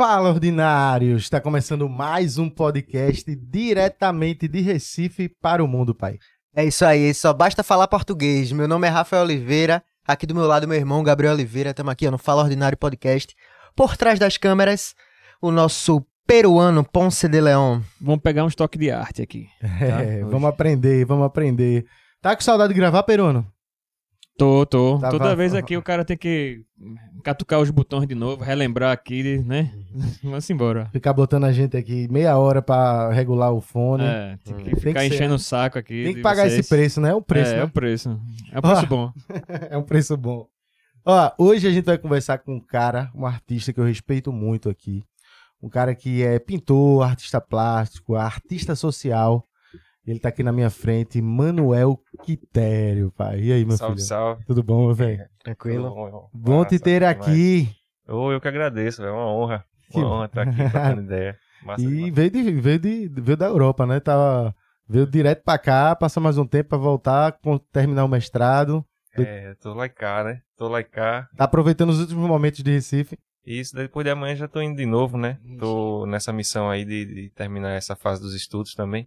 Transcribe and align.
Fala, 0.00 0.30
ordinários! 0.30 1.24
Está 1.24 1.42
começando 1.42 1.86
mais 1.86 2.38
um 2.38 2.48
podcast 2.48 3.36
diretamente 3.36 4.48
de 4.48 4.62
Recife 4.62 5.28
para 5.28 5.62
o 5.62 5.68
mundo, 5.68 5.94
pai. 5.94 6.16
É 6.56 6.64
isso 6.64 6.86
aí, 6.86 7.12
só 7.12 7.34
basta 7.34 7.62
falar 7.62 7.86
português. 7.86 8.50
Meu 8.50 8.66
nome 8.66 8.86
é 8.86 8.90
Rafael 8.90 9.24
Oliveira, 9.24 9.84
aqui 10.08 10.24
do 10.24 10.34
meu 10.34 10.46
lado 10.46 10.66
meu 10.66 10.78
irmão 10.78 11.02
Gabriel 11.02 11.34
Oliveira, 11.34 11.68
estamos 11.68 11.92
aqui 11.92 12.10
no 12.10 12.16
Fala 12.16 12.44
Ordinário 12.44 12.78
Podcast. 12.78 13.36
Por 13.76 13.94
trás 13.94 14.18
das 14.18 14.38
câmeras, 14.38 14.94
o 15.38 15.50
nosso 15.50 16.02
peruano 16.26 16.82
Ponce 16.82 17.28
de 17.28 17.38
León. 17.38 17.82
Vamos 18.00 18.22
pegar 18.22 18.44
um 18.44 18.48
estoque 18.48 18.78
de 18.78 18.90
arte 18.90 19.20
aqui. 19.20 19.48
Tá? 19.60 20.00
É, 20.00 20.24
vamos 20.24 20.48
aprender, 20.48 21.04
vamos 21.04 21.26
aprender. 21.26 21.84
Tá 22.22 22.34
com 22.34 22.40
saudade 22.40 22.72
de 22.72 22.80
gravar, 22.80 23.02
peruano? 23.02 23.46
Tô, 24.40 24.64
tô. 24.64 24.98
Tava... 24.98 25.18
Toda 25.18 25.36
vez 25.36 25.54
aqui 25.54 25.76
o 25.76 25.82
cara 25.82 26.02
tem 26.02 26.16
que 26.16 26.64
catucar 27.22 27.60
os 27.60 27.70
botões 27.70 28.08
de 28.08 28.14
novo, 28.14 28.42
relembrar 28.42 28.90
aqui, 28.90 29.38
né? 29.40 29.70
Vamos 30.24 30.48
embora. 30.48 30.88
Ficar 30.94 31.12
botando 31.12 31.44
a 31.44 31.52
gente 31.52 31.76
aqui 31.76 32.08
meia 32.10 32.38
hora 32.38 32.62
pra 32.62 33.10
regular 33.12 33.52
o 33.52 33.60
fone. 33.60 34.02
É, 34.02 34.38
tem 34.42 34.56
que 34.56 34.76
ficar 34.76 35.00
que 35.00 35.08
enchendo 35.08 35.34
o 35.34 35.38
saco 35.38 35.78
aqui. 35.78 36.04
Tem 36.04 36.14
que 36.14 36.22
pagar 36.22 36.44
vocês. 36.44 36.60
esse 36.60 36.68
preço, 36.70 37.02
né? 37.02 37.10
É 37.10 37.14
o 37.14 37.20
preço, 37.20 37.52
é, 37.52 37.56
né? 37.56 37.60
É 37.60 37.64
o 37.64 37.68
preço. 37.68 38.18
É 38.50 38.58
um 38.58 38.62
preço 38.62 38.86
bom. 38.86 39.12
é 39.70 39.76
um 39.76 39.82
preço 39.82 40.16
bom. 40.16 40.46
Ó, 41.04 41.32
hoje 41.36 41.68
a 41.68 41.70
gente 41.70 41.84
vai 41.84 41.98
conversar 41.98 42.38
com 42.38 42.54
um 42.54 42.60
cara, 42.60 43.10
um 43.14 43.26
artista 43.26 43.74
que 43.74 43.78
eu 43.78 43.84
respeito 43.84 44.32
muito 44.32 44.70
aqui. 44.70 45.04
Um 45.62 45.68
cara 45.68 45.94
que 45.94 46.22
é 46.22 46.38
pintor, 46.38 47.02
artista 47.02 47.42
plástico, 47.42 48.14
artista 48.14 48.74
social. 48.74 49.44
Ele 50.06 50.18
tá 50.18 50.30
aqui 50.30 50.42
na 50.42 50.52
minha 50.52 50.70
frente, 50.70 51.20
Manuel 51.20 52.00
Quitério, 52.22 53.12
pai. 53.12 53.40
E 53.40 53.52
aí, 53.52 53.64
meu 53.64 53.76
salve, 53.76 53.96
filho? 53.96 54.06
Salve, 54.06 54.34
salve. 54.36 54.46
Tudo 54.46 54.62
bom, 54.62 54.86
meu 54.86 54.94
velho? 54.94 55.24
Tranquilo? 55.44 55.90
Bom, 55.90 56.30
bom 56.32 56.64
te 56.64 56.78
ter 56.78 57.04
aqui. 57.04 57.68
Oh, 58.08 58.32
eu 58.32 58.40
que 58.40 58.48
agradeço, 58.48 59.04
é 59.04 59.10
uma 59.10 59.26
honra. 59.26 59.64
Uma 59.94 60.10
honra 60.10 60.26
estar 60.26 60.42
aqui 60.42 60.56
trocando 60.56 61.02
ideia. 61.02 61.38
Massa, 61.62 61.84
e 61.84 62.10
veio, 62.10 62.30
de, 62.30 62.42
veio, 62.52 62.78
de, 62.78 63.08
veio 63.08 63.36
da 63.36 63.46
Europa, 63.46 63.86
né? 63.86 64.00
Tava, 64.00 64.54
veio 64.88 65.06
direto 65.06 65.44
pra 65.44 65.58
cá, 65.58 65.94
passar 65.94 66.20
mais 66.20 66.38
um 66.38 66.46
tempo 66.46 66.70
pra 66.70 66.78
voltar, 66.78 67.38
terminar 67.70 68.04
o 68.04 68.08
mestrado. 68.08 68.84
É, 69.14 69.54
tô 69.60 69.74
lá 69.74 69.84
e 69.84 69.90
cá, 69.90 70.24
né? 70.24 70.40
Tô 70.56 70.68
lá 70.68 70.80
e 70.80 70.84
cá. 70.84 71.28
Tá 71.36 71.44
aproveitando 71.44 71.90
os 71.90 72.00
últimos 72.00 72.26
momentos 72.26 72.62
de 72.62 72.72
Recife. 72.72 73.18
Isso, 73.44 73.76
depois 73.76 74.04
de 74.04 74.10
amanhã 74.10 74.34
já 74.34 74.48
tô 74.48 74.62
indo 74.62 74.76
de 74.76 74.86
novo, 74.86 75.18
né? 75.18 75.38
Tô 75.58 76.06
nessa 76.06 76.32
missão 76.32 76.70
aí 76.70 76.84
de, 76.84 77.04
de 77.04 77.30
terminar 77.30 77.72
essa 77.72 77.94
fase 77.94 78.22
dos 78.22 78.34
estudos 78.34 78.74
também 78.74 79.06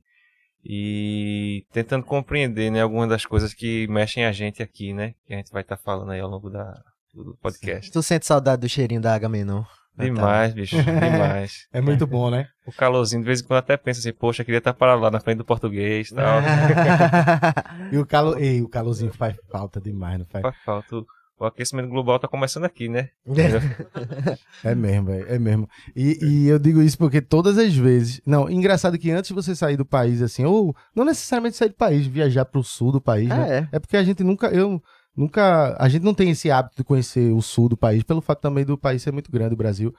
e 0.65 1.65
tentando 1.71 2.05
compreender 2.05 2.71
né, 2.71 2.81
algumas 2.81 3.09
das 3.09 3.25
coisas 3.25 3.53
que 3.53 3.87
mexem 3.87 4.25
a 4.25 4.31
gente 4.31 4.63
aqui, 4.63 4.93
né? 4.93 5.13
Que 5.25 5.33
a 5.33 5.37
gente 5.37 5.51
vai 5.51 5.61
estar 5.61 5.77
tá 5.77 5.83
falando 5.83 6.11
aí 6.11 6.19
ao 6.19 6.29
longo 6.29 6.49
da, 6.49 6.81
do 7.13 7.37
podcast. 7.41 7.91
Tu 7.91 8.01
sente 8.03 8.25
saudade 8.25 8.61
do 8.61 8.69
cheirinho 8.69 9.01
da 9.01 9.19
não? 9.19 9.65
Demais, 9.95 10.49
tá. 10.49 10.55
bicho, 10.55 10.75
demais. 10.81 11.67
É 11.71 11.79
muito 11.79 12.07
bom, 12.07 12.31
né? 12.31 12.47
O 12.65 12.71
calorzinho, 12.71 13.21
de 13.21 13.27
vez 13.27 13.41
em 13.41 13.43
quando 13.43 13.59
até 13.59 13.77
pensa 13.77 13.99
assim, 13.99 14.11
poxa, 14.11 14.43
queria 14.43 14.57
estar 14.57 14.73
para 14.73 14.95
lá 14.95 15.11
na 15.11 15.19
frente 15.19 15.37
do 15.37 15.45
português 15.45 16.09
e 16.09 16.15
tal. 16.15 16.41
e 17.91 17.97
o, 17.97 18.05
calo... 18.05 18.39
Ei, 18.39 18.61
o 18.61 18.69
calorzinho 18.69 19.13
faz 19.13 19.37
falta 19.51 19.79
demais, 19.79 20.17
não 20.17 20.25
faz? 20.25 20.41
Faz 20.41 20.55
falta 20.65 21.05
o 21.39 21.45
aquecimento 21.45 21.89
global 21.89 22.19
tá 22.19 22.27
começando 22.27 22.65
aqui, 22.65 22.87
né? 22.87 23.09
é 24.63 24.75
mesmo, 24.75 25.11
é 25.11 25.39
mesmo. 25.39 25.67
E, 25.95 26.17
e, 26.21 26.47
eu 26.47 26.59
digo 26.59 26.81
isso 26.81 26.97
porque 26.97 27.21
todas 27.21 27.57
as 27.57 27.75
vezes. 27.75 28.21
Não, 28.25 28.49
engraçado 28.49 28.97
que 28.97 29.11
antes 29.11 29.29
de 29.29 29.33
você 29.33 29.55
sair 29.55 29.75
do 29.75 29.85
país, 29.85 30.21
assim, 30.21 30.45
ou 30.45 30.75
não 30.95 31.03
necessariamente 31.03 31.57
sair 31.57 31.69
do 31.69 31.75
país, 31.75 32.05
viajar 32.05 32.45
pro 32.45 32.63
sul 32.63 32.91
do 32.91 33.01
país, 33.01 33.27
né? 33.27 33.67
É. 33.71 33.75
é 33.75 33.79
porque 33.79 33.97
a 33.97 34.03
gente 34.03 34.23
nunca. 34.23 34.47
Eu 34.47 34.81
nunca. 35.15 35.75
A 35.79 35.89
gente 35.89 36.03
não 36.03 36.13
tem 36.13 36.29
esse 36.29 36.49
hábito 36.51 36.77
de 36.77 36.83
conhecer 36.83 37.31
o 37.33 37.41
sul 37.41 37.67
do 37.67 37.77
país, 37.77 38.03
pelo 38.03 38.21
fato 38.21 38.41
também 38.41 38.63
do 38.63 38.77
país 38.77 39.01
ser 39.01 39.11
muito 39.11 39.31
grande, 39.31 39.53
o 39.53 39.57
Brasil. 39.57 39.93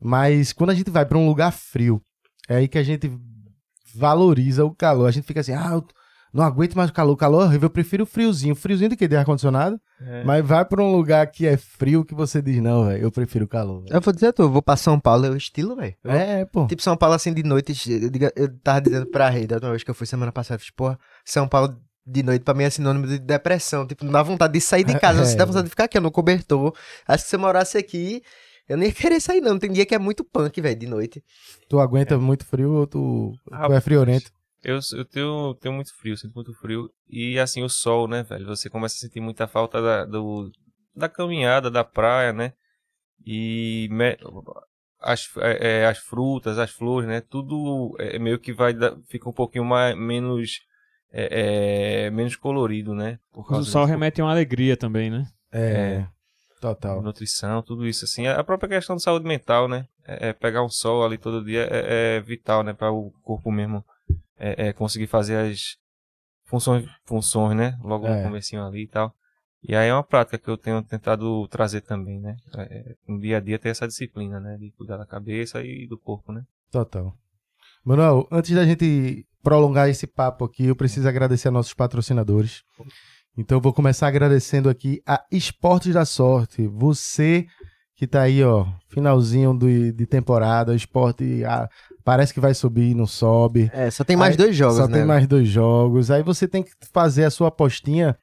Mas 0.00 0.52
quando 0.52 0.70
a 0.70 0.74
gente 0.74 0.90
vai 0.90 1.06
para 1.06 1.18
um 1.18 1.26
lugar 1.26 1.52
frio, 1.52 2.02
é 2.48 2.56
aí 2.56 2.68
que 2.68 2.78
a 2.78 2.82
gente 2.82 3.10
valoriza 3.94 4.64
o 4.64 4.74
calor. 4.74 5.06
A 5.06 5.10
gente 5.10 5.26
fica 5.26 5.40
assim, 5.40 5.54
ah, 5.54 5.70
eu 5.72 5.84
não 6.34 6.44
aguento 6.44 6.74
mais 6.74 6.90
o 6.90 6.92
calor, 6.92 7.12
o 7.12 7.16
calor 7.16 7.42
é 7.42 7.44
horrível, 7.44 7.66
eu 7.66 7.70
prefiro 7.70 8.02
o 8.02 8.06
friozinho. 8.06 8.56
Friozinho 8.56 8.90
do 8.90 8.96
que 8.96 9.06
de 9.06 9.14
ar-condicionado. 9.14 9.80
É. 10.00 10.24
Mas 10.24 10.44
vai 10.44 10.64
pra 10.64 10.82
um 10.82 10.90
lugar 10.90 11.24
que 11.28 11.46
é 11.46 11.56
frio 11.56 12.04
que 12.04 12.12
você 12.12 12.42
diz, 12.42 12.60
não, 12.60 12.86
velho, 12.86 13.04
eu 13.04 13.12
prefiro 13.12 13.44
o 13.44 13.48
calor. 13.48 13.82
Véio. 13.82 13.94
Eu 13.94 14.00
vou 14.00 14.12
dizer, 14.12 14.32
tu, 14.32 14.42
eu 14.42 14.50
vou 14.50 14.60
pra 14.60 14.76
São 14.76 14.98
Paulo, 14.98 15.26
é 15.26 15.30
o 15.30 15.36
estilo, 15.36 15.76
velho. 15.76 15.94
É, 16.02 16.44
pô. 16.44 16.66
Tipo, 16.66 16.82
São 16.82 16.96
Paulo 16.96 17.14
assim 17.14 17.32
de 17.32 17.44
noite, 17.44 17.72
eu, 17.88 18.10
eu 18.34 18.58
tava 18.58 18.80
dizendo 18.80 19.06
pra 19.06 19.30
Rei, 19.30 19.46
da 19.46 19.54
última 19.54 19.70
vez 19.70 19.84
que 19.84 19.90
eu 19.92 19.94
fui 19.94 20.08
semana 20.08 20.32
passada, 20.32 20.56
eu 20.56 20.60
fiz, 20.60 20.70
porra, 20.70 20.98
São 21.24 21.46
Paulo 21.46 21.76
de 22.04 22.22
noite 22.24 22.42
pra 22.42 22.52
mim 22.52 22.64
é 22.64 22.70
sinônimo 22.70 23.06
de 23.06 23.20
depressão. 23.20 23.86
Tipo, 23.86 24.04
não 24.04 24.12
dá 24.12 24.22
vontade 24.22 24.52
de 24.54 24.60
sair 24.60 24.82
de 24.82 24.98
casa, 24.98 25.22
é, 25.22 25.24
você 25.24 25.36
dá 25.36 25.44
vontade 25.44 25.64
de 25.64 25.70
ficar 25.70 25.84
aqui, 25.84 26.00
no 26.00 26.10
cobertor. 26.10 26.74
Acho 27.06 27.22
que 27.22 27.30
se 27.30 27.36
eu 27.36 27.40
morasse 27.40 27.78
aqui, 27.78 28.22
eu 28.68 28.76
nem 28.76 28.88
ia 28.90 28.94
querer 28.94 29.20
sair, 29.20 29.40
não. 29.40 29.56
Tem 29.56 29.70
dia 29.70 29.86
que 29.86 29.94
é 29.94 29.98
muito 30.00 30.24
punk, 30.24 30.60
velho, 30.60 30.76
de 30.76 30.86
noite. 30.88 31.22
Tu 31.68 31.78
aguenta 31.78 32.14
é. 32.14 32.18
muito 32.18 32.44
frio 32.44 32.72
ou 32.72 32.86
tu, 32.88 33.32
ah, 33.52 33.68
tu 33.68 33.72
é 33.72 33.80
friorento? 33.80 34.32
Eu, 34.64 34.80
eu 34.94 35.04
tenho, 35.04 35.54
tenho 35.60 35.74
muito 35.74 35.94
frio, 35.94 36.16
sinto 36.16 36.34
muito 36.34 36.54
frio. 36.54 36.90
E 37.06 37.38
assim, 37.38 37.62
o 37.62 37.68
sol, 37.68 38.08
né, 38.08 38.22
velho? 38.22 38.46
Você 38.46 38.70
começa 38.70 38.96
a 38.96 38.98
sentir 38.98 39.20
muita 39.20 39.46
falta 39.46 39.80
da, 39.82 40.04
do, 40.06 40.50
da 40.96 41.06
caminhada, 41.06 41.70
da 41.70 41.84
praia, 41.84 42.32
né? 42.32 42.54
E 43.26 43.88
me, 43.90 44.16
as, 45.00 45.28
é, 45.36 45.82
é 45.82 45.86
as 45.86 45.98
frutas, 45.98 46.58
as 46.58 46.70
flores, 46.70 47.06
né? 47.06 47.20
Tudo 47.20 47.94
é, 48.00 48.18
meio 48.18 48.38
que 48.38 48.54
vai 48.54 48.74
fica 49.06 49.28
um 49.28 49.32
pouquinho 49.32 49.66
mais, 49.66 49.94
menos, 49.96 50.60
é, 51.12 52.06
é 52.06 52.10
menos 52.10 52.34
colorido, 52.34 52.94
né? 52.94 53.18
o 53.34 53.62
sol 53.62 53.84
remete 53.84 54.22
a 54.22 54.24
uma 54.24 54.32
alegria 54.32 54.78
também, 54.78 55.10
né? 55.10 55.26
É, 55.52 56.06
total. 56.58 57.02
Nutrição, 57.02 57.62
tudo 57.62 57.86
isso, 57.86 58.06
assim. 58.06 58.26
A 58.26 58.42
própria 58.42 58.70
questão 58.70 58.96
de 58.96 59.02
saúde 59.02 59.26
mental, 59.26 59.68
né? 59.68 59.86
É, 60.06 60.28
é 60.30 60.32
pegar 60.32 60.64
um 60.64 60.70
sol 60.70 61.04
ali 61.04 61.18
todo 61.18 61.44
dia 61.44 61.68
é, 61.70 62.16
é 62.16 62.20
vital, 62.20 62.62
né? 62.62 62.72
Para 62.72 62.90
o 62.90 63.10
corpo 63.22 63.52
mesmo 63.52 63.84
é, 64.38 64.68
é, 64.68 64.72
conseguir 64.72 65.06
fazer 65.06 65.36
as 65.36 65.76
funções, 66.44 66.88
funções 67.04 67.56
né? 67.56 67.78
Logo 67.82 68.06
é. 68.06 68.16
no 68.16 68.28
comecinho 68.28 68.64
ali 68.64 68.84
e 68.84 68.88
tal. 68.88 69.14
E 69.66 69.74
aí 69.74 69.88
é 69.88 69.94
uma 69.94 70.04
prática 70.04 70.38
que 70.38 70.48
eu 70.48 70.58
tenho 70.58 70.82
tentado 70.82 71.48
trazer 71.48 71.80
também, 71.80 72.20
né? 72.20 72.36
É, 72.56 72.94
no 73.08 73.18
dia 73.18 73.38
a 73.38 73.40
dia 73.40 73.58
ter 73.58 73.70
essa 73.70 73.86
disciplina, 73.86 74.38
né? 74.38 74.56
De 74.58 74.70
cuidar 74.72 74.96
da 74.96 75.06
cabeça 75.06 75.62
e 75.62 75.86
do 75.86 75.98
corpo, 75.98 76.32
né? 76.32 76.42
Total. 76.70 77.16
Manuel, 77.84 78.28
antes 78.30 78.54
da 78.54 78.64
gente 78.64 79.26
prolongar 79.42 79.88
esse 79.88 80.06
papo 80.06 80.44
aqui, 80.44 80.66
eu 80.66 80.76
preciso 80.76 81.08
agradecer 81.08 81.48
a 81.48 81.50
nossos 81.50 81.74
patrocinadores. 81.74 82.62
Então 83.36 83.58
eu 83.58 83.62
vou 83.62 83.72
começar 83.72 84.06
agradecendo 84.06 84.68
aqui 84.68 85.02
a 85.06 85.24
Esportes 85.30 85.94
da 85.94 86.04
Sorte. 86.04 86.66
Você 86.66 87.46
que 87.96 88.06
tá 88.06 88.22
aí, 88.22 88.42
ó, 88.42 88.66
finalzinho 88.88 89.54
do, 89.54 89.92
de 89.92 90.06
temporada, 90.06 90.74
esporte 90.74 91.42
parece 92.04 92.34
que 92.34 92.40
vai 92.40 92.54
subir, 92.54 92.94
não 92.94 93.06
sobe. 93.06 93.70
É, 93.72 93.90
só 93.90 94.04
tem 94.04 94.16
mais 94.16 94.32
aí, 94.32 94.36
dois 94.36 94.54
jogos, 94.54 94.76
só 94.76 94.82
né? 94.82 94.88
Só 94.88 94.94
tem 94.94 95.04
mais 95.04 95.26
dois 95.26 95.48
jogos. 95.48 96.10
Aí 96.10 96.22
você 96.22 96.46
tem 96.46 96.62
que 96.62 96.70
fazer 96.92 97.24
a 97.24 97.30
sua 97.30 97.48
apostinha 97.48 98.16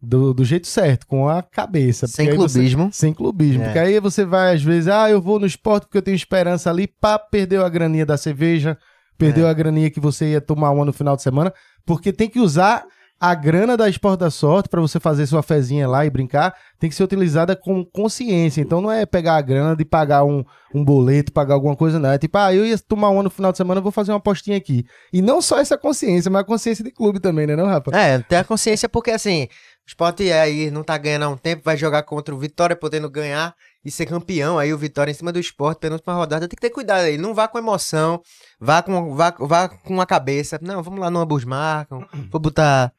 do, 0.00 0.32
do 0.32 0.44
jeito 0.44 0.66
certo, 0.66 1.06
com 1.06 1.28
a 1.28 1.42
cabeça. 1.42 2.06
Sem 2.06 2.30
clubismo. 2.34 2.90
Você, 2.90 2.98
sem 2.98 3.12
clubismo. 3.12 3.62
É. 3.62 3.66
Porque 3.66 3.78
aí 3.78 4.00
você 4.00 4.24
vai, 4.24 4.54
às 4.54 4.62
vezes, 4.62 4.88
ah, 4.88 5.10
eu 5.10 5.20
vou 5.20 5.38
no 5.38 5.46
esporte 5.46 5.84
porque 5.84 5.98
eu 5.98 6.02
tenho 6.02 6.14
esperança 6.14 6.70
ali, 6.70 6.86
pá, 6.86 7.18
perdeu 7.18 7.64
a 7.64 7.68
graninha 7.68 8.06
da 8.06 8.16
cerveja, 8.16 8.78
perdeu 9.18 9.46
é. 9.46 9.50
a 9.50 9.52
graninha 9.52 9.90
que 9.90 10.00
você 10.00 10.32
ia 10.32 10.40
tomar 10.40 10.70
uma 10.70 10.84
no 10.84 10.92
final 10.92 11.16
de 11.16 11.22
semana, 11.22 11.52
porque 11.84 12.12
tem 12.12 12.28
que 12.28 12.40
usar 12.40 12.84
a 13.18 13.34
grana 13.34 13.76
da 13.76 13.88
Esporte 13.88 14.20
da 14.20 14.30
Sorte 14.30 14.68
para 14.68 14.80
você 14.80 15.00
fazer 15.00 15.26
sua 15.26 15.42
fezinha 15.42 15.88
lá 15.88 16.04
e 16.04 16.10
brincar 16.10 16.54
tem 16.78 16.90
que 16.90 16.96
ser 16.96 17.02
utilizada 17.02 17.56
com 17.56 17.84
consciência. 17.84 18.60
Então 18.60 18.80
não 18.80 18.92
é 18.92 19.06
pegar 19.06 19.36
a 19.36 19.40
grana 19.40 19.74
de 19.74 19.84
pagar 19.84 20.24
um, 20.24 20.44
um 20.74 20.84
boleto, 20.84 21.32
pagar 21.32 21.54
alguma 21.54 21.74
coisa, 21.74 21.98
não. 21.98 22.10
É 22.10 22.18
tipo, 22.18 22.36
ah, 22.36 22.54
eu 22.54 22.66
ia 22.66 22.78
tomar 22.78 23.08
um 23.08 23.14
ano 23.14 23.24
no 23.24 23.30
final 23.30 23.50
de 23.50 23.58
semana, 23.58 23.80
vou 23.80 23.90
fazer 23.90 24.12
uma 24.12 24.18
apostinha 24.18 24.56
aqui. 24.56 24.84
E 25.12 25.22
não 25.22 25.40
só 25.40 25.58
essa 25.58 25.78
consciência, 25.78 26.30
mas 26.30 26.42
a 26.42 26.44
consciência 26.44 26.84
de 26.84 26.90
clube 26.90 27.18
também, 27.18 27.46
né, 27.46 27.56
não, 27.56 27.66
rapaz? 27.66 27.96
É, 27.96 28.18
tem 28.18 28.38
a 28.38 28.44
consciência 28.44 28.88
porque 28.88 29.10
assim, 29.10 29.44
o 29.44 29.88
esporte 29.88 30.30
aí 30.30 30.70
não 30.70 30.82
tá 30.82 30.98
ganhando 30.98 31.24
há 31.24 31.28
um 31.28 31.36
tempo, 31.38 31.62
vai 31.64 31.76
jogar 31.76 32.02
contra 32.02 32.34
o 32.34 32.38
Vitória, 32.38 32.76
podendo 32.76 33.08
ganhar 33.08 33.54
e 33.82 33.90
ser 33.90 34.04
campeão. 34.04 34.58
Aí 34.58 34.74
o 34.74 34.78
Vitória 34.78 35.10
em 35.10 35.14
cima 35.14 35.32
do 35.32 35.38
esporte, 35.38 35.78
penúltima 35.78 36.12
rodada, 36.12 36.46
tem 36.46 36.56
que 36.56 36.60
ter 36.60 36.70
cuidado 36.70 37.04
aí. 37.04 37.16
Não 37.16 37.32
vá 37.32 37.48
com 37.48 37.56
emoção, 37.56 38.20
vá 38.60 38.82
com, 38.82 39.14
vá, 39.14 39.34
vá 39.38 39.68
com 39.68 40.00
a 40.00 40.06
cabeça. 40.06 40.58
Não, 40.60 40.82
vamos 40.82 41.00
lá 41.00 41.08
no 41.08 41.20
ambos 41.20 41.44
marcam, 41.44 42.04
vou 42.30 42.40
botar 42.40 42.92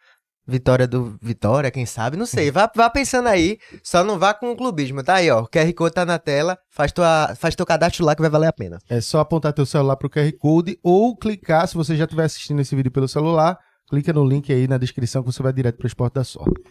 Vitória 0.48 0.88
do 0.88 1.18
Vitória, 1.22 1.70
quem 1.70 1.86
sabe? 1.86 2.16
Não 2.16 2.26
sei. 2.26 2.50
Vá, 2.50 2.72
vá 2.74 2.90
pensando 2.90 3.28
aí. 3.28 3.58
Só 3.84 4.02
não 4.04 4.18
vá 4.18 4.34
com 4.34 4.50
o 4.52 4.56
clubismo. 4.56 5.04
Tá 5.04 5.16
aí, 5.16 5.30
ó. 5.30 5.42
O 5.42 5.48
QR 5.48 5.74
Code 5.74 5.94
tá 5.94 6.06
na 6.06 6.18
tela. 6.18 6.58
Faz, 6.72 6.94
tua, 6.94 7.36
faz 7.36 7.54
teu 7.54 7.66
cadastro 7.66 8.06
lá 8.06 8.16
que 8.16 8.22
vai 8.22 8.30
valer 8.30 8.48
a 8.48 8.54
pena. 8.54 8.78
É 8.90 9.02
só 9.02 9.20
apontar 9.20 9.52
teu 9.52 9.66
celular 9.66 9.98
pro 9.98 10.10
QR 10.10 10.32
Code 10.40 10.80
ou 10.82 11.18
clicar, 11.18 11.68
se 11.68 11.76
você 11.76 11.98
já 11.98 12.06
estiver 12.06 12.24
assistindo 12.24 12.62
esse 12.62 12.74
vídeo 12.76 12.92
pelo 12.92 13.10
celular, 13.10 13.58
clica 13.90 14.14
no 14.14 14.26
link 14.26 14.52
aí 14.54 14.68
na 14.68 14.78
descrição 14.78 15.22
que 15.22 15.32
você 15.32 15.44
vai 15.44 15.52
direto 15.52 15.78
pro 15.78 15.88
Esporte 15.88 16.14
da 16.14 16.24
Sorte. 16.24 16.62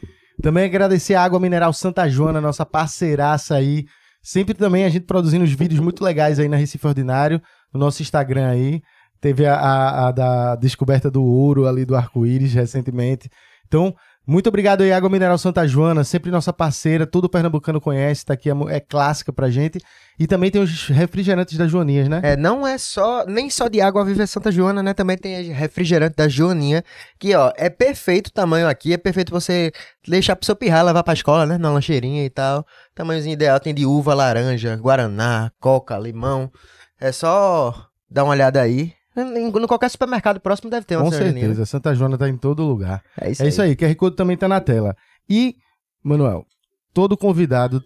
Também 0.42 0.64
agradecer 0.64 1.14
a 1.14 1.22
Água 1.22 1.38
Mineral 1.38 1.72
Santa 1.72 2.08
Joana, 2.08 2.40
nossa 2.40 2.64
parceiraça 2.64 3.56
aí. 3.56 3.84
Sempre 4.22 4.54
também 4.54 4.84
a 4.84 4.88
gente 4.88 5.04
produzindo 5.04 5.44
os 5.44 5.52
vídeos 5.52 5.80
muito 5.80 6.02
legais 6.02 6.38
aí 6.38 6.48
na 6.48 6.56
Recife 6.56 6.86
Ordinário, 6.86 7.40
no 7.72 7.78
nosso 7.80 8.00
Instagram 8.02 8.48
aí. 8.48 8.80
Teve 9.20 9.46
a, 9.46 9.54
a, 9.54 10.08
a 10.08 10.12
da 10.12 10.56
descoberta 10.56 11.10
do 11.10 11.22
ouro 11.22 11.66
ali 11.66 11.84
do 11.84 11.96
arco-íris 11.96 12.52
recentemente. 12.52 13.30
Então, 13.66 13.94
Muito 14.28 14.48
obrigado 14.48 14.82
aí, 14.82 14.92
Água 14.92 15.08
Mineral 15.08 15.38
Santa 15.38 15.68
Joana, 15.68 16.02
sempre 16.02 16.32
nossa 16.32 16.52
parceira, 16.52 17.06
todo 17.06 17.28
pernambucano 17.28 17.80
conhece, 17.80 18.24
tá 18.24 18.34
aqui, 18.34 18.50
é, 18.50 18.54
é 18.70 18.80
clássica 18.80 19.32
pra 19.32 19.48
gente. 19.48 19.78
E 20.18 20.26
também 20.26 20.50
tem 20.50 20.60
os 20.60 20.88
refrigerantes 20.88 21.56
das 21.56 21.70
Joaninhas, 21.70 22.08
né? 22.08 22.20
É, 22.24 22.36
não 22.36 22.66
é 22.66 22.76
só, 22.76 23.24
nem 23.24 23.48
só 23.48 23.68
de 23.68 23.80
água 23.80 24.04
vive 24.04 24.26
Santa 24.26 24.50
Joana, 24.50 24.82
né? 24.82 24.92
Também 24.92 25.16
tem 25.16 25.52
refrigerante 25.52 26.16
da 26.16 26.26
Joaninha, 26.26 26.82
que, 27.20 27.36
ó, 27.36 27.52
é 27.56 27.70
perfeito 27.70 28.26
o 28.26 28.32
tamanho 28.32 28.66
aqui, 28.66 28.92
é 28.92 28.96
perfeito 28.96 29.30
você 29.30 29.70
deixar 30.08 30.34
pro 30.34 30.44
seu 30.44 30.56
pirrar, 30.56 30.84
levar 30.84 31.04
pra 31.04 31.14
escola, 31.14 31.46
né? 31.46 31.56
Na 31.56 31.70
lancheirinha 31.70 32.24
e 32.24 32.30
tal. 32.30 32.66
Tamanhozinho 32.96 33.34
ideal, 33.34 33.60
tem 33.60 33.72
de 33.72 33.86
uva, 33.86 34.12
laranja, 34.12 34.74
guaraná, 34.74 35.52
coca, 35.60 35.96
limão. 35.96 36.50
É 36.98 37.12
só 37.12 37.72
dar 38.10 38.24
uma 38.24 38.32
olhada 38.32 38.60
aí. 38.60 38.95
Em, 39.16 39.48
em 39.48 39.66
qualquer 39.66 39.88
supermercado 39.88 40.40
próximo 40.40 40.68
deve 40.68 40.84
ter 40.84 40.96
uma 40.96 41.04
Com 41.04 41.10
certeza, 41.10 41.64
Santa 41.64 41.94
Joana 41.94 42.18
tá 42.18 42.28
em 42.28 42.36
todo 42.36 42.62
lugar. 42.66 43.02
É 43.18 43.30
isso 43.30 43.42
é 43.42 43.44
aí. 43.44 43.48
isso 43.48 43.62
aí, 43.62 43.76
QR 43.76 43.94
Code 43.94 44.16
também 44.16 44.36
tá 44.36 44.46
na 44.46 44.60
tela. 44.60 44.96
E, 45.28 45.56
Manuel, 46.02 46.46
todo 46.92 47.16
convidado 47.16 47.82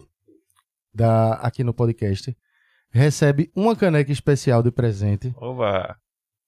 da, 0.93 1.33
aqui 1.35 1.63
no 1.63 1.73
podcast 1.73 2.35
recebe 2.89 3.49
uma 3.55 3.75
caneca 3.75 4.11
especial 4.11 4.61
de 4.61 4.71
presente 4.71 5.33
Oba! 5.37 5.95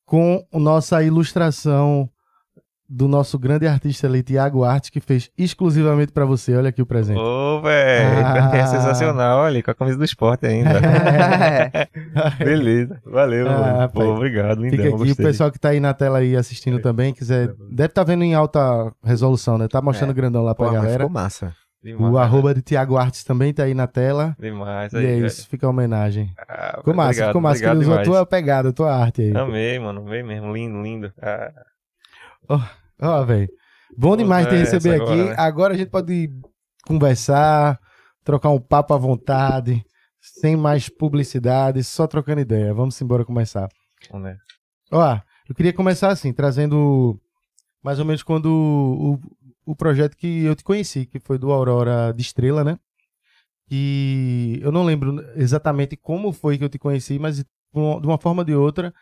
com 0.05 0.45
nossa 0.51 1.01
ilustração 1.01 2.09
do 2.95 3.07
nosso 3.07 3.39
grande 3.39 3.65
artista 3.65 4.05
ali, 4.05 4.21
Tiago 4.21 4.63
Arte, 4.63 4.91
que 4.91 4.99
fez 4.99 5.29
exclusivamente 5.37 6.11
pra 6.11 6.25
você. 6.25 6.55
Olha 6.55 6.69
aqui 6.69 6.81
o 6.81 6.85
presente. 6.85 7.17
Ô, 7.19 7.59
velho! 7.61 8.25
Ah. 8.25 8.51
É 8.55 8.65
sensacional, 8.67 9.39
olha, 9.39 9.63
com 9.63 9.71
a 9.71 9.73
camisa 9.73 9.97
do 9.97 10.03
esporte 10.05 10.45
ainda. 10.45 10.79
Beleza, 12.37 13.01
valeu, 13.05 13.47
Ah. 13.49 13.89
Pô, 13.91 14.03
obrigado, 14.15 14.61
lindão, 14.61 14.69
Fica 14.71 14.83
aqui, 14.83 14.95
o 14.95 14.97
gostei. 14.97 15.25
pessoal 15.25 15.51
que 15.51 15.59
tá 15.59 15.69
aí 15.69 15.79
na 15.79 15.93
tela 15.93 16.19
aí 16.19 16.35
assistindo 16.35 16.79
também, 16.79 17.13
quiser. 17.13 17.53
Deve 17.71 17.87
estar 17.89 18.03
vendo 18.03 18.23
em 18.23 18.33
alta 18.35 18.91
resolução, 19.03 19.57
né? 19.57 19.67
Tá 19.67 19.81
mostrando 19.81 20.11
É. 20.11 20.13
grandão 20.13 20.43
lá 20.43 20.53
pra 20.53 20.67
Pô, 20.67 20.73
galera. 20.73 20.93
ficou 20.93 21.09
massa. 21.09 21.53
Demais, 21.83 22.13
O 22.13 22.17
arroba 22.17 22.53
de 22.53 22.61
Tiago 22.61 22.95
Artes 22.95 23.23
também 23.25 23.53
tá 23.53 23.63
aí 23.63 23.73
na 23.73 23.87
tela. 23.87 24.35
Demais, 24.39 24.93
E 24.93 24.97
aí, 24.97 25.03
é 25.03 25.07
velho. 25.15 25.25
isso, 25.25 25.47
fica 25.49 25.67
a 25.67 25.69
homenagem. 25.69 26.31
Ah, 26.47 26.75
Ficou 26.77 26.93
massa, 26.93 27.09
obrigado, 27.09 27.27
ficou 27.29 27.41
massa 27.41 27.59
que 27.61 27.65
ele 27.69 27.79
usou 27.79 27.95
a 27.95 28.03
tua 28.03 28.25
pegada, 28.25 28.69
a 28.69 28.71
tua 28.73 28.95
arte 28.95 29.21
aí. 29.23 29.35
Amei, 29.35 29.77
mano, 29.79 29.99
amei 30.01 30.23
mesmo, 30.23 30.53
lindo, 30.53 30.81
lindo. 30.81 31.11
Ah, 31.21 31.51
Ó, 33.01 33.23
velho. 33.25 33.49
Bom 33.97 34.15
demais 34.17 34.47
te 34.47 34.55
É, 34.55 34.59
receber 34.59 34.95
aqui. 34.95 35.01
agora, 35.03 35.25
né? 35.25 35.35
Agora 35.37 35.73
a 35.73 35.77
gente 35.77 35.89
pode 35.89 36.29
conversar, 36.85 37.79
trocar 38.23 38.49
um 38.49 38.59
papo 38.59 38.93
à 38.93 38.97
vontade, 38.97 39.83
sem 40.19 40.55
mais 40.55 40.89
publicidade, 40.89 41.83
só 41.83 42.07
trocando 42.07 42.41
ideia. 42.41 42.73
Vamos 42.73 42.99
embora 43.01 43.25
começar. 43.25 43.69
vamos. 44.11 44.35
Ó, 44.91 45.19
eu 45.49 45.55
queria 45.55 45.73
começar 45.73 46.09
assim, 46.09 46.33
trazendo 46.33 47.19
mais 47.83 47.99
ou 47.99 48.05
menos 48.05 48.23
quando 48.23 48.47
o, 48.47 49.19
o 49.71 49.75
projeto 49.75 50.15
que 50.15 50.43
eu 50.43 50.55
te 50.55 50.63
conheci, 50.63 51.05
que 51.05 51.19
foi 51.19 51.37
do 51.37 51.51
Aurora 51.51 52.13
de 52.13 52.21
Estrela, 52.21 52.63
né? 52.63 52.77
E 53.69 54.59
eu 54.61 54.71
não 54.71 54.83
lembro 54.83 55.19
exatamente 55.35 55.95
como 55.95 56.31
foi 56.31 56.57
que 56.57 56.63
eu 56.63 56.69
te 56.69 56.77
conheci, 56.79 57.17
mas 57.17 57.37
de 57.37 57.45
uma 57.73 58.17
forma 58.17 58.41
ou 58.41 58.45
de 58.45 58.53
outra, 58.53 58.93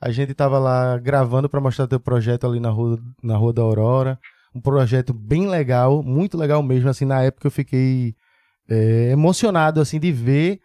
a 0.00 0.10
gente 0.10 0.32
tava 0.34 0.58
lá 0.58 0.96
gravando 0.98 1.48
para 1.48 1.60
mostrar 1.60 1.86
teu 1.86 1.98
projeto 1.98 2.46
ali 2.46 2.60
na 2.60 2.70
rua, 2.70 2.98
na 3.22 3.36
rua 3.36 3.52
da 3.52 3.62
Aurora. 3.62 4.18
Um 4.54 4.60
projeto 4.60 5.12
bem 5.12 5.48
legal, 5.48 6.02
muito 6.02 6.36
legal 6.36 6.62
mesmo. 6.62 6.88
Assim, 6.88 7.04
na 7.04 7.22
época 7.22 7.46
eu 7.46 7.50
fiquei 7.50 8.14
é, 8.68 9.10
emocionado 9.10 9.80
assim 9.80 9.98
de 9.98 10.12
ver 10.12 10.60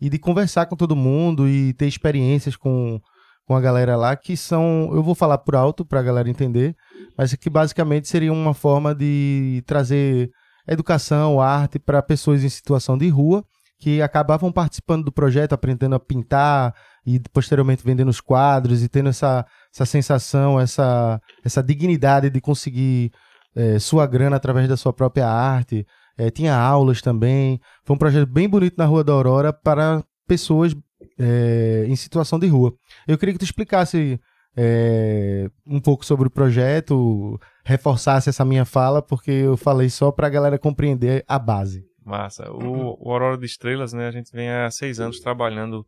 e 0.00 0.08
de 0.08 0.18
conversar 0.18 0.66
com 0.66 0.76
todo 0.76 0.96
mundo 0.96 1.48
e 1.48 1.72
ter 1.74 1.86
experiências 1.86 2.56
com, 2.56 3.00
com 3.46 3.54
a 3.54 3.60
galera 3.60 3.96
lá 3.96 4.16
que 4.16 4.36
são, 4.36 4.90
eu 4.92 5.02
vou 5.02 5.14
falar 5.14 5.38
por 5.38 5.54
alto 5.54 5.84
para 5.84 6.00
a 6.00 6.02
galera 6.02 6.30
entender, 6.30 6.74
mas 7.16 7.34
que 7.34 7.50
basicamente 7.50 8.08
seria 8.08 8.32
uma 8.32 8.54
forma 8.54 8.94
de 8.94 9.62
trazer 9.66 10.30
educação, 10.66 11.40
arte 11.40 11.78
para 11.78 12.02
pessoas 12.02 12.44
em 12.44 12.48
situação 12.48 12.96
de 12.96 13.08
rua 13.08 13.44
que 13.78 14.02
acabavam 14.02 14.50
participando 14.50 15.04
do 15.04 15.12
projeto, 15.12 15.52
aprendendo 15.52 15.94
a 15.94 16.00
pintar 16.00 16.74
e 17.08 17.20
posteriormente 17.32 17.82
vendendo 17.82 18.10
os 18.10 18.20
quadros 18.20 18.82
e 18.82 18.88
tendo 18.88 19.08
essa, 19.08 19.46
essa 19.74 19.86
sensação, 19.86 20.60
essa, 20.60 21.18
essa 21.42 21.62
dignidade 21.62 22.28
de 22.28 22.38
conseguir 22.38 23.10
eh, 23.56 23.78
sua 23.78 24.06
grana 24.06 24.36
através 24.36 24.68
da 24.68 24.76
sua 24.76 24.92
própria 24.92 25.26
arte. 25.26 25.86
Eh, 26.18 26.30
tinha 26.30 26.54
aulas 26.54 27.00
também. 27.00 27.58
Foi 27.82 27.96
um 27.96 27.98
projeto 27.98 28.28
bem 28.28 28.46
bonito 28.46 28.74
na 28.76 28.84
Rua 28.84 29.02
da 29.02 29.14
Aurora 29.14 29.54
para 29.54 30.04
pessoas 30.26 30.76
eh, 31.18 31.86
em 31.88 31.96
situação 31.96 32.38
de 32.38 32.46
rua. 32.46 32.74
Eu 33.06 33.16
queria 33.16 33.32
que 33.32 33.38
tu 33.38 33.44
explicasse 33.44 34.20
eh, 34.54 35.48
um 35.66 35.80
pouco 35.80 36.04
sobre 36.04 36.26
o 36.26 36.30
projeto, 36.30 37.40
reforçasse 37.64 38.28
essa 38.28 38.44
minha 38.44 38.66
fala, 38.66 39.00
porque 39.00 39.30
eu 39.30 39.56
falei 39.56 39.88
só 39.88 40.12
para 40.12 40.26
a 40.26 40.30
galera 40.30 40.58
compreender 40.58 41.24
a 41.26 41.38
base. 41.38 41.86
Massa. 42.04 42.50
O, 42.50 42.98
o 43.00 43.12
Aurora 43.12 43.38
de 43.38 43.46
Estrelas, 43.46 43.94
né? 43.94 44.08
A 44.08 44.10
gente 44.10 44.30
vem 44.30 44.50
há 44.50 44.70
seis 44.70 45.00
anos 45.00 45.20
trabalhando, 45.20 45.86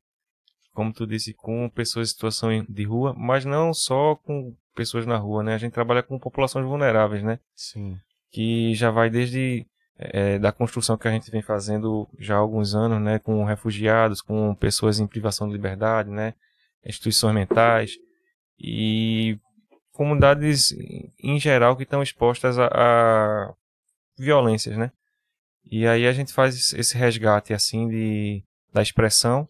como 0.72 0.92
tu 0.92 1.06
disse, 1.06 1.32
com 1.34 1.68
pessoas 1.68 2.08
em 2.08 2.12
situação 2.12 2.64
de 2.68 2.84
rua, 2.84 3.14
mas 3.16 3.44
não 3.44 3.72
só 3.74 4.14
com 4.16 4.54
pessoas 4.74 5.04
na 5.06 5.16
rua, 5.16 5.42
né? 5.42 5.54
A 5.54 5.58
gente 5.58 5.72
trabalha 5.72 6.02
com 6.02 6.18
populações 6.18 6.64
vulneráveis, 6.66 7.22
né? 7.22 7.38
Sim. 7.54 7.98
Que 8.30 8.74
já 8.74 8.90
vai 8.90 9.10
desde 9.10 9.66
eh, 9.98 10.38
da 10.38 10.52
construção 10.52 10.96
que 10.96 11.08
a 11.08 11.10
gente 11.10 11.30
vem 11.30 11.42
fazendo 11.42 12.08
já 12.18 12.36
há 12.36 12.38
alguns 12.38 12.74
anos, 12.74 13.00
né? 13.02 13.18
Com 13.18 13.44
refugiados, 13.44 14.22
com 14.22 14.54
pessoas 14.54 14.98
em 15.00 15.06
privação 15.06 15.46
de 15.48 15.52
liberdade, 15.52 16.08
né? 16.10 16.34
Instituições 16.86 17.34
mentais 17.34 17.98
e 18.58 19.38
comunidades 19.92 20.72
em- 20.72 21.12
em 21.22 21.38
geral 21.40 21.76
que 21.76 21.82
estão 21.82 22.02
expostas 22.02 22.58
a, 22.58 22.66
a 22.72 23.52
violências, 24.18 24.76
né? 24.76 24.90
E 25.70 25.86
aí 25.86 26.06
a 26.06 26.12
gente 26.12 26.32
faz 26.32 26.72
esse 26.72 26.96
resgate 26.96 27.52
assim 27.52 27.88
de 27.88 28.42
da 28.72 28.80
expressão, 28.82 29.48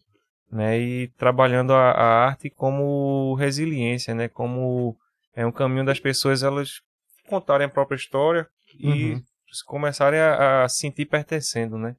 né? 0.51 0.79
E 0.79 1.09
trabalhando 1.17 1.73
a, 1.73 1.91
a 1.93 2.27
arte 2.27 2.51
como 2.51 3.35
resiliência, 3.35 4.15
né? 4.15 4.29
Como 4.29 4.97
é 5.35 5.47
um 5.47 5.53
caminho 5.53 5.85
das 5.85 6.01
pessoas 6.01 6.43
elas 6.43 6.81
contarem 7.29 7.67
a 7.67 7.71
própria 7.71 7.97
história 7.97 8.47
e 8.79 9.13
Uhum. 9.15 9.23
começarem 9.67 10.19
a, 10.21 10.65
a 10.65 10.69
se 10.69 10.79
sentir 10.79 11.07
pertencendo, 11.07 11.79
né? 11.79 11.97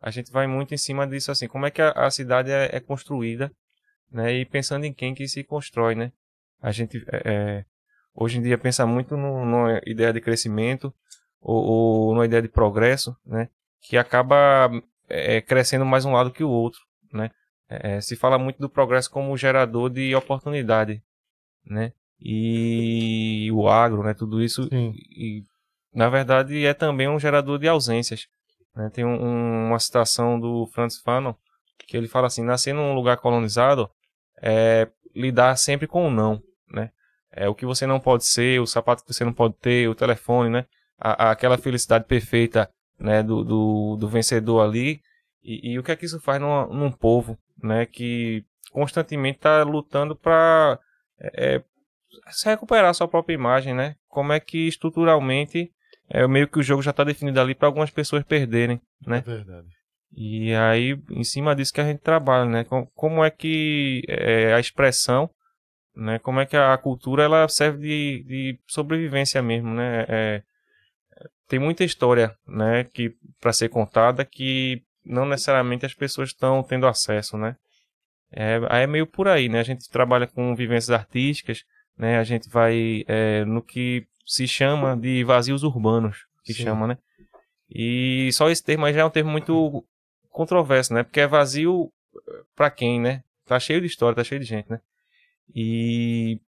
A 0.00 0.10
gente 0.10 0.30
vai 0.30 0.46
muito 0.46 0.74
em 0.74 0.76
cima 0.76 1.06
disso 1.06 1.30
assim, 1.32 1.48
como 1.48 1.66
é 1.66 1.70
que 1.70 1.82
a, 1.82 1.90
a 1.90 2.10
cidade 2.10 2.50
é, 2.52 2.70
é 2.76 2.80
construída, 2.80 3.50
né? 4.10 4.32
E 4.32 4.44
pensando 4.44 4.84
em 4.84 4.92
quem 4.92 5.14
que 5.14 5.26
se 5.28 5.42
constrói, 5.44 5.94
né? 5.94 6.12
A 6.62 6.70
gente 6.72 7.04
é, 7.12 7.22
é, 7.24 7.64
hoje 8.14 8.38
em 8.38 8.42
dia 8.42 8.58
pensa 8.58 8.86
muito 8.86 9.16
no- 9.16 9.44
numa 9.44 9.80
ideia 9.86 10.12
de 10.12 10.20
crescimento 10.20 10.94
ou, 11.40 11.64
ou 11.64 12.14
numa 12.14 12.24
ideia 12.26 12.42
de 12.42 12.48
progresso, 12.48 13.16
né? 13.26 13.48
Que 13.82 13.96
acaba 13.96 14.70
é, 15.08 15.40
crescendo 15.40 15.84
mais 15.84 16.04
um 16.04 16.12
lado 16.12 16.30
que 16.32 16.44
o 16.44 16.50
outro, 16.50 16.80
né? 17.12 17.30
É, 17.68 18.00
se 18.00 18.16
fala 18.16 18.38
muito 18.38 18.58
do 18.58 18.68
progresso 18.68 19.10
como 19.10 19.36
gerador 19.36 19.90
de 19.90 20.14
oportunidade, 20.14 21.02
né? 21.66 21.92
E 22.20 23.50
o 23.52 23.68
agro, 23.68 24.02
né? 24.02 24.14
Tudo 24.14 24.42
isso, 24.42 24.68
Sim. 24.68 24.92
e, 24.96 25.44
na 25.94 26.08
verdade, 26.08 26.64
é 26.64 26.72
também 26.74 27.08
um 27.08 27.18
gerador 27.18 27.58
de 27.58 27.68
ausências. 27.68 28.26
né? 28.76 28.90
Tem 28.90 29.04
um- 29.04 29.20
um- 29.20 29.66
uma 29.68 29.78
citação 29.80 30.38
do 30.38 30.64
Franz 30.72 30.98
Fanon 30.98 31.34
que 31.78 31.96
ele 31.96 32.06
fala 32.06 32.28
assim: 32.28 32.42
nascer 32.44 32.72
num 32.72 32.94
lugar 32.94 33.16
colonizado 33.16 33.90
é 34.40 34.88
lidar 35.16 35.56
sempre 35.56 35.86
com 35.88 36.06
o 36.06 36.10
não, 36.10 36.40
né? 36.72 36.90
É 37.32 37.48
o 37.48 37.54
que 37.56 37.66
você 37.66 37.86
não 37.86 37.98
pode 37.98 38.24
ser, 38.24 38.60
o 38.60 38.66
sapato 38.66 39.02
que 39.04 39.12
você 39.12 39.24
não 39.24 39.32
pode 39.32 39.54
ter, 39.54 39.88
o 39.88 39.94
telefone, 39.96 40.48
né? 40.50 40.64
A- 40.98 41.24
a- 41.28 41.30
aquela 41.32 41.58
felicidade 41.58 42.04
perfeita, 42.04 42.70
né? 43.00 43.20
Do, 43.22 43.42
do, 43.42 43.96
do 43.96 44.08
vencedor 44.08 44.60
ali. 44.60 45.00
E, 45.42 45.72
e 45.72 45.78
o 45.78 45.82
que 45.82 45.90
é 45.90 45.96
que 45.96 46.04
isso 46.04 46.20
faz 46.20 46.40
num 46.40 46.92
povo, 46.92 47.36
né? 47.62 47.86
Que 47.86 48.44
constantemente 48.70 49.38
está 49.38 49.62
lutando 49.62 50.14
para 50.16 50.78
se 52.30 52.48
recuperar 52.48 52.90
a 52.90 52.94
sua 52.94 53.08
própria 53.08 53.34
imagem, 53.34 53.74
né? 53.74 53.96
Como 54.08 54.32
é 54.32 54.40
que 54.40 54.68
estruturalmente 54.68 55.70
é 56.08 56.26
meio 56.26 56.48
que 56.48 56.58
o 56.58 56.62
jogo 56.62 56.82
já 56.82 56.90
está 56.90 57.04
definido 57.04 57.40
ali 57.40 57.54
para 57.54 57.68
algumas 57.68 57.90
pessoas 57.90 58.24
perderem, 58.24 58.80
né? 59.06 59.18
É 59.18 59.20
verdade. 59.20 59.68
E 60.16 60.54
aí, 60.54 60.98
em 61.10 61.22
cima 61.24 61.54
disso 61.54 61.72
que 61.72 61.80
a 61.80 61.84
gente 61.84 62.00
trabalha, 62.00 62.44
né? 62.46 62.64
Com- 62.64 62.86
Como 62.94 63.22
é 63.22 63.30
que 63.30 64.02
é, 64.08 64.54
a 64.54 64.60
expressão, 64.60 65.28
né? 65.94 66.18
Como 66.18 66.40
é 66.40 66.46
que 66.46 66.56
a 66.56 66.76
cultura 66.78 67.24
ela 67.24 67.46
serve 67.48 67.78
de, 67.80 68.24
de 68.24 68.58
sobrevivência 68.66 69.42
mesmo, 69.42 69.68
né? 69.74 70.06
É, 70.08 70.42
tem 71.46 71.58
muita 71.58 71.84
história, 71.84 72.34
né? 72.46 72.84
Que 72.84 73.14
para 73.40 73.52
ser 73.52 73.68
contada 73.68 74.24
que 74.24 74.82
não 75.04 75.26
necessariamente 75.26 75.86
as 75.86 75.94
pessoas 75.94 76.30
estão 76.30 76.62
tendo 76.62 76.86
acesso, 76.86 77.36
né? 77.36 77.56
É, 78.30 78.60
aí 78.68 78.82
é 78.82 78.86
meio 78.86 79.06
por 79.06 79.26
aí, 79.26 79.48
né? 79.48 79.60
A 79.60 79.64
gente 79.64 79.88
trabalha 79.88 80.26
com 80.26 80.54
vivências 80.54 80.90
artísticas, 80.90 81.64
né? 81.96 82.18
A 82.18 82.24
gente 82.24 82.48
vai 82.48 83.04
é, 83.06 83.44
no 83.44 83.62
que 83.62 84.06
se 84.26 84.46
chama 84.46 84.96
de 84.96 85.24
vazios 85.24 85.62
urbanos, 85.62 86.26
que 86.44 86.52
Sim. 86.52 86.64
chama, 86.64 86.86
né? 86.86 86.98
E 87.70 88.30
só 88.32 88.50
esse 88.50 88.62
termo 88.62 88.84
aí 88.84 88.92
já 88.92 89.00
é 89.00 89.04
um 89.04 89.10
termo 89.10 89.30
muito 89.30 89.84
controverso, 90.30 90.92
né? 90.92 91.02
Porque 91.02 91.20
é 91.20 91.26
vazio 91.26 91.90
pra 92.54 92.70
quem, 92.70 93.00
né? 93.00 93.22
Tá 93.46 93.58
cheio 93.58 93.80
de 93.80 93.86
história, 93.86 94.16
tá 94.16 94.24
cheio 94.24 94.40
de 94.40 94.46
gente, 94.46 94.70
né? 94.70 94.80
E 95.54 96.40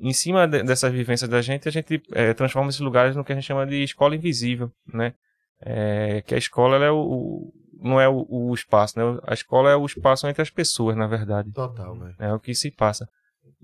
em 0.00 0.12
cima 0.12 0.46
de, 0.46 0.62
dessas 0.62 0.92
vivências 0.92 1.28
da 1.28 1.40
gente, 1.42 1.68
a 1.68 1.72
gente 1.72 2.02
é, 2.12 2.32
transforma 2.34 2.68
esses 2.68 2.80
lugares 2.80 3.16
no 3.16 3.24
que 3.24 3.32
a 3.32 3.34
gente 3.34 3.46
chama 3.46 3.66
de 3.66 3.82
escola 3.82 4.14
invisível, 4.14 4.70
né? 4.86 5.14
É, 5.60 6.22
que 6.26 6.34
a 6.34 6.38
escola 6.38 6.76
é 6.84 6.90
o, 6.90 7.52
não 7.80 8.00
é 8.00 8.08
o, 8.08 8.26
o, 8.28 8.54
espaço, 8.54 8.98
né? 8.98 9.04
A 9.26 9.34
escola 9.34 9.70
é 9.70 9.76
o 9.76 9.86
espaço 9.86 10.26
entre 10.26 10.42
as 10.42 10.50
pessoas, 10.50 10.96
na 10.96 11.06
verdade. 11.06 11.50
Total, 11.52 11.94
velho. 11.96 12.14
É 12.18 12.32
o 12.32 12.40
que 12.40 12.54
se 12.54 12.70
passa. 12.70 13.08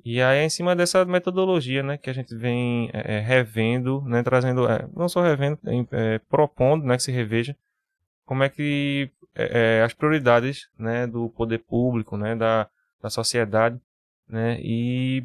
E 0.04 0.20
aí 0.20 0.38
é 0.38 0.44
em 0.44 0.48
cima 0.48 0.74
dessa 0.74 1.04
metodologia, 1.04 1.82
né, 1.82 1.96
que 1.96 2.10
a 2.10 2.12
gente 2.12 2.34
vem 2.34 2.90
é, 2.92 3.16
é 3.16 3.20
revendo, 3.20 4.02
né, 4.06 4.22
trazendo, 4.22 4.68
é, 4.68 4.86
não 4.94 5.08
só 5.08 5.22
revendo, 5.22 5.58
é, 5.92 6.18
propondo, 6.28 6.84
né, 6.84 6.96
que 6.96 7.02
se 7.02 7.12
reveja 7.12 7.56
como 8.24 8.42
é 8.42 8.48
que 8.48 9.10
é, 9.34 9.82
as 9.82 9.92
prioridades, 9.92 10.68
né, 10.78 11.06
do 11.06 11.28
poder 11.30 11.58
público, 11.58 12.16
né, 12.16 12.34
da, 12.34 12.68
da 13.02 13.10
sociedade, 13.10 13.78
né, 14.28 14.58
e 14.60 15.24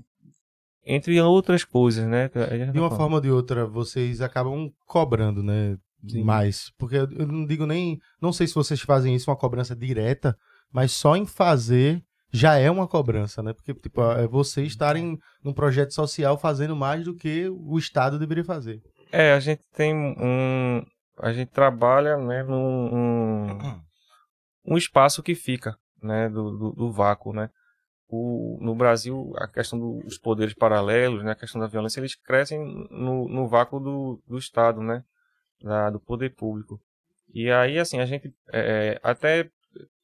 entre 0.85 1.19
outras 1.21 1.63
coisas, 1.63 2.05
né. 2.05 2.29
De 2.71 2.79
uma 2.79 2.89
forma 2.89 3.15
ou 3.15 3.21
de 3.21 3.31
outra, 3.31 3.65
vocês 3.65 4.21
acabam 4.21 4.71
cobrando, 4.85 5.41
né, 5.41 5.77
Sim. 6.07 6.23
mais, 6.23 6.71
porque 6.77 6.95
eu 6.95 7.27
não 7.27 7.45
digo 7.45 7.65
nem, 7.65 7.99
não 8.21 8.31
sei 8.31 8.47
se 8.47 8.55
vocês 8.55 8.79
fazem 8.79 9.15
isso 9.15 9.29
uma 9.29 9.37
cobrança 9.37 9.75
direta, 9.75 10.37
mas 10.71 10.91
só 10.91 11.15
em 11.15 11.25
fazer 11.25 12.03
já 12.31 12.55
é 12.57 12.69
uma 12.69 12.87
cobrança, 12.87 13.41
né? 13.41 13.53
Porque, 13.53 13.73
tipo, 13.73 14.01
é 14.01 14.27
você 14.27 14.63
estarem 14.63 15.17
num 15.43 15.53
projeto 15.53 15.93
social 15.93 16.37
fazendo 16.37 16.75
mais 16.75 17.03
do 17.03 17.15
que 17.15 17.49
o 17.49 17.77
Estado 17.77 18.19
deveria 18.19 18.43
fazer. 18.43 18.81
É, 19.11 19.33
a 19.33 19.39
gente 19.39 19.63
tem 19.73 19.95
um. 19.95 20.85
A 21.17 21.33
gente 21.33 21.49
trabalha, 21.49 22.17
né, 22.17 22.43
num 22.43 22.95
um, 22.95 23.81
um 24.65 24.77
espaço 24.77 25.21
que 25.21 25.35
fica, 25.35 25.75
né, 26.01 26.29
do, 26.29 26.57
do, 26.57 26.71
do 26.71 26.91
vácuo, 26.91 27.33
né? 27.33 27.49
O, 28.07 28.57
no 28.61 28.73
Brasil, 28.73 29.33
a 29.37 29.47
questão 29.47 29.77
dos 29.79 30.17
poderes 30.17 30.53
paralelos, 30.53 31.23
né, 31.23 31.31
a 31.31 31.35
questão 31.35 31.59
da 31.59 31.67
violência, 31.67 31.99
eles 31.99 32.15
crescem 32.15 32.59
no, 32.89 33.27
no 33.27 33.47
vácuo 33.47 33.79
do, 33.79 34.23
do 34.25 34.37
Estado, 34.37 34.81
né? 34.81 35.03
Da, 35.61 35.89
do 35.89 35.99
poder 35.99 36.33
público. 36.35 36.79
E 37.33 37.51
aí, 37.51 37.77
assim, 37.77 37.99
a 37.99 38.05
gente 38.05 38.33
é, 38.51 38.99
até 39.03 39.49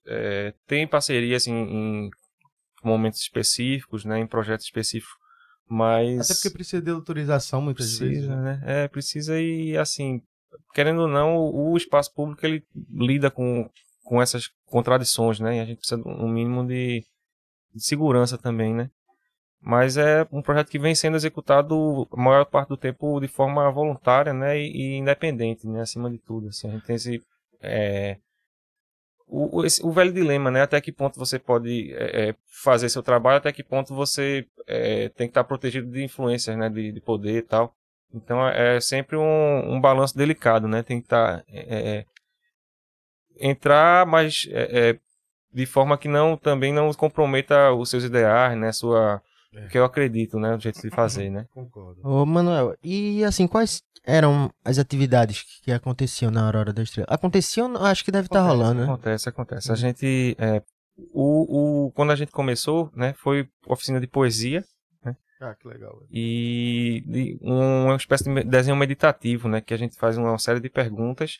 é, 0.05 0.53
tem 0.67 0.87
parceria 0.87 1.37
assim, 1.37 1.51
em 1.51 2.09
momentos 2.83 3.19
específicos, 3.21 4.05
né, 4.05 4.19
em 4.19 4.27
projetos 4.27 4.65
específicos, 4.65 5.15
mas... 5.67 6.29
Até 6.29 6.35
porque 6.35 6.49
precisa 6.51 6.81
de 6.81 6.91
autorização 6.91 7.61
muitas 7.61 7.87
precisa, 7.87 8.05
vezes. 8.05 8.27
Né? 8.27 8.35
né? 8.35 8.83
É, 8.83 8.87
precisa 8.87 9.39
e, 9.39 9.75
assim, 9.75 10.21
querendo 10.73 11.01
ou 11.01 11.07
não, 11.07 11.37
o, 11.37 11.75
espaço 11.75 12.13
público 12.13 12.45
ele 12.45 12.63
lida 12.91 13.31
com, 13.31 13.67
com 14.03 14.21
essas 14.21 14.49
contradições, 14.65 15.39
né, 15.39 15.57
e 15.57 15.59
a 15.59 15.65
gente 15.65 15.79
precisa 15.79 16.01
um 16.05 16.29
mínimo 16.29 16.65
de, 16.65 17.03
de 17.73 17.83
segurança 17.83 18.37
também, 18.37 18.73
né. 18.73 18.89
Mas 19.65 19.97
é 19.97 20.27
um 20.31 20.43
projeto 20.43 20.69
que 20.69 20.77
vem 20.77 20.93
sendo 20.93 21.17
executado 21.17 22.07
a 22.11 22.21
maior 22.21 22.45
parte 22.45 22.69
do 22.69 22.77
tempo 22.77 23.19
de 23.19 23.27
forma 23.27 23.71
voluntária, 23.71 24.31
né, 24.31 24.59
e, 24.59 24.71
e 24.71 24.97
independente, 24.97 25.67
né, 25.67 25.81
acima 25.81 26.09
de 26.09 26.19
tudo. 26.19 26.49
Assim, 26.49 26.67
a 26.67 26.71
gente 26.71 26.85
tem 26.85 26.95
esse 26.95 27.19
é, 27.61 28.17
o, 29.27 29.59
o, 29.59 29.65
esse, 29.65 29.83
o 29.83 29.91
velho 29.91 30.13
dilema, 30.13 30.51
né? 30.51 30.61
Até 30.61 30.79
que 30.79 30.91
ponto 30.91 31.17
você 31.17 31.39
pode 31.39 31.91
é, 31.95 32.29
é, 32.29 32.35
fazer 32.63 32.89
seu 32.89 33.01
trabalho, 33.01 33.37
até 33.37 33.51
que 33.51 33.63
ponto 33.63 33.95
você 33.95 34.45
é, 34.67 35.09
tem 35.09 35.27
que 35.27 35.31
estar 35.31 35.43
protegido 35.43 35.89
de 35.91 36.03
influências, 36.03 36.55
né? 36.55 36.69
De, 36.69 36.91
de 36.91 37.01
poder 37.01 37.37
e 37.37 37.41
tal. 37.41 37.73
Então 38.13 38.47
é, 38.47 38.77
é 38.77 38.79
sempre 38.79 39.17
um, 39.17 39.73
um 39.73 39.81
balanço 39.81 40.15
delicado, 40.15 40.67
né? 40.67 40.83
Tem 40.83 40.99
que 40.99 41.07
estar 41.07 41.43
é, 41.47 42.05
é, 42.05 42.05
entrar, 43.39 44.05
mas 44.05 44.47
de 45.51 45.65
forma 45.65 45.97
que 45.97 46.07
não 46.07 46.37
também 46.37 46.71
não 46.71 46.93
comprometa 46.93 47.71
os 47.73 47.89
seus 47.89 48.03
ideais, 48.03 48.55
né? 48.57 48.71
Sua 48.71 49.21
é. 49.55 49.67
que 49.67 49.77
eu 49.77 49.85
acredito, 49.85 50.39
né? 50.39 50.55
O 50.55 50.59
jeito 50.59 50.81
de 50.81 50.89
fazer, 50.89 51.29
né? 51.29 51.45
Concordo. 51.51 52.01
Ô, 52.03 52.25
Manuel, 52.25 52.75
e 52.83 53.23
assim, 53.23 53.47
quais 53.47 53.81
eram 54.03 54.51
as 54.63 54.77
atividades 54.77 55.43
que 55.63 55.71
aconteciam 55.71 56.31
na 56.31 56.45
Aurora 56.45 56.73
da 56.73 56.83
Estrela? 56.83 57.07
Aconteciam? 57.09 57.75
Acho 57.77 58.03
que 58.03 58.11
deve 58.11 58.27
estar 58.27 58.41
tá 58.41 58.47
rolando, 58.47 58.81
né? 58.81 58.83
Acontece, 58.85 59.29
acontece. 59.29 59.69
A 59.69 59.71
uhum. 59.71 59.77
gente, 59.77 60.35
é, 60.39 60.61
o, 61.13 61.85
o, 61.87 61.91
quando 61.91 62.11
a 62.11 62.15
gente 62.15 62.31
começou, 62.31 62.91
né? 62.95 63.13
Foi 63.13 63.47
oficina 63.67 63.99
de 63.99 64.07
poesia, 64.07 64.63
né? 65.03 65.15
Ah, 65.41 65.55
que 65.55 65.67
legal. 65.67 66.01
E 66.11 67.03
de, 67.07 67.39
um, 67.41 67.85
uma 67.85 67.95
espécie 67.95 68.23
de 68.23 68.43
desenho 68.43 68.75
meditativo, 68.75 69.47
né? 69.47 69.61
Que 69.61 69.73
a 69.73 69.77
gente 69.77 69.95
faz 69.97 70.17
uma 70.17 70.37
série 70.37 70.59
de 70.59 70.69
perguntas 70.69 71.39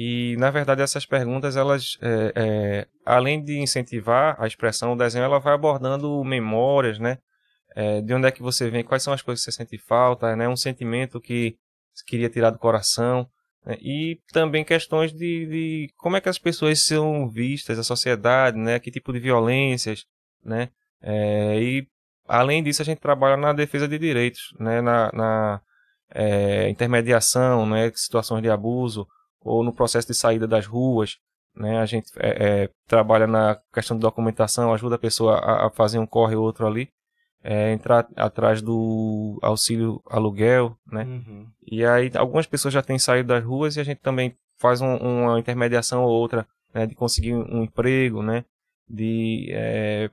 e, 0.00 0.36
na 0.38 0.48
verdade, 0.48 0.80
essas 0.80 1.04
perguntas, 1.04 1.56
elas, 1.56 1.98
é, 2.00 2.32
é, 2.36 2.86
além 3.04 3.42
de 3.42 3.58
incentivar 3.58 4.36
a 4.38 4.46
expressão, 4.46 4.92
o 4.92 4.96
desenho, 4.96 5.24
ela 5.24 5.40
vai 5.40 5.54
abordando 5.54 6.22
memórias, 6.22 7.00
né? 7.00 7.18
É, 7.78 8.00
de 8.00 8.12
onde 8.12 8.26
é 8.26 8.32
que 8.32 8.42
você 8.42 8.68
vem, 8.68 8.82
quais 8.82 9.04
são 9.04 9.12
as 9.12 9.22
coisas 9.22 9.44
que 9.44 9.52
você 9.52 9.56
sente 9.56 9.78
falta, 9.78 10.34
né? 10.34 10.48
Um 10.48 10.56
sentimento 10.56 11.20
que 11.20 11.56
você 11.94 12.04
queria 12.04 12.28
tirar 12.28 12.50
do 12.50 12.58
coração. 12.58 13.30
Né? 13.64 13.76
E 13.80 14.20
também 14.32 14.64
questões 14.64 15.12
de, 15.12 15.46
de, 15.46 15.92
como 15.96 16.16
é 16.16 16.20
que 16.20 16.28
as 16.28 16.40
pessoas 16.40 16.84
são 16.84 17.28
vistas, 17.30 17.78
a 17.78 17.84
sociedade, 17.84 18.58
né? 18.58 18.80
Que 18.80 18.90
tipo 18.90 19.12
de 19.12 19.20
violências, 19.20 20.06
né? 20.44 20.70
É, 21.00 21.62
e 21.62 21.86
além 22.26 22.64
disso 22.64 22.82
a 22.82 22.84
gente 22.84 22.98
trabalha 22.98 23.36
na 23.36 23.52
defesa 23.52 23.86
de 23.86 23.96
direitos, 23.96 24.52
né? 24.58 24.80
Na, 24.80 25.12
na 25.12 25.60
é, 26.12 26.68
intermediação, 26.68 27.64
né? 27.64 27.92
Situações 27.94 28.42
de 28.42 28.50
abuso 28.50 29.06
ou 29.40 29.62
no 29.62 29.72
processo 29.72 30.08
de 30.08 30.14
saída 30.14 30.48
das 30.48 30.66
ruas, 30.66 31.18
né? 31.54 31.78
A 31.78 31.86
gente 31.86 32.10
é, 32.16 32.64
é, 32.64 32.70
trabalha 32.88 33.28
na 33.28 33.56
questão 33.72 33.96
de 33.96 34.02
documentação, 34.02 34.74
ajuda 34.74 34.96
a 34.96 34.98
pessoa 34.98 35.38
a, 35.38 35.68
a 35.68 35.70
fazer 35.70 36.00
um 36.00 36.06
corre 36.08 36.34
ou 36.34 36.42
outro 36.42 36.66
ali 36.66 36.90
é, 37.50 37.72
entrar 37.72 38.06
atrás 38.14 38.60
do 38.60 39.38
auxílio 39.40 40.02
aluguel, 40.04 40.76
né? 40.86 41.04
Uhum. 41.04 41.46
E 41.66 41.82
aí 41.82 42.10
algumas 42.14 42.46
pessoas 42.46 42.74
já 42.74 42.82
têm 42.82 42.98
saído 42.98 43.28
das 43.28 43.42
ruas 43.42 43.74
e 43.74 43.80
a 43.80 43.84
gente 43.84 44.02
também 44.02 44.36
faz 44.58 44.82
um, 44.82 44.96
uma 44.96 45.40
intermediação 45.40 46.04
ou 46.04 46.10
outra 46.10 46.46
né, 46.74 46.84
de 46.84 46.94
conseguir 46.94 47.34
um 47.34 47.62
emprego, 47.62 48.22
né? 48.22 48.44
De 48.86 49.48
é, 49.50 50.10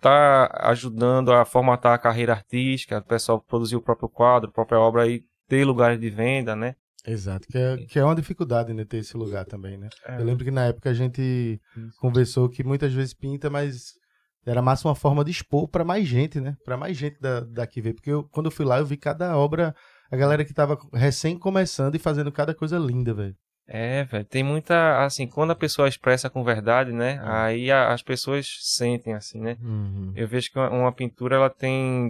tá 0.00 0.50
ajudando 0.70 1.30
a 1.34 1.44
formatar 1.44 1.92
a 1.92 1.98
carreira 1.98 2.32
artística, 2.32 2.96
o 2.96 3.02
pessoal 3.02 3.44
produzir 3.46 3.76
o 3.76 3.82
próprio 3.82 4.08
quadro, 4.08 4.48
a 4.48 4.52
própria 4.52 4.80
obra 4.80 5.06
e 5.06 5.22
ter 5.46 5.66
lugares 5.66 6.00
de 6.00 6.08
venda, 6.08 6.56
né? 6.56 6.76
Exato, 7.06 7.46
que 7.46 7.58
é, 7.58 7.76
que 7.76 7.98
é 7.98 8.04
uma 8.04 8.14
dificuldade, 8.14 8.72
né, 8.72 8.86
ter 8.86 8.98
esse 8.98 9.16
lugar 9.18 9.44
também, 9.44 9.76
né? 9.76 9.90
É. 10.06 10.18
Eu 10.18 10.24
lembro 10.24 10.46
que 10.46 10.50
na 10.50 10.66
época 10.66 10.88
a 10.88 10.94
gente 10.94 11.60
conversou 11.98 12.48
que 12.48 12.64
muitas 12.64 12.92
vezes 12.92 13.12
pinta, 13.12 13.50
mas 13.50 13.99
era 14.44 14.62
massa 14.62 14.88
uma 14.88 14.94
forma 14.94 15.24
de 15.24 15.30
expor 15.30 15.68
para 15.68 15.84
mais 15.84 16.06
gente, 16.06 16.40
né? 16.40 16.56
Para 16.64 16.76
mais 16.76 16.96
gente 16.96 17.20
da, 17.20 17.40
daqui 17.40 17.80
ver. 17.80 17.94
Porque 17.94 18.10
eu, 18.10 18.24
quando 18.24 18.46
eu 18.46 18.50
fui 18.50 18.64
lá, 18.64 18.78
eu 18.78 18.86
vi 18.86 18.96
cada 18.96 19.36
obra, 19.36 19.74
a 20.10 20.16
galera 20.16 20.44
que 20.44 20.54
tava 20.54 20.78
recém 20.92 21.38
começando 21.38 21.94
e 21.94 21.98
fazendo 21.98 22.32
cada 22.32 22.54
coisa 22.54 22.78
linda, 22.78 23.12
velho. 23.12 23.36
É, 23.72 24.02
velho. 24.04 24.24
Tem 24.24 24.42
muita. 24.42 25.04
Assim, 25.04 25.28
quando 25.28 25.52
a 25.52 25.56
pessoa 25.56 25.88
expressa 25.88 26.28
com 26.28 26.42
verdade, 26.42 26.90
né? 26.90 27.14
É. 27.14 27.20
Aí 27.22 27.70
a, 27.70 27.92
as 27.92 28.02
pessoas 28.02 28.58
sentem, 28.60 29.14
assim, 29.14 29.40
né? 29.40 29.56
Uhum. 29.62 30.12
Eu 30.16 30.26
vejo 30.26 30.50
que 30.50 30.58
uma, 30.58 30.70
uma, 30.70 30.92
pintura, 30.92 31.36
ela 31.36 31.48
tem 31.48 32.08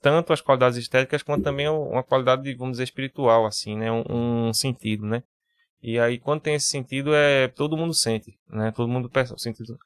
tanto 0.00 0.32
as 0.32 0.40
qualidades 0.40 0.78
estéticas, 0.78 1.22
quanto 1.22 1.42
também 1.42 1.68
uma 1.68 2.02
qualidade, 2.04 2.54
vamos 2.54 2.74
dizer, 2.74 2.84
espiritual, 2.84 3.44
assim, 3.44 3.76
né? 3.76 3.90
Um, 3.90 4.48
um 4.48 4.52
sentido, 4.52 5.04
né? 5.04 5.22
E 5.82 5.98
aí, 5.98 6.18
quando 6.18 6.42
tem 6.42 6.54
esse 6.54 6.66
sentido, 6.66 7.12
é 7.12 7.48
todo 7.48 7.76
mundo 7.76 7.92
sente, 7.92 8.38
né? 8.48 8.70
Todo 8.70 8.88
mundo 8.88 9.10
percebe 9.10 9.36
o 9.36 9.42
sentido. 9.42 9.76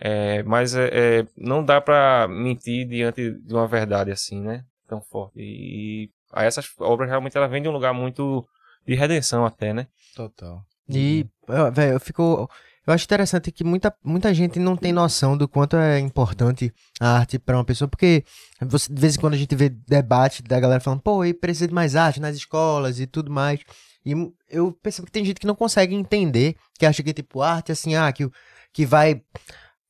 É, 0.00 0.42
mas 0.42 0.74
é, 0.74 0.88
é, 0.92 1.26
não 1.36 1.64
dá 1.64 1.80
para 1.80 2.26
mentir 2.28 2.86
diante 2.86 3.30
de 3.30 3.54
uma 3.54 3.66
verdade 3.66 4.10
assim, 4.10 4.40
né? 4.40 4.64
Tão 4.88 5.00
forte. 5.00 5.38
E, 5.38 6.04
e 6.04 6.10
essas 6.34 6.68
obras 6.78 7.08
realmente 7.08 7.36
ela 7.36 7.48
vêm 7.48 7.62
de 7.62 7.68
um 7.68 7.72
lugar 7.72 7.94
muito 7.94 8.46
de 8.86 8.94
redenção 8.94 9.46
até, 9.46 9.72
né? 9.72 9.86
Total. 10.14 10.64
E, 10.88 11.26
velho, 11.72 11.94
eu 11.94 12.00
fico. 12.00 12.48
Eu 12.86 12.92
acho 12.92 13.04
interessante 13.06 13.50
que 13.50 13.64
muita, 13.64 13.94
muita 14.04 14.34
gente 14.34 14.58
não 14.58 14.76
tem 14.76 14.92
noção 14.92 15.38
do 15.38 15.48
quanto 15.48 15.74
é 15.74 15.98
importante 15.98 16.70
a 17.00 17.16
arte 17.16 17.38
para 17.38 17.56
uma 17.56 17.64
pessoa, 17.64 17.88
porque 17.88 18.22
você, 18.60 18.92
de 18.92 19.00
vez 19.00 19.16
em 19.16 19.20
quando 19.20 19.32
a 19.32 19.38
gente 19.38 19.56
vê 19.56 19.70
debate 19.70 20.42
da 20.42 20.60
galera 20.60 20.80
falando, 20.80 21.00
pô, 21.00 21.24
e 21.24 21.32
precisa 21.32 21.66
de 21.66 21.72
mais 21.72 21.96
arte 21.96 22.20
nas 22.20 22.36
escolas 22.36 23.00
e 23.00 23.06
tudo 23.06 23.30
mais. 23.30 23.60
E 24.04 24.12
eu 24.50 24.70
percebo 24.82 25.06
que 25.06 25.12
tem 25.12 25.24
gente 25.24 25.40
que 25.40 25.46
não 25.46 25.54
consegue 25.54 25.94
entender, 25.94 26.56
que 26.78 26.84
acha 26.84 27.02
que, 27.02 27.14
tipo, 27.14 27.40
arte, 27.40 27.72
assim, 27.72 27.94
ah, 27.94 28.12
que, 28.12 28.30
que 28.70 28.84
vai 28.84 29.22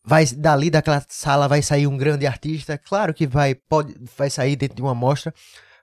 vai 0.05 0.27
dali 0.27 0.71
daquela 0.71 1.05
sala 1.09 1.49
vai 1.49 1.63
sair 1.63 1.87
um 1.87 1.97
grande 1.97 2.27
artista, 2.27 2.77
claro 2.77 3.15
que 3.15 3.27
vai 3.27 3.55
pode 3.55 3.95
vai 4.17 4.29
sair 4.29 4.55
dentro 4.55 4.77
de 4.77 4.83
uma 4.83 4.95
mostra, 4.95 5.33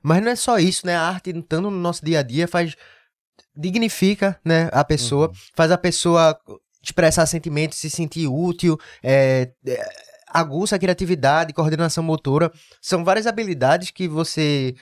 mas 0.04 0.22
não 0.22 0.32
é 0.32 0.36
só 0.36 0.60
isso, 0.60 0.86
né? 0.86 0.96
A 0.96 1.02
arte 1.02 1.32
estando 1.32 1.72
no 1.72 1.78
nosso 1.78 2.06
dia 2.06 2.20
a 2.20 2.24
dia 2.24 2.48
faz 2.48 2.76
dignifica, 3.56 4.40
né, 4.46 4.70
a 4.72 4.84
pessoa, 4.84 5.28
uhum. 5.28 5.34
faz 5.54 5.72
a 5.72 5.78
pessoa 5.78 6.40
expressar 6.82 7.26
sentimentos, 7.26 7.78
se 7.78 7.90
sentir 7.90 8.28
útil, 8.28 8.80
é, 9.04 9.52
é, 9.68 9.90
aguça 10.28 10.76
a 10.76 10.80
criatividade, 10.80 11.54
coordenação 11.54 12.04
motora, 12.04 12.52
são 12.82 13.04
várias 13.04 13.28
habilidades 13.28 13.92
que 13.92 14.08
você 14.08 14.74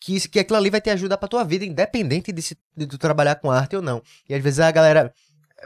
que, 0.00 0.28
que 0.28 0.38
aquilo 0.40 0.58
ali 0.58 0.70
vai 0.70 0.80
te 0.80 0.90
ajudar 0.90 1.16
pra 1.16 1.28
tua 1.28 1.44
vida, 1.44 1.64
independente 1.64 2.32
de, 2.32 2.42
se, 2.42 2.58
de 2.76 2.86
tu 2.86 2.98
trabalhar 2.98 3.36
com 3.36 3.50
arte 3.50 3.76
ou 3.76 3.82
não. 3.82 4.02
E 4.28 4.34
às 4.34 4.42
vezes 4.42 4.60
a 4.60 4.70
galera 4.70 5.12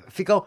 fica 0.08 0.40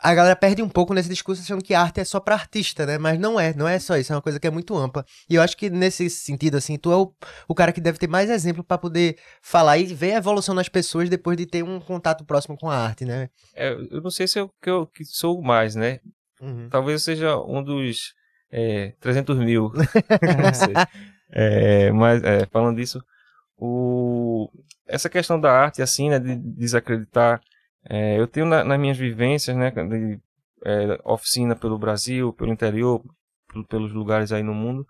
a 0.00 0.14
galera 0.14 0.36
perde 0.36 0.62
um 0.62 0.68
pouco 0.68 0.94
nesse 0.94 1.08
discurso 1.08 1.42
achando 1.42 1.62
que 1.62 1.74
arte 1.74 2.00
é 2.00 2.04
só 2.04 2.20
pra 2.20 2.34
artista, 2.34 2.86
né? 2.86 2.98
Mas 2.98 3.18
não 3.18 3.38
é, 3.38 3.52
não 3.54 3.66
é 3.66 3.78
só 3.78 3.96
isso, 3.96 4.12
é 4.12 4.16
uma 4.16 4.22
coisa 4.22 4.38
que 4.38 4.46
é 4.46 4.50
muito 4.50 4.76
ampla. 4.76 5.04
E 5.28 5.34
eu 5.34 5.42
acho 5.42 5.56
que 5.56 5.68
nesse 5.68 6.08
sentido, 6.08 6.56
assim, 6.56 6.78
tu 6.78 6.92
é 6.92 6.96
o, 6.96 7.12
o 7.48 7.54
cara 7.54 7.72
que 7.72 7.80
deve 7.80 7.98
ter 7.98 8.08
mais 8.08 8.30
exemplo 8.30 8.62
para 8.62 8.78
poder 8.78 9.18
falar 9.42 9.78
e 9.78 9.86
ver 9.86 10.14
a 10.14 10.18
evolução 10.18 10.54
das 10.54 10.68
pessoas 10.68 11.08
depois 11.08 11.36
de 11.36 11.46
ter 11.46 11.62
um 11.62 11.80
contato 11.80 12.24
próximo 12.24 12.56
com 12.56 12.70
a 12.70 12.76
arte, 12.76 13.04
né? 13.04 13.28
É, 13.54 13.72
eu 13.72 14.00
não 14.00 14.10
sei 14.10 14.28
se 14.28 14.38
eu, 14.38 14.50
que 14.62 14.70
eu 14.70 14.86
que 14.86 15.04
sou 15.04 15.42
mais, 15.42 15.74
né? 15.74 16.00
Uhum. 16.40 16.68
Talvez 16.70 17.00
eu 17.00 17.04
seja 17.04 17.36
um 17.36 17.62
dos 17.62 18.14
é, 18.50 18.94
300 19.00 19.38
mil. 19.38 19.72
não 20.42 20.54
sei. 20.54 20.74
É, 21.30 21.90
mas, 21.92 22.22
é, 22.22 22.46
falando 22.46 22.76
disso, 22.76 23.02
o, 23.56 24.48
essa 24.86 25.08
questão 25.08 25.40
da 25.40 25.52
arte, 25.52 25.82
assim, 25.82 26.08
né, 26.08 26.18
de 26.18 26.36
desacreditar 26.36 27.40
é, 27.84 28.18
eu 28.18 28.26
tenho 28.26 28.46
na, 28.46 28.64
nas 28.64 28.78
minhas 28.78 28.96
vivências, 28.96 29.56
né, 29.56 29.70
de 29.70 30.20
é, 30.64 31.00
oficina 31.04 31.54
pelo 31.54 31.78
Brasil, 31.78 32.32
pelo 32.32 32.52
interior, 32.52 33.02
pelos 33.68 33.92
lugares 33.92 34.32
aí 34.32 34.42
no 34.42 34.54
mundo, 34.54 34.86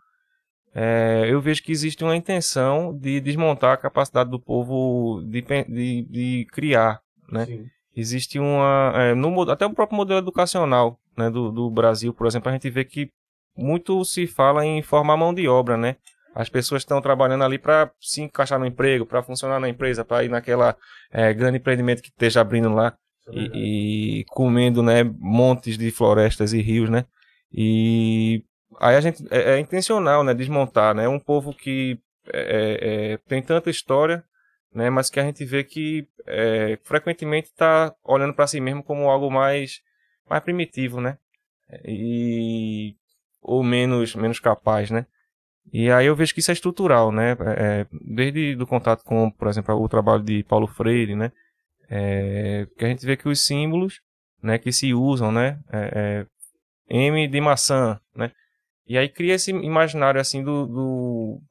é, 0.75 1.26
eu 1.28 1.40
vejo 1.40 1.62
que 1.62 1.73
existe 1.73 2.04
uma 2.04 2.16
intenção 2.16 2.97
de 2.97 3.21
desmontar 3.21 3.73
a 3.73 3.76
capacidade 3.76 4.30
do 4.30 4.38
povo 4.38 5.23
de, 5.23 5.42
de, 5.42 6.02
de 6.02 6.47
criar, 6.52 7.00
né? 7.30 7.47
Sim. 7.47 7.66
Existe 7.97 8.38
uma, 8.38 8.92
é, 8.95 9.14
no, 9.14 9.50
até 9.50 9.66
o 9.66 9.75
próprio 9.75 9.97
modelo 9.97 10.21
educacional 10.21 11.00
né, 11.16 11.28
do, 11.28 11.50
do 11.50 11.68
Brasil, 11.68 12.14
por 12.14 12.26
exemplo, 12.26 12.49
a 12.49 12.52
gente 12.52 12.71
vê 12.71 12.85
que 12.85 13.11
muito 13.57 14.04
se 14.04 14.26
fala 14.26 14.64
em 14.64 14.80
formar 14.83 15.16
mão 15.16 15.35
de 15.35 15.49
obra, 15.49 15.76
né? 15.76 15.97
As 16.38 16.49
pessoas 16.49 16.83
estão 16.83 17.02
trabalhando 17.02 17.42
ali 17.42 17.59
para 17.59 17.90
se 17.99 18.23
encaixar 18.23 18.61
no 18.61 18.64
emprego, 18.64 19.04
para 19.04 19.25
funcionar 19.25 19.59
na 19.59 19.68
empresa, 19.68 20.04
para 20.04 20.23
ir 20.23 20.28
naquela 20.28 20.76
é, 21.11 21.35
grande 21.35 21.59
empreendimento 21.59 22.00
que 22.00 22.11
esteja 22.11 22.40
abrindo 22.40 22.73
lá 22.73 22.97
é 23.26 23.33
e, 23.33 24.21
e, 24.21 24.25
comendo, 24.26 24.80
né, 24.80 25.02
montes 25.18 25.76
de 25.76 25.90
florestas 25.90 26.52
e 26.52 26.62
rios, 26.62 26.88
né? 26.88 27.07
E 27.52 28.45
aí 28.78 28.95
a 28.95 29.00
gente 29.00 29.26
é, 29.33 29.54
é 29.54 29.59
intencional, 29.59 30.23
né, 30.23 30.33
desmontar, 30.33 30.95
né? 30.95 31.07
É 31.07 31.09
um 31.09 31.18
povo 31.18 31.52
que 31.52 31.99
é, 32.33 33.14
é, 33.14 33.16
tem 33.28 33.42
tanta 33.42 33.68
história, 33.68 34.23
né? 34.73 34.90
Mas 34.90 35.11
que 35.11 35.18
a 35.18 35.25
gente 35.25 35.45
vê 35.45 35.64
que 35.64 36.07
frequentemente 36.85 37.49
está 37.49 37.92
olhando 38.04 38.33
para 38.33 38.47
si 38.47 38.61
mesmo 38.61 38.85
como 38.85 39.11
algo 39.11 39.28
mais 39.28 39.80
mais 40.30 40.45
primitivo, 40.45 41.00
né? 41.00 41.18
E 41.85 42.95
ou 43.42 43.64
menos 43.64 44.14
menos 44.14 44.38
capaz, 44.38 44.88
né? 44.88 45.04
E 45.72 45.90
aí 45.90 46.06
eu 46.06 46.16
vejo 46.16 46.32
que 46.32 46.40
isso 46.40 46.50
é 46.50 46.54
estrutural, 46.54 47.12
né? 47.12 47.37
É, 47.56 47.87
desde 47.92 48.56
do 48.56 48.66
contato 48.66 49.04
com, 49.04 49.30
por 49.30 49.48
exemplo, 49.48 49.75
o 49.75 49.88
trabalho 49.88 50.22
de 50.22 50.42
Paulo 50.44 50.66
Freire, 50.66 51.14
né? 51.14 51.32
É, 51.90 52.66
que 52.76 52.84
a 52.84 52.88
gente 52.88 53.04
vê 53.04 53.16
que 53.16 53.28
os 53.28 53.44
símbolos, 53.44 54.00
né, 54.42 54.58
que 54.58 54.72
se 54.72 54.92
usam, 54.94 55.32
né? 55.32 55.58
É, 55.72 56.26
é 56.90 56.96
M 56.96 57.28
de 57.28 57.40
maçã, 57.40 58.00
né? 58.14 58.32
E 58.87 58.96
aí 58.96 59.08
cria 59.08 59.34
esse 59.34 59.50
imaginário 59.50 60.20
assim 60.20 60.42
do, 60.42 60.66
do, 60.66 61.42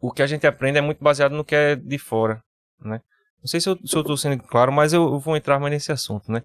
o 0.00 0.12
que 0.12 0.22
a 0.22 0.26
gente 0.26 0.46
aprende 0.46 0.78
é 0.78 0.80
muito 0.80 1.02
baseado 1.02 1.32
no 1.32 1.44
que 1.44 1.54
é 1.54 1.74
de 1.74 1.98
fora, 1.98 2.42
né? 2.80 3.00
Não 3.40 3.48
sei 3.48 3.60
se 3.60 3.68
eu 3.68 3.78
estou 3.82 4.16
sendo 4.16 4.42
claro, 4.42 4.72
mas 4.72 4.92
eu, 4.92 5.02
eu, 5.02 5.18
vou 5.18 5.36
entrar 5.36 5.58
mais 5.58 5.72
nesse 5.72 5.92
assunto, 5.92 6.30
né? 6.30 6.42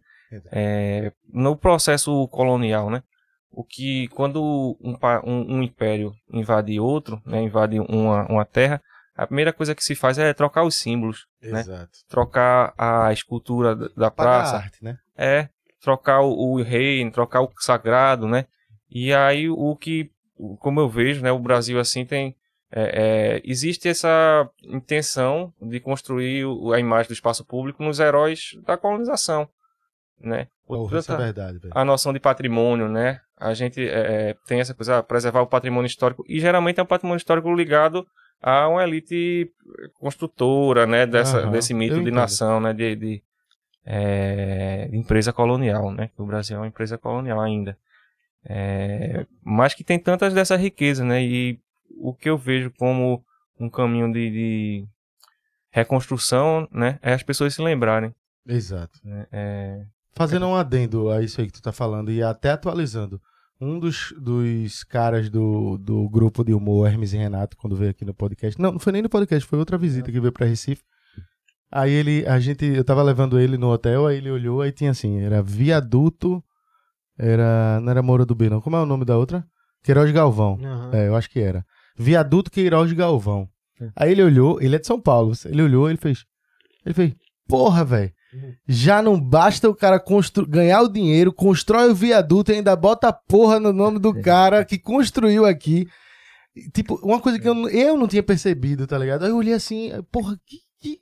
É, 0.51 1.12
no 1.31 1.55
processo 1.55 2.27
colonial, 2.29 2.89
né? 2.89 3.03
O 3.51 3.63
que 3.63 4.08
quando 4.10 4.77
um, 4.81 4.96
um, 5.25 5.58
um, 5.58 5.63
império 5.63 6.13
invade 6.31 6.79
outro, 6.79 7.22
né, 7.25 7.42
invade 7.42 7.79
uma, 7.79 8.25
uma 8.27 8.46
terra, 8.46 8.81
a 9.16 9.27
primeira 9.27 9.51
coisa 9.51 9.75
que 9.75 9.83
se 9.83 9.94
faz 9.94 10.18
é 10.18 10.33
trocar 10.33 10.64
os 10.64 10.75
símbolos, 10.75 11.27
né? 11.42 11.59
Exato. 11.59 11.81
né? 11.81 11.87
Trocar 12.07 12.74
a 12.77 13.11
escultura 13.11 13.75
da 13.75 14.09
praça, 14.09 14.57
arte, 14.57 14.83
né? 14.83 14.98
É, 15.18 15.50
trocar 15.81 16.22
o, 16.22 16.31
o 16.31 16.61
rei, 16.64 17.09
trocar 17.11 17.42
o 17.42 17.51
sagrado, 17.59 18.27
né? 18.27 18.46
E 18.90 19.14
aí 19.14 19.50
o 19.50 19.75
que, 19.75 20.09
como 20.59 20.79
eu 20.79 20.90
vejo, 20.90 21.22
né, 21.22 21.31
o 21.31 21.40
Brasil 21.40 21.79
assim 21.79 22.05
tem 22.05 22.35
é, 22.74 22.83
é, 22.83 23.42
existe 23.44 23.90
essa 23.90 24.50
intenção 24.64 25.53
de 25.61 25.79
construir 25.81 26.46
a 26.74 26.79
imagem 26.79 27.09
do 27.09 27.14
espaço 27.14 27.44
público 27.44 27.83
nos 27.83 28.00
heróis 28.00 28.57
da 28.66 28.77
colonização, 28.77 29.48
né? 30.18 30.48
Porra, 30.66 31.00
isso 31.00 31.11
é 31.11 31.18
verdade, 31.18 31.59
a 31.72 31.83
noção 31.83 32.14
de 32.14 32.20
patrimônio, 32.20 32.87
né? 32.87 33.20
A 33.42 33.56
gente 33.56 33.82
é, 33.82 34.30
é, 34.30 34.36
tem 34.46 34.60
essa 34.60 34.74
coisa, 34.74 35.00
ah, 35.00 35.04
preservar 35.04 35.42
o 35.42 35.48
patrimônio 35.48 35.88
histórico, 35.88 36.24
e 36.27 36.40
geralmente 36.40 36.80
é 36.80 36.84
um 36.84 36.86
patrimônio 36.86 37.18
histórico 37.18 37.51
ligado 37.54 38.06
a 38.40 38.68
uma 38.68 38.84
elite 38.84 39.51
construtora, 39.96 40.86
né? 40.86 41.08
Dessa, 41.08 41.46
uhum, 41.46 41.51
desse 41.51 41.74
mito 41.74 42.04
de 42.04 42.12
nação, 42.12 42.60
né? 42.60 42.72
De, 42.72 42.96
de 42.96 43.24
é, 43.84 44.88
empresa 44.94 45.34
colonial, 45.34 45.92
né? 45.92 46.12
O 46.18 46.25
Brasil 46.25 46.56
é 46.56 46.60
uma 46.60 46.68
empresa 46.68 47.00
colonial 47.00 47.40
ainda. 47.42 47.75
É, 48.46 49.25
mas 49.44 49.74
que 49.74 49.84
tem 49.84 49.98
tantas 49.98 50.36
dessa 50.36 50.56
riqueza, 50.56 51.04
né? 51.04 51.24
E 51.24 51.60
o 51.98 52.14
que 52.14 52.30
eu 52.30 52.38
vejo 52.38 52.72
como 52.77 53.24
um 53.60 53.70
caminho 53.70 54.12
de, 54.14 54.30
de 54.30 54.86
reconstrução, 55.72 56.68
né? 56.72 57.00
É 57.01 57.14
as 57.14 57.24
pessoas 57.24 57.56
se 57.56 57.62
lembrarem. 57.62 58.14
Exato. 58.48 59.00
É, 59.04 59.27
é 59.32 59.86
Fazendo 60.14 60.46
um 60.46 60.56
adendo 60.56 61.10
a 61.10 61.22
isso 61.22 61.40
aí 61.40 61.48
que 61.48 61.54
tu 61.54 61.62
tá 61.62 61.72
falando 61.72 62.12
e 62.12 62.22
até 62.22 62.51
atualizando. 62.51 63.22
Um 63.61 63.77
dos, 63.77 64.11
dos 64.19 64.83
caras 64.83 65.29
do, 65.29 65.77
do 65.77 66.09
grupo 66.09 66.43
de 66.43 66.51
humor, 66.51 66.87
Hermes 66.87 67.13
e 67.13 67.17
Renato, 67.17 67.55
quando 67.55 67.75
veio 67.75 67.91
aqui 67.91 68.03
no 68.03 68.13
podcast. 68.13 68.59
Não, 68.59 68.71
não 68.71 68.79
foi 68.79 68.91
nem 68.91 69.03
no 69.03 69.09
podcast, 69.09 69.47
foi 69.47 69.59
outra 69.59 69.77
visita 69.77 70.11
que 70.11 70.19
veio 70.19 70.31
pra 70.31 70.47
Recife. 70.47 70.83
Aí 71.71 71.91
ele, 71.91 72.25
a 72.27 72.39
gente, 72.39 72.65
eu 72.65 72.83
tava 72.83 73.03
levando 73.03 73.39
ele 73.39 73.57
no 73.57 73.71
hotel, 73.71 74.07
aí 74.07 74.17
ele 74.17 74.31
olhou, 74.31 74.61
aí 74.61 74.71
tinha 74.71 74.91
assim, 74.91 75.19
era 75.19 75.43
viaduto, 75.43 76.43
era, 77.17 77.79
não 77.81 77.91
era 77.91 78.01
Moura 78.01 78.25
do 78.25 78.35
B 78.35 78.50
não, 78.50 78.59
como 78.59 78.75
é 78.75 78.81
o 78.81 78.85
nome 78.85 79.05
da 79.05 79.15
outra? 79.15 79.45
Queiroz 79.83 80.11
Galvão, 80.11 80.55
uhum. 80.55 80.91
é, 80.91 81.07
eu 81.07 81.15
acho 81.15 81.29
que 81.29 81.39
era. 81.39 81.63
Viaduto 81.97 82.51
Queiroz 82.51 82.91
Galvão. 82.91 83.47
É. 83.79 83.89
Aí 83.95 84.11
ele 84.11 84.24
olhou, 84.24 84.61
ele 84.61 84.75
é 84.75 84.79
de 84.79 84.87
São 84.87 85.00
Paulo, 85.00 85.33
ele 85.45 85.61
olhou, 85.61 85.87
ele 85.87 85.97
fez, 85.97 86.25
ele 86.85 86.93
fez, 86.93 87.13
porra, 87.47 87.85
velho, 87.85 88.11
já 88.67 89.01
não 89.01 89.20
basta 89.20 89.70
o 89.70 89.75
cara 89.75 90.01
ganhar 90.48 90.81
o 90.81 90.91
dinheiro, 90.91 91.33
constrói 91.33 91.89
o 91.89 91.96
viaduto 91.96 92.51
e 92.51 92.55
ainda 92.55 92.75
bota 92.75 93.09
a 93.09 93.13
porra 93.13 93.59
no 93.59 93.74
nome 93.74 94.00
do 94.00 94.13
cara 94.22 94.63
que 94.63 94.77
construiu 94.77 95.46
aqui. 95.46 95.87
Tipo, 96.74 96.96
uma 97.03 97.20
coisa 97.20 97.39
que 97.39 97.48
eu, 97.48 97.70
eu 97.70 97.98
não 97.98 98.07
tinha 98.07 98.24
percebido, 98.24 98.87
tá 98.87 98.98
ligado? 98.98 99.24
Aí 99.24 99.31
eu 99.31 99.37
olhei 99.37 99.53
assim, 99.53 99.91
porra, 100.11 100.37
que, 100.46 100.57
que, 100.79 101.00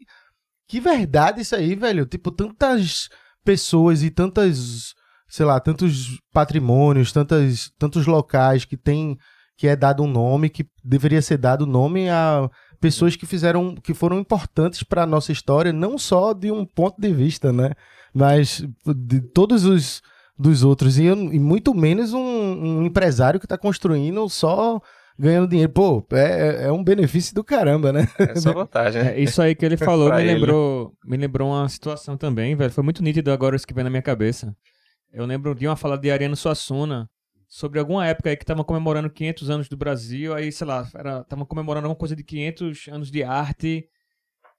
que 0.67 0.79
verdade 0.79 1.41
isso 1.41 1.55
aí, 1.55 1.75
velho. 1.75 2.05
Tipo, 2.05 2.31
tantas 2.31 3.09
pessoas 3.43 4.03
e 4.03 4.11
tantas, 4.11 4.93
sei 5.27 5.45
lá, 5.45 5.59
tantos 5.59 6.19
patrimônios, 6.31 7.11
tantas, 7.11 7.71
tantos 7.79 8.05
locais 8.05 8.65
que 8.65 8.77
tem, 8.77 9.17
que 9.57 9.67
é 9.67 9.75
dado 9.75 10.03
um 10.03 10.07
nome, 10.07 10.49
que 10.49 10.67
deveria 10.83 11.21
ser 11.21 11.37
dado 11.37 11.65
nome 11.65 12.09
a 12.09 12.49
pessoas 12.79 13.15
que 13.15 13.25
fizeram, 13.25 13.75
que 13.75 13.93
foram 13.93 14.19
importantes 14.19 14.83
para 14.83 15.03
a 15.03 15.07
nossa 15.07 15.31
história, 15.31 15.73
não 15.73 15.97
só 15.97 16.33
de 16.33 16.51
um 16.51 16.65
ponto 16.65 16.99
de 16.99 17.11
vista, 17.13 17.51
né? 17.51 17.71
Mas 18.13 18.65
de 18.85 19.21
todos 19.21 19.65
os 19.65 20.01
dos 20.39 20.63
outros. 20.63 20.97
E, 20.97 21.03
e 21.03 21.39
muito 21.39 21.75
menos 21.75 22.13
um, 22.13 22.19
um 22.19 22.85
empresário 22.85 23.39
que 23.39 23.45
está 23.45 23.57
construindo 23.57 24.27
só 24.29 24.81
ganhando 25.17 25.49
dinheiro. 25.49 25.71
Pô, 25.71 26.05
é, 26.13 26.67
é 26.67 26.71
um 26.71 26.81
benefício 26.81 27.35
do 27.35 27.43
caramba, 27.43 27.91
né? 27.91 28.07
É 28.17 28.35
só 28.35 28.53
vantagem, 28.53 29.03
né? 29.03 29.17
É, 29.17 29.19
isso 29.19 29.41
aí 29.41 29.53
que 29.53 29.65
ele 29.65 29.75
falou 29.75 30.09
me 30.15 30.23
lembrou, 30.23 30.93
me 31.03 31.17
lembrou 31.17 31.49
uma 31.49 31.67
situação 31.67 32.15
também, 32.15 32.55
velho. 32.55 32.71
Foi 32.71 32.83
muito 32.83 33.03
nítido 33.03 33.31
agora 33.31 33.57
isso 33.57 33.67
que 33.67 33.73
vem 33.73 33.83
na 33.83 33.89
minha 33.89 34.01
cabeça. 34.01 34.55
Eu 35.11 35.25
lembro 35.25 35.53
de 35.53 35.67
uma 35.67 35.75
fala 35.75 35.97
de 35.97 36.09
Ariano 36.09 36.35
Suassuna, 36.35 37.09
sobre 37.49 37.79
alguma 37.79 38.05
época 38.05 38.29
aí 38.29 38.37
que 38.37 38.43
estavam 38.43 38.63
comemorando 38.63 39.09
500 39.09 39.49
anos 39.49 39.67
do 39.67 39.75
Brasil, 39.75 40.35
aí, 40.35 40.51
sei 40.51 40.67
lá, 40.67 40.83
estavam 40.83 41.45
comemorando 41.45 41.87
alguma 41.87 41.97
coisa 41.97 42.15
de 42.15 42.23
500 42.23 42.87
anos 42.89 43.09
de 43.09 43.23
arte 43.23 43.89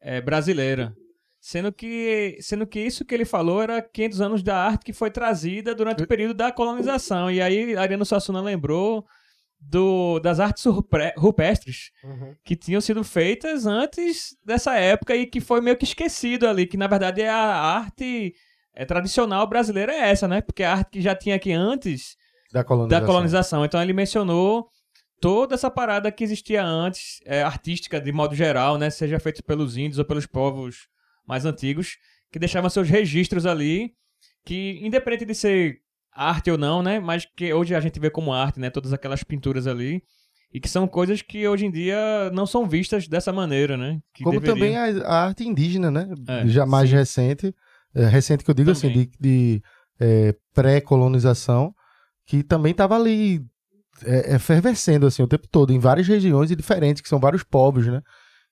é, 0.00 0.20
brasileira. 0.20 0.92
Sendo 1.40 1.72
que, 1.72 2.37
sendo 2.40 2.66
que 2.66 2.81
isso 2.81 3.05
que 3.05 3.14
ele 3.14 3.24
falou 3.24 3.62
era 3.62 3.81
500 3.81 4.20
anos 4.20 4.42
da 4.42 4.57
arte 4.57 4.85
que 4.85 4.92
foi 4.92 5.11
trazida 5.11 5.74
durante 5.74 6.03
o 6.03 6.07
período 6.07 6.35
da 6.35 6.50
colonização. 6.50 7.31
E 7.31 7.40
aí 7.40 7.76
Ariano 7.76 8.05
Suassuna 8.05 8.42
lembrou 8.42 9.07
do, 9.59 10.18
das 10.18 10.40
artes 10.40 10.64
rupestres 11.16 11.92
uhum. 12.03 12.35
que 12.44 12.57
tinham 12.57 12.81
sido 12.81 13.05
feitas 13.05 13.66
antes 13.66 14.37
dessa 14.44 14.74
época 14.74 15.14
e 15.14 15.26
que 15.26 15.40
foi 15.40 15.61
meio 15.61 15.76
que 15.76 15.85
esquecido 15.85 16.46
ali, 16.46 16.66
que 16.66 16.76
na 16.76 16.88
verdade 16.88 17.22
é 17.22 17.31
a 17.31 17.38
arte 17.38 18.35
é, 18.74 18.85
tradicional 18.85 19.46
brasileira 19.46 19.92
é 19.92 20.11
essa, 20.11 20.26
né? 20.26 20.40
Porque 20.40 20.62
a 20.62 20.72
arte 20.72 20.90
que 20.90 21.00
já 21.00 21.14
tinha 21.14 21.37
aqui 21.37 21.53
antes 21.53 22.16
da 22.52 22.64
colonização. 22.64 23.00
Da 23.00 23.06
colonização. 23.06 23.64
Então 23.64 23.82
ele 23.82 23.92
mencionou 23.92 24.68
toda 25.20 25.54
essa 25.54 25.70
parada 25.70 26.10
que 26.10 26.24
existia 26.24 26.64
antes, 26.64 27.20
é, 27.24 27.42
artística 27.42 28.00
de 28.00 28.10
modo 28.12 28.34
geral, 28.34 28.78
né? 28.78 28.90
Seja 28.90 29.20
feita 29.20 29.42
pelos 29.42 29.76
índios 29.76 29.98
ou 29.98 30.04
pelos 30.04 30.26
povos 30.26 30.88
mais 31.26 31.44
antigos, 31.44 31.96
que 32.32 32.38
deixavam 32.38 32.70
seus 32.70 32.88
registros 32.88 33.46
ali, 33.46 33.92
que 34.44 34.80
independente 34.82 35.26
de 35.26 35.34
ser 35.34 35.78
arte 36.12 36.50
ou 36.50 36.58
não, 36.58 36.82
né? 36.82 36.98
Mas 36.98 37.26
que 37.36 37.52
hoje 37.52 37.74
a 37.74 37.80
gente 37.80 38.00
vê 38.00 38.10
como 38.10 38.32
arte, 38.32 38.58
né? 38.58 38.70
Todas 38.70 38.92
aquelas 38.92 39.22
pinturas 39.22 39.66
ali. 39.66 40.02
E 40.52 40.58
que 40.58 40.68
são 40.68 40.88
coisas 40.88 41.22
que 41.22 41.46
hoje 41.46 41.66
em 41.66 41.70
dia 41.70 42.28
não 42.32 42.44
são 42.44 42.66
vistas 42.66 43.06
dessa 43.06 43.32
maneira, 43.32 43.76
né? 43.76 44.00
Que 44.12 44.24
como 44.24 44.40
também 44.40 44.76
a, 44.76 45.06
arte 45.06 45.46
indígena, 45.46 45.92
né? 45.92 46.08
É, 46.26 46.48
Já 46.48 46.66
mais 46.66 46.90
sim. 46.90 46.96
recente. 46.96 47.54
É, 47.94 48.06
recente 48.06 48.42
que 48.42 48.50
eu 48.50 48.54
digo 48.54 48.72
também. 48.72 48.90
assim, 48.90 49.00
de, 49.00 49.10
de 49.20 49.62
é, 50.00 50.34
pré-colonização, 50.52 51.72
que 52.26 52.42
também 52.42 52.72
estava 52.72 52.96
ali 52.96 53.44
é, 54.04 54.35
efervescendo 54.35 55.06
assim, 55.06 55.22
o 55.22 55.28
tempo 55.28 55.46
todo, 55.48 55.72
em 55.72 55.78
várias 55.78 56.06
regiões 56.06 56.50
e 56.50 56.56
diferentes, 56.56 57.02
que 57.02 57.09
são 57.09 57.20
vários 57.20 57.42
povos, 57.42 57.87
né? 57.87 58.02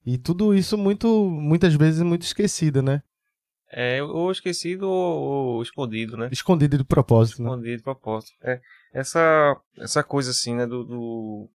E 0.04 0.16
tudo 0.16 0.54
isso 0.54 0.78
muito, 0.78 1.08
muitas 1.30 1.74
vezes 1.74 2.02
muito 2.02 2.22
esquecido, 2.22 2.82
né? 2.82 3.02
É, 3.70 4.02
ou 4.02 4.32
esquecido 4.32 4.88
ou, 4.88 5.54
ou 5.56 5.62
escondido, 5.62 6.16
né? 6.16 6.28
Escondido 6.32 6.78
de 6.78 6.84
propósito, 6.84 7.42
né? 7.42 7.50
Escondido 7.50 7.76
de 7.76 7.82
propósito. 7.82 8.32
É, 8.42 8.60
essa, 8.92 9.56
essa 9.78 10.02
coisa 10.02 10.30
assim, 10.30 10.54
né, 10.54 10.66
do... 10.66 10.84
do... 10.84 11.50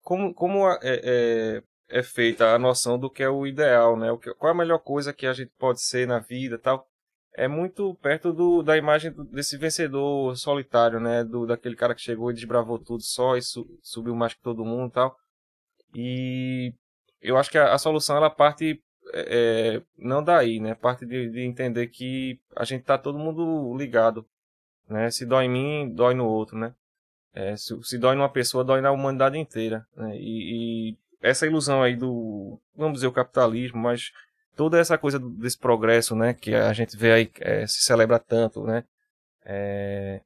Como, 0.00 0.32
como 0.32 0.66
é, 0.66 0.78
é, 0.82 1.62
é, 1.90 2.02
feita 2.02 2.54
a 2.54 2.58
noção 2.58 2.98
do 2.98 3.10
que 3.10 3.22
é 3.22 3.28
o 3.28 3.46
ideal, 3.46 3.98
né? 3.98 4.10
O 4.10 4.18
que, 4.18 4.32
qual 4.34 4.50
é 4.50 4.54
a 4.54 4.58
melhor 4.58 4.78
coisa 4.78 5.12
que 5.12 5.26
a 5.26 5.32
gente 5.34 5.52
pode 5.58 5.82
ser 5.82 6.08
na 6.08 6.18
vida 6.18 6.58
tal. 6.58 6.89
É 7.34 7.46
muito 7.46 7.94
perto 7.96 8.32
do, 8.32 8.62
da 8.62 8.76
imagem 8.76 9.12
desse 9.30 9.56
vencedor 9.56 10.36
solitário, 10.36 10.98
né? 10.98 11.24
Do, 11.24 11.46
daquele 11.46 11.76
cara 11.76 11.94
que 11.94 12.00
chegou 12.00 12.30
e 12.30 12.34
desbravou 12.34 12.78
tudo 12.78 13.02
só 13.02 13.36
e 13.36 13.42
su, 13.42 13.66
subiu 13.82 14.14
mais 14.14 14.34
que 14.34 14.42
todo 14.42 14.64
mundo 14.64 14.90
tal. 14.90 15.16
E 15.94 16.74
eu 17.20 17.36
acho 17.36 17.50
que 17.50 17.58
a, 17.58 17.72
a 17.72 17.78
solução 17.78 18.16
ela 18.16 18.30
parte 18.30 18.82
é, 19.12 19.76
é, 19.76 19.82
não 19.96 20.22
daí, 20.22 20.60
né? 20.60 20.74
Parte 20.74 21.06
de, 21.06 21.30
de, 21.30 21.40
entender 21.40 21.88
que 21.88 22.38
a 22.54 22.64
gente 22.64 22.84
tá 22.84 22.98
todo 22.98 23.18
mundo 23.18 23.76
ligado, 23.76 24.26
né? 24.88 25.10
Se 25.10 25.26
dói 25.26 25.44
em 25.44 25.50
mim, 25.50 25.94
dói 25.94 26.14
no 26.14 26.26
outro, 26.26 26.58
né? 26.58 26.74
É, 27.32 27.56
se, 27.56 27.76
se, 27.82 27.98
dói 27.98 28.16
numa 28.16 28.28
pessoa, 28.28 28.64
dói 28.64 28.80
na 28.80 28.90
humanidade 28.90 29.38
inteira, 29.38 29.86
né? 29.96 30.16
E, 30.16 30.90
e, 30.92 30.98
essa 31.20 31.46
ilusão 31.46 31.82
aí 31.82 31.96
do, 31.96 32.58
vamos 32.74 32.94
dizer, 32.94 33.06
o 33.06 33.12
capitalismo, 33.12 33.78
mas 33.78 34.10
toda 34.60 34.78
essa 34.78 34.98
coisa 34.98 35.18
desse 35.18 35.58
progresso, 35.58 36.14
né? 36.14 36.34
Que 36.34 36.54
a 36.54 36.70
gente 36.74 36.94
vê 36.94 37.12
aí, 37.12 37.30
é, 37.40 37.66
se 37.66 37.82
celebra 37.82 38.18
tanto, 38.18 38.62
né? 38.62 38.84
É, 39.42 40.20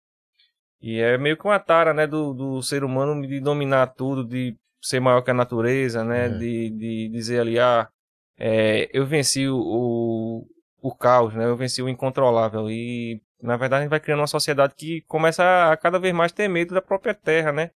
e 0.83 0.99
é 0.99 1.16
meio 1.16 1.37
que 1.37 1.44
uma 1.44 1.61
tara, 1.61 1.94
né? 1.94 2.05
Do, 2.05 2.35
do 2.35 2.61
ser 2.61 2.83
humano 2.83 3.25
de 3.25 3.38
dominar 3.38 3.94
tudo, 3.94 4.27
de 4.27 4.57
ser 4.83 4.99
maior 4.99 5.23
que 5.23 5.31
a 5.31 5.35
natureza, 5.35 6.03
né? 6.03 6.27
É. 6.27 6.29
De, 6.31 6.70
de 6.70 7.09
dizer 7.11 7.42
ali, 7.42 7.61
ah, 7.61 7.88
é, 8.37 8.90
eu 8.92 9.07
venci 9.07 9.47
o, 9.47 9.57
o, 9.57 10.47
o, 10.83 10.92
caos, 10.92 11.33
né? 11.33 11.44
Eu 11.44 11.57
venci 11.57 11.81
o 11.81 11.88
incontrolável. 11.88 12.68
E, 12.68 13.23
na 13.40 13.57
verdade, 13.57 13.83
a 13.83 13.85
gente 13.85 13.90
vai 13.90 14.01
criando 14.01 14.18
uma 14.18 14.27
sociedade 14.27 14.75
que 14.77 15.03
começa 15.03 15.70
a 15.70 15.77
cada 15.77 16.01
vez 16.01 16.12
mais 16.12 16.33
ter 16.33 16.49
medo 16.49 16.75
da 16.75 16.83
própria 16.83 17.14
terra, 17.14 17.53
né? 17.53 17.70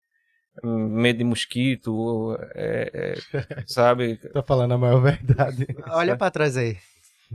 Medo 0.64 1.20
de 1.20 1.24
mosquito, 1.24 2.38
é, 2.56 3.16
é, 3.34 3.64
sabe? 3.66 4.18
tá 4.34 4.42
falando 4.42 4.74
a 4.74 4.78
maior 4.78 5.02
verdade. 5.02 5.68
Olha 5.90 6.18
para 6.18 6.32
trás 6.32 6.58
aí. 6.58 6.78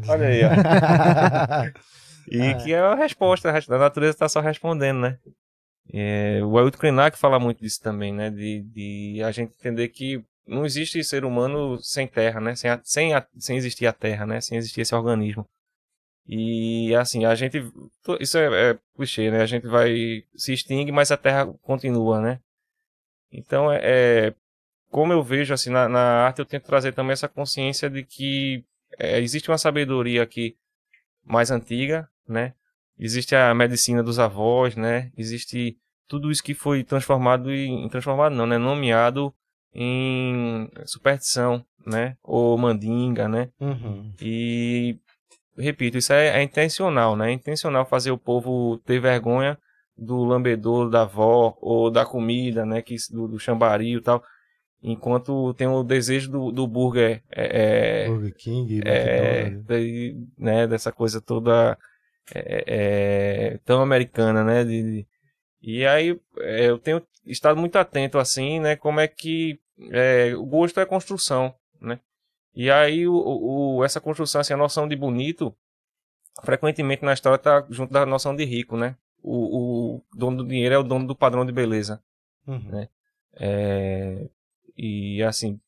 Olha 0.08 0.26
aí, 0.26 0.40
ó. 0.44 0.50
e 2.28 2.54
que 2.62 2.72
é 2.72 2.78
a 2.80 2.94
resposta, 2.94 3.50
a 3.50 3.78
natureza 3.78 4.12
está 4.12 4.28
só 4.28 4.40
respondendo, 4.40 5.00
né? 5.00 5.18
É, 5.92 6.40
o 6.42 6.58
Ailton 6.58 6.78
Krenak 6.78 7.18
fala 7.18 7.38
muito 7.38 7.60
disso 7.60 7.80
também, 7.80 8.12
né? 8.12 8.30
De, 8.30 8.62
de 8.62 9.22
a 9.22 9.30
gente 9.30 9.52
entender 9.58 9.88
que 9.88 10.24
não 10.46 10.64
existe 10.64 11.02
ser 11.04 11.24
humano 11.24 11.78
sem 11.80 12.06
terra, 12.06 12.40
né? 12.40 12.54
Sem, 12.54 12.70
a, 12.70 12.80
sem, 12.82 13.14
a, 13.14 13.26
sem 13.38 13.56
existir 13.56 13.86
a 13.86 13.92
terra, 13.92 14.26
né? 14.26 14.40
Sem 14.40 14.58
existir 14.58 14.80
esse 14.80 14.94
organismo. 14.94 15.46
E 16.26 16.94
assim, 16.94 17.24
a 17.24 17.34
gente. 17.34 17.58
Isso 18.20 18.38
é, 18.38 18.70
é 18.70 18.78
clichê, 18.96 19.30
né? 19.30 19.42
A 19.42 19.46
gente 19.46 19.66
vai. 19.66 20.24
se 20.36 20.52
extingue, 20.52 20.92
mas 20.92 21.10
a 21.10 21.16
terra 21.16 21.46
continua, 21.62 22.20
né? 22.20 22.40
Então, 23.32 23.72
é, 23.72 23.80
é 23.82 24.34
como 24.90 25.12
eu 25.12 25.22
vejo 25.22 25.54
assim 25.54 25.70
na, 25.70 25.88
na, 25.88 26.26
arte, 26.26 26.40
eu 26.40 26.44
tento 26.44 26.64
trazer 26.64 26.92
também 26.92 27.12
essa 27.12 27.28
consciência 27.28 27.88
de 27.88 28.04
que 28.04 28.62
é, 28.98 29.18
existe 29.20 29.50
uma 29.50 29.56
sabedoria 29.56 30.22
aqui 30.22 30.54
mais 31.24 31.50
antiga, 31.50 32.08
né? 32.28 32.52
Existe 32.98 33.34
a 33.34 33.54
medicina 33.54 34.02
dos 34.02 34.18
avós, 34.18 34.76
né? 34.76 35.10
Existe 35.16 35.78
tudo 36.06 36.30
isso 36.30 36.42
que 36.42 36.52
foi 36.52 36.84
transformado 36.84 37.50
em 37.50 37.88
transformado 37.88 38.34
não, 38.34 38.46
né? 38.46 38.58
Nomeado 38.58 39.34
em 39.74 40.70
superstição, 40.84 41.64
né? 41.86 42.16
Ou 42.22 42.56
mandinga, 42.58 43.26
né? 43.28 43.48
Uhum. 43.58 44.12
E 44.20 44.98
repito, 45.56 45.96
isso 45.96 46.12
é, 46.12 46.38
é, 46.38 46.42
intencional, 46.42 47.16
né? 47.16 47.30
É 47.30 47.32
intencional 47.32 47.86
fazer 47.86 48.10
o 48.10 48.18
povo 48.18 48.78
ter 48.84 49.00
vergonha 49.00 49.58
do 50.04 50.24
lambedor 50.24 50.90
da 50.90 51.02
avó 51.02 51.56
ou 51.60 51.90
da 51.90 52.04
comida, 52.04 52.66
né? 52.66 52.82
Que, 52.82 52.96
do, 53.10 53.28
do 53.28 53.38
chambari 53.38 53.96
e 53.96 54.00
tal. 54.00 54.22
Enquanto 54.82 55.54
tem 55.54 55.68
o 55.68 55.82
desejo 55.82 56.30
do, 56.30 56.52
do 56.52 56.66
burger. 56.66 57.22
É, 57.30 58.04
é 58.04 58.08
burger 58.08 58.34
King, 58.34 58.80
é, 58.84 59.50
daí, 59.50 60.16
né? 60.36 60.66
Dessa 60.66 60.90
coisa 60.90 61.20
toda 61.20 61.78
é, 62.34 62.64
é, 62.66 63.58
tão 63.64 63.80
americana, 63.80 64.42
né? 64.42 64.64
De, 64.64 64.82
de, 64.82 65.06
e 65.62 65.86
aí 65.86 66.18
é, 66.38 66.68
eu 66.68 66.78
tenho 66.78 67.02
estado 67.24 67.58
muito 67.58 67.76
atento 67.76 68.18
assim, 68.18 68.58
né? 68.58 68.76
Como 68.76 69.00
é 69.00 69.06
que 69.06 69.60
é, 69.90 70.34
o 70.36 70.44
gosto 70.44 70.80
é 70.80 70.86
construção, 70.86 71.54
né? 71.80 72.00
E 72.54 72.70
aí 72.70 73.06
o, 73.06 73.14
o, 73.14 73.84
essa 73.84 74.00
construção, 74.00 74.40
assim, 74.40 74.52
a 74.52 74.56
noção 74.56 74.86
de 74.86 74.96
bonito, 74.96 75.54
frequentemente 76.44 77.04
na 77.04 77.12
história 77.12 77.36
está 77.36 77.64
junto 77.70 77.92
da 77.92 78.04
noção 78.04 78.34
de 78.34 78.44
rico, 78.44 78.76
né? 78.76 78.96
O, 79.22 79.96
o, 79.96 80.04
dono 80.12 80.38
do 80.38 80.48
dinheiro 80.48 80.74
é 80.74 80.78
o 80.78 80.82
dono 80.82 81.06
do 81.06 81.14
padrão 81.14 81.46
de 81.46 81.52
beleza, 81.52 82.02
uhum. 82.46 82.70
né? 82.70 82.88
É, 83.34 84.28
e 84.76 85.22
assim, 85.22 85.60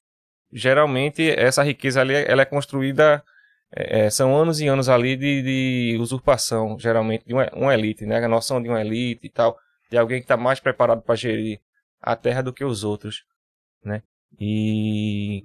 geralmente 0.53 1.31
essa 1.31 1.63
riqueza 1.63 2.01
ali, 2.01 2.15
ela 2.15 2.43
é 2.43 2.45
construída 2.45 3.23
é, 3.71 4.11
são 4.11 4.37
anos 4.37 4.61
e 4.61 4.67
anos 4.67 4.89
ali 4.89 5.17
de, 5.17 5.43
de 5.43 5.99
usurpação, 6.01 6.79
geralmente, 6.79 7.25
de 7.25 7.33
uma, 7.33 7.49
uma, 7.55 7.75
elite, 7.75 8.05
né? 8.05 8.23
A 8.23 8.29
noção 8.29 8.63
de 8.63 8.69
uma 8.69 8.81
elite 8.81 9.27
e 9.27 9.31
tal, 9.31 9.57
de 9.91 9.97
alguém 9.97 10.19
que 10.19 10.25
está 10.25 10.37
mais 10.37 10.61
preparado 10.61 11.03
para 11.03 11.15
gerir 11.15 11.61
a 12.03 12.17
terra 12.17 12.43
do 12.43 12.53
que 12.53 12.65
os 12.65 12.85
outros 12.85 13.25
né? 13.85 14.03
E 14.41 15.45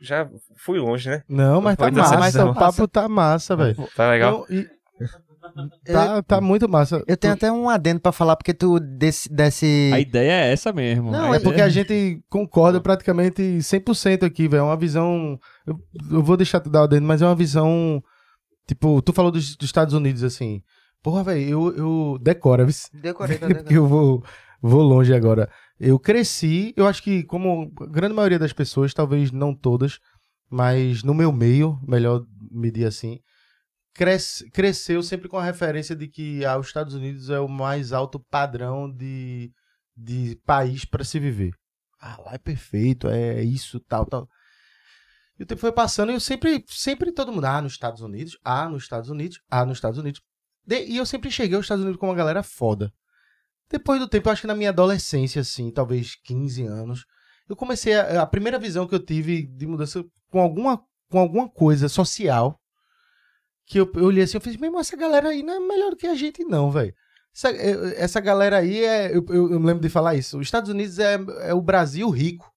já 0.00 0.28
fui 0.56 0.78
longe, 0.78 1.08
né? 1.08 1.22
Não, 1.28 1.60
mas 1.60 1.76
tá 1.76 1.90
massa, 1.90 2.44
o 2.44 2.54
papo 2.54 2.88
tá 2.88 3.08
massa, 3.08 3.56
velho. 3.56 3.88
Tá 3.94 4.10
legal. 4.10 4.44
e... 4.50 4.68
Tá, 5.84 6.22
tá 6.22 6.40
muito 6.40 6.68
massa. 6.68 7.02
Eu 7.06 7.16
tenho 7.16 7.34
tu... 7.34 7.38
até 7.38 7.52
um 7.52 7.68
adendo 7.68 8.00
para 8.00 8.12
falar, 8.12 8.36
porque 8.36 8.54
tu 8.54 8.78
desse, 8.78 9.32
desse. 9.32 9.90
A 9.92 9.98
ideia 9.98 10.44
é 10.44 10.52
essa 10.52 10.72
mesmo. 10.72 11.10
Não, 11.10 11.34
é 11.34 11.40
porque 11.40 11.60
a 11.60 11.68
gente 11.68 12.22
concorda 12.30 12.80
praticamente 12.80 13.42
100% 13.42 14.24
aqui, 14.24 14.46
velho. 14.46 14.60
É 14.60 14.64
uma 14.64 14.76
visão. 14.76 15.38
Eu, 15.66 15.80
eu, 16.10 16.22
vou 16.22 16.36
deixar 16.36 16.60
tu 16.60 16.70
dar 16.70 16.82
o 16.82 16.84
adendo, 16.84 17.06
mas 17.06 17.22
é 17.22 17.26
uma 17.26 17.34
visão. 17.34 18.02
Tipo, 18.66 19.02
tu 19.02 19.12
falou 19.12 19.32
dos, 19.32 19.56
dos 19.56 19.66
Estados 19.66 19.94
Unidos 19.94 20.22
assim. 20.22 20.62
Porra, 21.02 21.24
velho, 21.24 21.48
eu, 21.48 21.76
eu. 21.76 22.18
Decora, 22.20 22.64
viu? 22.64 22.74
Decorei, 22.94 23.38
tá 23.38 23.48
Porque 23.52 23.76
eu 23.76 23.86
vou, 23.86 24.22
vou 24.60 24.82
longe 24.82 25.12
agora. 25.12 25.50
Eu 25.80 25.98
cresci, 25.98 26.72
eu 26.76 26.86
acho 26.86 27.02
que, 27.02 27.24
como 27.24 27.72
a 27.80 27.86
grande 27.86 28.14
maioria 28.14 28.38
das 28.38 28.52
pessoas, 28.52 28.94
talvez 28.94 29.32
não 29.32 29.52
todas, 29.52 29.98
mas 30.48 31.02
no 31.02 31.12
meu 31.12 31.32
meio, 31.32 31.80
melhor 31.86 32.24
medir 32.52 32.84
assim, 32.84 33.18
cresce, 33.94 34.50
cresceu 34.50 35.02
sempre 35.02 35.28
com 35.28 35.36
a 35.36 35.44
referência 35.44 35.94
de 35.94 36.08
que 36.08 36.44
ah, 36.44 36.58
os 36.58 36.66
Estados 36.66 36.94
Unidos 36.94 37.30
é 37.30 37.38
o 37.38 37.48
mais 37.48 37.92
alto 37.92 38.18
padrão 38.18 38.90
de, 38.90 39.52
de 39.96 40.36
país 40.44 40.84
para 40.84 41.04
se 41.04 41.18
viver. 41.18 41.52
Ah, 42.00 42.20
lá 42.24 42.34
é 42.34 42.38
perfeito, 42.38 43.08
é 43.08 43.42
isso, 43.42 43.78
tal, 43.80 44.06
tal. 44.06 44.28
E 45.38 45.42
o 45.42 45.46
tempo 45.46 45.60
foi 45.60 45.72
passando 45.72 46.10
e 46.10 46.14
eu 46.14 46.20
sempre, 46.20 46.64
sempre 46.68 47.12
todo 47.12 47.32
mundo, 47.32 47.44
ah, 47.44 47.62
nos 47.62 47.72
Estados 47.72 48.00
Unidos, 48.00 48.38
ah, 48.44 48.68
nos 48.68 48.82
Estados 48.82 49.08
Unidos, 49.08 49.40
ah, 49.50 49.64
nos 49.64 49.78
Estados 49.78 49.98
Unidos. 49.98 50.20
De, 50.64 50.84
e 50.84 50.96
eu 50.96 51.06
sempre 51.06 51.30
cheguei 51.30 51.56
aos 51.56 51.64
Estados 51.64 51.82
Unidos 51.82 52.00
com 52.00 52.08
uma 52.08 52.14
galera 52.14 52.42
foda. 52.42 52.92
Depois 53.70 53.98
do 53.98 54.08
tempo, 54.08 54.28
eu 54.28 54.32
acho 54.32 54.42
que 54.42 54.46
na 54.46 54.54
minha 54.54 54.70
adolescência, 54.70 55.40
assim, 55.40 55.70
talvez 55.70 56.14
15 56.24 56.64
anos, 56.64 57.06
eu 57.48 57.56
comecei 57.56 57.94
a, 57.94 58.22
a 58.22 58.26
primeira 58.26 58.58
visão 58.58 58.86
que 58.86 58.94
eu 58.94 59.04
tive 59.04 59.46
de 59.46 59.66
mudança 59.66 60.04
com 60.30 60.40
alguma, 60.40 60.82
com 61.08 61.18
alguma 61.18 61.48
coisa 61.48 61.88
social 61.88 62.61
que 63.66 63.80
eu, 63.80 63.90
eu 63.94 64.04
olhei 64.04 64.24
assim, 64.24 64.36
eu 64.36 64.40
falei, 64.40 64.58
mesmo 64.58 64.78
essa 64.78 64.96
galera 64.96 65.28
aí 65.28 65.42
não 65.42 65.54
é 65.54 65.60
melhor 65.60 65.90
do 65.90 65.96
que 65.96 66.06
a 66.06 66.14
gente, 66.14 66.44
não, 66.44 66.70
velho. 66.70 66.94
Essa, 67.34 67.50
é, 67.50 68.02
essa 68.02 68.20
galera 68.20 68.58
aí 68.58 68.84
é. 68.84 69.16
Eu, 69.16 69.24
eu, 69.28 69.52
eu, 69.52 69.60
me 69.60 69.66
lembro 69.66 69.82
de 69.82 69.88
falar 69.88 70.14
isso. 70.14 70.38
Os 70.38 70.46
Estados 70.46 70.70
Unidos 70.70 70.98
é, 70.98 71.18
é 71.42 71.54
o 71.54 71.62
Brasil 71.62 72.08
rico. 72.10 72.50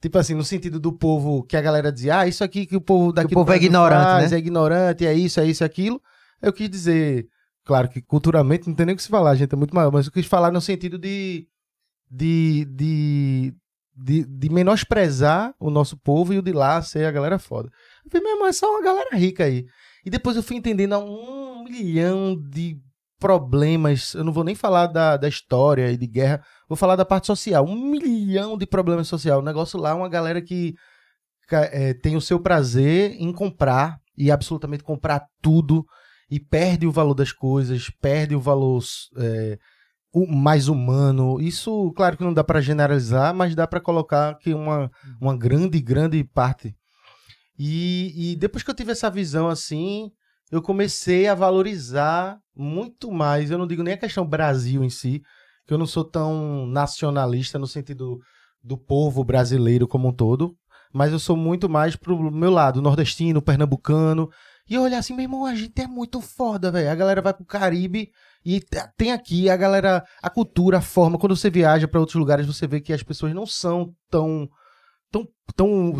Tipo 0.00 0.18
assim, 0.18 0.34
no 0.34 0.44
sentido 0.44 0.78
do 0.78 0.92
povo 0.92 1.42
que 1.44 1.56
a 1.56 1.62
galera 1.62 1.90
dizia, 1.90 2.18
ah, 2.18 2.26
isso 2.26 2.44
aqui 2.44 2.66
que 2.66 2.76
o 2.76 2.80
povo 2.80 3.10
daqui 3.10 3.32
o 3.32 3.38
povo 3.38 3.52
é 3.52 3.56
ignorante, 3.56 4.04
faz, 4.04 4.30
né? 4.30 4.36
é 4.36 4.40
ignorante, 4.40 5.06
é 5.06 5.14
isso, 5.14 5.40
é 5.40 5.46
isso, 5.46 5.62
é 5.62 5.66
aquilo. 5.66 6.02
Eu 6.42 6.52
quis 6.52 6.68
dizer, 6.68 7.26
Claro 7.64 7.88
que 7.88 8.02
culturalmente 8.02 8.68
não 8.68 8.74
tem 8.74 8.84
nem 8.84 8.92
o 8.92 8.96
que 8.96 9.02
se 9.02 9.08
falar, 9.08 9.30
a 9.30 9.34
gente 9.34 9.52
é 9.52 9.56
muito 9.56 9.74
maior, 9.74 9.90
mas 9.90 10.06
eu 10.06 10.12
quis 10.12 10.26
falar 10.26 10.52
no 10.52 10.60
sentido 10.60 10.98
de, 10.98 11.48
de, 12.10 12.66
de, 12.66 13.54
de, 13.96 14.24
de 14.26 14.48
menosprezar 14.50 15.54
o 15.58 15.70
nosso 15.70 15.96
povo 15.96 16.34
e 16.34 16.38
o 16.38 16.42
de 16.42 16.52
lá 16.52 16.82
ser 16.82 17.06
a 17.06 17.10
galera 17.10 17.38
foda. 17.38 17.70
Eu 18.04 18.10
falei, 18.10 18.22
meu 18.22 18.34
irmão, 18.34 18.48
é 18.48 18.52
só 18.52 18.70
uma 18.70 18.82
galera 18.82 19.16
rica 19.16 19.44
aí. 19.44 19.64
E 20.04 20.10
depois 20.10 20.36
eu 20.36 20.42
fui 20.42 20.56
entendendo 20.56 20.98
um 20.98 21.64
milhão 21.64 22.36
de 22.36 22.76
problemas. 23.18 24.14
Eu 24.14 24.24
não 24.24 24.32
vou 24.32 24.44
nem 24.44 24.54
falar 24.54 24.86
da, 24.86 25.16
da 25.16 25.28
história 25.28 25.90
e 25.90 25.96
de 25.96 26.06
guerra, 26.06 26.44
vou 26.68 26.76
falar 26.76 26.96
da 26.96 27.04
parte 27.04 27.26
social. 27.26 27.64
Um 27.64 27.90
milhão 27.90 28.58
de 28.58 28.66
problemas 28.66 29.08
sociais. 29.08 29.38
O 29.38 29.42
negócio 29.42 29.78
lá 29.78 29.90
é 29.90 29.94
uma 29.94 30.08
galera 30.08 30.42
que 30.42 30.74
é, 31.50 31.94
tem 31.94 32.16
o 32.16 32.20
seu 32.20 32.40
prazer 32.40 33.16
em 33.18 33.32
comprar 33.32 33.98
e 34.16 34.30
absolutamente 34.30 34.84
comprar 34.84 35.24
tudo 35.42 35.84
e 36.30 36.40
perde 36.40 36.86
o 36.86 36.92
valor 36.92 37.14
das 37.14 37.32
coisas, 37.32 37.90
perde 38.00 38.34
o 38.34 38.40
valor 38.40 38.82
é, 39.16 39.58
o 40.12 40.26
mais 40.26 40.68
humano. 40.68 41.40
Isso, 41.40 41.92
claro 41.96 42.16
que 42.16 42.24
não 42.24 42.32
dá 42.32 42.44
para 42.44 42.60
generalizar, 42.60 43.34
mas 43.34 43.54
dá 43.54 43.66
para 43.66 43.80
colocar 43.80 44.36
que 44.38 44.54
uma, 44.54 44.90
uma 45.20 45.36
grande, 45.36 45.80
grande 45.80 46.22
parte. 46.24 46.74
E, 47.58 48.32
e 48.32 48.36
depois 48.36 48.62
que 48.62 48.70
eu 48.70 48.74
tive 48.74 48.92
essa 48.92 49.10
visão 49.10 49.48
assim, 49.48 50.10
eu 50.50 50.60
comecei 50.60 51.26
a 51.28 51.34
valorizar 51.34 52.38
muito 52.54 53.10
mais. 53.10 53.50
Eu 53.50 53.58
não 53.58 53.66
digo 53.66 53.82
nem 53.82 53.94
a 53.94 53.98
questão 53.98 54.26
Brasil 54.26 54.82
em 54.84 54.90
si, 54.90 55.22
que 55.66 55.72
eu 55.72 55.78
não 55.78 55.86
sou 55.86 56.04
tão 56.04 56.66
nacionalista 56.66 57.58
no 57.58 57.66
sentido 57.66 58.18
do 58.62 58.78
povo 58.78 59.22
brasileiro 59.22 59.86
como 59.86 60.08
um 60.08 60.12
todo, 60.12 60.56
mas 60.92 61.12
eu 61.12 61.18
sou 61.18 61.36
muito 61.36 61.68
mais 61.68 61.96
pro 61.96 62.30
meu 62.30 62.50
lado, 62.50 62.80
nordestino, 62.80 63.42
pernambucano. 63.42 64.30
E 64.66 64.78
olhar 64.78 64.98
assim, 64.98 65.12
meu 65.12 65.24
irmão, 65.24 65.44
a 65.44 65.54
gente 65.54 65.78
é 65.82 65.86
muito 65.86 66.20
foda, 66.22 66.70
velho. 66.70 66.90
A 66.90 66.94
galera 66.94 67.20
vai 67.20 67.34
pro 67.34 67.44
Caribe 67.44 68.10
e 68.44 68.62
tem 68.96 69.12
aqui 69.12 69.50
a 69.50 69.56
galera, 69.56 70.02
a 70.22 70.30
cultura, 70.30 70.78
a 70.78 70.80
forma. 70.80 71.18
Quando 71.18 71.36
você 71.36 71.50
viaja 71.50 71.86
para 71.86 72.00
outros 72.00 72.16
lugares, 72.16 72.46
você 72.46 72.66
vê 72.66 72.80
que 72.80 72.92
as 72.92 73.02
pessoas 73.02 73.34
não 73.34 73.44
são 73.44 73.92
tão. 74.08 74.48
Tão, 75.14 75.28
tão 75.54 75.98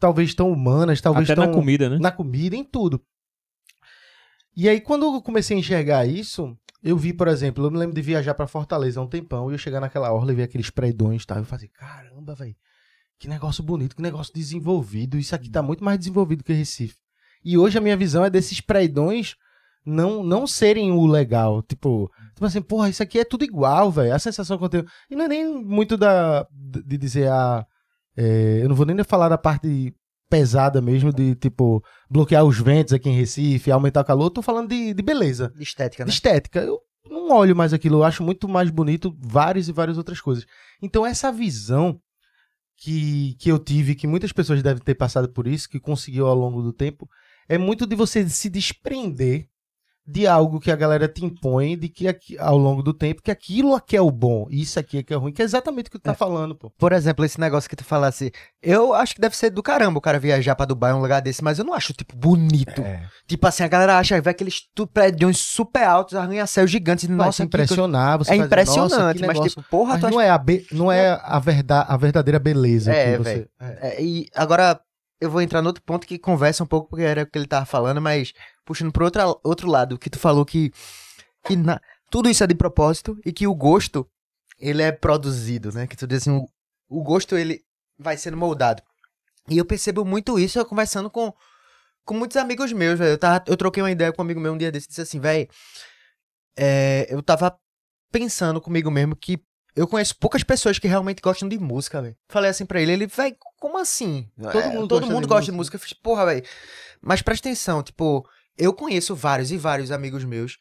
talvez 0.00 0.34
tão 0.34 0.50
humanas, 0.50 1.00
talvez 1.00 1.30
Até 1.30 1.36
tão. 1.36 1.46
na 1.46 1.52
comida, 1.52 1.88
né? 1.88 1.98
Na 2.00 2.10
comida, 2.10 2.56
em 2.56 2.64
tudo. 2.64 3.00
E 4.56 4.68
aí, 4.68 4.80
quando 4.80 5.04
eu 5.04 5.22
comecei 5.22 5.56
a 5.56 5.60
enxergar 5.60 6.06
isso, 6.06 6.56
eu 6.82 6.96
vi, 6.96 7.12
por 7.12 7.28
exemplo, 7.28 7.64
eu 7.64 7.70
me 7.70 7.78
lembro 7.78 7.94
de 7.94 8.02
viajar 8.02 8.34
para 8.34 8.46
Fortaleza 8.46 8.98
há 8.98 9.02
um 9.02 9.08
tempão 9.08 9.50
e 9.50 9.54
eu 9.54 9.58
chegar 9.58 9.80
naquela 9.80 10.12
orla 10.12 10.32
e 10.32 10.34
ver 10.34 10.42
aqueles 10.44 10.70
predões 10.70 11.22
e 11.22 11.26
tal. 11.26 11.38
Eu 11.38 11.44
falei, 11.44 11.68
caramba, 11.68 12.34
velho, 12.34 12.56
que 13.18 13.28
negócio 13.28 13.62
bonito, 13.62 13.94
que 13.94 14.02
negócio 14.02 14.34
desenvolvido. 14.34 15.16
Isso 15.16 15.34
aqui 15.34 15.48
tá 15.48 15.62
muito 15.62 15.84
mais 15.84 15.98
desenvolvido 15.98 16.42
que 16.42 16.52
Recife. 16.52 16.96
E 17.44 17.56
hoje 17.56 17.78
a 17.78 17.80
minha 17.80 17.96
visão 17.96 18.24
é 18.24 18.30
desses 18.30 18.60
predões 18.60 19.36
não 19.84 20.22
não 20.22 20.46
serem 20.46 20.92
o 20.92 21.06
legal. 21.06 21.62
Tipo, 21.62 22.10
tipo 22.34 22.44
assim, 22.44 22.60
porra, 22.60 22.88
isso 22.88 23.02
aqui 23.02 23.18
é 23.18 23.24
tudo 23.24 23.44
igual, 23.44 23.90
velho. 23.90 24.14
A 24.14 24.18
sensação 24.18 24.58
que 24.58 24.64
eu 24.64 24.68
tenho. 24.68 24.86
E 25.10 25.16
não 25.16 25.24
é 25.24 25.28
nem 25.28 25.64
muito 25.64 25.96
da. 25.96 26.46
de 26.52 26.98
dizer 26.98 27.28
a. 27.30 27.66
É, 28.20 28.64
eu 28.64 28.68
não 28.68 28.74
vou 28.74 28.84
nem 28.84 29.04
falar 29.04 29.28
da 29.28 29.38
parte 29.38 29.94
pesada 30.28 30.82
mesmo, 30.82 31.12
de 31.12 31.36
tipo, 31.36 31.80
bloquear 32.10 32.44
os 32.44 32.58
ventos 32.58 32.92
aqui 32.92 33.08
em 33.08 33.16
Recife, 33.16 33.70
aumentar 33.70 34.00
o 34.00 34.04
calor. 34.04 34.24
Eu 34.24 34.30
tô 34.30 34.42
falando 34.42 34.68
de, 34.68 34.92
de 34.92 35.02
beleza. 35.02 35.52
De 35.56 35.62
estética, 35.62 36.04
né? 36.04 36.08
De 36.08 36.14
estética. 36.14 36.58
Eu 36.58 36.80
não 37.08 37.30
olho 37.30 37.54
mais 37.54 37.72
aquilo, 37.72 37.98
eu 37.98 38.04
acho 38.04 38.24
muito 38.24 38.48
mais 38.48 38.70
bonito 38.70 39.16
várias 39.20 39.68
e 39.68 39.72
várias 39.72 39.96
outras 39.96 40.20
coisas. 40.20 40.44
Então, 40.82 41.06
essa 41.06 41.30
visão 41.30 42.00
que, 42.76 43.36
que 43.38 43.52
eu 43.52 43.58
tive, 43.58 43.94
que 43.94 44.08
muitas 44.08 44.32
pessoas 44.32 44.64
devem 44.64 44.82
ter 44.82 44.96
passado 44.96 45.28
por 45.28 45.46
isso, 45.46 45.68
que 45.68 45.78
conseguiu 45.78 46.26
ao 46.26 46.34
longo 46.34 46.60
do 46.60 46.72
tempo, 46.72 47.08
é 47.48 47.56
muito 47.56 47.86
de 47.86 47.94
você 47.94 48.28
se 48.28 48.50
desprender 48.50 49.48
de 50.10 50.26
algo 50.26 50.58
que 50.58 50.70
a 50.70 50.76
galera 50.76 51.06
te 51.06 51.22
impõe 51.22 51.76
de 51.76 51.86
que 51.90 52.08
aqui, 52.08 52.38
ao 52.38 52.56
longo 52.56 52.82
do 52.82 52.94
tempo 52.94 53.20
que 53.22 53.30
aquilo 53.30 53.74
aqui 53.74 53.94
é 53.94 54.00
o 54.00 54.10
bom 54.10 54.46
e 54.48 54.62
isso 54.62 54.80
aqui 54.80 54.96
é 54.98 55.02
que 55.02 55.12
é 55.12 55.16
ruim, 55.18 55.32
que 55.32 55.42
é 55.42 55.44
exatamente 55.44 55.88
o 55.88 55.90
que 55.90 55.98
tu 55.98 56.02
tá 56.02 56.12
É. 56.12 56.14
falando, 56.14 56.54
pô. 56.54 56.70
Por 56.78 56.92
exemplo, 56.92 57.26
esse 57.26 57.38
negócio 57.38 57.68
que 57.68 57.76
tu 57.76 57.84
falasse, 57.84 58.32
eu 58.62 58.94
acho 58.94 59.14
que 59.14 59.20
deve 59.20 59.36
ser 59.36 59.50
do 59.50 59.62
caramba 59.62 59.98
o 59.98 60.00
cara 60.00 60.18
viajar 60.18 60.54
pra 60.54 60.64
Dubai, 60.64 60.94
um 60.94 61.00
lugar 61.02 61.20
desse, 61.20 61.44
mas 61.44 61.58
eu 61.58 61.64
não 61.66 61.74
acho, 61.74 61.92
tipo, 61.92 62.16
bonito. 62.16 62.80
É. 62.80 63.06
Tipo 63.26 63.46
assim, 63.46 63.64
a 63.64 63.68
galera 63.68 63.98
acha, 63.98 64.18
vai 64.22 64.30
aqueles 64.30 64.62
prédios 64.94 65.36
super 65.38 65.82
altos, 65.84 66.14
arranha-céus 66.14 66.70
gigantes, 66.70 67.06
Vai 67.06 67.16
nossa, 67.16 67.44
impressionar, 67.44 68.16
você 68.18 68.30
É 68.30 68.34
dizer, 68.34 68.46
impressionante, 68.46 68.90
"Nossa, 68.92 69.14
que 69.14 69.20
mas 69.26 69.34
negócio". 69.36 69.50
tipo, 69.60 69.70
porra, 69.70 69.90
Mas 69.92 70.00
tu 70.00 70.06
acha 70.06 70.14
não 70.14 70.20
é 70.22 70.30
a, 70.30 70.38
be- 70.38 70.66
não 70.72 70.90
é 70.90 71.20
a, 71.22 71.38
verda 71.38 71.82
a 71.82 71.96
verdadeira 71.98 72.38
beleza 72.38 72.92
É, 72.92 73.12
que 73.12 73.18
você... 73.18 73.48
É, 73.60 74.02
e 74.02 74.26
agora 74.34 74.80
eu 75.20 75.30
vou 75.30 75.40
entrar 75.42 75.60
no 75.62 75.68
outro 75.68 75.82
ponto 75.82 76.06
que 76.06 76.18
conversa 76.18 76.62
um 76.64 76.66
pouco, 76.66 76.88
porque 76.90 77.04
era 77.04 77.22
o 77.22 77.26
que 77.26 77.38
ele 77.38 77.46
tava 77.46 77.66
falando, 77.66 78.00
mas 78.00 78.32
puxando 78.64 78.92
pro 78.92 79.04
outro, 79.04 79.40
outro 79.42 79.68
lado, 79.68 79.98
que 79.98 80.10
tu 80.10 80.18
falou 80.18 80.44
que, 80.44 80.72
que 81.44 81.56
na- 81.56 81.80
tudo 82.10 82.28
isso 82.30 82.44
é 82.44 82.46
de 82.46 82.54
propósito 82.54 83.18
e 83.24 83.32
que 83.32 83.46
o 83.46 83.54
gosto, 83.54 84.08
ele 84.58 84.82
é 84.82 84.92
produzido, 84.92 85.72
né? 85.72 85.86
Que 85.86 85.96
tu 85.96 86.06
diz 86.06 86.22
assim, 86.22 86.30
o, 86.30 86.48
o 86.88 87.02
gosto, 87.02 87.36
ele 87.36 87.62
vai 87.98 88.16
sendo 88.16 88.36
moldado. 88.36 88.82
E 89.48 89.58
eu 89.58 89.64
percebo 89.64 90.04
muito 90.04 90.38
isso 90.38 90.58
eu 90.58 90.64
conversando 90.66 91.10
com, 91.10 91.32
com 92.04 92.14
muitos 92.14 92.36
amigos 92.36 92.72
meus, 92.72 92.98
velho. 92.98 93.12
Eu, 93.12 93.18
tava- 93.18 93.44
eu 93.46 93.56
troquei 93.56 93.82
uma 93.82 93.90
ideia 93.90 94.12
com 94.12 94.22
um 94.22 94.24
amigo 94.24 94.40
meu 94.40 94.52
um 94.52 94.58
dia 94.58 94.70
desse, 94.72 94.88
disse 94.88 95.00
assim, 95.00 95.20
velho, 95.20 95.48
eu 97.08 97.22
tava 97.22 97.56
pensando 98.10 98.60
comigo 98.60 98.90
mesmo 98.90 99.14
que 99.16 99.42
eu 99.76 99.86
conheço 99.86 100.16
poucas 100.18 100.42
pessoas 100.42 100.78
que 100.78 100.88
realmente 100.88 101.20
gostam 101.22 101.48
de 101.48 101.58
música, 101.58 102.02
velho. 102.02 102.16
Falei 102.28 102.50
assim 102.50 102.66
pra 102.66 102.80
ele, 102.80 102.92
ele, 102.92 103.06
velho, 103.06 103.36
como 103.60 103.78
assim? 103.78 104.28
Todo 104.36 104.58
É, 104.58 104.68
mundo 104.68 104.88
todo 104.88 105.00
gosta 105.00 105.14
mundo 105.14 105.22
de 105.22 105.28
gosta 105.28 105.44
de 105.44 105.52
música. 105.52 105.56
música. 105.56 105.76
Eu 105.76 105.80
fiz, 105.80 105.92
porra, 105.92 106.26
velho. 106.26 106.44
Mas 107.00 107.22
presta 107.22 107.48
atenção, 107.48 107.82
tipo, 107.82 108.28
eu 108.56 108.72
conheço 108.72 109.14
vários 109.14 109.50
e 109.52 109.56
vários 109.56 109.90
amigos 109.92 110.24
meus 110.24 110.56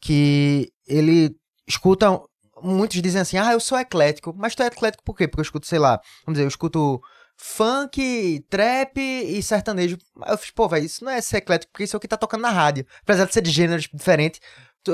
que 0.00 0.70
ele 0.86 1.34
escutam. 1.66 2.24
Muitos 2.62 3.00
dizem 3.02 3.20
assim, 3.20 3.36
ah, 3.38 3.52
eu 3.52 3.60
sou 3.60 3.78
eclético. 3.78 4.34
Mas 4.36 4.54
tu 4.54 4.62
é 4.62 4.66
eclético 4.66 5.04
por 5.04 5.16
quê? 5.16 5.28
Porque 5.28 5.40
eu 5.40 5.44
escuto, 5.44 5.66
sei 5.66 5.78
lá, 5.78 6.00
vamos 6.24 6.36
dizer, 6.36 6.44
eu 6.44 6.48
escuto 6.48 7.00
funk, 7.36 8.44
trap 8.48 8.98
e 8.98 9.42
sertanejo. 9.42 9.98
Eu 10.26 10.38
fiz, 10.38 10.50
pô, 10.50 10.68
velho, 10.68 10.86
isso 10.86 11.04
não 11.04 11.12
é 11.12 11.20
ser 11.20 11.38
eclético, 11.38 11.70
porque 11.72 11.84
isso 11.84 11.94
é 11.94 11.98
o 11.98 12.00
que 12.00 12.08
tá 12.08 12.16
tocando 12.16 12.40
na 12.42 12.50
rádio. 12.50 12.86
Apesar 13.02 13.26
de 13.26 13.32
ser 13.34 13.42
de 13.42 13.50
gêneros 13.50 13.88
diferentes, 13.92 14.40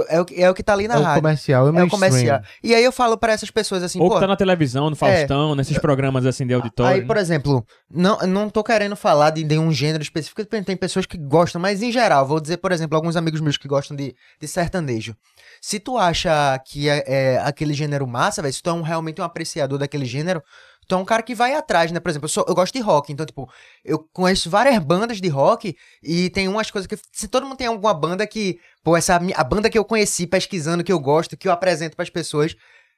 é 0.08 0.20
o, 0.20 0.24
que- 0.24 0.34
é 0.42 0.48
o 0.50 0.54
que 0.54 0.62
tá 0.62 0.72
ali 0.72 0.86
na 0.88 0.94
É 0.94 0.98
o 0.98 1.02
rádio. 1.02 1.22
comercial, 1.22 1.68
é 1.68 1.70
o 1.70 1.78
É 1.78 1.84
o 1.84 1.88
comercial. 1.88 2.40
E 2.62 2.74
aí 2.74 2.82
eu 2.84 2.92
falo 2.92 3.16
pra 3.18 3.32
essas 3.32 3.50
pessoas 3.50 3.82
assim, 3.82 4.00
Ou 4.00 4.08
pô. 4.08 4.14
que 4.14 4.20
tá 4.20 4.26
na 4.26 4.36
televisão, 4.36 4.88
no 4.90 4.96
Faustão, 4.96 5.54
nesses 5.54 5.78
programas 5.78 6.24
assim 6.26 6.46
de 6.46 6.54
auditório. 6.54 7.00
Aí, 7.00 7.06
por 7.06 7.16
exemplo, 7.16 7.64
não, 7.90 8.18
não 8.20 8.48
tô 8.50 8.62
querendo 8.64 8.96
falar 8.96 9.30
de 9.30 9.44
nenhum 9.44 9.70
gênero 9.72 10.02
específico, 10.02 10.42
porque 10.44 10.62
tem 10.62 10.76
pessoas 10.76 11.06
que 11.06 11.16
gostam, 11.18 11.60
mas 11.60 11.82
em 11.82 11.90
geral, 11.92 12.26
vou 12.26 12.40
dizer, 12.40 12.56
por 12.58 12.72
exemplo, 12.72 12.96
alguns 12.96 13.16
amigos 13.16 13.40
meus 13.40 13.56
que 13.56 13.68
gostam 13.68 13.96
de, 13.96 14.14
de 14.40 14.48
sertanejo. 14.48 15.14
Se 15.60 15.78
tu 15.78 15.96
acha 15.98 16.58
que 16.66 16.88
é, 16.88 17.04
é 17.06 17.38
aquele 17.44 17.72
gênero 17.74 18.06
massa, 18.06 18.42
velho, 18.42 18.52
se 18.54 18.62
tu 18.62 18.70
é 18.70 18.72
um, 18.72 18.82
realmente 18.82 19.20
um 19.20 19.24
apreciador 19.24 19.78
daquele 19.78 20.04
gênero, 20.04 20.42
tu 20.86 20.94
é 20.94 20.98
um 20.98 21.04
cara 21.04 21.22
que 21.22 21.34
vai 21.34 21.54
atrás, 21.54 21.90
né? 21.92 22.00
Por 22.00 22.08
exemplo, 22.10 22.26
eu, 22.26 22.30
sou- 22.30 22.44
eu 22.48 22.54
gosto 22.54 22.74
de 22.74 22.80
rock, 22.80 23.12
então, 23.12 23.24
tipo, 23.26 23.48
eu 23.84 23.98
conheço 24.12 24.50
várias 24.50 24.78
bandas 24.78 25.20
de 25.20 25.28
rock 25.28 25.76
e 26.02 26.30
tem 26.30 26.48
umas 26.48 26.70
coisas 26.70 26.86
que. 26.86 26.96
Se 27.12 27.28
todo 27.28 27.44
mundo 27.46 27.56
tem 27.56 27.66
alguma 27.66 27.94
banda 27.94 28.26
que. 28.26 28.58
Pô, 28.84 28.96
essa 28.96 29.16
a 29.16 29.44
banda 29.44 29.70
que 29.70 29.78
eu 29.78 29.84
conheci 29.84 30.26
pesquisando, 30.26 30.82
que 30.84 30.92
eu 30.92 30.98
gosto, 31.00 31.36
que 31.36 31.48
eu 31.48 31.52
apresento 31.52 31.96
pras 31.96 32.10
pessoas. 32.10 32.54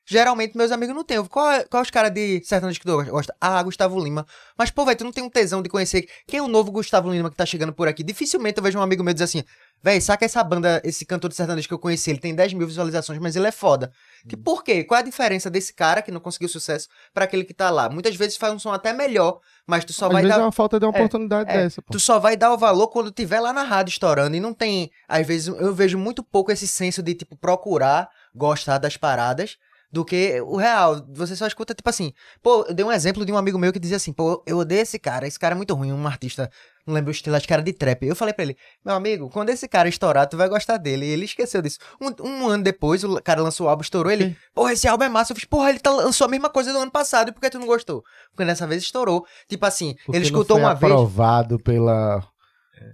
Geralmente 0.07 0.57
meus 0.57 0.71
amigos 0.71 0.95
não 0.95 1.03
têm. 1.03 1.17
Eu, 1.17 1.27
Qual, 1.29 1.51
é- 1.51 1.65
qual 1.65 1.81
é 1.81 1.85
os 1.85 1.91
caras 1.91 2.13
de 2.13 2.43
sertanejo 2.45 2.79
que 2.79 2.85
tu 2.87 3.05
gosta? 3.11 3.35
Ah, 3.41 3.63
Gustavo 3.63 3.99
Lima. 3.99 4.27
Mas, 4.57 4.71
pô, 4.71 4.85
velho, 4.85 4.99
tu 4.99 5.05
não 5.05 5.13
tem 5.13 5.25
um 5.25 5.31
tesão 5.31 5.63
de 5.63 5.69
conhecer 5.69 6.07
quem 6.27 6.39
é 6.41 6.43
o 6.43 6.49
novo 6.49 6.71
Gustavo 6.71 7.11
Lima 7.11 7.31
que 7.31 7.37
tá 7.37 7.47
chegando 7.47 7.73
por 7.73 7.89
aqui. 7.89 8.03
Dificilmente 8.03 8.59
eu 8.59 8.63
vejo 8.63 8.79
um 8.79 8.83
amigo 8.83 9.03
meu 9.03 9.15
dizer 9.15 9.25
assim, 9.25 9.45
velho, 9.83 10.03
saca 10.03 10.25
essa 10.25 10.45
banda, 10.45 10.81
esse 10.85 11.07
cantor 11.07 11.31
de 11.31 11.37
sertanejo 11.37 11.67
que 11.67 11.73
eu 11.75 11.79
conheci, 11.79 12.11
ele 12.11 12.19
tem 12.19 12.35
10 12.35 12.53
mil 12.53 12.67
visualizações, 12.67 13.19
mas 13.19 13.35
ele 13.35 13.47
é 13.47 13.51
foda. 13.53 13.91
Que, 14.29 14.37
por 14.37 14.63
quê? 14.63 14.85
Qual 14.85 14.99
é 14.99 15.01
a 15.01 15.05
diferença 15.05 15.49
desse 15.49 15.73
cara 15.73 16.03
que 16.03 16.11
não 16.13 16.21
conseguiu 16.21 16.49
sucesso 16.51 16.87
pra 17.15 17.25
aquele 17.25 17.45
que 17.45 17.55
tá 17.55 17.71
lá? 17.71 17.89
Muitas 17.89 18.15
vezes 18.15 18.37
faz 18.37 18.53
um 18.53 18.59
som 18.59 18.73
até 18.73 18.93
melhor, 18.93 19.41
mas 19.67 19.85
tu 19.87 19.93
só 19.95 20.07
Às 20.07 20.13
vai 20.13 20.23
vezes 20.23 20.37
dar... 20.37 20.43
é 20.43 20.45
uma 20.47 20.53
falta 20.53 20.79
de 20.79 20.85
uma 20.85 20.93
É, 20.93 20.97
oportunidade 20.99 21.51
é, 21.51 21.63
dessa, 21.63 21.81
pô. 21.81 21.93
Tu 21.93 21.99
só 22.01 22.19
vai 22.19 22.37
dar 22.37 22.53
o 22.53 22.59
valor 22.59 22.89
quando 22.89 23.11
tiver 23.11 23.41
lá 23.41 23.53
na 23.55 23.63
rádio 23.63 23.91
estourando. 23.93 24.37
E 24.37 24.41
não 24.41 24.53
tem. 24.53 24.91
Às 25.09 25.27
vezes 25.27 25.49
eu 25.49 25.75
vejo 25.75 25.97
muito 25.99 26.23
pouco 26.23 26.53
esse 26.53 26.69
senso 26.69 27.03
de, 27.03 27.15
tipo, 27.15 27.37
procurar 27.37 28.09
gostar 28.35 28.77
das 28.79 28.97
paradas 28.99 29.57
do 29.95 30.05
que 30.05 30.41
o 30.41 30.57
real. 30.57 31.07
Você 31.15 31.37
só 31.37 31.47
escuta, 31.47 31.73
tipo 31.73 31.89
assim. 31.89 32.13
Pô, 32.43 32.67
eu 32.69 32.75
dei 32.75 32.85
um 32.85 32.91
exemplo 32.91 33.25
de 33.25 33.31
um 33.33 33.37
amigo 33.37 33.57
meu 33.57 33.73
que 33.73 33.79
dizia 33.79 33.97
assim: 33.97 34.13
pô, 34.13 34.43
eu 34.45 34.59
odeio 34.59 34.83
esse 34.83 34.99
cara. 34.99 35.25
Esse 35.27 35.39
cara 35.39 35.55
é 35.55 35.57
muito 35.57 35.73
ruim, 35.73 35.93
um 35.93 36.07
artista. 36.07 36.51
Não 36.85 36.93
lembro 36.93 37.09
o 37.09 37.13
estilo, 37.13 37.35
acho 37.37 37.47
que 37.47 37.53
era 37.53 37.63
de 37.63 37.73
trap. 37.73 38.05
Eu 38.05 38.17
falei 38.17 38.35
pra 38.35 38.43
ele: 38.45 38.57
meu 38.85 38.95
amigo, 38.97 39.31
quando 39.31 39.51
esse 39.51 39.69
cara 39.69 39.89
estourar, 39.89 40.29
tu 40.29 40.37
vai 40.37 40.49
gostar 40.49 40.77
dele. 40.79 41.07
E 41.07 41.11
ele 41.11 41.25
esqueceu 41.27 41.63
disso. 41.63 41.79
Um, 42.01 42.27
um 42.27 42.49
ano 42.49 42.65
depois, 42.65 43.05
o 43.05 43.23
cara 43.23 43.41
lançou 43.41 43.67
o 43.67 43.71
álbum, 43.71 43.83
estourou. 43.83 44.11
Ele, 44.11 44.37
porra, 44.53 44.73
esse 44.73 44.89
álbum 44.89 45.05
é 45.05 45.09
massa. 45.09 45.33
Eu 45.33 45.37
fiz, 45.37 45.45
porra, 45.45 45.71
ele 45.71 45.79
tá, 45.79 45.91
lançou 45.91 46.27
a 46.27 46.31
mesma 46.31 46.51
coisa 46.51 46.73
do 46.73 46.79
ano 46.81 46.91
passado. 46.91 47.29
E 47.29 47.33
por 47.33 47.41
que 47.41 47.51
tu 47.51 47.61
não 47.61 47.67
gostou? 47.67 48.03
Porque 48.31 48.45
dessa 48.45 48.67
vez 48.67 48.83
estourou. 48.83 49.25
Tipo 49.49 49.65
assim, 49.65 49.95
Porque 50.05 50.17
ele 50.19 50.25
escutou 50.25 50.59
uma 50.59 50.75
vez. 50.75 50.93
aprovado 50.93 51.57
pela 51.61 52.27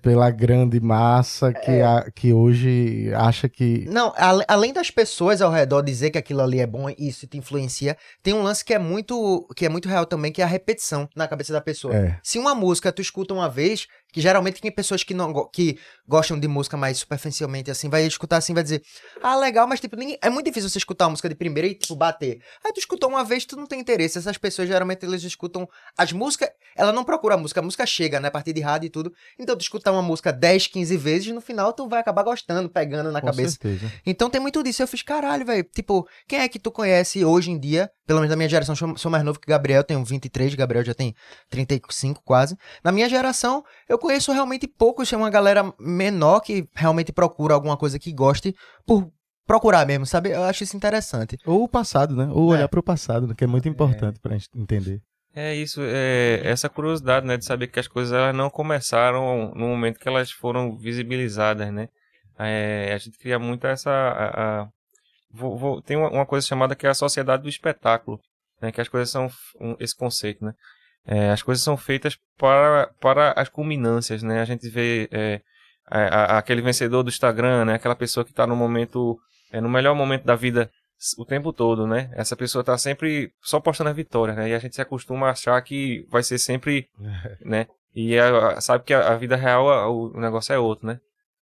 pela 0.03 0.31
grande 0.31 0.81
massa 0.81 1.53
que, 1.53 1.71
É. 1.71 1.83
a- 1.85 2.11
que 2.15 2.33
hoje 2.33 3.11
acha 3.15 3.49
que 3.49 3.85
Não, 3.89 4.13
ale- 4.17 4.45
além 4.49 4.73
das 4.73 4.91
pessoas 4.91 5.43
ao 5.43 5.51
redor 5.51 5.83
dizer 5.83 6.11
que 6.11 6.19
aquilo 6.19 6.41
ali 6.41 6.61
é 6.61 6.67
bom 6.67 6.89
e 6.89 6.95
isso 6.99 7.27
te 7.27 7.37
influencia, 7.37 7.97
tem 8.23 8.33
um 8.35 8.43
lance 8.43 8.65
que 8.65 8.73
é 8.75 8.79
muito 8.79 9.47
que 9.57 9.67
é 9.67 9.69
muito 9.69 9.89
real 9.89 10.07
também, 10.07 10.33
que 10.33 10.41
é 10.41 10.45
a 10.45 10.49
repetição 10.49 11.09
na 11.15 11.27
cabeça 11.29 11.53
da 11.53 11.61
pessoa. 11.61 11.95
é, 11.95 12.19
Se 12.23 12.39
uma 12.39 12.55
música 12.55 12.93
tu 12.93 13.03
escuta 13.03 13.35
uma 13.35 13.49
vez, 13.49 13.87
que 14.13 14.21
geralmente 14.21 14.61
tem 14.61 14.71
pessoas 14.71 15.03
que 15.03 15.15
não 15.15 15.49
que 15.53 15.79
gostam 16.07 16.39
de 16.39 16.49
música 16.49 16.77
mais 16.77 16.99
superficialmente 16.99 17.71
assim, 17.71 17.89
vai 17.89 18.05
escutar 18.07 18.37
assim, 18.39 18.53
vai 18.55 18.63
dizer: 18.63 18.83
"Ah, 19.23 19.37
legal, 19.37 19.67
mas 19.67 19.81
tipo, 19.81 19.97
ninguém- 19.97 20.19
é 20.23 20.29
muito 20.31 20.47
difícil 20.47 20.69
você 20.69 20.79
escutar 20.79 21.05
uma 21.05 21.11
música 21.11 21.29
de 21.29 21.35
primeira 21.35 21.67
e 21.69 21.75
tipo 21.75 21.95
bater". 21.95 22.41
Aí 22.65 22.73
tu 22.73 22.79
escutou 22.81 23.09
uma 23.09 23.25
vez, 23.25 23.45
tu 23.45 23.57
não 23.57 23.67
tem 23.67 23.81
interesse. 23.81 24.19
Essas 24.19 24.37
pessoas 24.39 24.69
geralmente 24.69 25.05
eles 25.05 25.23
escutam 25.23 25.69
as 25.97 26.13
músicas, 26.13 26.49
ela 26.77 26.93
não 26.93 27.05
procura 27.05 27.35
a 27.35 27.39
música, 27.39 27.61
a 27.61 27.63
música 27.63 27.87
chega, 27.87 28.19
né, 28.21 28.29
a 28.29 28.31
partir 28.31 28.53
de 28.53 28.61
rádio 28.61 28.87
e 28.87 28.91
tudo. 28.91 29.13
Então 29.39 29.57
tu 29.57 29.61
escutar 29.63 29.93
uma 29.93 30.03
música 30.03 30.33
10, 30.33 30.67
15 30.67 30.97
vezes, 30.97 31.29
no 31.33 31.41
final 31.41 31.73
tu 31.73 31.89
vai 31.89 32.01
acabar 32.01 32.23
gostando, 32.23 32.69
pegando 32.69 33.11
na 33.13 33.21
com 33.21 33.27
cabeça. 33.29 33.51
certeza. 33.53 33.93
Então 34.05 34.29
tem 34.31 34.41
muito 34.41 34.63
disso. 34.63 34.83
Eu 34.83 34.89
fiz, 34.89 35.03
caralho, 35.03 35.45
velho. 35.45 35.65
Tipo, 35.65 36.07
quem 36.27 36.41
é 36.41 36.49
que 36.49 36.59
tu 36.59 36.71
conhece 36.71 37.25
hoje 37.25 37.51
em 37.51 37.59
dia? 37.59 37.91
Pelo 38.07 38.19
menos 38.21 38.31
da 38.31 38.37
minha 38.37 38.49
geração, 38.49 38.75
sou, 38.75 38.97
sou 38.97 39.09
mais 39.11 39.23
novo 39.23 39.39
que 39.39 39.47
Gabriel, 39.47 39.85
tenho 39.85 40.05
23, 40.05 40.53
Gabriel 40.57 40.85
já 40.85 40.93
tem 40.93 41.15
35 41.49 42.23
quase. 42.25 42.57
Na 42.83 42.91
minha 42.91 43.09
geração, 43.09 43.63
eu 43.89 43.99
conheço 44.01 44.33
realmente 44.33 44.67
poucos, 44.67 45.13
é 45.13 45.17
uma 45.17 45.31
galera 45.31 45.73
menor 45.79 46.41
que 46.41 46.69
realmente 46.75 47.13
procura 47.13 47.55
alguma 47.55 47.77
coisa 47.77 47.99
que 47.99 48.13
goste 48.13 48.55
por 48.85 49.09
procurar 49.47 49.87
mesmo, 49.87 50.07
sabe? 50.07 50.31
Eu 50.31 50.43
acho 50.45 50.65
isso 50.65 50.77
interessante. 50.77 51.37
Ou 51.47 51.63
o 51.65 51.69
passado, 51.69 52.17
né? 52.17 52.29
Ou 52.33 52.53
É. 52.53 52.57
olhar 52.59 52.69
pro 52.69 52.83
passado, 52.83 53.27
né? 53.29 53.35
que 53.37 53.45
é 53.45 53.47
muito 53.47 53.69
importante 53.69 54.19
pra 54.21 54.33
gente 54.35 54.49
entender. 54.57 55.01
É 55.33 55.55
isso, 55.55 55.81
é 55.85 56.41
essa 56.45 56.69
curiosidade, 56.69 57.25
né, 57.25 57.37
de 57.37 57.45
saber 57.45 57.69
que 57.69 57.79
as 57.79 57.87
coisas 57.87 58.13
elas 58.13 58.35
não 58.35 58.51
começaram 58.51 59.53
no 59.55 59.69
momento 59.69 60.01
que 60.01 60.09
elas 60.09 60.33
foram 60.33 60.77
visibilizadas, 60.77 61.73
né? 61.73 61.89
É, 62.39 62.93
a 62.93 62.99
gente 62.99 63.17
cria 63.19 63.39
muito 63.39 63.65
essa, 63.67 63.91
a- 63.91 64.63
a- 64.63 64.69
vou- 65.33 65.57
vou- 65.57 65.83
tem 65.83 65.97
uma, 65.97 66.11
uma 66.11 66.27
coisa 66.27 66.45
chamada 66.47 66.75
que 66.75 66.87
é 66.87 66.91
a 66.91 66.95
sociedade 66.95 67.43
do 67.45 67.49
espetáculo, 67.49 68.19
né? 68.61 68.73
Que 68.73 68.81
as 68.81 68.89
coisas 68.89 69.09
são 69.11 69.29
um- 69.61 69.77
esse 69.79 69.95
conceito, 69.97 70.45
né? 70.45 70.53
É, 71.07 71.31
as 71.31 71.43
coisas 71.43 71.63
são 71.65 71.77
feitas 71.77 72.19
para, 72.39 72.91
para 73.01 73.33
as 73.33 73.49
culminâncias, 73.49 74.23
né? 74.23 74.41
A 74.41 74.45
gente 74.45 74.69
vê 74.69 75.09
é, 75.11 75.41
a- 75.87 76.35
a- 76.35 76.39
aquele 76.39 76.63
vencedor 76.63 77.03
do 77.03 77.09
Instagram, 77.09 77.65
né? 77.65 77.75
Aquela 77.75 77.97
pessoa 77.97 78.25
que 78.25 78.31
está 78.31 78.47
no 78.47 78.55
momento, 78.55 79.19
é, 79.53 79.61
no 79.61 79.69
melhor 79.69 79.95
momento 79.95 80.25
da 80.25 80.37
vida 80.37 80.71
o 81.17 81.25
tempo 81.25 81.53
todo, 81.53 81.87
né? 81.87 82.11
Essa 82.15 82.37
pessoa 82.37 82.63
tá 82.63 82.77
sempre 82.77 83.33
só 83.41 83.59
postando 83.59 83.89
a 83.91 83.93
vitória, 83.95 84.35
né? 84.35 84.51
E 84.51 84.55
a 84.55 84.59
gente 84.59 84.75
se 84.75 84.83
acostuma 84.83 85.29
a 85.29 85.31
achar 85.31 85.61
que 85.63 86.07
vai 86.11 86.23
ser 86.23 86.39
sempre, 86.39 86.89
né? 87.45 87.67
E 87.95 88.19
a- 88.19 88.61
sabe 88.61 88.85
que 88.85 88.93
a, 88.95 89.17
vida 89.17 89.35
real, 89.37 89.67
o, 89.93 90.21
negócio 90.21 90.53
é 90.53 90.59
outro, 90.59 90.87
né? 90.87 91.01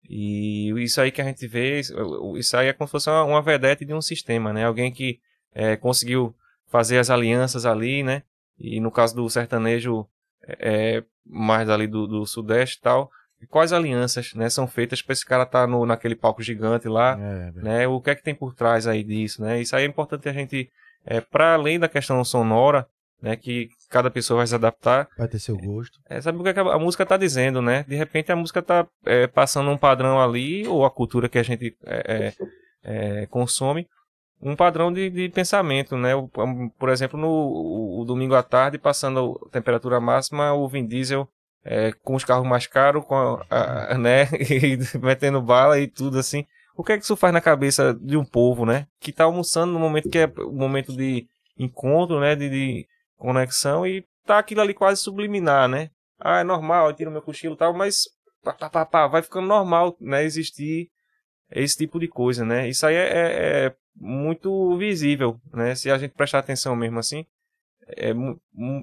E 0.07 0.71
isso 0.83 1.01
aí 1.01 1.12
que 1.12 1.21
a 1.21 1.25
gente 1.25 1.45
vê, 1.47 1.79
isso- 1.79 1.93
isso 2.38 2.55
aí 2.55 2.67
é 2.67 2.73
como 2.73 2.88
se 2.88 2.91
fosse 2.91 3.09
uma, 3.09 3.23
uma 3.23 3.41
vedete 3.41 3.83
de 3.85 3.93
um 3.93 4.01
sistema, 4.01 4.53
né? 4.53 4.65
Alguém 4.65 4.91
que 4.91 5.19
é, 5.53 5.75
conseguiu 5.75 6.33
fazer 6.71 6.99
as 6.99 7.09
alianças 7.09 7.65
ali, 7.65 8.03
né? 8.03 8.21
E 8.60 8.80
no 8.80 8.91
caso 8.91 9.15
do 9.15 9.30
sertanejo, 9.30 10.06
é, 10.45 10.98
é, 10.98 11.04
mais 11.26 11.69
ali 11.69 11.88
do, 11.88 12.06
do 12.06 12.26
sudeste 12.26 12.78
e 12.78 12.82
tal, 12.82 13.10
quais 13.50 13.72
alianças, 13.72 14.34
né? 14.34 14.50
São 14.50 14.67
feitas 14.67 15.02
para 15.02 15.13
esse 15.13 15.26
cara 15.26 15.43
estar 15.43 15.67
no 15.67 15.86
naquele 15.86 16.15
palco 16.15 16.43
gigante 16.43 16.88
lá, 16.88 17.17
É, 17.19 17.52
né? 17.56 17.88
O 17.88 18.02
que 18.02 18.10
é 18.10 18.15
que 18.15 18.24
tem 18.24 18.36
por 18.36 18.54
trás 18.54 18.86
aí 18.88 19.04
disso, 19.04 19.41
né? 19.41 19.62
Isso 19.62 19.76
aí 19.76 19.84
é 19.84 19.88
importante 19.88 20.28
a 20.28 20.34
gente, 20.34 20.69
é, 21.06 21.22
para 21.22 21.54
além 21.54 21.80
da 21.80 21.88
questão 21.88 22.24
sonora, 22.24 22.86
né? 23.22 23.36
Que 23.36 23.69
cada 23.89 24.10
pessoa 24.10 24.39
vai 24.39 24.48
se 24.48 24.56
adaptar. 24.56 25.08
Vai 25.17 25.28
ter 25.28 25.39
seu 25.39 25.58
gosto. 25.58 25.98
É, 26.10 26.19
sabe 26.19 26.38
o 26.38 26.43
que, 26.43 26.50
é 26.50 26.54
que 26.54 26.60
a 26.60 26.80
música 26.80 27.06
tá 27.06 27.15
dizendo, 27.15 27.62
né? 27.62 27.86
De 27.88 27.95
repente 27.95 28.32
a 28.32 28.36
música 28.36 28.62
tá 28.62 28.86
é, 29.06 29.28
passando 29.28 29.69
um 29.69 29.78
padrão 29.78 30.22
ali, 30.22 30.67
ou 30.67 30.86
a 30.86 30.91
cultura 30.91 31.30
que 31.30 31.38
a 31.38 31.43
gente 31.43 31.78
é, 32.84 33.26
consome, 33.30 33.88
um 34.41 34.56
padrão 34.56 34.91
de, 34.91 35.10
de 35.10 35.30
pensamento, 35.30 35.97
né? 35.97 36.12
Por 36.78 36.89
exemplo, 36.89 37.19
no 37.19 37.28
o- 37.28 38.02
o 38.02 38.06
domingo 38.06 38.36
à 38.36 38.43
tarde, 38.43 38.78
passando 38.78 39.39
a 39.47 39.49
temperatura 39.49 39.99
máxima, 39.99 40.54
o 40.54 40.67
Vin 40.67 40.86
Diesel 40.88 41.28
é, 41.65 41.91
com 42.04 42.15
os 42.15 42.23
carros 42.23 42.47
mais 42.47 42.65
caros, 42.67 43.04
com 43.06 43.15
a, 43.15 43.93
a- 43.93 43.97
né? 43.97 44.28
E 44.49 44.78
metendo 44.99 45.41
bala 45.41 45.80
e 45.80 45.88
tudo 45.88 46.17
assim. 46.17 46.45
O 46.75 46.84
que 46.84 46.93
é 46.93 46.97
que 46.97 47.04
isso 47.04 47.17
faz 47.17 47.34
na 47.34 47.41
cabeça 47.41 47.93
de 47.93 48.15
um 48.15 48.23
povo, 48.23 48.65
né? 48.65 48.88
Que 49.02 49.12
tá 49.12 49.25
almoçando 49.25 49.73
no 49.73 49.80
momento 49.80 50.10
que 50.10 50.19
é 50.19 50.32
o 50.38 50.54
momento 50.54 50.95
de 50.95 51.28
encontro, 51.58 52.19
né? 52.21 52.36
De, 52.36 52.49
de 52.49 52.88
conexão 53.17 53.86
e 53.86 54.06
tá 54.25 54.39
aquilo 54.39 54.62
ali 54.62 54.73
quase 54.73 55.02
subliminar, 55.02 55.67
né? 55.67 55.89
Ah, 56.19 56.39
é 56.39 56.43
normal, 56.43 56.88
eu 56.88 56.93
tiro 56.93 57.12
meu 57.12 57.21
cochilo 57.21 57.56
e 57.56 57.58
tal, 57.58 57.73
mas 57.73 58.04
pá, 58.43 58.54
pá, 58.54 58.69
pá, 58.69 58.86
pá, 58.86 59.08
vai 59.08 59.21
ficando 59.21 59.47
normal, 59.47 59.97
né? 59.99 60.23
Existir 60.23 60.89
esse 61.52 61.75
tipo 61.78 61.99
de 61.99 62.08
coisa, 62.08 62.45
né? 62.45 62.69
Isso 62.69 62.86
aí 62.86 62.95
é, 62.95 63.08
é- 63.10 63.65
é 63.67 63.75
muito 63.99 64.77
visível, 64.77 65.39
né? 65.53 65.75
Se 65.75 65.91
a 65.91 65.97
gente 65.97 66.13
prestar 66.13 66.39
atenção 66.39 66.75
mesmo 66.75 66.99
assim, 66.99 67.25
é 67.97 68.13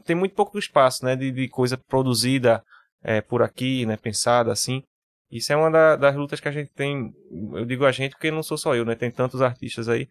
tem 0.04 0.16
muito 0.16 0.34
pouco 0.34 0.58
espaço, 0.58 1.04
né? 1.04 1.16
De, 1.16 1.30
de 1.30 1.48
coisa 1.48 1.76
produzida 1.76 2.62
é, 3.02 3.20
por 3.20 3.42
aqui, 3.42 3.86
né? 3.86 3.96
Pensada 3.96 4.52
assim. 4.52 4.82
Isso 5.30 5.52
é 5.52 5.56
uma 5.56 5.70
da- 5.70 5.96
das 5.96 6.14
lutas 6.16 6.40
que 6.40 6.48
a 6.48 6.52
gente 6.52 6.70
tem. 6.72 7.12
Eu 7.54 7.64
digo 7.64 7.84
a 7.84 7.92
gente 7.92 8.12
porque 8.12 8.30
não 8.30 8.42
sou 8.42 8.56
só 8.58 8.74
eu, 8.74 8.84
né? 8.84 8.94
Tem 8.94 9.10
tantos 9.10 9.42
artistas 9.42 9.88
aí. 9.88 10.08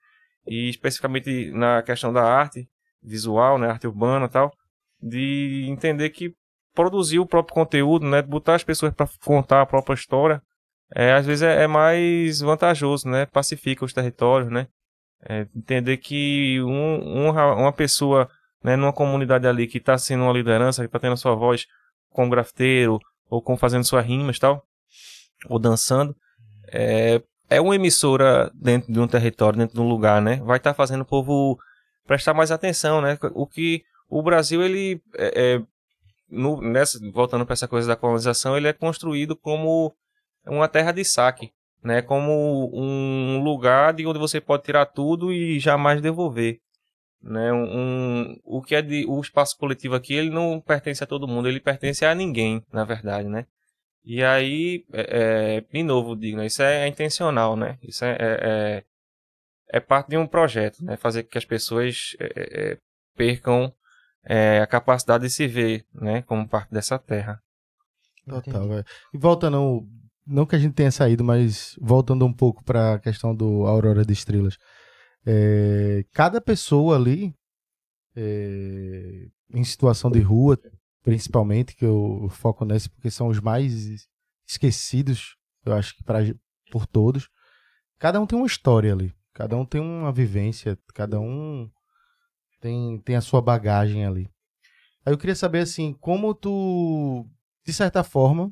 E 0.47 0.69
especificamente 0.69 1.51
na 1.51 1.81
questão 1.83 2.11
da 2.13 2.23
arte 2.23 2.67
visual, 3.01 3.57
né? 3.57 3.67
Arte 3.69 3.87
urbana 3.87 4.27
tal. 4.29 4.51
De 5.01 5.65
entender 5.69 6.09
que 6.09 6.33
produzir 6.73 7.19
o 7.19 7.25
próprio 7.25 7.53
conteúdo, 7.55 8.05
né? 8.07 8.21
Botar 8.21 8.55
as 8.55 8.63
pessoas 8.63 8.93
para 8.93 9.07
contar 9.23 9.61
a 9.61 9.65
própria 9.65 9.93
história. 9.95 10.41
É, 10.93 11.13
às 11.13 11.25
vezes 11.25 11.41
é, 11.43 11.63
é 11.63 11.67
mais 11.67 12.39
vantajoso, 12.41 13.07
né? 13.09 13.25
Pacifica 13.25 13.85
os 13.85 13.93
territórios, 13.93 14.51
né? 14.51 14.67
É, 15.27 15.47
entender 15.55 15.97
que 15.97 16.61
um, 16.61 17.27
um 17.27 17.29
uma 17.31 17.73
pessoa 17.73 18.29
né, 18.63 18.75
numa 18.75 18.93
comunidade 18.93 19.47
ali 19.47 19.67
que 19.67 19.79
está 19.79 19.97
sendo 19.97 20.23
uma 20.23 20.33
liderança, 20.33 20.81
que 20.81 20.87
está 20.87 20.99
tendo 20.99 21.13
a 21.13 21.17
sua 21.17 21.35
voz 21.35 21.65
com 22.09 22.29
grafiteiro, 22.29 22.99
ou 23.29 23.41
com 23.41 23.57
fazendo 23.57 23.83
suas 23.83 24.05
rimas 24.05 24.39
tal, 24.39 24.63
ou 25.47 25.59
dançando, 25.59 26.15
é, 26.71 27.21
é 27.49 27.59
uma 27.61 27.75
emissora 27.75 28.51
dentro 28.53 28.91
de 28.91 28.99
um 28.99 29.07
território, 29.07 29.57
dentro 29.59 29.75
de 29.75 29.81
um 29.81 29.87
lugar, 29.87 30.21
né? 30.21 30.37
Vai 30.37 30.57
estar 30.57 30.73
fazendo 30.73 31.01
o 31.01 31.05
povo 31.05 31.57
prestar 32.05 32.33
mais 32.33 32.51
atenção, 32.51 33.01
né? 33.01 33.17
O 33.33 33.45
que 33.47 33.83
o 34.09 34.21
Brasil, 34.21 34.63
ele 34.63 35.01
é, 35.15 35.55
é, 35.55 35.61
no- 36.29 36.61
nessa, 36.61 36.99
voltando 37.11 37.45
para 37.45 37.53
essa 37.53 37.67
coisa 37.67 37.87
da 37.87 37.95
colonização, 37.95 38.55
ele 38.55 38.67
é 38.67 38.73
construído 38.73 39.35
como 39.35 39.93
uma 40.45 40.67
terra 40.67 40.91
de 40.91 41.03
saque, 41.03 41.51
né? 41.85 42.01
Como 42.01 42.71
um 42.73 43.43
lugar 43.43 43.93
de 43.93 44.07
onde 44.07 44.17
você 44.17 44.41
pode 44.41 44.63
tirar 44.63 44.87
tudo 44.87 45.31
e 45.31 45.59
jamais 45.59 46.01
devolver, 46.01 46.59
né? 47.21 47.53
Um, 47.53 48.35
o 48.43 48.59
que 48.59 48.73
é 48.73 48.81
de 48.81 49.05
o 49.07 49.21
espaço 49.21 49.55
coletivo 49.55 49.93
aqui, 49.93 50.15
ele 50.15 50.31
não 50.31 50.59
pertence 50.59 51.03
a 51.03 51.07
todo 51.07 51.27
mundo, 51.27 51.47
ele 51.47 51.59
pertence 51.59 52.03
a 52.03 52.15
ninguém, 52.15 52.63
na 52.73 52.83
verdade, 52.83 53.29
né? 53.29 53.45
E 54.03 54.23
aí, 54.23 54.83
é, 54.91 55.57
é, 55.57 55.61
de 55.61 55.83
novo, 55.83 56.15
digo, 56.15 56.37
né? 56.37 56.47
isso 56.47 56.63
é, 56.63 56.87
intencional, 56.87 57.55
né? 57.55 57.77
Isso 57.83 58.03
é, 58.03 58.17
é, 58.19 58.39
é, 58.41 58.83
é 59.77 59.79
parte 59.79 60.09
de 60.09 60.17
um 60.17 60.25
projeto, 60.25 60.83
né? 60.83 60.97
Fazer 60.97 61.23
com 61.23 61.29
que 61.29 61.37
as 61.37 61.45
pessoas 61.45 62.15
é, 62.19 62.71
é, 62.71 62.77
percam 63.15 63.71
é, 64.23 64.59
a 64.59 64.67
capacidade 64.67 65.23
de 65.25 65.29
se 65.29 65.47
ver, 65.47 65.85
né? 65.93 66.23
Como 66.23 66.47
parte 66.47 66.71
dessa 66.73 66.97
terra. 66.97 67.39
Total, 68.27 68.67
velho. 68.67 68.85
E 69.13 69.17
voltando, 69.19 69.87
não 70.25 70.45
que 70.45 70.55
a 70.55 70.59
gente 70.59 70.73
tenha 70.73 70.91
saído, 70.91 71.23
mas 71.23 71.75
voltando 71.79 72.25
um 72.25 72.33
pouco 72.33 72.63
pra 72.63 72.99
questão 72.99 73.35
do 73.35 73.65
Aurora 73.65 74.03
de 74.03 74.13
Estrelas. 74.13 74.57
É, 75.25 76.03
cada 76.11 76.41
pessoa 76.41 76.95
ali, 76.95 77.33
é, 78.15 79.27
em 79.53 79.63
situação 79.63 80.09
de 80.09 80.19
rua, 80.19 80.59
principalmente, 81.03 81.75
que 81.75 81.85
eu 81.85 82.27
foco 82.31 82.65
nesse, 82.65 82.89
porque 82.89 83.11
são 83.11 83.27
os 83.27 83.39
mais 83.39 84.07
esquecidos, 84.47 85.35
eu 85.65 85.73
acho 85.73 85.95
que 85.95 86.03
pra, 86.03 86.19
por 86.71 86.87
todos. 86.87 87.29
Cada 87.99 88.19
um 88.19 88.25
tem 88.25 88.37
uma 88.37 88.47
história 88.47 88.91
ali. 88.91 89.13
Cada 89.33 89.55
um 89.57 89.65
tem 89.65 89.81
uma 89.81 90.11
vivência, 90.11 90.77
cada 90.93 91.19
um 91.19 91.69
tem, 92.61 92.99
tem 93.01 93.15
a 93.15 93.21
sua 93.21 93.41
bagagem 93.41 94.05
ali. 94.05 94.29
Aí 95.05 95.13
eu 95.13 95.17
queria 95.17 95.35
saber, 95.35 95.59
assim, 95.59 95.93
como 95.93 96.33
tu, 96.33 97.27
de 97.65 97.73
certa 97.73 98.03
forma, 98.03 98.51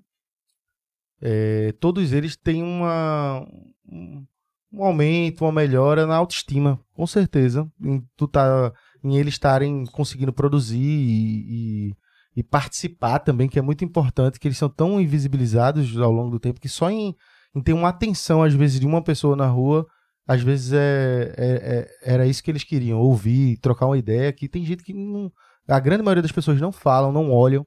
é, 1.21 1.71
todos 1.80 2.12
eles 2.13 2.36
têm 2.36 2.62
uma, 2.63 3.45
um, 3.89 4.26
um 4.71 4.84
aumento, 4.84 5.45
uma 5.45 5.52
melhora 5.52 6.06
na 6.06 6.15
autoestima, 6.15 6.80
com 6.93 7.06
certeza. 7.08 7.69
Em, 7.82 8.04
tu 8.17 8.28
tá, 8.28 8.71
em 9.04 9.17
eles 9.17 9.36
estarem 9.36 9.86
conseguindo 9.86 10.34
produzir 10.34 10.80
e, 10.80 11.89
e, 11.89 11.95
e 12.38 12.43
participar 12.43 13.19
também, 13.19 13.47
que 13.47 13.60
é 13.60 13.62
muito 13.62 13.86
importante, 13.86 14.39
que 14.39 14.47
eles 14.47 14.58
são 14.58 14.69
tão 14.69 14.99
invisibilizados 14.99 15.98
ao 15.98 16.12
longo 16.12 16.31
do 16.31 16.40
tempo 16.40 16.60
que 16.60 16.69
só 16.69 16.90
em, 16.90 17.15
em 17.56 17.62
ter 17.62 17.73
uma 17.73 17.90
atenção, 17.90 18.42
às 18.44 18.54
vezes, 18.54 18.79
de 18.79 18.85
uma 18.85 19.04
pessoa 19.04 19.35
na 19.35 19.48
rua, 19.48 19.85
às 20.27 20.42
vezes 20.42 20.73
é, 20.73 21.33
é- 21.37 21.87
é- 22.08 22.13
era 22.13 22.25
isso 22.25 22.42
que 22.44 22.50
eles 22.50 22.63
queriam, 22.63 23.00
ouvir, 23.00 23.58
trocar 23.60 23.85
uma 23.85 23.98
ideia, 23.98 24.31
que 24.33 24.48
tem 24.48 24.65
gente 24.65 24.83
que 24.83 24.94
não, 24.94 25.31
a 25.67 25.79
grande 25.79 26.04
maioria 26.04 26.21
das 26.21 26.31
pessoas 26.31 26.60
não 26.60 26.71
falam, 26.71 27.12
não 27.12 27.31
olham. 27.31 27.65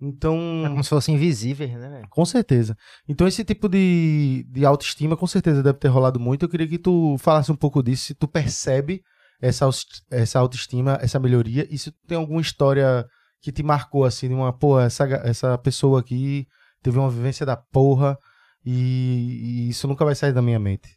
Então, 0.00 0.62
É 0.64 0.68
como 0.68 0.84
se 0.84 0.90
fossem 0.90 1.14
invisíveis, 1.14 1.72
né, 1.72 2.02
com 2.10 2.24
certeza. 2.24 2.76
Então 3.08 3.26
esse 3.26 3.44
tipo 3.44 3.68
de, 3.68 4.46
de 4.50 4.64
autoestima 4.64 5.16
com 5.16 5.26
certeza 5.26 5.62
deve 5.62 5.78
ter 5.78 5.88
rolado 5.88 6.20
muito. 6.20 6.44
Eu 6.44 6.48
queria 6.48 6.68
que 6.68 6.78
tu 6.78 7.16
falasse 7.18 7.50
um 7.50 7.56
pouco 7.56 7.82
disso, 7.82 8.04
se 8.04 8.14
tu 8.14 8.28
percebe 8.28 9.02
essa, 9.40 9.68
essa 10.10 10.38
autoestima, 10.38 10.98
essa 11.00 11.18
melhoria, 11.18 11.66
e 11.70 11.78
se 11.78 11.90
tu 11.90 11.98
tem 12.06 12.18
alguma 12.18 12.40
história 12.40 13.06
que 13.40 13.52
te 13.52 13.62
marcou 13.62 14.04
assim, 14.04 14.28
de 14.28 14.34
uma, 14.34 14.52
pô, 14.52 14.78
essa, 14.78 15.04
essa 15.24 15.56
pessoa 15.58 16.00
aqui 16.00 16.46
teve 16.82 16.98
uma 16.98 17.10
vivência 17.10 17.46
da 17.46 17.56
porra 17.56 18.18
e, 18.64 19.66
e 19.66 19.68
isso 19.70 19.86
nunca 19.88 20.04
vai 20.04 20.14
sair 20.14 20.32
da 20.32 20.42
minha 20.42 20.58
mente. 20.58 20.88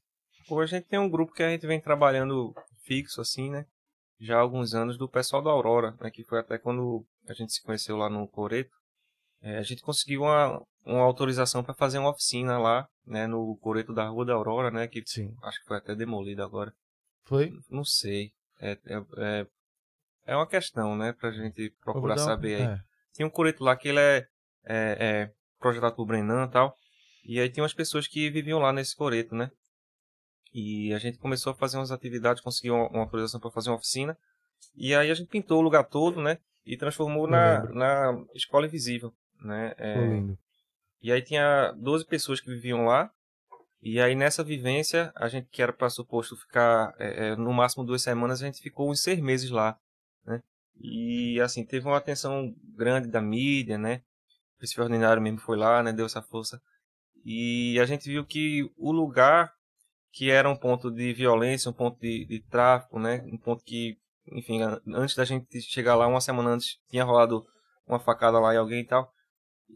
Hoje 0.49 0.75
a 0.75 0.79
gente 0.79 0.89
tem 0.89 0.99
um 0.99 1.09
grupo 1.09 1.31
que 1.31 1.43
a 1.43 1.49
gente 1.49 1.65
vem 1.67 1.79
trabalhando 1.79 2.53
fixo, 2.83 3.21
assim, 3.21 3.49
né? 3.51 3.65
Já 4.19 4.37
há 4.37 4.41
alguns 4.41 4.73
anos, 4.73 4.97
do 4.97 5.07
pessoal 5.07 5.41
da 5.41 5.51
Aurora, 5.51 5.95
né? 6.01 6.09
Que 6.09 6.23
foi 6.23 6.39
até 6.39 6.57
quando 6.57 7.05
a 7.27 7.33
gente 7.33 7.53
se 7.53 7.61
conheceu 7.63 7.95
lá 7.95 8.09
no 8.09 8.27
Coreto. 8.27 8.71
É, 9.41 9.57
a 9.57 9.63
gente 9.63 9.81
conseguiu 9.81 10.23
uma, 10.23 10.61
uma 10.85 11.01
autorização 11.01 11.63
para 11.63 11.73
fazer 11.73 11.97
uma 11.97 12.09
oficina 12.09 12.57
lá, 12.57 12.87
né? 13.05 13.27
No 13.27 13.57
Coreto 13.57 13.93
da 13.93 14.07
Rua 14.07 14.25
da 14.25 14.33
Aurora, 14.33 14.69
né? 14.69 14.87
Que 14.87 15.01
Sim. 15.05 15.33
acho 15.43 15.59
que 15.59 15.67
foi 15.67 15.77
até 15.77 15.95
demolido 15.95 16.43
agora. 16.43 16.73
Foi? 17.25 17.51
Não 17.69 17.85
sei. 17.85 18.31
É, 18.59 18.71
é, 18.71 18.97
é, 19.17 19.47
é 20.25 20.35
uma 20.35 20.47
questão, 20.47 20.95
né? 20.95 21.13
Pra 21.13 21.31
gente 21.31 21.73
procurar 21.81 22.15
dar 22.15 22.23
saber 22.23 22.55
aí. 22.55 22.61
é. 22.63 22.79
Tem 23.15 23.25
um 23.25 23.29
coreto 23.29 23.63
lá 23.63 23.75
que 23.75 23.89
ele 23.89 23.99
é, 23.99 24.27
é, 24.65 24.97
é 24.99 25.31
projetado 25.59 25.95
por 25.95 26.05
Brenan 26.05 26.45
e 26.45 26.51
tal. 26.51 26.75
E 27.25 27.39
aí 27.39 27.49
tinha 27.49 27.63
umas 27.63 27.73
pessoas 27.73 28.07
que 28.07 28.29
viviam 28.29 28.59
lá 28.59 28.71
nesse 28.71 28.95
coreto, 28.95 29.35
né? 29.35 29.51
E 30.53 30.93
a 30.93 30.99
gente 30.99 31.17
começou 31.17 31.51
a 31.51 31.55
fazer 31.55 31.77
umas 31.77 31.91
atividades, 31.91 32.41
conseguiu 32.41 32.75
uma, 32.75 32.87
uma 32.89 33.01
autorização 33.01 33.39
para 33.39 33.51
fazer 33.51 33.69
uma 33.69 33.75
oficina. 33.75 34.17
E 34.75 34.95
aí 34.95 35.11
a 35.11 35.13
gente 35.13 35.29
pintou 35.29 35.59
o 35.59 35.61
lugar 35.61 35.83
todo, 35.83 36.21
né? 36.21 36.37
E 36.65 36.77
transformou 36.77 37.27
na, 37.27 37.63
na 37.71 38.23
escola 38.33 38.65
invisível, 38.65 39.13
né? 39.39 39.73
É, 39.77 39.95
lindo. 39.95 40.37
e 41.01 41.11
aí 41.11 41.21
tinha 41.21 41.71
12 41.73 42.05
pessoas 42.05 42.39
que 42.39 42.49
viviam 42.49 42.85
lá. 42.85 43.11
E 43.81 43.99
aí 44.01 44.13
nessa 44.13 44.43
vivência, 44.43 45.11
a 45.15 45.29
gente 45.29 45.47
que 45.49 45.61
era 45.61 45.71
para 45.71 45.89
suposto 45.89 46.35
ficar 46.35 46.93
é, 46.99 47.29
é, 47.29 47.35
no 47.35 47.53
máximo 47.53 47.85
duas 47.85 48.01
semanas, 48.01 48.41
a 48.41 48.45
gente 48.45 48.61
ficou 48.61 48.91
uns 48.91 49.01
seis 49.01 49.19
meses 49.19 49.49
lá, 49.49 49.77
né? 50.25 50.41
E 50.75 51.39
assim, 51.39 51.65
teve 51.65 51.87
uma 51.87 51.97
atenção 51.97 52.53
grande 52.75 53.07
da 53.07 53.21
mídia, 53.21 53.77
né? 53.77 54.01
O 54.55 54.57
Príncipe 54.57 54.81
Ordinário 54.81 55.21
mesmo 55.21 55.39
foi 55.39 55.57
lá, 55.57 55.81
né? 55.81 55.93
Deu 55.93 56.05
essa 56.05 56.21
força. 56.21 56.61
E 57.23 57.79
a 57.79 57.85
gente 57.85 58.09
viu 58.09 58.25
que 58.25 58.69
o 58.77 58.91
lugar 58.91 59.53
que 60.11 60.31
era 60.31 60.49
um 60.49 60.55
ponto 60.55 60.89
de 60.91 61.13
violência, 61.13 61.69
um 61.69 61.73
ponto 61.73 61.99
de, 61.99 62.25
de 62.25 62.39
tráfico, 62.49 62.99
né? 62.99 63.23
Um 63.31 63.37
ponto 63.37 63.63
que, 63.63 63.97
enfim, 64.31 64.59
antes 64.87 65.15
da 65.15 65.23
gente 65.23 65.61
chegar 65.61 65.95
lá, 65.95 66.07
uma 66.07 66.21
semana 66.21 66.49
antes, 66.51 66.79
tinha 66.89 67.03
rolado 67.03 67.45
uma 67.87 67.99
facada 67.99 68.39
lá 68.39 68.53
em 68.53 68.57
alguém 68.57 68.81
e 68.81 68.85
tal. 68.85 69.11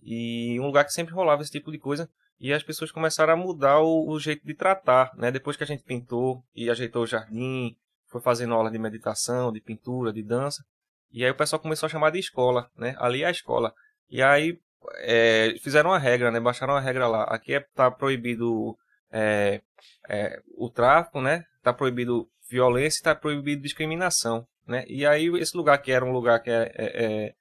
E 0.02 0.60
um 0.60 0.66
lugar 0.66 0.86
que 0.86 0.94
sempre 0.94 1.14
rolava 1.14 1.41
esse 1.41 1.52
tipo 1.52 1.72
de 1.72 1.78
coisa. 1.78 2.10
E 2.39 2.52
as 2.52 2.64
pessoas 2.64 2.91
começaram 2.91 3.34
a 3.34 3.38
mudar 3.38 3.80
o, 3.80 4.10
o 4.10 4.20
jeito 4.20 4.46
de 4.46 4.54
tratar, 4.54 5.12
né? 5.16 5.32
Depois 5.32 5.56
que 5.56 5.64
a 5.64 5.68
gente 5.68 5.84
pintou 5.84 6.44
e 6.56 6.70
ajeitou 6.70 7.04
o 7.04 7.08
jardim, 7.08 7.76
foi 8.08 8.22
fazendo 8.22 8.54
aula 8.54 8.70
de 8.70 8.78
meditação, 8.78 9.52
de 9.52 9.62
pintura, 9.62 10.12
de 10.12 10.24
dança. 10.24 10.64
E 11.12 11.24
aí 11.24 11.32
o 11.32 11.36
pessoal 11.36 11.60
começou 11.60 11.88
a 11.88 11.89
chamar 11.89 12.10
de 12.10 12.20
escola, 12.20 12.70
né? 12.78 12.96
Ali 12.98 13.24
é 13.24 13.28
a 13.28 13.32
escola. 13.32 13.74
E 14.10 14.22
aí 14.22 14.60
é, 15.00 15.56
fizeram 15.62 15.91
uma 15.91 16.00
regra, 16.00 16.32
né? 16.32 16.39
Baixaram 16.39 16.74
uma 16.74 16.82
regra 16.82 17.08
lá. 17.08 17.24
Aqui 17.24 17.54
é, 17.54 17.60
tá 17.76 17.89
proibido 17.89 18.78
é, 19.12 19.62
é, 20.10 20.39
o 20.58 20.70
tráfico, 20.70 21.22
né? 21.22 21.46
Tá 21.62 21.72
proibido 21.72 22.28
violência, 22.50 22.98
está 22.98 23.16
proibido 23.16 23.62
discriminação, 23.62 24.46
né? 24.68 24.84
E 24.88 25.06
aí 25.06 25.28
esse 25.39 25.56
lugar 25.56 25.78
que 25.78 25.91
era 25.91 26.04
um 26.04 26.12
lugar 26.12 26.41
que 26.41 26.50
é, 26.50 26.72
é 26.76 27.34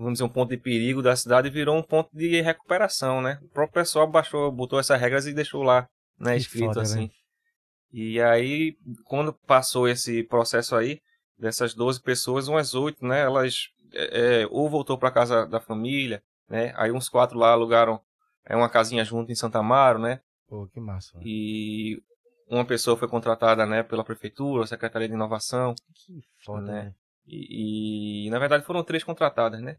vamos 0.00 0.14
dizer, 0.14 0.24
um 0.24 0.28
ponto 0.28 0.50
de 0.50 0.56
perigo 0.56 1.02
da 1.02 1.14
cidade 1.14 1.50
virou 1.50 1.76
um 1.76 1.82
ponto 1.82 2.08
de 2.12 2.40
recuperação, 2.40 3.20
né? 3.20 3.38
O 3.42 3.48
próprio 3.48 3.74
pessoal 3.74 4.06
baixou, 4.10 4.50
botou 4.50 4.80
essas 4.80 4.98
regras 4.98 5.26
e 5.26 5.34
deixou 5.34 5.62
lá, 5.62 5.88
né, 6.18 6.36
escrito 6.36 6.66
foda, 6.66 6.82
assim. 6.82 7.02
Né? 7.02 7.10
E 7.92 8.20
aí, 8.20 8.76
quando 9.04 9.32
passou 9.32 9.88
esse 9.88 10.22
processo 10.22 10.74
aí, 10.74 11.00
dessas 11.38 11.74
12 11.74 12.00
pessoas, 12.02 12.48
umas 12.48 12.74
oito, 12.74 13.04
né, 13.04 13.20
elas 13.20 13.68
é, 13.92 14.42
é 14.42 14.46
ou 14.50 14.70
voltou 14.70 14.96
para 14.96 15.10
casa 15.10 15.46
da 15.46 15.60
família, 15.60 16.22
né? 16.48 16.72
Aí 16.76 16.90
uns 16.90 17.08
quatro 17.08 17.38
lá 17.38 17.52
alugaram 17.52 18.00
é, 18.46 18.56
uma 18.56 18.68
casinha 18.68 19.04
junto 19.04 19.30
em 19.30 19.34
Santa 19.34 19.58
Amaro, 19.58 19.98
né? 19.98 20.20
Pô, 20.48 20.66
que 20.66 20.80
massa. 20.80 21.12
Mano. 21.14 21.26
E 21.26 22.02
uma 22.48 22.64
pessoa 22.64 22.96
foi 22.96 23.08
contratada, 23.08 23.66
né, 23.66 23.82
pela 23.82 24.04
prefeitura, 24.04 24.66
Secretaria 24.66 25.08
de 25.08 25.14
Inovação. 25.14 25.74
Que 25.94 26.20
foda, 26.44 26.62
né? 26.62 26.82
né? 26.84 26.94
E, 27.26 28.26
e, 28.26 28.30
na 28.30 28.38
verdade 28.38 28.64
foram 28.64 28.82
três 28.82 29.04
contratadas, 29.04 29.60
né? 29.60 29.76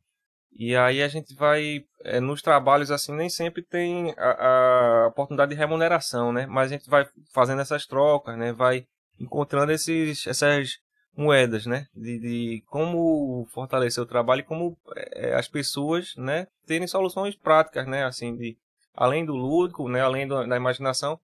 E 0.53 0.75
aí 0.75 1.01
a 1.01 1.07
gente 1.07 1.33
vai, 1.33 1.83
é, 2.03 2.19
nos 2.19 2.41
trabalhos 2.41 2.91
assim, 2.91 3.13
nem 3.13 3.29
sempre 3.29 3.61
tem 3.61 4.13
a, 4.17 5.05
a, 5.05 5.07
oportunidade 5.07 5.51
de 5.51 5.57
remuneração, 5.57 6.31
né? 6.31 6.45
Mas 6.45 6.71
a 6.71 6.75
gente 6.75 6.89
vai 6.89 7.07
fazendo 7.33 7.61
essas 7.61 7.85
trocas, 7.85 8.37
né? 8.37 8.51
Vai 8.51 8.85
encontrando 9.19 9.71
esses, 9.71 10.27
essas 10.27 10.79
moedas, 11.15 11.65
né? 11.65 11.87
De, 11.95 12.19
de 12.19 12.63
como 12.67 13.45
fortalecer 13.51 14.03
o 14.03 14.07
trabalho 14.07 14.41
e 14.41 14.45
como 14.45 14.77
é, 14.95 15.33
as 15.35 15.47
pessoas, 15.47 16.13
né? 16.17 16.47
Terem 16.65 16.87
soluções 16.87 17.35
práticas, 17.35 17.87
né? 17.87 18.03
Assim, 18.03 18.35
de, 18.35 18.57
além 18.93 19.25
do 19.25 19.33
lúdico, 19.33 19.87
né? 19.87 20.01
Além 20.01 20.27
do, 20.27 20.45
da 20.45 20.57
imaginação, 20.57 21.19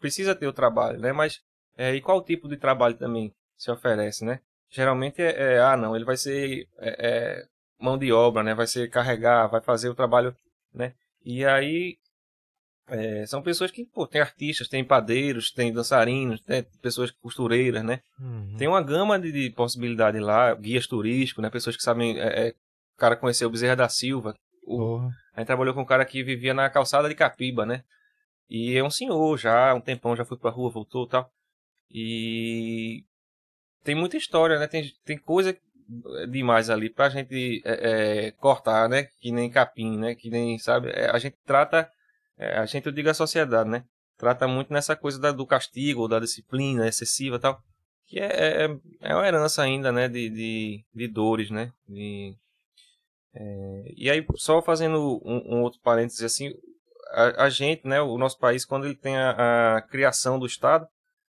precisa 0.00 0.34
ter 0.34 0.46
o 0.46 0.52
trabalho, 0.52 0.98
né? 0.98 1.12
Mas, 1.12 1.40
é, 1.76 1.94
e 1.94 2.00
qual 2.00 2.22
tipo 2.22 2.48
de 2.48 2.56
trabalho 2.56 2.96
também 2.96 3.32
se 3.56 3.70
oferece, 3.70 4.24
né? 4.24 4.40
Geralmente 4.68 5.22
é, 5.22 5.54
é 5.54 5.60
ah, 5.60 5.76
não, 5.76 5.94
ele 5.94 6.04
vai 6.04 6.16
ser 6.16 6.66
mão 7.82 7.98
de 7.98 8.12
obra, 8.12 8.42
né? 8.42 8.54
Vai 8.54 8.66
ser 8.66 8.88
carregar, 8.88 9.48
vai 9.48 9.60
fazer 9.60 9.88
o 9.88 9.94
trabalho, 9.94 10.34
né? 10.72 10.94
E 11.24 11.44
aí 11.44 11.98
é, 12.88 13.26
são 13.26 13.42
pessoas 13.42 13.70
que, 13.70 13.84
pô, 13.84 14.06
tem 14.06 14.20
artistas, 14.20 14.68
tem 14.68 14.84
padeiros, 14.84 15.50
tem 15.50 15.72
dançarinos, 15.72 16.40
tem 16.40 16.62
pessoas 16.80 17.10
costureiras, 17.10 17.84
né? 17.84 18.00
Uhum. 18.20 18.56
Tem 18.56 18.68
uma 18.68 18.82
gama 18.82 19.18
de, 19.18 19.32
de 19.32 19.50
possibilidades 19.50 20.20
lá, 20.20 20.54
guias 20.54 20.86
turísticos, 20.86 21.42
né? 21.42 21.50
Pessoas 21.50 21.76
que 21.76 21.82
sabem, 21.82 22.18
é, 22.18 22.48
é, 22.48 22.54
o 22.94 22.98
cara 22.98 23.16
conheceu 23.16 23.48
o 23.48 23.50
Bezerra 23.50 23.76
da 23.76 23.88
Silva, 23.88 24.34
o, 24.64 24.98
a 25.34 25.40
gente 25.40 25.46
trabalhou 25.46 25.74
com 25.74 25.82
um 25.82 25.86
cara 25.86 26.04
que 26.04 26.22
vivia 26.22 26.54
na 26.54 26.70
calçada 26.70 27.08
de 27.08 27.14
Capiba, 27.14 27.66
né? 27.66 27.82
E 28.48 28.76
é 28.76 28.84
um 28.84 28.90
senhor 28.90 29.36
já, 29.38 29.74
um 29.74 29.80
tempão, 29.80 30.14
já 30.14 30.24
foi 30.24 30.36
pra 30.36 30.50
rua, 30.50 30.70
voltou 30.70 31.06
e 31.06 31.08
tal. 31.08 31.30
E 31.90 33.04
tem 33.82 33.94
muita 33.94 34.16
história, 34.16 34.58
né? 34.58 34.66
Tem, 34.66 34.92
tem 35.04 35.18
coisa 35.18 35.56
demais 36.30 36.70
ali 36.70 36.88
pra 36.90 37.08
gente 37.08 37.62
é, 37.64 38.26
é, 38.26 38.30
cortar, 38.32 38.88
né? 38.88 39.08
Que 39.20 39.30
nem 39.30 39.50
capim, 39.50 39.98
né? 39.98 40.14
Que 40.14 40.30
nem, 40.30 40.58
sabe? 40.58 40.90
É, 40.90 41.10
a 41.10 41.18
gente 41.18 41.36
trata, 41.44 41.90
é, 42.38 42.58
a 42.58 42.66
gente, 42.66 42.86
eu 42.86 42.92
digo 42.92 43.08
a 43.10 43.14
sociedade, 43.14 43.68
né? 43.68 43.84
Trata 44.16 44.46
muito 44.46 44.72
nessa 44.72 44.96
coisa 44.96 45.18
da, 45.18 45.32
do 45.32 45.46
castigo, 45.46 46.08
da 46.08 46.20
disciplina 46.20 46.86
excessiva 46.86 47.38
tal. 47.38 47.60
Que 48.06 48.20
é, 48.20 48.64
é, 48.64 48.76
é 49.00 49.14
uma 49.14 49.26
herança 49.26 49.62
ainda, 49.62 49.90
né? 49.92 50.08
De, 50.08 50.30
de, 50.30 50.84
de 50.94 51.08
dores, 51.08 51.50
né? 51.50 51.72
De, 51.88 52.34
é, 53.34 53.92
e 53.96 54.10
aí, 54.10 54.24
só 54.36 54.62
fazendo 54.62 55.20
um, 55.24 55.56
um 55.56 55.62
outro 55.62 55.80
parênteses 55.80 56.22
assim, 56.22 56.52
a, 57.10 57.44
a, 57.44 57.50
gente, 57.50 57.86
né? 57.86 58.00
O 58.00 58.16
nosso 58.18 58.38
país, 58.38 58.64
quando 58.64 58.86
ele 58.86 58.96
tem 58.96 59.16
a, 59.16 59.76
a 59.76 59.82
criação 59.82 60.38
do 60.38 60.46
Estado, 60.46 60.86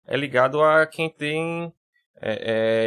é 0.07 0.17
ligado 0.17 0.63
a 0.63 0.87
quem 0.87 1.11
tem 1.11 1.73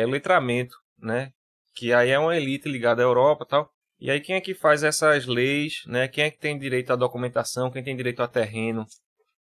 letramento, 0.08 0.76
né? 0.98 1.32
Que 1.78 1.94
aí 1.94 2.10
é 2.10 2.18
uma 2.18 2.36
elite 2.36 2.68
ligada 2.68 3.02
à 3.02 3.06
Europa 3.06 3.46
e 3.46 3.50
tal. 3.50 3.70
E 4.00 4.12
aí 4.12 4.20
quem 4.20 4.36
é 4.36 4.42
que 4.42 4.54
faz 4.54 4.84
essas 4.84 5.26
leis, 5.26 5.84
né? 5.86 6.08
Quem 6.08 6.24
é 6.24 6.32
que 6.32 6.40
tem 6.40 6.58
direito 6.58 6.92
à 6.92 6.96
documentação, 6.96 7.72
quem 7.72 7.84
tem 7.84 7.96
direito 7.96 8.22
a 8.22 8.28
terreno, 8.28 8.86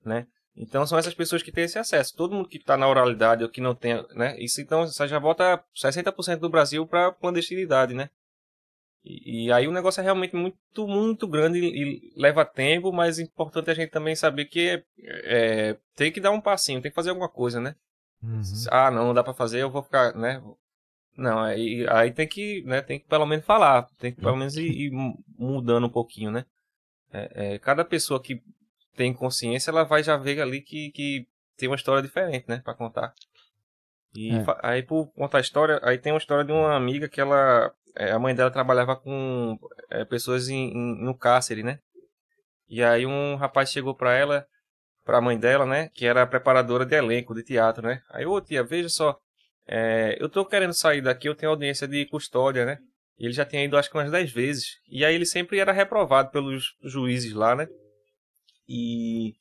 né? 0.04 0.26
Então 0.54 0.86
são 0.86 0.98
essas 0.98 1.14
pessoas 1.14 1.42
que 1.42 1.52
têm 1.52 1.64
esse 1.64 1.78
acesso. 1.78 2.14
Todo 2.16 2.34
mundo 2.34 2.48
que 2.48 2.58
está 2.58 2.76
na 2.76 2.88
oralidade 2.88 3.42
ou 3.42 3.50
que 3.50 3.60
não 3.60 3.74
tem, 3.74 4.04
né? 4.14 4.38
Isso 4.38 4.60
então 4.60 4.86
você 4.86 5.08
já 5.08 5.18
volta 5.18 5.62
60% 5.74 6.38
do 6.38 6.50
Brasil 6.50 6.86
para 6.86 7.12
clandestinidade, 7.12 7.94
né? 7.94 8.10
E, 9.04 9.46
e, 9.46 9.52
aí 9.52 9.68
o 9.68 9.72
negócio 9.72 10.00
é 10.00 10.04
realmente 10.04 10.34
muito, 10.34 10.88
muito 10.88 11.28
grande 11.28 11.60
e, 11.60 11.62
e 11.64 12.12
leva 12.16 12.44
tempo, 12.44 12.92
mas 12.92 13.20
é 13.20 13.22
importante 13.22 13.70
a 13.70 13.74
gente 13.74 13.90
também 13.90 14.16
saber 14.16 14.46
que 14.46 14.68
é, 14.68 14.82
é, 14.98 15.76
tem 15.94 16.10
que 16.10 16.20
dar 16.20 16.32
um 16.32 16.40
passinho, 16.40 16.82
tem 16.82 16.90
que 16.90 16.94
fazer 16.96 17.10
alguma 17.10 17.28
coisa, 17.28 17.60
né? 17.60 17.76
Uhum. 18.20 18.42
Ah, 18.68 18.90
não, 18.90 19.06
não 19.06 19.14
dá 19.14 19.22
para 19.22 19.32
fazer, 19.32 19.62
eu 19.62 19.70
vou 19.70 19.82
ficar, 19.82 20.12
né? 20.16 20.42
Não, 21.16 21.38
aí, 21.38 21.86
aí 21.88 22.12
tem 22.12 22.28
que, 22.28 22.62
né, 22.62 22.82
tem 22.82 22.98
que 22.98 23.06
pelo 23.06 23.24
menos 23.24 23.44
falar, 23.44 23.88
tem 23.98 24.12
que 24.12 24.20
pelo 24.20 24.36
menos 24.36 24.56
ir, 24.56 24.70
ir 24.70 24.92
mudando 25.38 25.86
um 25.86 25.90
pouquinho, 25.90 26.30
né? 26.30 26.44
É, 27.12 27.54
é, 27.54 27.58
cada 27.58 27.84
pessoa 27.84 28.22
que 28.22 28.42
tem 28.94 29.14
consciência, 29.14 29.70
ela 29.70 29.84
vai 29.84 30.02
já 30.02 30.16
ver 30.16 30.40
ali 30.40 30.60
que, 30.60 30.90
que 30.90 31.26
tem 31.56 31.68
uma 31.68 31.76
história 31.76 32.02
diferente, 32.02 32.44
né, 32.48 32.60
para 32.62 32.74
contar. 32.74 33.14
E 34.14 34.30
é. 34.34 34.44
aí 34.62 34.82
por 34.82 35.06
contar 35.12 35.38
a 35.38 35.40
história, 35.40 35.80
aí 35.82 35.96
tem 35.96 36.12
uma 36.12 36.18
história 36.18 36.44
de 36.44 36.52
uma 36.52 36.74
amiga 36.76 37.08
que 37.08 37.20
ela, 37.20 37.72
é, 37.94 38.12
a 38.12 38.18
mãe 38.18 38.34
dela 38.34 38.50
trabalhava 38.50 38.94
com 38.94 39.58
é, 39.90 40.04
pessoas 40.04 40.48
em, 40.48 40.70
em, 40.70 41.02
no 41.02 41.14
cárcere, 41.16 41.62
né? 41.62 41.78
E 42.68 42.82
aí 42.82 43.06
um 43.06 43.36
rapaz 43.36 43.70
chegou 43.70 43.94
para 43.94 44.14
ela, 44.14 44.46
para 45.04 45.18
a 45.18 45.20
mãe 45.20 45.38
dela, 45.38 45.64
né, 45.64 45.88
que 45.94 46.04
era 46.04 46.26
preparadora 46.26 46.84
de 46.84 46.94
elenco 46.94 47.34
de 47.34 47.42
teatro, 47.42 47.86
né? 47.86 48.02
Aí, 48.10 48.26
ô 48.26 48.40
tia, 48.40 48.62
veja 48.62 48.88
só, 48.88 49.18
é, 49.66 50.16
eu 50.20 50.28
tô 50.28 50.44
querendo 50.44 50.72
sair 50.72 51.00
daqui, 51.00 51.28
eu 51.28 51.34
tenho 51.34 51.50
audiência 51.50 51.88
de 51.88 52.06
custódia, 52.06 52.64
né? 52.64 52.78
Ele 53.18 53.32
já 53.32 53.44
tinha 53.44 53.64
ido 53.64 53.76
acho 53.76 53.90
que 53.90 53.96
umas 53.96 54.10
10 54.10 54.30
vezes. 54.30 54.78
E 54.88 55.04
aí 55.04 55.14
ele 55.14 55.26
sempre 55.26 55.58
era 55.58 55.72
reprovado 55.72 56.30
pelos 56.30 56.76
juízes 56.82 57.32
lá, 57.32 57.56
né? 57.56 57.66
E 58.68 59.34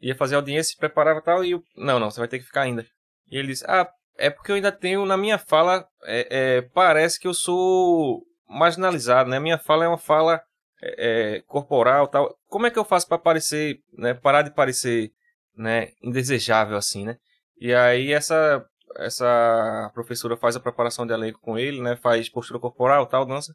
ia 0.00 0.14
fazer 0.14 0.36
audiência, 0.36 0.72
se 0.72 0.78
preparava 0.78 1.20
tal, 1.20 1.44
e 1.44 1.52
eu, 1.52 1.62
não, 1.76 1.98
não, 1.98 2.10
você 2.10 2.20
vai 2.20 2.28
ter 2.28 2.38
que 2.38 2.44
ficar 2.44 2.62
ainda. 2.62 2.86
E 3.30 3.36
ele 3.36 3.48
disse, 3.48 3.64
ah, 3.66 3.88
é 4.16 4.28
porque 4.28 4.50
eu 4.50 4.56
ainda 4.56 4.72
tenho, 4.72 5.04
na 5.06 5.16
minha 5.16 5.38
fala, 5.38 5.86
é, 6.04 6.28
é, 6.30 6.62
parece 6.62 7.18
que 7.18 7.26
eu 7.26 7.34
sou 7.34 8.22
marginalizado, 8.48 9.30
né? 9.30 9.38
Minha 9.38 9.58
fala 9.58 9.84
é 9.84 9.88
uma 9.88 9.98
fala 9.98 10.42
é, 10.82 11.36
é 11.36 11.40
corporal 11.42 12.08
tal. 12.08 12.36
Como 12.48 12.66
é 12.66 12.70
que 12.70 12.78
eu 12.78 12.84
faço 12.84 13.06
para 13.08 13.18
parecer, 13.18 13.78
né? 13.96 14.12
Parar 14.14 14.42
de 14.42 14.50
parecer, 14.52 15.10
né? 15.56 15.92
Indesejável 16.02 16.76
assim, 16.76 17.04
né? 17.04 17.16
E 17.58 17.72
aí 17.72 18.12
essa 18.12 18.64
essa 18.96 19.90
professora 19.94 20.36
faz 20.36 20.56
a 20.56 20.60
preparação 20.60 21.06
de 21.06 21.12
elenco 21.12 21.40
com 21.40 21.58
ele, 21.58 21.80
né? 21.80 21.96
Faz 21.96 22.28
postura 22.28 22.58
corporal, 22.58 23.06
tal, 23.06 23.24
dança 23.24 23.54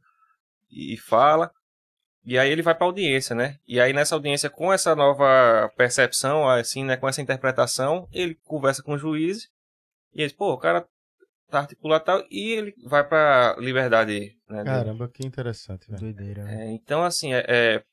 e 0.72 0.98
fala. 0.98 1.52
E 2.24 2.40
aí 2.40 2.50
ele 2.50 2.64
vai 2.64 2.74
para 2.74 2.88
audiência, 2.88 3.36
né? 3.36 3.58
E 3.68 3.80
aí 3.80 3.94
nessa 3.94 4.16
audiência 4.16 4.50
com 4.50 4.74
essa 4.74 4.96
nova 4.96 5.72
percepção, 5.78 6.50
assim, 6.50 6.84
né, 6.84 6.98
com 6.98 7.08
essa 7.08 7.22
interpretação, 7.22 8.08
ele 8.12 8.36
conversa 8.44 8.82
com 8.82 8.94
o 8.94 8.98
juiz 8.98 9.48
e 10.14 10.24
ele, 10.24 10.34
pô, 10.34 10.54
o 10.54 10.58
cara 10.58 10.88
tá 11.52 11.60
articulado 11.60 12.04
tal 12.04 12.24
e 12.32 12.54
ele 12.54 12.74
vai 12.84 13.04
para 13.04 13.56
liberdade, 13.60 14.36
né? 14.50 14.64
Caramba, 14.64 15.08
que 15.08 15.26
interessante, 15.26 15.88
velho. 15.88 16.02
Doideira. 16.02 16.44
Né? 16.44 16.66
É, 16.66 16.72
então 16.72 17.04
assim, 17.04 17.32
é, 17.34 17.46
é 17.48 17.84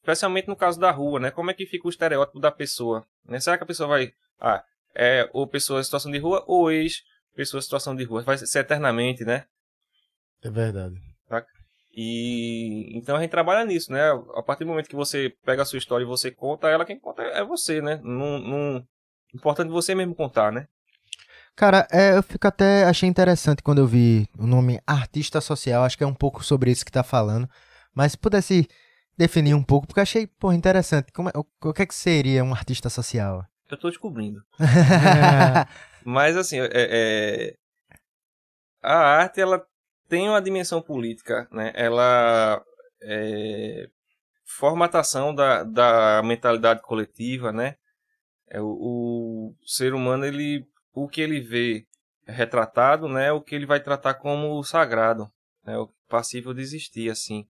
especialmente 0.00 0.48
no 0.48 0.56
caso 0.56 0.78
da 0.78 0.90
rua, 0.90 1.18
né? 1.18 1.30
Como 1.30 1.50
é 1.50 1.54
que 1.54 1.64
fica 1.64 1.86
o 1.86 1.90
estereótipo 1.90 2.38
da 2.38 2.50
pessoa? 2.50 3.06
Né? 3.24 3.40
Será 3.40 3.56
que 3.56 3.64
a 3.64 3.66
pessoa 3.66 3.88
vai, 3.88 4.12
ah, 4.40 4.62
é 4.94 5.28
ou 5.32 5.46
pessoa 5.46 5.80
em 5.80 5.84
situação 5.84 6.10
de 6.10 6.18
rua 6.18 6.44
ou 6.46 6.70
ex 6.70 7.02
pessoa 7.34 7.58
em 7.58 7.62
situação 7.62 7.94
de 7.94 8.04
rua, 8.04 8.22
vai 8.22 8.36
ser 8.38 8.58
eternamente, 8.58 9.24
né? 9.24 9.44
É 10.42 10.50
verdade. 10.50 10.96
Tá? 11.28 11.44
E 11.92 12.96
então 12.96 13.16
a 13.16 13.20
gente 13.20 13.30
trabalha 13.30 13.64
nisso, 13.64 13.92
né? 13.92 14.10
A 14.34 14.42
partir 14.42 14.64
do 14.64 14.68
momento 14.68 14.88
que 14.88 14.96
você 14.96 15.34
pega 15.44 15.62
a 15.62 15.64
sua 15.64 15.78
história 15.78 16.04
e 16.04 16.06
você 16.06 16.30
conta 16.30 16.68
ela, 16.68 16.84
quem 16.84 16.98
conta 16.98 17.22
é 17.22 17.44
você, 17.44 17.80
né? 17.80 18.00
Não, 18.02 18.38
não... 18.38 18.86
Importante 19.34 19.70
você 19.70 19.94
mesmo 19.94 20.14
contar, 20.14 20.50
né? 20.52 20.66
Cara, 21.54 21.86
é, 21.90 22.16
eu 22.16 22.22
fico 22.22 22.46
até 22.46 22.84
achei 22.84 23.08
interessante 23.08 23.62
quando 23.62 23.78
eu 23.78 23.86
vi 23.86 24.26
o 24.38 24.46
nome 24.46 24.80
artista 24.86 25.40
social, 25.40 25.84
acho 25.84 25.96
que 25.98 26.04
é 26.04 26.06
um 26.06 26.14
pouco 26.14 26.42
sobre 26.44 26.70
isso 26.70 26.84
que 26.84 26.92
tá 26.92 27.02
falando. 27.02 27.48
Mas 27.94 28.12
se 28.12 28.18
pudesse 28.18 28.68
definir 29.16 29.54
um 29.54 29.62
pouco, 29.62 29.86
porque 29.86 30.00
achei, 30.00 30.26
pô, 30.26 30.52
interessante. 30.52 31.12
Como 31.12 31.28
é, 31.28 31.32
o, 31.34 31.44
o 31.68 31.72
que 31.72 31.82
é 31.82 31.86
que 31.86 31.94
seria 31.94 32.42
um 32.42 32.52
artista 32.52 32.88
social? 32.88 33.44
Eu 33.70 33.78
tô 33.78 33.88
descobrindo. 33.88 34.42
Mas 36.04 36.36
assim, 36.36 36.60
é, 36.60 36.68
é, 36.72 37.54
a 38.82 38.94
arte 38.94 39.40
ela 39.40 39.64
tem 40.08 40.28
uma 40.28 40.42
dimensão 40.42 40.82
política, 40.82 41.48
né? 41.52 41.72
Ela 41.74 42.62
é 43.02 43.88
formatação 44.44 45.34
da, 45.34 45.62
da 45.62 46.22
mentalidade 46.24 46.82
coletiva, 46.82 47.52
né? 47.52 47.76
É, 48.48 48.60
o, 48.60 48.66
o 48.66 49.54
ser 49.64 49.94
humano 49.94 50.24
ele 50.24 50.66
o 50.92 51.08
que 51.08 51.20
ele 51.20 51.40
vê 51.40 51.86
retratado, 52.26 53.08
né, 53.08 53.30
o 53.32 53.40
que 53.40 53.54
ele 53.54 53.66
vai 53.66 53.80
tratar 53.80 54.14
como 54.14 54.62
sagrado, 54.62 55.30
né, 55.64 55.76
o 55.78 55.88
passível 56.08 56.52
de 56.52 56.60
existir, 56.60 57.10
assim. 57.10 57.46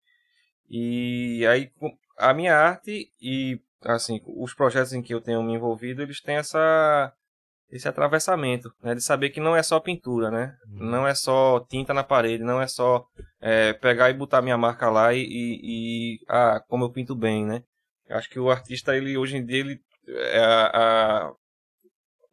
E 0.68 1.44
aí 1.46 1.72
a 2.18 2.32
minha 2.34 2.54
arte 2.54 3.12
e 3.20 3.60
assim 3.84 4.20
os 4.26 4.54
projetos 4.54 4.92
em 4.92 5.02
que 5.02 5.14
eu 5.14 5.20
tenho 5.20 5.42
me 5.42 5.54
envolvido, 5.54 6.02
eles 6.02 6.20
têm 6.20 6.36
essa 6.36 7.12
esse 7.70 7.86
atravessamento, 7.86 8.72
né, 8.82 8.96
de 8.96 9.00
saber 9.00 9.30
que 9.30 9.38
não 9.38 9.54
é 9.54 9.62
só 9.62 9.78
pintura, 9.78 10.28
né, 10.28 10.56
uhum. 10.72 10.90
não 10.90 11.06
é 11.06 11.14
só 11.14 11.60
tinta 11.70 11.94
na 11.94 12.02
parede, 12.02 12.42
não 12.42 12.60
é 12.60 12.66
só 12.66 13.06
é, 13.40 13.72
pegar 13.74 14.10
e 14.10 14.14
botar 14.14 14.42
minha 14.42 14.58
marca 14.58 14.90
lá 14.90 15.14
e, 15.14 15.20
e, 15.20 15.60
e, 15.62 16.18
ah 16.28 16.60
como 16.68 16.84
eu 16.84 16.90
pinto 16.90 17.14
bem, 17.14 17.46
né. 17.46 17.62
Eu 18.08 18.16
acho 18.16 18.28
que 18.28 18.40
o 18.40 18.50
artista 18.50 18.96
ele 18.96 19.16
hoje 19.16 19.36
em 19.36 19.46
dia 19.46 19.58
ele 19.58 19.80
é 20.08 20.40
a, 20.40 20.70
a 21.26 21.32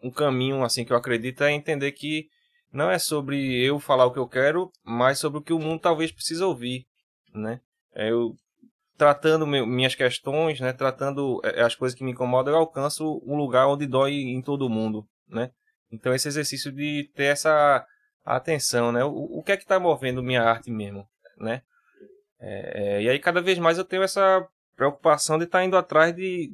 um 0.02 0.12
caminho 0.12 0.64
assim 0.64 0.84
que 0.84 0.92
eu 0.92 0.98
acredito 0.98 1.44
é 1.44 1.52
entender 1.52 1.92
que 1.92 2.28
não 2.72 2.90
é 2.90 3.00
sobre 3.00 3.64
eu 3.64 3.80
falar 3.80 4.06
o 4.06 4.12
que 4.12 4.20
eu 4.20 4.28
quero, 4.28 4.72
mas 4.84 5.20
sobre 5.20 5.40
o 5.40 5.42
que 5.42 5.54
o 5.54 5.60
mundo 5.60 5.80
talvez 5.80 6.12
precise 6.12 6.44
ouvir, 6.44 6.86
né? 7.34 7.60
É 7.94 8.12
eu 8.12 8.36
tratando 8.98 9.46
meu, 9.46 9.66
minhas 9.66 9.96
questões, 9.96 10.60
né? 10.60 10.74
Tratando 10.74 11.40
é, 11.44 11.62
as 11.62 11.76
coisas 11.76 11.98
que 11.98 12.04
me 12.04 12.12
incomodam, 12.12 12.54
eu 12.54 12.60
alcanço 12.60 13.22
um 13.26 13.36
lugar 13.36 13.68
onde 13.68 13.86
dói 13.86 14.14
em 14.14 14.42
todo 14.42 14.70
mundo, 14.70 15.08
né? 15.28 15.52
Então 15.92 16.14
esse 16.14 16.28
exercício 16.28 16.72
de 16.72 17.10
ter 17.16 17.26
essa 17.26 17.86
atenção, 18.26 18.92
né? 18.92 19.04
O, 19.04 19.40
o 19.40 19.44
que 19.44 19.52
é 19.52 19.58
que 19.58 19.64
está 19.64 19.80
movendo 19.80 20.24
minha 20.24 20.42
arte 20.42 20.72
mesmo, 20.72 21.08
né? 21.38 21.62
É, 22.40 22.98
é, 22.98 23.02
e 23.04 23.10
aí 23.10 23.20
cada 23.20 23.42
vez 23.42 23.58
mais 23.58 23.78
eu 23.78 23.86
tenho 23.86 24.04
essa 24.04 24.46
preocupação 24.76 25.38
de 25.38 25.46
estar 25.46 25.60
tá 25.60 25.66
indo 25.66 25.78
atrás 25.78 26.16
de 26.16 26.52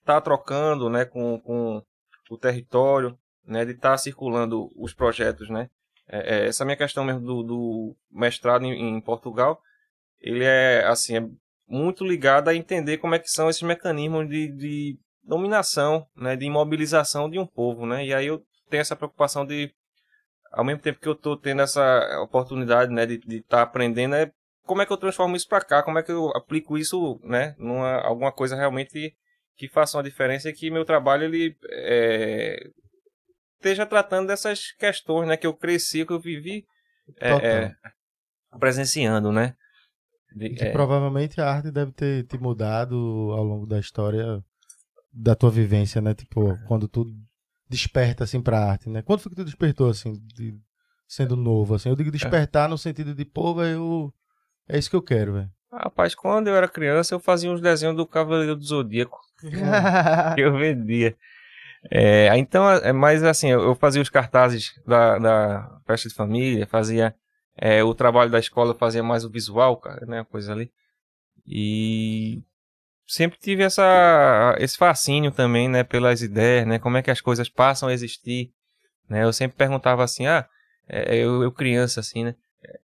estar 0.00 0.14
tá 0.14 0.20
trocando, 0.20 0.88
né? 0.88 1.04
Com, 1.04 1.38
com 1.40 1.82
o 2.30 2.38
território, 2.38 3.18
né, 3.46 3.64
de 3.64 3.72
estar 3.72 3.90
tá 3.90 3.98
circulando 3.98 4.70
os 4.76 4.94
projetos, 4.94 5.48
né. 5.48 5.68
É, 6.08 6.36
é, 6.36 6.46
essa 6.46 6.64
minha 6.64 6.76
questão 6.76 7.04
mesmo 7.04 7.20
do, 7.20 7.42
do 7.42 7.96
mestrado 8.10 8.64
em, 8.64 8.96
em, 8.96 9.00
Portugal, 9.00 9.60
ele 10.20 10.44
é 10.44 10.84
assim 10.84 11.16
é 11.16 11.26
muito 11.66 12.04
ligado 12.04 12.48
a 12.48 12.54
entender 12.54 12.98
como 12.98 13.14
é 13.14 13.18
que 13.18 13.30
são 13.30 13.48
esses 13.48 13.62
mecanismos 13.62 14.28
de, 14.28 14.48
de 14.48 14.98
dominação, 15.22 16.06
né, 16.16 16.36
de 16.36 16.44
imobilização 16.44 17.28
de 17.28 17.38
um 17.38 17.46
povo, 17.46 17.86
né. 17.86 18.04
E 18.04 18.12
aí 18.14 18.26
eu 18.26 18.42
tenho 18.68 18.80
essa 18.80 18.96
preocupação 18.96 19.46
de, 19.46 19.72
ao 20.52 20.64
mesmo 20.64 20.80
tempo 20.80 21.00
que 21.00 21.08
eu 21.08 21.14
estou 21.14 21.36
tendo 21.36 21.62
essa 21.62 22.20
oportunidade, 22.22 22.92
né, 22.92 23.06
de 23.06 23.16
estar 23.16 23.58
tá 23.58 23.62
aprendendo, 23.62 24.14
é 24.14 24.30
como 24.64 24.82
é 24.82 24.86
que 24.86 24.92
eu 24.92 24.96
transformo 24.96 25.36
isso 25.36 25.48
para 25.48 25.64
cá, 25.64 25.82
como 25.82 25.98
é 25.98 26.02
que 26.02 26.12
eu 26.12 26.28
aplico 26.36 26.78
isso, 26.78 27.20
né, 27.22 27.54
numa 27.58 28.00
alguma 28.00 28.32
coisa 28.32 28.56
realmente 28.56 29.14
que 29.56 29.68
façam 29.68 30.00
a 30.00 30.04
diferença 30.04 30.48
e 30.48 30.52
que 30.52 30.70
meu 30.70 30.84
trabalho 30.84 31.24
ele 31.24 31.56
é, 31.70 32.70
esteja 33.56 33.86
tratando 33.86 34.26
dessas 34.26 34.72
questões, 34.72 35.28
né, 35.28 35.36
que 35.36 35.46
eu 35.46 35.54
cresci, 35.54 36.04
que 36.04 36.12
eu 36.12 36.20
vivi 36.20 36.66
é, 37.20 37.30
é, 37.32 37.74
presenciando, 38.58 39.30
né? 39.30 39.54
Que 40.36 40.64
é. 40.64 40.72
provavelmente 40.72 41.40
a 41.40 41.48
arte 41.48 41.70
deve 41.70 41.92
ter 41.92 42.24
te 42.24 42.36
mudado 42.38 42.96
ao 43.32 43.44
longo 43.44 43.66
da 43.66 43.78
história 43.78 44.42
da 45.12 45.34
tua 45.34 45.50
vivência, 45.50 46.00
né? 46.00 46.14
Tipo, 46.14 46.58
quando 46.66 46.88
tu 46.88 47.06
desperta 47.68 48.24
assim 48.24 48.40
pra 48.40 48.64
arte, 48.64 48.88
né? 48.88 49.02
Quando 49.02 49.20
foi 49.20 49.30
que 49.30 49.36
tu 49.36 49.44
despertou 49.44 49.88
assim, 49.90 50.12
de, 50.34 50.58
sendo 51.06 51.36
novo 51.36 51.74
assim? 51.74 51.88
Eu 51.88 51.96
digo 51.96 52.10
despertar 52.10 52.68
no 52.68 52.76
sentido 52.76 53.14
de, 53.14 53.24
pô, 53.24 53.62
eu 53.62 54.12
é 54.68 54.78
isso 54.78 54.90
que 54.90 54.96
eu 54.96 55.02
quero, 55.02 55.34
velho. 55.34 55.50
Rapaz, 55.72 56.14
quando 56.14 56.48
eu 56.48 56.56
era 56.56 56.68
criança, 56.68 57.14
eu 57.14 57.20
fazia 57.20 57.50
uns 57.50 57.60
desenhos 57.60 57.96
do 57.96 58.06
Cavaleiro 58.06 58.56
do 58.56 58.64
Zodíaco. 58.64 59.20
que 60.34 60.40
eu 60.40 60.56
vendia. 60.56 61.16
É, 61.90 62.36
então, 62.38 62.68
é, 62.70 62.92
mas 62.92 63.22
assim, 63.22 63.50
eu 63.50 63.74
fazia 63.74 64.00
os 64.00 64.08
cartazes 64.08 64.72
da, 64.86 65.18
da 65.18 65.80
festa 65.86 66.08
de 66.08 66.14
família, 66.14 66.66
fazia 66.66 67.14
é, 67.56 67.82
o 67.84 67.94
trabalho 67.94 68.30
da 68.30 68.38
escola, 68.38 68.74
fazia 68.74 69.02
mais 69.02 69.24
o 69.24 69.30
visual, 69.30 69.76
cara, 69.76 70.06
né, 70.06 70.24
coisa 70.24 70.52
ali. 70.52 70.70
E 71.46 72.42
sempre 73.06 73.38
tive 73.38 73.62
essa, 73.62 74.56
esse 74.58 74.76
fascínio 74.76 75.30
também, 75.30 75.68
né, 75.68 75.84
pelas 75.84 76.22
ideias, 76.22 76.66
né, 76.66 76.78
como 76.78 76.96
é 76.96 77.02
que 77.02 77.10
as 77.10 77.20
coisas 77.20 77.48
passam 77.48 77.88
a 77.88 77.92
existir, 77.92 78.52
né, 79.08 79.24
eu 79.24 79.32
sempre 79.32 79.56
perguntava 79.56 80.02
assim, 80.02 80.26
ah, 80.26 80.46
é, 80.88 81.16
eu, 81.16 81.42
eu 81.42 81.52
criança, 81.52 82.00
assim, 82.00 82.24
né, 82.24 82.34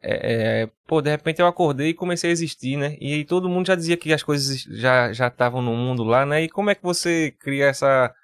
é, 0.02 0.62
é, 0.62 0.70
pô, 0.86 1.00
de 1.00 1.10
repente 1.10 1.40
eu 1.40 1.46
acordei 1.46 1.90
e 1.90 1.94
comecei 1.94 2.30
a 2.30 2.32
existir, 2.32 2.76
né? 2.76 2.96
E 3.00 3.24
todo 3.24 3.48
mundo 3.48 3.66
já 3.66 3.74
dizia 3.74 3.96
que 3.96 4.12
as 4.12 4.22
coisas 4.22 4.62
já 4.62 5.12
já 5.12 5.28
estavam 5.28 5.62
no 5.62 5.74
mundo 5.74 6.04
lá, 6.04 6.26
né? 6.26 6.42
E 6.42 6.48
como 6.48 6.70
é 6.70 6.74
que 6.74 6.82
você 6.82 7.34
cria 7.40 7.66
essa 7.66 8.14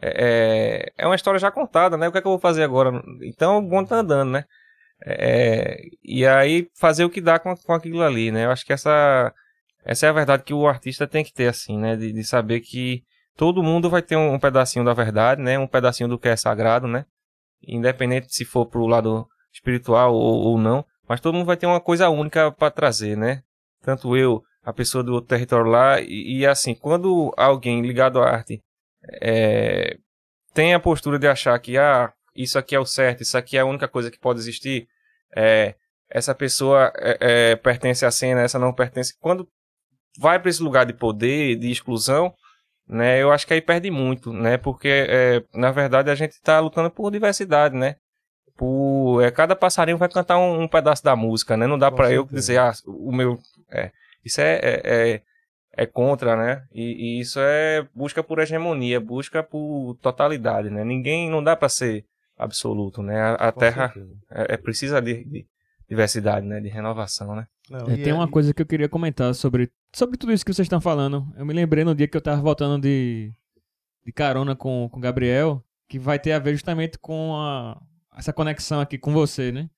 é, 0.00 0.92
é, 0.96 1.04
é 1.04 1.06
uma 1.06 1.16
história 1.16 1.38
já 1.40 1.50
contada, 1.50 1.96
né? 1.96 2.08
O 2.08 2.12
que 2.12 2.18
é 2.18 2.20
que 2.20 2.26
eu 2.26 2.32
vou 2.32 2.38
fazer 2.38 2.62
agora? 2.62 3.02
Então 3.22 3.58
o 3.58 3.62
mundo 3.62 3.88
tá 3.88 3.96
andando, 3.96 4.30
né? 4.30 4.44
É, 5.04 5.80
e 6.02 6.26
aí 6.26 6.68
fazer 6.78 7.04
o 7.04 7.10
que 7.10 7.20
dá 7.20 7.38
com, 7.38 7.54
com 7.56 7.72
aquilo 7.72 8.02
ali, 8.02 8.30
né? 8.30 8.44
Eu 8.44 8.50
acho 8.50 8.64
que 8.64 8.72
essa 8.72 9.32
essa 9.84 10.06
é 10.06 10.08
a 10.10 10.12
verdade 10.12 10.42
que 10.42 10.52
o 10.52 10.68
artista 10.68 11.06
tem 11.06 11.24
que 11.24 11.32
ter, 11.32 11.48
assim, 11.48 11.78
né? 11.78 11.96
De, 11.96 12.12
de 12.12 12.24
saber 12.24 12.60
que 12.60 13.02
todo 13.36 13.62
mundo 13.62 13.88
vai 13.88 14.02
ter 14.02 14.16
um, 14.16 14.34
um, 14.34 14.38
pedacinho 14.38 14.84
da 14.84 14.92
verdade, 14.92 15.42
né? 15.42 15.58
Um 15.58 15.66
pedacinho 15.66 16.08
do 16.08 16.18
que 16.18 16.28
é 16.28 16.36
sagrado, 16.36 16.86
né? 16.86 17.06
Independente 17.66 18.34
se 18.34 18.44
for 18.44 18.66
pro 18.66 18.86
lado 18.86 19.26
espiritual 19.52 20.14
ou, 20.14 20.40
ou 20.48 20.58
não. 20.58 20.84
Mas 21.08 21.20
todo 21.20 21.34
mundo 21.34 21.46
vai 21.46 21.56
ter 21.56 21.66
uma 21.66 21.80
coisa 21.80 22.08
única 22.08 22.52
para 22.52 22.70
trazer, 22.70 23.16
né? 23.16 23.42
Tanto 23.82 24.16
eu, 24.16 24.42
a 24.62 24.72
pessoa 24.72 25.02
do 25.02 25.14
outro 25.14 25.28
território 25.28 25.70
lá, 25.70 26.00
e, 26.00 26.40
e 26.40 26.46
assim, 26.46 26.74
quando 26.74 27.32
alguém 27.36 27.80
ligado 27.82 28.20
à 28.20 28.28
arte 28.28 28.62
é, 29.22 29.96
tem 30.52 30.74
a 30.74 30.80
postura 30.80 31.18
de 31.18 31.26
achar 31.26 31.58
que 31.58 31.78
ah, 31.78 32.12
isso 32.34 32.58
aqui 32.58 32.74
é 32.74 32.80
o 32.80 32.86
certo, 32.86 33.22
isso 33.22 33.36
aqui 33.36 33.56
é 33.56 33.60
a 33.60 33.64
única 33.64 33.88
coisa 33.88 34.10
que 34.10 34.18
pode 34.18 34.38
existir, 34.38 34.88
é, 35.34 35.74
essa 36.08 36.34
pessoa 36.34 36.92
é, 36.96 37.52
é 37.52 37.56
pertence 37.56 38.04
à 38.04 38.10
cena, 38.10 38.42
essa 38.42 38.58
não 38.58 38.72
pertence. 38.72 39.14
Quando 39.20 39.48
vai 40.18 40.38
para 40.38 40.50
esse 40.50 40.62
lugar 40.62 40.84
de 40.84 40.92
poder, 40.92 41.56
de 41.56 41.70
exclusão, 41.70 42.34
né, 42.88 43.22
eu 43.22 43.30
acho 43.30 43.46
que 43.46 43.54
aí 43.54 43.60
perde 43.60 43.90
muito, 43.90 44.32
né, 44.32 44.56
porque 44.56 44.88
é, 44.88 45.44
na 45.54 45.70
verdade 45.70 46.10
a 46.10 46.14
gente 46.14 46.32
está 46.32 46.58
lutando 46.58 46.90
por 46.90 47.10
diversidade, 47.10 47.76
né, 47.76 47.96
por 48.60 49.22
é, 49.22 49.30
cada 49.30 49.56
passarinho 49.56 49.96
vai 49.96 50.10
cantar 50.10 50.36
um, 50.36 50.64
um 50.64 50.68
pedaço 50.68 51.02
da 51.02 51.16
música, 51.16 51.56
né? 51.56 51.66
Não 51.66 51.78
dá 51.78 51.90
para 51.90 52.12
eu 52.12 52.26
dizer 52.26 52.58
ah, 52.58 52.74
o 52.86 53.10
meu 53.10 53.38
é, 53.70 53.90
isso 54.22 54.38
é, 54.38 54.60
é, 54.62 54.80
é, 54.84 55.22
é 55.72 55.86
contra, 55.86 56.36
né? 56.36 56.64
E, 56.70 57.16
e, 57.16 57.20
isso 57.20 57.40
é 57.40 57.88
busca 57.94 58.22
por 58.22 58.38
hegemonia, 58.38 59.00
busca 59.00 59.42
por 59.42 59.96
totalidade, 60.02 60.68
né? 60.68 60.84
Ninguém 60.84 61.30
não 61.30 61.42
dá 61.42 61.56
para 61.56 61.70
ser 61.70 62.04
absoluto, 62.40 63.02
né? 63.02 63.20
A, 63.20 63.34
a 63.34 63.52
Terra 63.52 63.92
é, 64.30 64.54
é, 64.54 64.56
precisa 64.56 65.00
de, 65.00 65.24
de, 65.24 65.46
diversidade, 65.88 66.46
né? 66.46 66.60
De 66.60 66.68
renovação, 66.68 67.34
né? 67.36 67.46
Não, 67.68 67.88
é, 67.88 67.96
tem 67.96 68.12
uma 68.12 68.26
coisa 68.26 68.54
que 68.54 68.62
eu 68.62 68.66
queria 68.66 68.88
comentar 68.88 69.34
sobre 69.34 69.70
sobre 69.94 70.16
tudo 70.16 70.32
isso 70.32 70.44
que 70.44 70.52
vocês 70.52 70.66
estão 70.66 70.80
falando. 70.80 71.26
Eu 71.36 71.44
me 71.44 71.52
lembrei 71.52 71.84
no 71.84 71.94
dia 71.94 72.08
que 72.08 72.16
eu 72.16 72.20
tava 72.20 72.40
voltando 72.40 72.80
de 72.80 73.32
de 74.04 74.12
carona 74.12 74.56
com 74.56 74.88
com 74.90 75.00
Gabriel, 75.00 75.62
que 75.88 75.98
vai 75.98 76.18
ter 76.18 76.32
a 76.32 76.38
ver 76.38 76.52
justamente 76.52 76.98
com 76.98 77.36
a 77.36 77.80
essa 78.16 78.32
conexão 78.32 78.80
aqui 78.80 78.98
com 78.98 79.12
você, 79.12 79.52
né? 79.52 79.68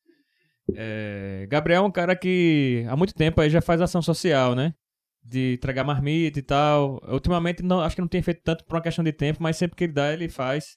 É, 0.74 1.46
Gabriel 1.50 1.82
é 1.82 1.86
um 1.86 1.90
cara 1.90 2.14
que 2.14 2.84
há 2.88 2.96
muito 2.96 3.14
tempo 3.14 3.40
aí 3.40 3.50
já 3.50 3.60
faz 3.60 3.80
ação 3.80 4.00
social, 4.00 4.54
né? 4.54 4.74
De 5.22 5.54
entregar 5.54 5.84
marmita 5.84 6.38
e 6.38 6.42
tal. 6.42 7.00
Ultimamente 7.08 7.62
não, 7.62 7.80
acho 7.80 7.96
que 7.96 8.00
não 8.00 8.08
tem 8.08 8.22
feito 8.22 8.42
tanto 8.42 8.64
por 8.64 8.76
uma 8.76 8.82
questão 8.82 9.04
de 9.04 9.12
tempo, 9.12 9.42
mas 9.42 9.56
sempre 9.56 9.76
que 9.76 9.84
ele 9.84 9.92
dá, 9.92 10.12
ele 10.12 10.28
faz. 10.28 10.76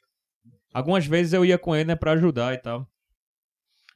Algumas 0.75 1.05
vezes 1.05 1.31
eu 1.31 1.45
ia 1.45 1.57
com 1.57 1.73
ele, 1.73 1.85
né, 1.85 1.95
pra 1.95 2.11
ajudar 2.11 2.53
e 2.53 2.57
tal. 2.57 2.85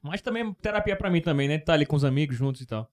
Mas 0.01 0.21
também 0.21 0.53
terapia 0.61 0.95
para 0.95 1.09
mim 1.09 1.19
também, 1.19 1.45
né? 1.45 1.57
Tá 1.57 1.73
ali 1.73 1.85
com 1.85 1.97
os 1.97 2.05
amigos 2.05 2.37
juntos 2.37 2.61
e 2.61 2.65
tal. 2.65 2.89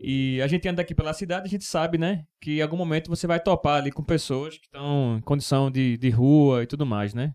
E 0.00 0.40
a 0.40 0.46
gente 0.46 0.68
anda 0.68 0.82
aqui 0.82 0.94
pela 0.94 1.12
cidade, 1.12 1.48
a 1.48 1.50
gente 1.50 1.64
sabe, 1.64 1.98
né? 1.98 2.24
Que 2.40 2.58
em 2.58 2.62
algum 2.62 2.76
momento 2.76 3.10
você 3.10 3.26
vai 3.26 3.40
topar 3.40 3.78
ali 3.78 3.90
com 3.90 4.04
pessoas 4.04 4.56
que 4.56 4.66
estão 4.66 5.16
em 5.18 5.20
condição 5.20 5.68
de, 5.68 5.96
de 5.96 6.10
rua 6.10 6.62
e 6.62 6.66
tudo 6.68 6.86
mais, 6.86 7.12
né? 7.12 7.34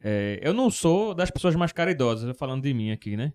É, 0.00 0.38
eu 0.44 0.54
não 0.54 0.70
sou 0.70 1.12
das 1.12 1.28
pessoas 1.28 1.56
mais 1.56 1.72
caridosas, 1.72 2.36
falando 2.38 2.62
de 2.62 2.72
mim 2.72 2.92
aqui, 2.92 3.16
né? 3.16 3.32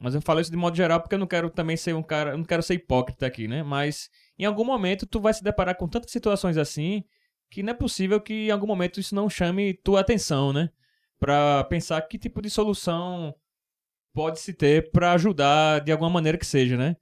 Mas 0.00 0.16
eu 0.16 0.20
falo 0.20 0.40
isso 0.40 0.50
de 0.50 0.56
modo 0.56 0.76
geral 0.76 1.00
porque 1.00 1.14
eu 1.14 1.18
não 1.20 1.28
quero 1.28 1.48
também 1.48 1.76
ser 1.76 1.94
um 1.94 2.02
cara, 2.02 2.32
eu 2.32 2.38
não 2.38 2.44
quero 2.44 2.60
ser 2.60 2.74
hipócrita 2.74 3.24
aqui, 3.24 3.46
né? 3.46 3.62
Mas 3.62 4.10
em 4.36 4.44
algum 4.44 4.64
momento 4.64 5.06
tu 5.06 5.20
vai 5.20 5.32
se 5.32 5.44
deparar 5.44 5.76
com 5.76 5.86
tantas 5.86 6.10
situações 6.10 6.56
assim 6.56 7.04
que 7.52 7.62
não 7.62 7.72
é 7.72 7.74
possível 7.74 8.18
que 8.18 8.46
em 8.46 8.50
algum 8.50 8.66
momento 8.66 8.98
isso 8.98 9.14
não 9.14 9.28
chame 9.28 9.74
tua 9.74 10.00
atenção, 10.00 10.54
né? 10.54 10.70
Pra 11.20 11.62
pensar 11.64 12.00
que 12.00 12.18
tipo 12.18 12.40
de 12.40 12.48
solução 12.48 13.34
pode 14.14 14.40
se 14.40 14.54
ter 14.54 14.90
para 14.90 15.12
ajudar 15.12 15.80
de 15.80 15.92
alguma 15.92 16.08
maneira 16.08 16.38
que 16.38 16.46
seja, 16.46 16.78
né? 16.78 16.96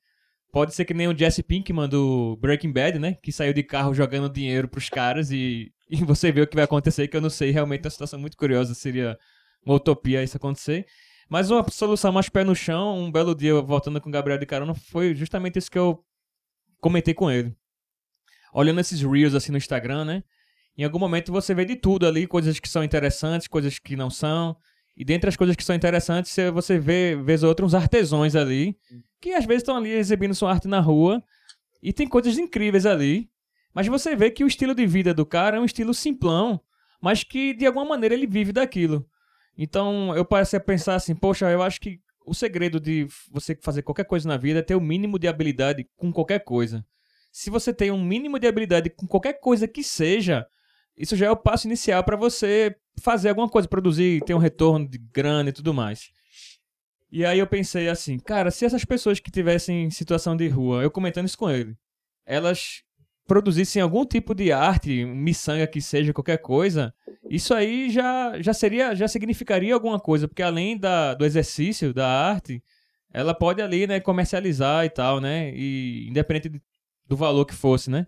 Pode 0.52 0.74
ser 0.74 0.84
que 0.84 0.92
nem 0.92 1.06
o 1.06 1.16
Jesse 1.16 1.40
Pinkman 1.44 1.88
do 1.88 2.36
Breaking 2.40 2.72
Bad, 2.72 2.98
né? 2.98 3.14
Que 3.22 3.30
saiu 3.30 3.54
de 3.54 3.62
carro 3.62 3.94
jogando 3.94 4.28
dinheiro 4.28 4.66
pros 4.66 4.88
caras 4.88 5.30
e, 5.30 5.72
e 5.88 6.04
você 6.04 6.32
vê 6.32 6.40
o 6.40 6.46
que 6.48 6.56
vai 6.56 6.64
acontecer, 6.64 7.06
que 7.06 7.16
eu 7.16 7.20
não 7.20 7.30
sei, 7.30 7.52
realmente 7.52 7.82
é 7.82 7.86
uma 7.86 7.90
situação 7.90 8.18
muito 8.18 8.36
curiosa, 8.36 8.74
seria 8.74 9.16
uma 9.64 9.76
utopia 9.76 10.20
isso 10.20 10.36
acontecer. 10.36 10.84
Mas 11.28 11.48
uma 11.48 11.64
solução 11.70 12.10
mais 12.10 12.28
pé 12.28 12.42
no 12.42 12.56
chão, 12.56 12.98
um 12.98 13.12
belo 13.12 13.36
dia 13.36 13.54
voltando 13.60 14.00
com 14.00 14.08
o 14.08 14.12
Gabriel 14.12 14.38
de 14.38 14.46
carona, 14.46 14.74
foi 14.74 15.14
justamente 15.14 15.60
isso 15.60 15.70
que 15.70 15.78
eu 15.78 16.04
comentei 16.80 17.14
com 17.14 17.30
ele. 17.30 17.54
Olhando 18.52 18.80
esses 18.80 19.00
reels 19.00 19.32
assim 19.32 19.52
no 19.52 19.58
Instagram, 19.58 20.04
né? 20.04 20.24
Em 20.76 20.84
algum 20.84 20.98
momento 20.98 21.32
você 21.32 21.54
vê 21.54 21.64
de 21.64 21.76
tudo 21.76 22.06
ali, 22.06 22.26
coisas 22.26 22.58
que 22.58 22.68
são 22.68 22.82
interessantes, 22.82 23.48
coisas 23.48 23.78
que 23.78 23.96
não 23.96 24.10
são. 24.10 24.56
E 24.96 25.04
dentre 25.04 25.28
as 25.28 25.36
coisas 25.36 25.56
que 25.56 25.64
são 25.64 25.74
interessantes, 25.74 26.34
você 26.52 26.78
vê, 26.78 27.16
vez 27.16 27.42
ou 27.42 27.48
outra, 27.48 27.64
uns 27.64 27.74
artesãos 27.74 28.36
ali, 28.36 28.76
que 29.20 29.32
às 29.32 29.44
vezes 29.44 29.62
estão 29.62 29.76
ali 29.76 29.90
exibindo 29.90 30.34
sua 30.34 30.50
arte 30.52 30.68
na 30.68 30.80
rua, 30.80 31.22
e 31.82 31.92
tem 31.92 32.06
coisas 32.06 32.36
incríveis 32.38 32.86
ali. 32.86 33.30
Mas 33.72 33.86
você 33.86 34.16
vê 34.16 34.30
que 34.30 34.44
o 34.44 34.46
estilo 34.46 34.74
de 34.74 34.86
vida 34.86 35.14
do 35.14 35.24
cara 35.24 35.56
é 35.56 35.60
um 35.60 35.64
estilo 35.64 35.94
simplão, 35.94 36.60
mas 37.00 37.22
que 37.22 37.54
de 37.54 37.66
alguma 37.66 37.84
maneira 37.84 38.14
ele 38.14 38.26
vive 38.26 38.52
daquilo. 38.52 39.06
Então 39.56 40.14
eu 40.16 40.24
passei 40.24 40.58
a 40.58 40.62
pensar 40.62 40.96
assim, 40.96 41.14
poxa, 41.14 41.50
eu 41.50 41.62
acho 41.62 41.80
que 41.80 42.00
o 42.26 42.34
segredo 42.34 42.78
de 42.78 43.06
você 43.30 43.56
fazer 43.62 43.82
qualquer 43.82 44.04
coisa 44.04 44.28
na 44.28 44.36
vida 44.36 44.58
é 44.58 44.62
ter 44.62 44.74
o 44.74 44.80
mínimo 44.80 45.18
de 45.18 45.28
habilidade 45.28 45.88
com 45.96 46.12
qualquer 46.12 46.40
coisa. 46.40 46.84
Se 47.32 47.48
você 47.48 47.72
tem 47.72 47.90
um 47.90 48.02
mínimo 48.02 48.38
de 48.38 48.46
habilidade 48.46 48.90
com 48.90 49.06
qualquer 49.06 49.34
coisa 49.34 49.68
que 49.68 49.82
seja, 49.82 50.46
isso 50.96 51.16
já 51.16 51.26
é 51.26 51.30
o 51.30 51.36
passo 51.36 51.66
inicial 51.66 52.04
para 52.04 52.16
você 52.16 52.76
fazer 53.00 53.30
alguma 53.30 53.48
coisa, 53.48 53.68
produzir, 53.68 54.22
ter 54.24 54.34
um 54.34 54.38
retorno 54.38 54.88
de 54.88 54.98
grana 54.98 55.50
e 55.50 55.52
tudo 55.52 55.72
mais. 55.72 56.10
E 57.10 57.24
aí 57.24 57.38
eu 57.38 57.46
pensei 57.46 57.88
assim, 57.88 58.18
cara, 58.18 58.50
se 58.50 58.64
essas 58.64 58.84
pessoas 58.84 59.18
que 59.18 59.30
tivessem 59.30 59.84
em 59.84 59.90
situação 59.90 60.36
de 60.36 60.46
rua, 60.48 60.82
eu 60.82 60.90
comentando 60.90 61.26
isso 61.26 61.38
com 61.38 61.50
ele, 61.50 61.76
elas 62.24 62.82
produzissem 63.26 63.80
algum 63.80 64.04
tipo 64.04 64.34
de 64.34 64.52
arte, 64.52 65.04
miçanga 65.04 65.66
que 65.66 65.80
seja, 65.80 66.12
qualquer 66.12 66.38
coisa, 66.38 66.92
isso 67.28 67.54
aí 67.54 67.90
já, 67.90 68.40
já 68.40 68.52
seria, 68.52 68.94
já 68.94 69.06
significaria 69.06 69.72
alguma 69.72 70.00
coisa, 70.00 70.26
porque 70.26 70.42
além 70.42 70.76
da, 70.76 71.14
do 71.14 71.24
exercício 71.24 71.94
da 71.94 72.08
arte, 72.08 72.62
ela 73.12 73.34
pode 73.34 73.60
ali, 73.62 73.86
né, 73.86 74.00
comercializar 74.00 74.84
e 74.84 74.90
tal, 74.90 75.20
né, 75.20 75.52
e 75.54 76.08
independente 76.08 76.48
de, 76.48 76.62
do 77.06 77.16
valor 77.16 77.44
que 77.44 77.54
fosse, 77.54 77.90
né. 77.90 78.06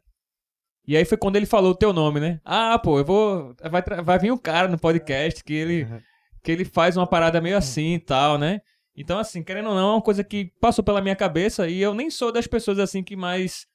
E 0.86 0.96
aí 0.96 1.04
foi 1.04 1.16
quando 1.16 1.36
ele 1.36 1.46
falou 1.46 1.72
o 1.72 1.76
teu 1.76 1.92
nome, 1.92 2.18
né? 2.18 2.40
Ah, 2.44 2.78
pô, 2.78 2.98
eu 2.98 3.04
vou. 3.04 3.54
Vai, 3.70 3.82
vai 4.02 4.18
vir 4.18 4.32
um 4.32 4.38
cara 4.38 4.68
no 4.68 4.78
podcast 4.78 5.42
que 5.44 5.52
ele, 5.52 5.84
uhum. 5.84 6.00
que 6.42 6.50
ele 6.50 6.64
faz 6.64 6.96
uma 6.96 7.06
parada 7.06 7.40
meio 7.40 7.56
assim 7.56 7.94
e 7.94 8.00
tal, 8.00 8.36
né? 8.36 8.60
Então, 8.94 9.18
assim, 9.18 9.42
querendo 9.42 9.68
ou 9.70 9.74
não, 9.74 9.92
é 9.92 9.94
uma 9.94 10.02
coisa 10.02 10.22
que 10.22 10.52
passou 10.60 10.84
pela 10.84 11.00
minha 11.00 11.16
cabeça 11.16 11.68
e 11.68 11.80
eu 11.80 11.94
nem 11.94 12.10
sou 12.10 12.30
das 12.30 12.46
pessoas 12.46 12.78
assim 12.78 13.02
que 13.02 13.16
mais 13.16 13.66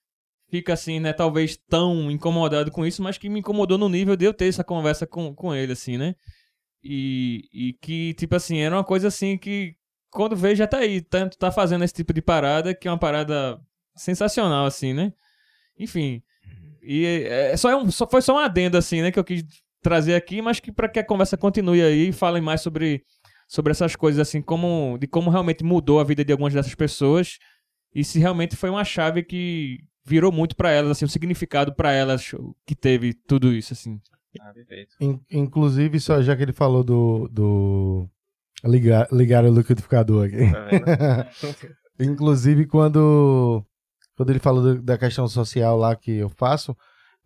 fica 0.49 0.73
assim, 0.73 0.99
né? 0.99 1.13
Talvez 1.13 1.57
tão 1.67 2.11
incomodado 2.11 2.71
com 2.71 2.85
isso, 2.85 3.01
mas 3.01 3.17
que 3.17 3.29
me 3.29 3.39
incomodou 3.39 3.77
no 3.77 3.89
nível 3.89 4.15
de 4.15 4.25
eu 4.25 4.33
ter 4.33 4.47
essa 4.47 4.63
conversa 4.63 5.07
com, 5.07 5.33
com 5.33 5.55
ele, 5.55 5.73
assim, 5.73 5.97
né? 5.97 6.15
E, 6.83 7.49
e 7.51 7.73
que, 7.81 8.13
tipo 8.13 8.35
assim, 8.35 8.59
era 8.59 8.75
uma 8.75 8.83
coisa 8.83 9.07
assim 9.07 9.37
que 9.37 9.75
quando 10.09 10.35
vejo 10.35 10.55
já 10.55 10.67
tá 10.67 10.77
aí, 10.77 11.01
tanto 11.01 11.37
tá 11.37 11.51
fazendo 11.51 11.83
esse 11.83 11.93
tipo 11.93 12.13
de 12.13 12.21
parada, 12.21 12.73
que 12.73 12.87
é 12.87 12.91
uma 12.91 12.97
parada 12.97 13.59
sensacional, 13.95 14.65
assim, 14.65 14.93
né? 14.93 15.13
Enfim, 15.77 16.21
e 16.87 17.05
é, 17.05 17.51
é, 17.51 17.57
só, 17.57 17.69
é 17.69 17.75
um, 17.75 17.91
só 17.91 18.07
foi 18.07 18.21
só 18.21 18.35
um 18.35 18.39
adendo, 18.39 18.77
assim, 18.77 19.01
né, 19.01 19.11
que 19.11 19.19
eu 19.19 19.23
quis 19.23 19.43
trazer 19.81 20.15
aqui, 20.15 20.41
mas 20.41 20.59
que 20.59 20.71
para 20.71 20.87
que 20.87 20.99
a 20.99 21.03
conversa 21.03 21.35
continue 21.35 21.81
aí 21.81 22.09
e 22.09 22.11
falem 22.13 22.41
mais 22.41 22.61
sobre, 22.61 23.03
sobre 23.47 23.71
essas 23.71 23.95
coisas, 23.95 24.19
assim, 24.21 24.41
como, 24.41 24.97
de 24.97 25.05
como 25.05 25.29
realmente 25.29 25.65
mudou 25.65 25.99
a 25.99 26.03
vida 26.05 26.23
de 26.23 26.31
algumas 26.31 26.53
dessas 26.53 26.73
pessoas 26.73 27.39
e 27.93 28.03
se 28.03 28.19
realmente 28.19 28.55
foi 28.55 28.69
uma 28.69 28.85
chave 28.85 29.21
que 29.21 29.79
virou 30.05 30.31
muito 30.31 30.55
para 30.55 30.71
elas, 30.71 30.91
assim, 30.91 31.03
um 31.03 31.09
significado 31.09 31.75
para 31.75 31.91
elas 31.91 32.31
que 32.65 32.73
teve 32.73 33.13
tudo 33.13 33.51
isso, 33.51 33.73
assim. 33.73 33.99
Ah. 34.39 34.53
In, 35.01 35.19
inclusive, 35.29 35.99
só 35.99 36.21
já 36.21 36.35
que 36.35 36.43
ele 36.43 36.53
falou 36.53 36.83
do, 36.83 37.27
do 37.27 38.09
ligar, 38.63 39.07
ligar 39.11 39.43
o 39.43 39.53
liquidificador 39.53 40.27
aqui. 40.27 40.51
Tá 40.51 41.27
inclusive, 41.99 42.65
quando 42.65 43.65
quando 44.17 44.31
ele 44.31 44.39
falou 44.39 44.81
da 44.81 44.97
questão 44.97 45.27
social 45.27 45.77
lá 45.77 45.95
que 45.95 46.11
eu 46.11 46.27
faço, 46.27 46.75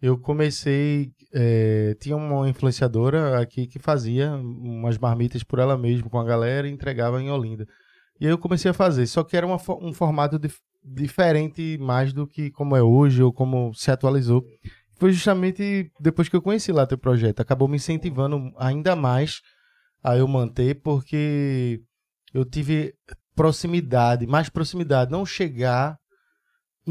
eu 0.01 0.17
comecei. 0.17 1.13
É, 1.33 1.95
tinha 2.01 2.17
uma 2.17 2.49
influenciadora 2.49 3.39
aqui 3.39 3.65
que 3.65 3.79
fazia 3.79 4.33
umas 4.33 4.97
marmitas 4.97 5.41
por 5.41 5.59
ela 5.59 5.77
mesma 5.77 6.09
com 6.09 6.19
a 6.19 6.25
galera 6.25 6.67
e 6.67 6.71
entregava 6.71 7.21
em 7.21 7.31
Olinda. 7.31 7.65
E 8.19 8.25
aí 8.25 8.31
eu 8.31 8.37
comecei 8.37 8.69
a 8.69 8.73
fazer, 8.73 9.07
só 9.07 9.23
que 9.23 9.37
era 9.37 9.47
uma, 9.47 9.57
um 9.79 9.93
formato 9.93 10.37
dif, 10.37 10.59
diferente 10.83 11.77
mais 11.79 12.11
do 12.11 12.27
que 12.27 12.51
como 12.51 12.75
é 12.75 12.83
hoje 12.83 13.23
ou 13.23 13.31
como 13.31 13.73
se 13.73 13.89
atualizou. 13.89 14.43
Foi 14.99 15.13
justamente 15.13 15.89
depois 15.97 16.27
que 16.27 16.35
eu 16.35 16.41
conheci 16.41 16.73
lá 16.73 16.85
teu 16.85 16.97
projeto. 16.97 17.39
Acabou 17.39 17.69
me 17.69 17.77
incentivando 17.77 18.51
ainda 18.57 18.97
mais 18.97 19.41
a 20.03 20.17
eu 20.17 20.27
manter, 20.27 20.81
porque 20.81 21.81
eu 22.33 22.43
tive 22.43 22.93
proximidade, 23.33 24.27
mais 24.27 24.49
proximidade, 24.49 25.09
não 25.09 25.25
chegar 25.25 26.00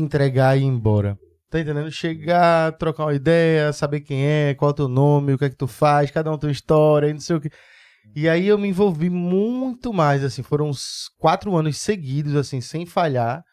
entregar 0.00 0.56
e 0.56 0.62
ir 0.62 0.64
embora. 0.64 1.18
Tá 1.50 1.60
entendendo? 1.60 1.90
Chegar, 1.90 2.72
trocar 2.78 3.06
uma 3.06 3.14
ideia, 3.14 3.72
saber 3.72 4.00
quem 4.00 4.24
é, 4.24 4.54
qual 4.54 4.70
é 4.70 4.72
o 4.72 4.76
teu 4.76 4.88
nome, 4.88 5.32
o 5.32 5.38
que 5.38 5.46
é 5.46 5.50
que 5.50 5.56
tu 5.56 5.66
faz, 5.66 6.10
cada 6.10 6.30
um 6.30 6.38
tem 6.38 6.48
uma 6.48 6.52
história, 6.52 7.12
não 7.12 7.20
sei 7.20 7.36
o 7.36 7.40
que. 7.40 7.50
E 8.14 8.28
aí 8.28 8.46
eu 8.46 8.58
me 8.58 8.68
envolvi 8.68 9.10
muito 9.10 9.92
mais, 9.92 10.24
assim, 10.24 10.42
foram 10.42 10.68
uns 10.68 11.10
quatro 11.18 11.56
anos 11.56 11.76
seguidos, 11.78 12.34
assim, 12.36 12.60
sem 12.60 12.86
falhar. 12.86 13.44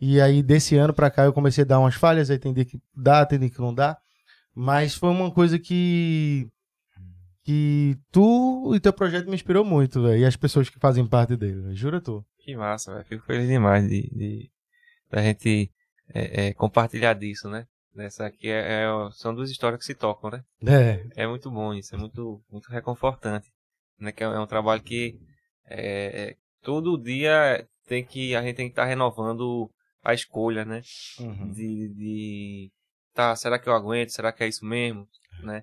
E 0.00 0.20
aí 0.20 0.42
desse 0.42 0.76
ano 0.76 0.92
pra 0.92 1.10
cá 1.10 1.24
eu 1.24 1.32
comecei 1.32 1.62
a 1.62 1.66
dar 1.66 1.78
umas 1.78 1.94
falhas, 1.94 2.30
aí 2.30 2.36
entendi 2.36 2.64
que 2.64 2.78
dá, 2.94 3.22
entendi 3.22 3.50
que 3.50 3.60
não 3.60 3.72
dá. 3.72 3.96
Mas 4.54 4.94
foi 4.94 5.10
uma 5.10 5.30
coisa 5.30 5.58
que 5.58 6.48
que 7.44 7.96
tu 8.10 8.72
e 8.74 8.80
teu 8.80 8.92
projeto 8.92 9.26
me 9.26 9.34
inspirou 9.34 9.64
muito, 9.64 10.02
velho. 10.02 10.18
E 10.18 10.24
as 10.24 10.36
pessoas 10.36 10.68
que 10.68 10.78
fazem 10.78 11.06
parte 11.06 11.36
dele, 11.36 11.60
véio. 11.60 11.76
jura 11.76 12.00
tu. 12.00 12.24
Que 12.38 12.56
massa, 12.56 12.92
velho. 12.92 13.04
Fico 13.04 13.24
feliz 13.24 13.46
demais 13.46 13.86
de, 13.86 14.08
de 14.10 14.50
da 15.10 15.22
gente 15.22 15.70
é, 16.12 16.48
é, 16.48 16.54
compartilhar 16.54 17.14
disso, 17.14 17.48
né? 17.48 17.66
Nessa 17.94 18.26
aqui 18.26 18.48
é, 18.48 18.82
é, 18.82 18.86
são 19.12 19.34
duas 19.34 19.50
histórias 19.50 19.78
que 19.78 19.86
se 19.86 19.94
tocam, 19.94 20.30
né? 20.30 20.44
É. 20.66 21.22
É 21.22 21.26
muito 21.26 21.50
bom 21.50 21.72
isso, 21.72 21.94
é 21.94 21.98
muito, 21.98 22.42
muito 22.50 22.68
reconfortante. 22.68 23.48
Né? 23.98 24.10
Que 24.10 24.24
é, 24.24 24.28
um 24.28 24.46
trabalho 24.46 24.82
que 24.82 25.16
é, 25.66 26.30
é, 26.30 26.36
todo 26.60 26.98
dia 26.98 27.66
tem 27.86 28.04
que 28.04 28.34
a 28.34 28.42
gente 28.42 28.56
tem 28.56 28.66
que 28.66 28.72
estar 28.72 28.82
tá 28.82 28.88
renovando 28.88 29.70
a 30.02 30.12
escolha, 30.12 30.64
né? 30.64 30.82
Uhum. 31.20 31.52
De, 31.52 31.88
de 31.94 32.72
tá, 33.14 33.36
será 33.36 33.58
que 33.58 33.68
eu 33.68 33.74
aguento? 33.74 34.10
Será 34.10 34.32
que 34.32 34.42
é 34.42 34.48
isso 34.48 34.64
mesmo, 34.64 35.06
né? 35.42 35.62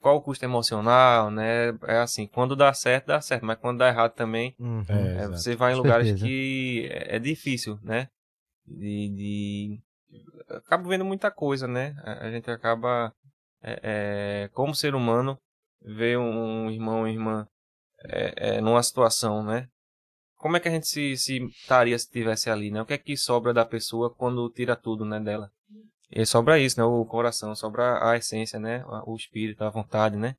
Qual 0.00 0.16
o 0.16 0.22
custo 0.22 0.44
emocional, 0.44 1.30
né? 1.30 1.68
É 1.86 1.98
assim, 1.98 2.26
quando 2.26 2.56
dá 2.56 2.72
certo, 2.72 3.06
dá 3.06 3.20
certo, 3.20 3.44
mas 3.44 3.58
quando 3.58 3.78
dá 3.78 3.88
errado 3.88 4.14
também, 4.14 4.54
uhum. 4.58 4.84
é, 4.88 5.28
você 5.28 5.54
vai 5.54 5.72
em 5.72 5.76
lugares 5.76 6.06
certeza. 6.06 6.26
que 6.26 6.88
é 6.90 7.18
difícil, 7.18 7.78
né? 7.82 8.08
De, 8.70 9.08
de... 9.14 9.80
acabo 10.48 10.88
vendo 10.88 11.04
muita 11.04 11.30
coisa, 11.30 11.66
né? 11.66 11.94
A, 12.04 12.30
gente 12.30 12.50
acaba, 12.50 13.12
é, 13.62 13.80
é, 14.44 14.48
como 14.52 14.74
ser 14.74 14.94
humano, 14.94 15.38
ver 15.80 16.18
um 16.18 16.70
irmão 16.70 17.00
ou 17.00 17.08
irmã 17.08 17.46
é, 18.04 18.56
é, 18.56 18.60
numa 18.60 18.82
situação, 18.82 19.42
né? 19.42 19.68
Como 20.36 20.56
é 20.56 20.60
que 20.60 20.68
a 20.68 20.70
gente 20.70 20.86
se, 20.86 21.16
se 21.16 21.44
estaria 21.46 21.98
se 21.98 22.06
estivesse 22.06 22.48
ali, 22.48 22.70
né? 22.70 22.80
O 22.80 22.86
que 22.86 22.94
é 22.94 22.98
que 22.98 23.16
sobra 23.16 23.52
da 23.52 23.64
pessoa 23.64 24.14
quando 24.14 24.48
tira 24.50 24.76
tudo, 24.76 25.04
né, 25.04 25.18
dela? 25.18 25.50
E 26.10 26.24
sobra 26.24 26.58
isso, 26.58 26.78
né? 26.78 26.84
O 26.84 27.04
coração, 27.04 27.54
sobra 27.54 28.08
a 28.08 28.16
essência, 28.16 28.58
né? 28.58 28.84
O 29.04 29.16
espírito, 29.16 29.64
a 29.64 29.70
vontade, 29.70 30.16
né? 30.16 30.36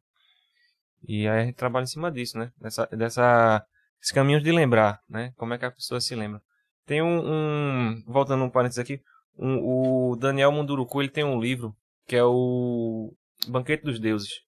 E 1.08 1.28
aí 1.28 1.42
a 1.42 1.46
gente 1.46 1.56
trabalha 1.56 1.84
em 1.84 1.88
cima 1.88 2.12
disso, 2.12 2.38
né? 2.38 2.52
Dessa, 2.58 2.86
dessa, 2.88 3.66
esses 4.02 4.12
caminhos 4.12 4.44
de 4.44 4.52
lembrar, 4.52 5.02
né? 5.08 5.34
Como 5.36 5.54
é 5.54 5.58
que 5.58 5.66
a 5.66 5.72
pessoa 5.72 6.02
se 6.02 6.16
lembra. 6.16 6.42
Tem 6.90 7.04
um, 7.04 7.22
um 7.24 8.04
voltando 8.08 8.44
um 8.44 8.50
parênteses 8.50 8.80
aqui, 8.80 9.00
um, 9.38 9.60
o 9.60 10.16
Daniel 10.16 10.52
Munduruku, 10.52 11.00
ele 11.00 11.12
tem 11.12 11.24
um 11.24 11.40
livro 11.40 11.78
que 12.08 12.16
é 12.16 12.24
o 12.24 13.14
Banquete 13.48 13.84
dos 13.84 14.00
Deuses. 14.00 14.42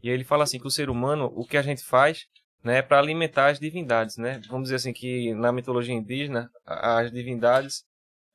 E 0.00 0.08
ele 0.08 0.22
fala 0.22 0.44
assim 0.44 0.60
que 0.60 0.68
o 0.68 0.70
ser 0.70 0.88
humano, 0.88 1.32
o 1.34 1.44
que 1.44 1.56
a 1.56 1.62
gente 1.62 1.82
faz, 1.82 2.26
né, 2.62 2.80
para 2.80 3.00
alimentar 3.00 3.48
as 3.48 3.58
divindades, 3.58 4.16
né? 4.18 4.40
Vamos 4.48 4.66
dizer 4.66 4.76
assim 4.76 4.92
que 4.92 5.34
na 5.34 5.50
mitologia 5.50 5.92
indígena, 5.92 6.48
as 6.64 7.10
divindades 7.10 7.84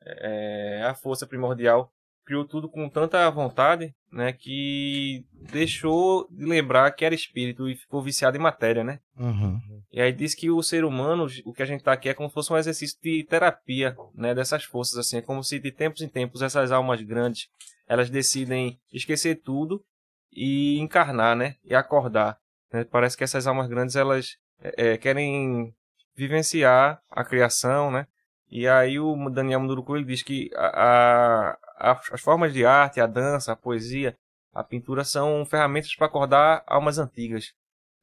é, 0.06 0.84
a 0.84 0.94
força 0.94 1.26
primordial, 1.26 1.94
criou 2.30 2.46
tudo 2.46 2.70
com 2.70 2.88
tanta 2.88 3.28
vontade, 3.32 3.92
né, 4.12 4.32
que 4.32 5.26
deixou 5.52 6.28
de 6.30 6.46
lembrar 6.46 6.92
que 6.92 7.04
era 7.04 7.16
espírito 7.16 7.68
e 7.68 7.76
ficou 7.76 8.04
viciado 8.04 8.38
em 8.38 8.40
matéria, 8.40 8.84
né? 8.84 9.00
Uhum. 9.18 9.60
E 9.92 10.00
aí 10.00 10.14
diz 10.14 10.36
que 10.36 10.52
o 10.52 10.62
ser 10.62 10.86
humano, 10.86 11.26
o 11.44 11.52
que 11.52 11.64
a 11.64 11.66
gente 11.66 11.84
tá 11.84 11.92
aqui 11.92 12.08
é 12.08 12.14
como 12.14 12.30
se 12.30 12.36
fosse 12.36 12.54
um 12.54 12.58
exercício 12.58 13.00
de 13.02 13.24
terapia, 13.24 13.98
né, 14.14 14.36
dessas 14.36 14.64
forças 14.64 15.00
assim, 15.00 15.18
é 15.18 15.22
como 15.24 15.44
se 15.44 15.58
de 15.58 15.72
tempos 15.72 16.04
em 16.04 16.08
tempos 16.08 16.44
essas 16.44 16.72
almas 16.72 17.02
grandes, 17.02 17.48
elas 17.88 18.12
decidem 18.12 18.80
esquecer 18.94 19.42
tudo 19.42 19.84
e 20.32 20.78
encarnar, 20.78 21.36
né, 21.36 21.56
e 21.66 21.74
acordar. 21.74 22.38
Né? 22.72 22.84
Parece 22.84 23.18
que 23.18 23.24
essas 23.24 23.48
almas 23.48 23.68
grandes 23.68 23.96
elas 23.96 24.38
é, 24.62 24.92
é 24.92 24.98
querem 25.00 25.74
vivenciar 26.16 27.02
a 27.10 27.24
criação, 27.24 27.90
né? 27.90 28.06
E 28.52 28.68
aí 28.68 29.00
o 29.00 29.30
Daniel 29.30 29.60
Munduruku 29.60 29.96
ele 29.96 30.06
diz 30.06 30.24
que 30.24 30.50
a, 30.56 30.68
a, 30.68 31.58
as 31.80 32.22
formas 32.22 32.54
de 32.54 32.66
arte, 32.66 33.00
a 33.00 33.08
dança, 33.08 33.52
a 33.52 33.56
poesia, 33.56 34.16
a 34.54 34.64
pintura 34.64 35.04
são 35.04 35.46
ferramentas 35.46 35.96
para 35.96 36.08
acordar 36.08 36.64
almas 36.68 36.98
antigas, 36.98 37.54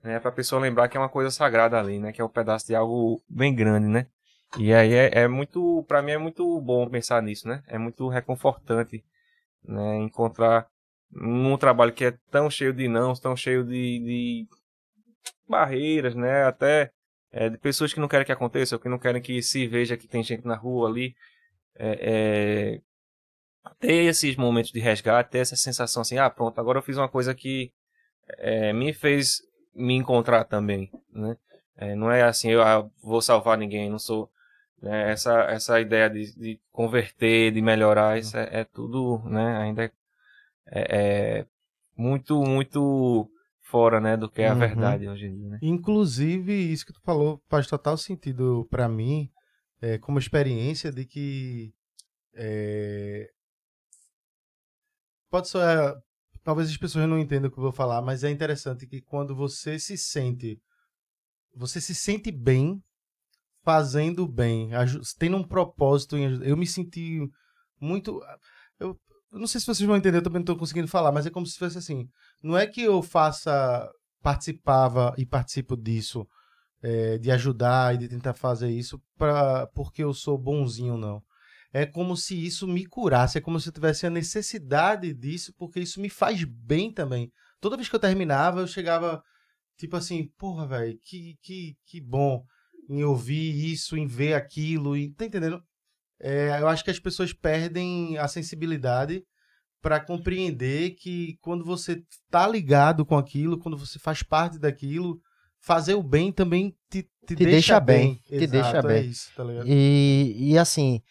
né? 0.02 0.18
Para 0.20 0.30
a 0.30 0.34
pessoa 0.34 0.60
lembrar 0.60 0.88
que 0.88 0.96
é 0.96 1.00
uma 1.00 1.08
coisa 1.08 1.30
sagrada 1.30 1.78
ali, 1.78 1.98
né? 1.98 2.12
Que 2.12 2.20
é 2.20 2.24
um 2.24 2.28
pedaço 2.28 2.66
de 2.66 2.74
algo 2.74 3.20
bem 3.28 3.54
grande, 3.54 3.86
né? 3.86 4.06
E 4.58 4.72
aí 4.72 4.94
é, 4.94 5.10
é 5.22 5.28
muito, 5.28 5.84
para 5.88 6.00
mim 6.02 6.12
é 6.12 6.18
muito 6.18 6.60
bom 6.60 6.88
pensar 6.88 7.22
nisso, 7.22 7.46
né? 7.48 7.62
É 7.66 7.78
muito 7.78 8.08
reconfortante, 8.08 9.04
né? 9.64 9.96
Encontrar 9.98 10.66
num 11.10 11.56
trabalho 11.58 11.92
que 11.92 12.06
é 12.06 12.14
tão 12.30 12.48
cheio 12.50 12.72
de 12.72 12.88
não, 12.88 13.14
tão 13.14 13.36
cheio 13.36 13.64
de, 13.64 13.70
de 14.00 14.46
barreiras, 15.48 16.14
né? 16.14 16.44
Até 16.44 16.90
é, 17.32 17.50
de 17.50 17.58
pessoas 17.58 17.92
que 17.92 18.00
não 18.00 18.08
querem 18.08 18.24
que 18.24 18.32
aconteça, 18.32 18.76
ou 18.76 18.80
que 18.80 18.88
não 18.88 18.98
querem 18.98 19.20
que 19.20 19.42
se 19.42 19.66
veja 19.66 19.96
que 19.96 20.08
tem 20.08 20.22
gente 20.22 20.46
na 20.46 20.56
rua 20.56 20.88
ali. 20.88 21.14
É, 21.78 22.78
é, 22.78 22.80
ter 23.78 24.04
esses 24.04 24.36
momentos 24.36 24.70
de 24.70 24.80
resgate, 24.80 25.30
ter 25.30 25.38
essa 25.38 25.56
sensação 25.56 26.02
assim, 26.02 26.18
ah, 26.18 26.30
pronto, 26.30 26.58
agora 26.60 26.78
eu 26.78 26.82
fiz 26.82 26.96
uma 26.96 27.08
coisa 27.08 27.34
que 27.34 27.72
é, 28.38 28.72
me 28.72 28.92
fez 28.92 29.42
me 29.74 29.94
encontrar 29.94 30.44
também, 30.44 30.90
né? 31.12 31.36
É, 31.76 31.94
não 31.94 32.10
é 32.10 32.22
assim, 32.22 32.50
eu 32.50 32.62
ah, 32.62 32.88
vou 33.02 33.20
salvar 33.20 33.58
ninguém, 33.58 33.90
não 33.90 33.98
sou 33.98 34.30
né? 34.80 35.12
essa 35.12 35.42
essa 35.44 35.80
ideia 35.80 36.08
de, 36.08 36.34
de, 36.34 36.60
converter, 36.72 37.52
de 37.52 37.60
melhorar, 37.60 38.18
isso 38.18 38.36
é, 38.36 38.60
é 38.60 38.64
tudo, 38.64 39.22
né? 39.26 39.58
Ainda 39.58 39.84
é, 39.84 39.90
é 40.72 41.46
muito 41.96 42.42
muito 42.42 43.30
fora, 43.62 44.00
né, 44.00 44.16
do 44.16 44.30
que 44.30 44.42
é 44.42 44.48
a 44.48 44.52
uhum. 44.52 44.60
verdade 44.60 45.08
hoje 45.08 45.26
em 45.26 45.34
dia, 45.34 45.48
né? 45.48 45.58
Inclusive, 45.60 46.52
isso 46.52 46.86
que 46.86 46.92
tu 46.92 47.00
falou 47.02 47.42
faz 47.48 47.66
total 47.66 47.96
sentido 47.96 48.66
para 48.70 48.88
mim, 48.88 49.28
é, 49.82 49.98
como 49.98 50.18
experiência 50.18 50.92
de 50.92 51.04
que 51.04 51.74
é, 52.34 53.28
pode 55.37 55.49
ser, 55.49 55.61
talvez 56.43 56.70
as 56.70 56.76
pessoas 56.78 57.07
não 57.07 57.18
entendam 57.18 57.49
o 57.49 57.53
que 57.53 57.59
eu 57.59 57.62
vou 57.62 57.72
falar, 57.72 58.01
mas 58.01 58.24
é 58.24 58.30
interessante 58.30 58.87
que 58.87 59.03
quando 59.03 59.37
você 59.37 59.78
se 59.78 59.97
sente, 59.99 60.59
você 61.55 61.78
se 61.78 61.95
sente 61.95 62.32
bem 62.32 62.82
fazendo 63.62 64.26
bem, 64.26 64.70
tendo 65.18 65.37
um 65.37 65.43
propósito 65.43 66.16
em 66.16 66.43
Eu 66.43 66.57
me 66.57 66.66
senti 66.66 67.20
muito, 67.78 68.22
eu, 68.80 68.99
eu 69.30 69.39
não 69.39 69.47
sei 69.47 69.61
se 69.61 69.66
vocês 69.66 69.87
vão 69.87 69.97
entender, 69.97 70.18
eu 70.18 70.22
também 70.22 70.39
não 70.39 70.45
estou 70.45 70.57
conseguindo 70.57 70.89
falar, 70.89 71.12
mas 71.12 71.26
é 71.26 71.30
como 71.30 71.45
se 71.45 71.59
fosse 71.59 71.76
assim. 71.76 72.09
Não 72.43 72.57
é 72.57 72.66
que 72.66 72.80
eu 72.80 73.03
faça, 73.03 73.91
participava 74.22 75.14
e 75.18 75.26
participo 75.26 75.76
disso, 75.76 76.26
é, 76.80 77.18
de 77.18 77.30
ajudar 77.30 77.95
e 77.95 77.99
de 77.99 78.09
tentar 78.09 78.32
fazer 78.32 78.70
isso 78.70 79.03
pra, 79.18 79.66
porque 79.74 80.03
eu 80.03 80.14
sou 80.14 80.39
bonzinho, 80.39 80.97
não. 80.97 81.22
É 81.76 81.84
como 81.84 82.16
se 82.16 82.34
isso 82.42 82.66
me 82.66 82.86
curasse, 82.86 83.36
é 83.36 83.40
como 83.42 83.60
se 83.60 83.68
eu 83.68 83.72
tivesse 83.72 84.06
a 84.06 84.10
necessidade 84.10 85.12
disso, 85.12 85.52
porque 85.58 85.78
isso 85.78 86.00
me 86.00 86.08
faz 86.08 86.42
bem 86.42 86.90
também. 86.90 87.30
Toda 87.60 87.76
vez 87.76 87.86
que 87.86 87.94
eu 87.94 88.00
terminava, 88.00 88.60
eu 88.60 88.66
chegava, 88.66 89.22
tipo 89.76 89.94
assim, 89.94 90.30
porra, 90.38 90.66
velho, 90.66 90.98
que, 91.04 91.36
que, 91.42 91.76
que 91.84 92.00
bom 92.00 92.42
em 92.88 93.04
ouvir 93.04 93.70
isso, 93.70 93.94
em 93.94 94.06
ver 94.06 94.32
aquilo, 94.32 94.96
e, 94.96 95.12
tá 95.12 95.26
entendendo? 95.26 95.62
É, 96.18 96.58
eu 96.62 96.66
acho 96.66 96.82
que 96.82 96.90
as 96.90 96.98
pessoas 96.98 97.34
perdem 97.34 98.16
a 98.16 98.26
sensibilidade 98.26 99.22
para 99.82 100.00
compreender 100.00 100.92
que 100.92 101.36
quando 101.42 101.62
você 101.62 102.02
tá 102.30 102.48
ligado 102.48 103.04
com 103.04 103.18
aquilo, 103.18 103.58
quando 103.58 103.76
você 103.76 103.98
faz 103.98 104.22
parte 104.22 104.58
daquilo, 104.58 105.20
fazer 105.60 105.92
o 105.92 106.02
bem 106.02 106.32
também 106.32 106.74
te, 106.88 107.02
te, 107.02 107.08
te 107.26 107.36
deixa, 107.36 107.50
deixa, 107.50 107.80
bem. 107.80 108.18
bem. 108.30 108.38
Te 108.38 108.46
deixa 108.46 108.78
é 108.78 108.82
bem. 108.82 108.96
É 108.96 109.00
isso, 109.02 109.30
tá 109.36 109.44
e, 109.66 110.36
e 110.38 110.58
assim, 110.58 111.02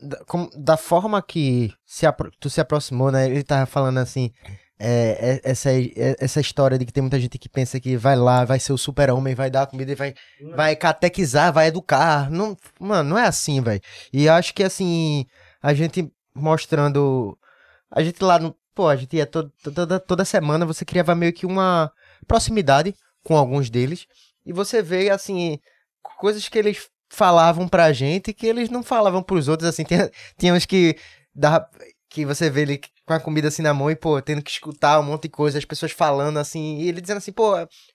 da, 0.00 0.18
da 0.56 0.76
forma 0.76 1.22
que 1.22 1.72
se, 1.84 2.06
tu 2.38 2.48
se 2.48 2.60
aproximou, 2.60 3.10
né? 3.10 3.26
Ele 3.26 3.42
tava 3.42 3.66
falando 3.66 3.98
assim, 3.98 4.32
é, 4.78 5.40
é, 5.44 5.50
essa, 5.50 5.70
é, 5.70 6.16
essa 6.18 6.40
história 6.40 6.78
de 6.78 6.86
que 6.86 6.92
tem 6.92 7.02
muita 7.02 7.20
gente 7.20 7.38
que 7.38 7.48
pensa 7.48 7.78
que 7.78 7.96
vai 7.96 8.16
lá, 8.16 8.44
vai 8.44 8.58
ser 8.58 8.72
o 8.72 8.78
super-homem, 8.78 9.34
vai 9.34 9.50
dar 9.50 9.66
comida 9.66 9.92
e 9.92 9.94
vai, 9.94 10.14
vai 10.54 10.74
catequizar, 10.74 11.52
vai 11.52 11.66
educar. 11.66 12.30
Não, 12.30 12.56
mano, 12.78 13.10
não 13.10 13.18
é 13.18 13.26
assim, 13.26 13.60
velho. 13.60 13.80
E 14.12 14.28
acho 14.28 14.54
que 14.54 14.62
assim, 14.62 15.26
a 15.62 15.74
gente 15.74 16.10
mostrando. 16.34 17.36
A 17.90 18.02
gente 18.02 18.22
lá 18.24 18.38
no. 18.38 18.56
Pô, 18.74 18.88
a 18.88 18.96
gente 18.96 19.16
ia 19.16 19.26
to, 19.26 19.50
toda, 19.74 20.00
toda 20.00 20.24
semana, 20.24 20.64
você 20.64 20.84
criava 20.84 21.14
meio 21.14 21.32
que 21.32 21.44
uma 21.44 21.92
proximidade 22.26 22.94
com 23.22 23.36
alguns 23.36 23.68
deles. 23.68 24.06
E 24.46 24.52
você 24.52 24.80
vê, 24.80 25.10
assim, 25.10 25.58
coisas 26.18 26.48
que 26.48 26.58
eles 26.58 26.88
falavam 27.10 27.68
pra 27.68 27.92
gente 27.92 28.32
que 28.32 28.46
eles 28.46 28.70
não 28.70 28.82
falavam 28.82 29.22
pros 29.22 29.48
outros, 29.48 29.68
assim. 29.68 29.84
Tinha, 29.84 30.10
tinha 30.38 30.54
uns 30.54 30.64
que. 30.64 30.96
Dava, 31.34 31.68
que 32.10 32.26
você 32.26 32.50
vê 32.50 32.62
ele 32.62 32.80
com 33.06 33.14
a 33.14 33.20
comida 33.20 33.48
assim 33.48 33.62
na 33.62 33.72
mão 33.72 33.90
e, 33.90 33.96
pô, 33.96 34.20
tendo 34.20 34.42
que 34.42 34.50
escutar 34.50 34.98
um 34.98 35.04
monte 35.04 35.22
de 35.22 35.28
coisa, 35.28 35.58
as 35.58 35.64
pessoas 35.64 35.92
falando 35.92 36.38
assim, 36.38 36.78
e 36.78 36.88
ele 36.88 37.00
dizendo 37.00 37.18
assim, 37.18 37.32
pô, 37.32 37.52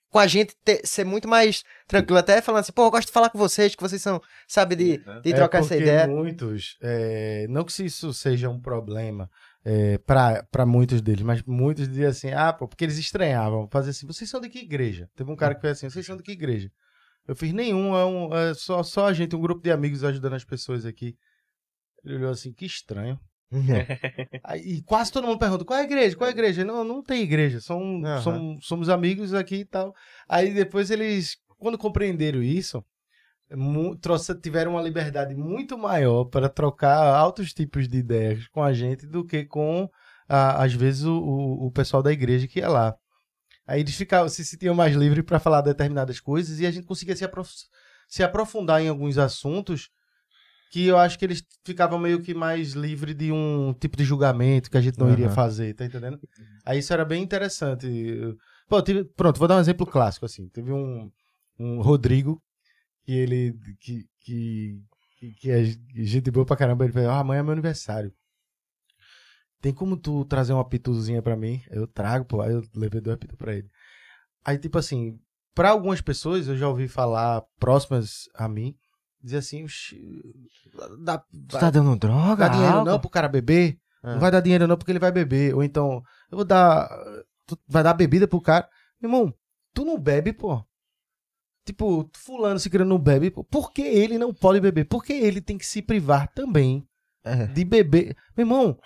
com 0.09 0.20
a 0.20 0.26
gente 0.26 0.55
ter, 0.63 0.80
ser 0.86 1.03
muito 1.03 1.28
mais 1.28 1.63
tranquilo, 1.86 2.20
até 2.20 2.41
falando 2.41 2.61
assim, 2.61 2.72
pô, 2.72 2.86
eu 2.86 2.91
gosto 2.91 3.07
de 3.07 3.13
falar 3.13 3.30
com 3.30 3.38
vocês, 3.38 3.76
que 3.76 3.82
vocês 3.82 4.01
são, 4.01 4.22
sabe, 4.47 4.76
de, 4.76 4.97
de 5.22 5.32
é 5.32 5.36
trocar 5.36 5.59
essa 5.59 5.76
ideia. 5.76 6.07
muitos, 6.07 6.78
é, 6.82 7.45
não 7.49 7.66
que 7.66 7.84
isso 7.84 8.13
seja 8.13 8.49
um 8.49 8.59
problema 8.59 9.30
é, 9.66 9.97
para 9.97 10.66
muitos 10.66 11.01
deles, 11.01 11.22
mas 11.22 11.43
muitos 11.43 11.88
diziam 11.89 12.09
assim, 12.09 12.32
ah, 12.32 12.53
pô, 12.53 12.68
porque 12.68 12.86
eles 12.86 12.97
estranhavam, 12.97 13.68
fazer 13.70 13.89
assim, 13.89 14.07
vocês 14.07 14.30
são 14.30 14.39
de 14.39 14.47
que 14.47 14.59
igreja? 14.59 15.09
Teve 15.16 15.30
um 15.30 15.36
cara 15.36 15.53
que 15.53 15.61
fez 15.61 15.78
assim, 15.78 15.89
vocês 15.89 16.05
são 16.05 16.16
de 16.16 16.24
que 16.24 16.32
igreja? 16.32 16.72
Eu 17.28 17.36
fiz 17.36 17.51
nenhum, 17.53 17.95
é, 17.95 18.05
um, 18.05 18.36
é 18.36 18.53
só, 18.53 18.84
só 18.84 19.07
a 19.07 19.13
gente, 19.13 19.36
um 19.36 19.41
grupo 19.41 19.61
de 19.61 19.71
amigos 19.71 20.03
ajudando 20.03 20.34
as 20.34 20.43
pessoas 20.43 20.86
aqui. 20.86 21.15
Ele 22.03 22.15
olhou 22.15 22.32
assim, 22.32 22.53
que 22.53 22.65
estranho. 22.65 23.19
e 24.63 24.82
quase 24.84 25.11
todo 25.11 25.28
mundo 25.28 25.39
pergunta: 25.39 25.65
qual 25.65 25.80
é 25.80 25.82
a 25.82 25.86
igreja? 25.86 26.15
Qual 26.15 26.28
é 26.28 26.32
a 26.32 26.36
igreja? 26.36 26.63
Não, 26.63 26.84
não 26.84 27.01
tem 27.01 27.23
igreja, 27.23 27.59
são, 27.61 27.80
uhum. 27.80 28.21
somos, 28.21 28.67
somos 28.67 28.89
amigos 28.89 29.34
aqui 29.34 29.57
e 29.57 29.65
tal. 29.65 29.93
Aí 30.28 30.53
depois 30.53 30.91
eles, 30.91 31.38
quando 31.57 31.78
compreenderam 31.78 32.43
isso, 32.43 32.84
tiveram 34.41 34.71
uma 34.71 34.82
liberdade 34.82 35.36
muito 35.36 35.78
maior 35.78 36.26
para 36.26 36.49
trocar 36.49 36.97
altos 37.15 37.53
tipos 37.53 37.88
de 37.88 37.97
ideias 37.97 38.47
com 38.47 38.63
a 38.63 38.73
gente 38.73 39.05
do 39.05 39.23
que 39.26 39.45
com, 39.45 39.89
a, 40.28 40.63
às 40.63 40.73
vezes, 40.73 41.03
o, 41.03 41.17
o, 41.17 41.71
pessoal 41.71 42.01
da 42.01 42.11
igreja 42.11 42.47
que 42.47 42.59
ia 42.59 42.69
lá. 42.69 42.95
Aí 43.68 43.80
eles 43.80 43.95
ficavam, 43.95 44.30
se 44.30 44.45
sentiam 44.45 44.76
mais 44.76 44.95
livres 44.95 45.26
para 45.26 45.39
falar 45.39 45.61
determinadas 45.61 46.20
coisas 46.20 46.59
e 46.59 46.66
a 46.66 46.72
gente 46.72 46.86
conseguia 46.86 47.16
se, 47.16 47.26
aprof 47.26 47.49
se 48.07 48.24
aprofundar 48.24 48.82
em 48.82 48.88
alguns 48.88 49.18
assuntos 49.18 49.89
que 50.72 50.86
eu 50.86 50.97
acho 50.97 51.18
que 51.18 51.26
eles 51.26 51.43
ficavam 51.63 51.97
meio 51.97 52.22
que 52.22 52.34
mais 52.34 52.74
livre 52.74 53.13
de 53.13 53.32
um 53.32 53.74
tipo 53.80 53.95
de 53.95 54.03
julgamento 54.03 54.70
que 54.70 54.78
a 54.78 54.82
gente 54.82 54.99
não 54.99 55.07
uhum. 55.07 55.13
iria 55.13 55.30
fazer, 55.30 55.74
tá 55.74 55.86
entendendo? 55.86 56.20
Aí 56.66 56.80
isso 56.80 56.91
era 56.91 57.05
bem 57.05 57.24
interessante. 57.24 57.88
Pô, 58.68 58.82
tive, 58.82 59.05
pronto, 59.05 59.39
vou 59.39 59.47
dar 59.47 59.57
um 59.57 59.61
exemplo 59.61 59.86
clássico, 59.86 60.26
assim. 60.26 60.49
Teve 60.49 60.72
um, 60.72 61.09
um 61.57 61.82
Rodrigo, 61.82 62.41
que 63.03 63.13
ele, 63.13 63.55
que, 63.80 64.05
que, 64.20 64.82
que 65.39 65.49
é 65.51 65.63
gente 66.03 66.30
boa 66.30 66.45
pra 66.45 66.57
caramba, 66.57 66.84
ele 66.84 66.93
falou, 66.93 67.09
ah, 67.09 67.20
amanhã 67.20 67.39
é 67.39 67.43
meu 67.43 67.53
aniversário. 67.53 68.11
Tem 69.66 69.74
como 69.74 69.97
tu 69.97 70.24
trazer 70.26 70.53
uma 70.53 70.63
pituzinha 70.63 71.24
pra 71.24 71.36
mim? 71.36 71.59
Eu 71.72 71.88
trago, 71.88 72.24
pô, 72.24 72.39
aí 72.39 72.51
eu 72.51 72.61
levei 72.76 73.01
dois 73.01 73.18
pitos 73.18 73.36
pra 73.36 73.51
ele. 73.51 73.68
Aí, 74.45 74.59
tipo 74.59 74.78
assim, 74.78 75.20
pra 75.55 75.72
algumas 75.72 75.99
pessoas, 76.01 76.47
eu 76.47 76.55
já 76.55 76.70
ouvi 76.70 76.88
falar 76.88 77.41
próximas 77.59 78.30
a 78.36 78.47
mim, 78.47 78.76
dizer 79.20 79.38
assim, 79.38 79.66
dá, 80.99 81.18
tu 81.18 81.57
tá 81.57 81.72
dando 81.72 81.95
droga? 81.95 82.47
Dá 82.47 82.49
dinheiro 82.49 82.84
não 82.84 82.99
pro 82.99 83.09
cara 83.09 83.28
beber? 83.28 83.80
É. 84.03 84.11
Não 84.11 84.20
vai 84.20 84.30
dar 84.30 84.39
dinheiro 84.39 84.68
não 84.68 84.78
porque 84.78 84.91
ele 84.91 84.99
vai 84.99 85.11
beber. 85.11 85.55
Ou 85.55 85.63
então, 85.63 86.03
eu 86.30 86.38
vou 86.38 86.45
dar. 86.45 86.88
Tu 87.47 87.57
vai 87.68 87.82
dar 87.82 87.95
bebida 87.95 88.28
pro 88.28 88.39
cara. 88.39 88.70
Meu 89.01 89.09
irmão, 89.09 89.34
tu 89.74 89.84
não 89.84 89.97
bebe, 89.97 90.32
pô. 90.32 90.63
Tipo, 91.66 92.07
fulano 92.13 92.59
se 92.59 92.70
querendo 92.70 92.89
não 92.89 92.99
bebe, 92.99 93.32
pô. 93.32 93.43
por 93.43 93.74
que 93.74 93.82
ele 93.82 94.20
não 94.20 94.32
pode 94.32 94.61
beber? 94.61 94.86
Porque 94.86 95.13
ele 95.13 95.41
tem 95.41 95.57
que 95.57 95.66
se 95.66 95.82
privar 95.82 96.32
também 96.36 96.88
é. 97.24 97.47
de 97.47 97.66
beber. 97.66 98.16
Meu 98.38 98.45
irmão, 98.45 98.78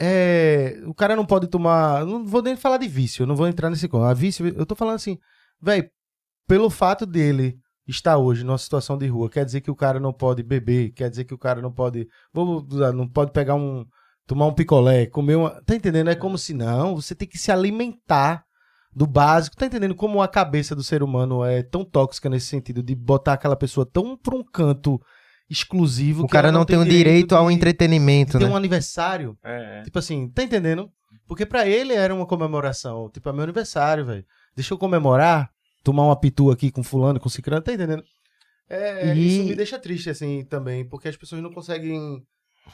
é, 0.00 0.80
o 0.86 0.94
cara 0.94 1.16
não 1.16 1.26
pode 1.26 1.48
tomar. 1.48 2.04
Não 2.06 2.24
vou 2.24 2.42
nem 2.42 2.56
falar 2.56 2.78
de 2.78 2.88
vício, 2.88 3.26
não 3.26 3.34
vou 3.34 3.48
entrar 3.48 3.68
nesse. 3.68 3.88
A 3.92 4.14
vício, 4.14 4.46
eu 4.46 4.64
tô 4.64 4.74
falando 4.74 4.94
assim, 4.94 5.18
velho, 5.60 5.90
pelo 6.46 6.70
fato 6.70 7.04
dele 7.04 7.58
está 7.86 8.16
hoje 8.16 8.44
numa 8.44 8.58
situação 8.58 8.98
de 8.98 9.06
rua, 9.06 9.30
quer 9.30 9.44
dizer 9.44 9.62
que 9.62 9.70
o 9.70 9.76
cara 9.76 9.98
não 9.98 10.12
pode 10.12 10.42
beber, 10.42 10.92
quer 10.92 11.08
dizer 11.08 11.24
que 11.24 11.34
o 11.34 11.38
cara 11.38 11.62
não 11.62 11.72
pode, 11.72 12.06
vou 12.32 12.66
não 12.94 13.08
pode 13.08 13.32
pegar 13.32 13.54
um, 13.54 13.84
tomar 14.26 14.46
um 14.46 14.52
picolé, 14.52 15.06
comer 15.06 15.36
uma, 15.36 15.62
tá 15.62 15.74
entendendo? 15.74 16.10
É 16.10 16.14
como 16.14 16.36
se 16.36 16.52
não, 16.52 16.96
você 16.96 17.14
tem 17.14 17.26
que 17.26 17.38
se 17.38 17.50
alimentar 17.50 18.44
do 18.94 19.06
básico, 19.06 19.56
tá 19.56 19.66
entendendo 19.66 19.94
como 19.94 20.20
a 20.20 20.28
cabeça 20.28 20.74
do 20.76 20.82
ser 20.82 21.02
humano 21.02 21.42
é 21.44 21.62
tão 21.62 21.84
tóxica 21.84 22.28
nesse 22.28 22.46
sentido 22.46 22.82
de 22.82 22.94
botar 22.94 23.34
aquela 23.34 23.56
pessoa 23.56 23.86
tão 23.86 24.16
pra 24.16 24.36
um 24.36 24.44
canto 24.44 25.00
exclusivo 25.50 26.24
O 26.24 26.26
que 26.26 26.32
cara 26.32 26.48
ela 26.48 26.58
não 26.58 26.64
tem 26.64 26.76
o 26.78 26.84
direito 26.84 27.34
ao 27.34 27.48
de- 27.48 27.54
entretenimento, 27.54 28.38
né? 28.38 28.46
um 28.46 28.56
aniversário 28.56 29.36
É, 29.44 29.80
é. 29.80 29.82
Tipo 29.82 29.98
assim, 29.98 30.28
tá 30.28 30.42
entendendo? 30.42 30.90
Porque 31.26 31.44
pra 31.46 31.66
ele 31.66 31.92
era 31.94 32.14
uma 32.14 32.26
comemoração. 32.26 33.10
Tipo, 33.10 33.28
é 33.28 33.32
meu 33.32 33.42
aniversário, 33.44 34.04
velho. 34.06 34.24
Deixa 34.56 34.72
eu 34.74 34.78
comemorar, 34.78 35.50
tomar 35.84 36.04
uma 36.04 36.18
pitu 36.18 36.50
aqui 36.50 36.70
com 36.70 36.82
fulano, 36.82 37.20
com 37.20 37.28
ciclano, 37.28 37.62
tá 37.62 37.72
entendendo? 37.72 38.02
É, 38.68 39.14
E- 39.14 39.26
Isso 39.38 39.44
me 39.48 39.54
deixa 39.54 39.78
triste, 39.78 40.10
assim, 40.10 40.44
também, 40.44 40.86
porque 40.86 41.08
as 41.08 41.16
pessoas 41.16 41.42
não 41.42 41.52
conseguem 41.52 42.22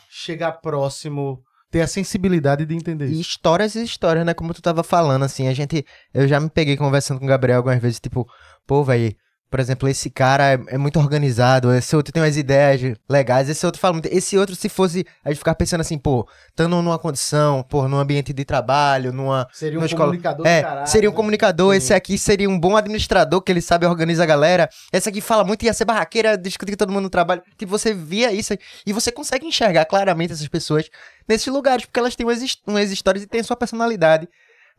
chegar 0.08 0.52
próximo, 0.52 1.42
ter 1.70 1.80
a 1.80 1.86
sensibilidade 1.86 2.64
de 2.66 2.74
entender 2.74 3.06
E 3.06 3.12
isso. 3.12 3.20
histórias 3.20 3.74
e 3.74 3.82
histórias, 3.84 4.24
né? 4.24 4.34
Como 4.34 4.52
tu 4.54 4.62
tava 4.62 4.82
falando, 4.82 5.24
assim, 5.24 5.46
a 5.48 5.54
gente. 5.54 5.84
Eu 6.12 6.26
já 6.26 6.38
me 6.40 6.48
peguei 6.50 6.76
conversando 6.76 7.18
com 7.18 7.24
o 7.26 7.28
Gabriel 7.28 7.58
algumas 7.58 7.80
vezes, 7.80 8.00
tipo, 8.00 8.26
pô, 8.66 8.82
velho. 8.84 9.14
Por 9.54 9.60
exemplo, 9.60 9.88
esse 9.88 10.10
cara 10.10 10.54
é, 10.54 10.58
é 10.74 10.76
muito 10.76 10.98
organizado, 10.98 11.72
esse 11.72 11.94
outro 11.94 12.12
tem 12.12 12.20
umas 12.20 12.36
ideias 12.36 12.98
legais, 13.08 13.48
esse 13.48 13.64
outro 13.64 13.80
fala 13.80 13.92
muito. 13.92 14.06
Esse 14.06 14.36
outro, 14.36 14.56
se 14.56 14.68
fosse. 14.68 15.06
A 15.24 15.28
gente 15.28 15.38
ficar 15.38 15.54
pensando 15.54 15.80
assim, 15.80 15.96
pô, 15.96 16.28
estando 16.48 16.82
numa 16.82 16.98
condição, 16.98 17.62
pô, 17.62 17.86
num 17.86 17.96
ambiente 17.96 18.32
de 18.32 18.44
trabalho, 18.44 19.12
numa. 19.12 19.46
Seria 19.52 19.78
um 19.78 19.84
escola- 19.84 20.06
comunicador 20.06 20.42
do 20.42 20.48
É, 20.48 20.60
caralho, 20.60 20.86
seria 20.88 21.08
um 21.08 21.12
né? 21.12 21.16
comunicador, 21.16 21.70
Sim. 21.70 21.76
esse 21.78 21.94
aqui 21.94 22.18
seria 22.18 22.50
um 22.50 22.58
bom 22.58 22.76
administrador, 22.76 23.40
que 23.42 23.52
ele 23.52 23.60
sabe 23.60 23.86
organizar 23.86 24.24
a 24.24 24.26
galera. 24.26 24.68
Esse 24.92 25.08
aqui 25.08 25.20
fala 25.20 25.44
muito, 25.44 25.64
ia 25.64 25.72
ser 25.72 25.84
barraqueira, 25.84 26.36
discutir 26.36 26.72
com 26.72 26.78
todo 26.78 26.90
mundo 26.90 27.04
no 27.04 27.10
trabalho. 27.10 27.40
Tipo, 27.56 27.70
você 27.70 27.94
via 27.94 28.32
isso 28.32 28.54
e 28.84 28.92
você 28.92 29.12
consegue 29.12 29.46
enxergar 29.46 29.84
claramente 29.84 30.32
essas 30.32 30.48
pessoas 30.48 30.90
nesses 31.28 31.46
lugares, 31.46 31.84
porque 31.86 32.00
elas 32.00 32.16
têm 32.16 32.26
umas, 32.26 32.40
umas 32.66 32.90
histórias 32.90 33.22
e 33.22 33.26
têm 33.28 33.40
sua 33.44 33.54
personalidade. 33.54 34.28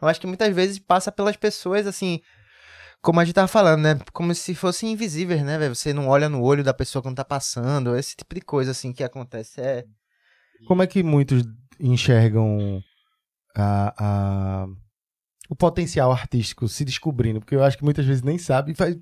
Eu 0.02 0.10
acho 0.10 0.20
que 0.20 0.28
muitas 0.28 0.54
vezes 0.54 0.78
passa 0.80 1.14
pelas 1.14 1.38
pessoas, 1.38 1.88
assim, 1.88 2.20
como 3.06 3.20
a 3.20 3.24
gente 3.24 3.36
tava 3.36 3.48
falando, 3.48 3.84
né? 3.84 4.00
Como 4.12 4.34
se 4.34 4.56
fossem 4.56 4.92
invisíveis, 4.92 5.44
né, 5.44 5.60
velho? 5.60 5.76
Você 5.76 5.94
não 5.94 6.08
olha 6.08 6.28
no 6.28 6.42
olho 6.42 6.64
da 6.64 6.74
pessoa 6.74 7.04
quando 7.04 7.16
tá 7.16 7.24
passando, 7.24 7.96
esse 7.96 8.16
tipo 8.16 8.34
de 8.34 8.42
coisa, 8.42 8.72
assim, 8.72 8.92
que 8.92 9.04
acontece. 9.04 9.62
É. 9.62 9.86
Como 10.68 10.82
é 10.82 10.88
que 10.88 11.04
muitos 11.04 11.44
enxergam 11.80 12.82
a, 13.56 13.94
a- 14.64 14.68
o 15.48 15.56
potencial 15.56 16.12
artístico 16.12 16.68
se 16.68 16.84
descobrindo? 16.84 17.40
Porque 17.40 17.54
eu 17.56 17.64
acho 17.64 17.78
que 17.78 17.84
muitas 17.84 18.04
vezes 18.08 18.24
nem 18.24 18.40
sabe 18.40 18.72
e 18.72 18.76
faz... 18.76 18.98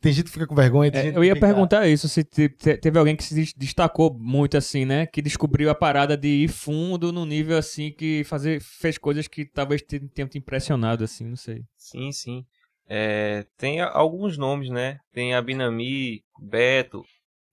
Tem 0.00 0.12
gente 0.12 0.24
que 0.26 0.32
fica 0.32 0.46
com 0.46 0.54
vergonha. 0.56 0.90
Tem 0.90 1.00
É, 1.00 1.04
gente 1.04 1.14
eu 1.14 1.24
ia 1.24 1.38
perguntar 1.38 1.86
isso, 1.86 2.08
se 2.08 2.24
te- 2.24 2.48
te- 2.48 2.76
teve 2.76 2.98
alguém 2.98 3.14
que 3.14 3.22
se 3.24 3.32
des- 3.34 3.54
destacou 3.56 4.12
muito 4.18 4.56
assim, 4.56 4.84
né? 4.84 5.06
Que 5.06 5.22
descobriu 5.22 5.70
a 5.70 5.74
parada 5.74 6.16
de 6.16 6.28
ir 6.28 6.48
fundo 6.48 7.12
no 7.12 7.24
nível 7.24 7.56
assim, 7.56 7.92
que 7.92 8.24
fazer, 8.24 8.60
fez 8.60 8.98
coisas 8.98 9.28
que 9.28 9.44
talvez 9.46 9.80
te- 9.82 10.00
tenham 10.00 10.28
te 10.28 10.36
impressionado, 10.36 11.04
assim, 11.04 11.24
não 11.26 11.36
sei. 11.36 11.62
Sim, 11.76 12.10
sim. 12.12 12.44
É, 12.88 13.44
tem 13.56 13.80
alguns 13.80 14.38
nomes, 14.38 14.70
né? 14.70 14.98
Tem 15.12 15.34
a 15.34 15.42
Binami, 15.42 16.22
Beto, 16.40 17.04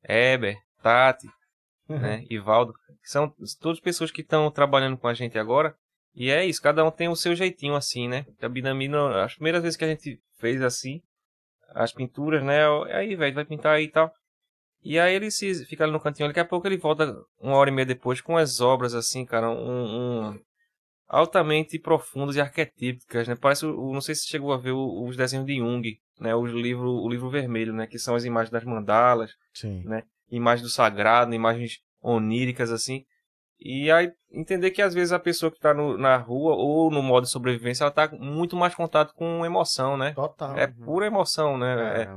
Eber, 0.08 0.58
Tati, 0.82 1.28
Uhum. 1.90 2.00
né? 2.00 2.26
Ivaldo. 2.30 2.74
São 3.04 3.34
todas 3.60 3.80
pessoas 3.80 4.12
que 4.12 4.22
estão 4.22 4.50
trabalhando 4.52 4.98
com 4.98 5.08
a 5.08 5.14
gente 5.14 5.38
agora. 5.38 5.76
E 6.16 6.30
é 6.30 6.46
isso, 6.46 6.62
cada 6.62 6.86
um 6.86 6.92
tem 6.92 7.10
o 7.10 7.16
seu 7.16 7.36
jeitinho 7.36 7.76
assim, 7.76 8.08
né? 8.08 8.26
A 8.42 8.48
Binami, 8.48 8.88
não- 8.88 9.08
as 9.18 9.34
primeiras 9.34 9.64
vezes 9.64 9.76
que 9.76 9.84
a 9.84 9.88
gente 9.88 10.20
fez 10.38 10.62
assim, 10.62 11.02
as 11.70 11.92
pinturas, 11.92 12.44
né? 12.44 12.62
Aí, 12.92 13.16
velho, 13.16 13.34
vai 13.36 13.44
pintar 13.46 13.76
aí 13.76 13.86
e 13.86 13.92
tal. 13.92 14.14
E 14.84 15.00
aí 15.00 15.16
ele 15.16 15.32
se 15.32 15.66
fica 15.66 15.84
ali 15.86 15.94
no 15.94 16.00
cantinho, 16.00 16.28
daqui 16.28 16.40
a 16.40 16.46
pouco 16.46 16.68
ele 16.68 16.78
volta 16.78 17.16
uma 17.40 17.56
hora 17.56 17.70
e 17.70 17.74
meia 17.74 17.86
depois 17.86 18.22
com 18.22 18.38
as 18.38 18.60
obras 18.62 18.94
assim, 18.94 19.26
cara, 19.26 19.50
um, 19.50 20.30
um- 20.32 20.40
altamente 21.14 21.78
profundas 21.78 22.36
e 22.36 22.42
arquetípicas, 22.42 23.28
né? 23.28 23.36
Parece, 23.36 23.66
não 23.66 24.02
sei 24.02 24.16
se 24.16 24.28
chegou 24.28 24.52
a 24.52 24.58
ver 24.58 24.72
os 24.72 25.16
desenhos 25.16 25.46
de 25.46 25.58
Jung, 25.58 26.00
né? 26.20 26.34
O 26.34 26.44
livro, 26.44 26.90
o 26.90 27.08
livro 27.08 27.30
vermelho, 27.30 27.72
né? 27.72 27.86
Que 27.86 28.00
são 28.00 28.16
as 28.16 28.26
imagens 28.26 28.50
das 28.50 28.64
mandalas, 28.64 29.36
Sim. 29.54 29.84
imagens 30.32 30.64
do 30.64 30.74
sagrado, 30.74 31.34
imagens 31.36 31.80
oníricas 32.02 32.72
assim. 32.72 33.06
E 33.60 33.92
aí 33.92 34.12
entender 34.32 34.72
que 34.72 34.82
às 34.82 34.94
vezes 34.96 35.14
a 35.14 35.20
pessoa 35.20 35.52
que 35.52 35.58
está 35.58 35.72
na 35.74 36.18
rua 36.18 36.56
ou 36.56 36.90
no 36.90 37.04
modo 37.04 37.26
de 37.26 37.32
sobrevivência, 37.32 37.84
ela 37.84 37.92
tá 37.92 38.08
com 38.08 38.18
muito 38.18 38.56
mais 38.56 38.74
contato 38.74 39.14
com 39.14 39.46
emoção, 39.46 39.96
né? 39.96 40.14
Total. 40.14 40.58
É 40.58 40.66
pura 40.66 41.06
emoção, 41.06 41.60
né? 41.60 42.02
É- 42.02 42.08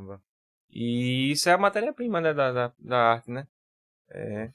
e 0.70 1.30
isso 1.30 1.48
é 1.48 1.52
a 1.52 1.58
matéria-prima, 1.58 2.20
né? 2.20 2.32
Da, 2.32 2.50
da, 2.50 2.72
da 2.78 2.98
arte, 2.98 3.30
né? 3.30 3.46
É. 4.10 4.50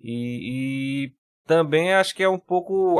E, 0.00 1.10
e 1.10 1.12
também 1.46 1.92
acho 1.92 2.14
que 2.14 2.22
é 2.22 2.28
um 2.28 2.38
pouco. 2.38 2.98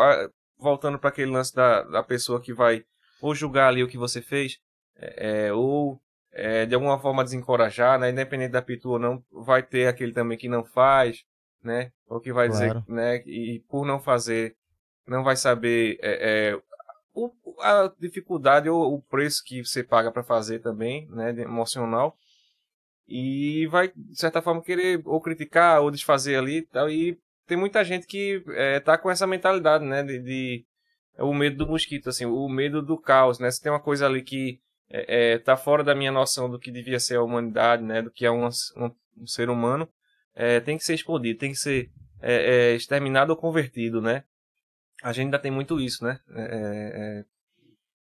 Voltando 0.65 0.99
para 0.99 1.11
aquele 1.11 1.31
lance 1.31 1.55
da, 1.55 1.83
da 1.83 2.03
pessoa 2.03 2.41
que 2.41 2.55
vai 2.55 2.87
ou 3.21 3.35
julgar 3.35 3.69
ali 3.69 3.85
o 3.85 3.89
que 3.89 3.99
você 3.99 4.23
fez, 4.23 4.59
é, 4.97 5.49
é, 5.49 5.53
ou 5.53 6.01
é, 6.33 6.65
de 6.65 6.75
alguma 6.75 6.99
forma 6.99 7.23
desencorajar, 7.23 7.99
né? 7.99 8.09
Independente 8.09 8.53
da 8.53 8.63
pitu 8.63 8.93
ou 8.93 8.99
não, 8.99 9.23
vai 9.31 9.63
ter 9.63 9.89
aquele 9.89 10.15
também 10.15 10.39
que 10.39 10.49
não 10.49 10.65
faz, 10.65 11.23
né? 11.63 11.93
Ou 12.09 12.19
que 12.19 12.33
vai 12.33 12.49
Claro. 12.49 12.81
dizer, 12.81 12.95
né? 12.95 13.23
E 13.27 13.61
por 13.69 13.85
não 13.85 14.01
fazer, 14.01 14.57
não 15.07 15.23
vai 15.23 15.37
saber 15.37 15.99
é, 16.01 16.53
é, 16.53 16.61
o, 17.13 17.31
a 17.61 17.93
dificuldade 18.01 18.71
ou 18.71 18.95
o 18.95 19.03
preço 19.03 19.45
que 19.45 19.63
você 19.63 19.85
paga 19.85 20.11
para 20.11 20.25
fazer 20.25 20.61
também, 20.61 21.07
né? 21.11 21.29
Emocional. 21.43 22.17
E 23.07 23.67
vai, 23.67 23.93
de 23.95 24.19
certa 24.19 24.41
forma, 24.41 24.63
querer 24.63 25.03
ou 25.05 25.21
criticar 25.21 25.83
ou 25.83 25.91
desfazer 25.91 26.37
ali 26.37 26.57
e 26.57 26.63
tal. 26.63 26.89
E 26.89 27.19
tem 27.47 27.57
muita 27.57 27.85
gente 27.85 28.07
que 28.07 28.43
é, 28.51 28.81
tá 28.81 28.97
com 28.99 29.11
essa 29.11 29.27
mentalidade, 29.27 29.85
né? 29.85 30.03
De, 30.03 30.19
de- 30.21 30.67
é 31.17 31.23
o 31.23 31.33
medo 31.35 31.57
do 31.59 31.69
mosquito, 31.69 32.09
assim, 32.09 32.25
o 32.27 32.49
medo 32.49 32.83
do 32.83 32.99
caos, 32.99 33.39
né? 33.39 33.51
Se 33.51 33.61
tem 33.63 33.71
uma 33.73 33.81
coisa 33.81 34.07
ali 34.07 34.23
que 34.23 34.61
é, 34.91 35.35
é, 35.35 35.39
tá 35.39 35.57
fora 35.57 35.85
da 35.85 35.95
minha 35.95 36.11
noção 36.13 36.51
do 36.51 36.59
que 36.59 36.71
devia 36.71 36.99
ser 37.01 37.17
a 37.17 37.23
humanidade, 37.23 37.83
né? 37.83 38.03
Do 38.03 38.11
que 38.11 38.27
é 38.27 38.31
um, 38.31 38.47
um, 38.47 38.91
um 39.19 39.27
ser 39.27 39.49
humano, 39.51 39.89
é, 40.35 40.61
tem 40.61 40.77
que 40.77 40.85
ser 40.85 40.95
explodido, 40.95 41.39
tem 41.39 41.53
que 41.53 41.59
ser 41.59 41.91
é, 42.21 42.73
é, 42.73 42.75
exterminado 42.75 43.31
ou 43.33 43.37
convertido, 43.39 44.01
né? 44.03 44.25
A 45.03 45.13
gente 45.13 45.27
ainda 45.27 45.39
tem 45.39 45.51
muito 45.51 45.81
isso, 45.81 46.05
né? 46.05 46.19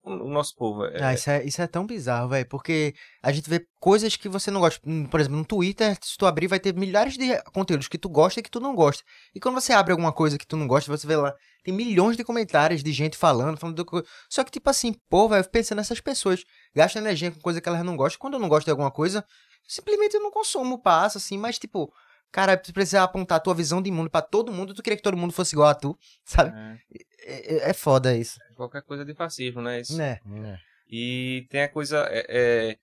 O, 0.03 0.27
nosso 0.27 0.53
povo. 0.55 0.85
É, 0.85 1.01
Ah, 1.01 1.13
isso 1.13 1.29
é, 1.29 1.45
isso 1.45 1.61
é 1.61 1.67
tão 1.67 1.85
bizarro, 1.85 2.29
velho. 2.29 2.45
Porque 2.47 2.93
a 3.21 3.31
gente 3.31 3.49
vê 3.49 3.65
coisas 3.79 4.17
que 4.17 4.27
você 4.27 4.51
não 4.51 4.59
gosta. 4.59 4.81
Hum, 4.85 5.05
Por 5.05 5.19
exemplo, 5.19 5.37
no 5.37 5.45
Twitter, 5.45 5.97
se 6.01 6.17
tu 6.17 6.25
abrir, 6.25 6.47
vai 6.47 6.59
ter 6.59 6.75
milhares 6.75 7.17
de 7.17 7.41
conteúdos 7.53 7.87
que 7.87 7.97
tu 7.97 8.09
gosta 8.09 8.39
e 8.39 8.43
que 8.43 8.51
tu 8.51 8.59
não 8.59 8.75
gosta. 8.75 9.01
E 9.33 9.39
quando 9.39 9.55
você 9.55 9.71
abre 9.71 9.93
alguma 9.93 10.11
coisa 10.11 10.37
que 10.37 10.45
tu 10.45 10.57
não 10.57 10.67
gosta, 10.67 10.91
você 10.91 11.07
vê 11.07 11.15
lá, 11.15 11.33
tem 11.63 11.73
milhões 11.73 12.17
de 12.17 12.23
comentários 12.23 12.83
de 12.83 12.91
gente 12.91 13.15
falando, 13.15 13.57
falando 13.57 13.81
do... 13.81 14.05
Só 14.29 14.43
que, 14.43 14.51
tipo 14.51 14.69
assim, 14.69 14.93
pô, 15.09 15.29
velho, 15.29 15.49
pensando 15.49 15.77
nessas 15.77 16.01
pessoas, 16.01 16.43
gastam 16.75 17.01
energia 17.01 17.31
com 17.31 17.39
coisa 17.39 17.61
que 17.61 17.69
elas 17.69 17.83
não 17.85 17.95
gostam. 17.95 18.19
Quando 18.19 18.33
eu 18.33 18.39
não 18.39 18.49
gosto 18.49 18.65
de 18.65 18.71
alguma 18.71 18.91
coisa, 18.91 19.23
simplesmente 19.65 20.15
eu 20.15 20.21
não 20.21 20.31
consumo, 20.31 20.77
passa, 20.81 21.17
assim, 21.17 21.37
mas, 21.37 21.57
tipo. 21.57 21.91
Cara, 22.34 22.57
tu 22.57 22.73
precisa 22.73 23.03
apontar 23.03 23.38
a 23.38 23.39
tua 23.39 23.53
visão 23.53 23.79
de 23.81 23.91
mundo 23.91 24.09
pra 24.09 24.21
todo 24.21 24.51
mundo, 24.51 24.73
tu 24.73 24.81
queria 24.81 24.97
que 24.97 25.03
todo 25.03 25.15
mundo 25.15 25.31
fosse 25.31 25.53
igual 25.55 25.69
a 25.69 25.75
tu, 25.75 25.95
sabe? 26.25 26.51
é, 26.57 26.77
É, 27.25 27.55
é- 27.67 27.69
é 27.69 27.73
foda 27.73 28.17
isso. 28.17 28.39
qualquer 28.57 28.81
coisa 28.81 29.05
de 29.05 29.13
fascismo, 29.13 29.61
né? 29.61 29.79
Isso. 29.81 29.95
Né? 29.95 30.19
E 30.89 31.45
tem 31.49 31.61
a 31.61 31.69
coisa. 31.69 32.05
É, 32.09 32.25
é, 32.29 32.77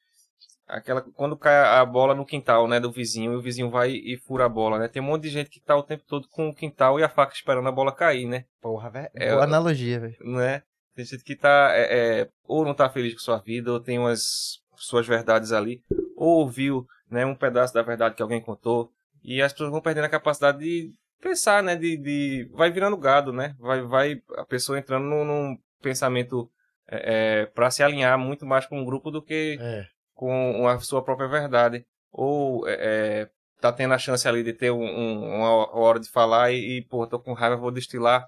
aquela. 0.67 1.03
Quando 1.03 1.37
cai 1.37 1.55
a 1.79 1.85
bola 1.85 2.15
no 2.15 2.25
quintal, 2.25 2.67
né? 2.69 2.79
Do 2.81 2.91
vizinho, 2.93 3.33
e 3.33 3.37
o 3.37 3.43
vizinho 3.43 3.71
vai 3.71 3.91
e 3.91 4.17
fura 4.17 4.47
a 4.47 4.49
bola, 4.49 4.79
né? 4.79 4.89
Tem 4.89 5.03
um 5.03 5.07
monte 5.07 5.23
de 5.25 5.31
gente 5.31 5.51
que 5.51 5.61
tá 5.61 5.77
o 5.77 5.83
tempo 5.83 6.05
todo 6.07 6.29
com 6.29 6.49
o 6.49 6.55
quintal 6.55 6.99
e 6.99 7.03
a 7.03 7.09
faca 7.09 7.35
esperando 7.35 7.69
a 7.69 7.73
bola 7.73 7.93
cair, 7.95 8.27
né? 8.27 8.45
Porra, 8.61 8.89
velho. 8.89 9.11
É, 9.15 9.33
Boa 9.33 9.45
analogia, 9.45 10.01
velho. 10.01 10.17
né? 10.21 10.63
Tem 10.95 11.05
gente 11.05 11.25
que 11.25 11.37
tá. 11.37 11.71
é, 11.75 12.21
é, 12.23 12.29
ou 12.45 12.65
não 12.65 12.75
tá 12.75 12.89
feliz 12.89 13.13
com 13.15 13.21
sua 13.21 13.39
vida, 13.39 13.73
ou 13.73 13.81
tem 13.81 13.99
umas 13.99 14.59
suas 14.77 15.07
verdades 15.07 15.53
ali, 15.53 15.83
ou 16.17 16.39
ouviu 16.41 16.87
né, 17.11 17.27
um 17.27 17.35
pedaço 17.35 17.75
da 17.75 17.83
verdade 17.83 18.15
que 18.15 18.23
alguém 18.23 18.41
contou. 18.41 18.91
E 19.23 19.41
as 19.43 19.53
pessoas 19.53 19.71
vão 19.71 19.81
perdendo 19.81 20.05
a 20.05 20.09
capacidade 20.09 20.59
de 20.59 20.93
pensar, 21.21 21.63
né? 21.63 21.77
De, 21.77 21.97
de 21.97 22.51
vai 22.53 22.71
virando 22.71 22.97
gado, 22.97 23.33
né? 23.33 23.55
Vai, 23.59 23.83
vai 23.83 24.23
a 24.37 24.45
pessoa 24.45 24.79
entrando 24.79 25.05
num, 25.05 25.25
num 25.25 25.59
pensamento 25.83 26.51
é, 26.89 27.47
para 27.47 27.71
se 27.71 27.83
alinhar 27.83 28.19
muito 28.19 28.45
mais 28.47 28.67
com 28.67 28.81
um 28.81 28.85
grupo 28.85 29.11
do 29.11 29.23
que 29.23 29.59
É. 29.61 29.85
com 30.15 30.67
a 30.69 30.79
sua 30.81 31.03
própria 31.03 31.29
verdade. 31.29 31.85
Ou 32.13 32.67
é, 32.69 32.75
é, 32.81 33.29
tá 33.61 33.73
tendo 33.73 33.95
a 33.95 33.99
chance 33.99 34.27
ali 34.27 34.43
de 34.43 34.53
ter 34.53 34.71
um- 34.71 34.83
um- 34.83 35.37
uma 35.37 35.77
hora 35.79 36.01
de 36.01 36.09
falar 36.11 36.51
e, 36.53 36.79
e, 36.79 36.83
pô, 36.83 37.07
tô 37.07 37.19
com 37.21 37.33
raiva, 37.33 37.57
vou 37.57 37.71
destilar, 37.71 38.27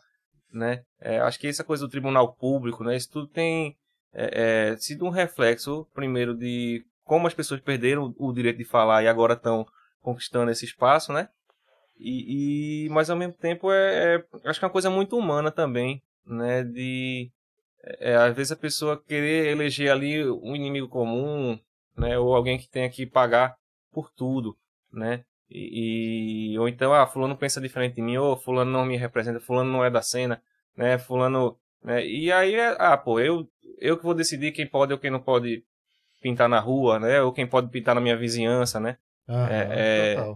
né? 0.53 0.83
É, 1.01 1.19
acho 1.21 1.39
que 1.41 1.47
essa 1.49 1.65
coisa 1.65 1.85
do 1.87 1.91
tribunal 1.91 2.35
público, 2.35 2.85
né? 2.85 2.95
Isso 2.97 3.11
tudo 3.11 3.27
tem 3.27 3.75
é, 4.15 4.73
é, 4.73 4.77
sido 4.77 5.07
um 5.07 5.11
reflexo, 5.11 5.87
primeiro, 5.95 6.37
de 6.37 6.85
como 7.03 7.27
as 7.27 7.33
pessoas 7.35 7.61
perderam 7.63 8.15
o 8.19 8.31
direito 8.33 8.59
de 8.59 8.65
falar 8.65 9.03
e 9.03 9.09
agora 9.09 9.33
estão 9.33 9.67
conquistando 10.03 10.51
esse 10.51 10.65
espaço, 10.65 11.13
né? 11.13 11.29
E, 11.99 12.87
e- 12.87 12.89
mas 12.91 13.11
ao 13.11 13.17
mesmo 13.17 13.35
tempo 13.35 13.71
é, 13.73 14.17
é- 14.17 14.25
acho 14.49 14.59
que 14.59 14.65
é 14.65 14.69
uma 14.69 14.73
coisa 14.73 14.91
muito 14.91 15.17
humana 15.17 15.51
também, 15.51 16.03
né? 16.27 16.65
De 16.65 17.31
é, 18.01 18.15
às 18.17 18.35
vezes 18.35 18.53
a 18.53 18.57
pessoa 18.57 19.03
querer 19.03 19.49
eleger 19.49 19.91
ali 19.91 20.25
um 20.29 20.55
inimigo 20.55 20.89
comum, 20.89 21.59
né? 21.97 22.19
Ou 22.19 22.35
alguém 22.35 22.59
que 22.59 22.69
tenha 22.69 22.89
que 22.91 23.07
pagar 23.07 23.57
por 23.93 24.11
tudo, 24.11 24.57
né? 24.93 25.25
E, 25.51 26.53
e, 26.55 26.59
ou 26.59 26.69
então, 26.69 26.95
ah, 26.95 27.07
fulano 27.07 27.37
pensa 27.37 27.61
diferente 27.61 27.97
de 27.97 28.03
mim, 28.03 28.17
ou 28.17 28.37
fulano 28.37 28.71
não 28.71 28.85
me 28.87 28.97
representa, 28.97 29.41
fulano 29.41 29.71
não 29.71 29.85
é 29.85 29.91
da 29.91 30.01
cena, 30.03 30.43
né? 30.77 30.99
Fulano, 30.99 31.59
né? 31.85 32.05
E 32.07 32.33
aí, 32.33 32.55
é, 32.55 32.77
ah, 32.79 32.97
pô, 32.97 33.21
eu, 33.21 33.47
eu 33.79 33.97
que 33.99 34.05
vou 34.05 34.15
decidir 34.15 34.53
quem 34.53 34.67
pode 34.67 34.93
ou 34.93 34.99
quem 34.99 35.11
não 35.11 35.21
pode 35.21 35.63
pintar 36.21 36.49
na 36.49 36.61
rua, 36.61 36.99
né? 36.99 37.21
Ou 37.23 37.33
quem 37.33 37.47
pode 37.47 37.69
pintar 37.71 37.95
na 37.95 38.01
minha 38.01 38.17
vizinhança, 38.17 38.81
né? 38.81 38.97
Ah, 39.29 39.49
é, 39.51 40.17
é, 40.17 40.35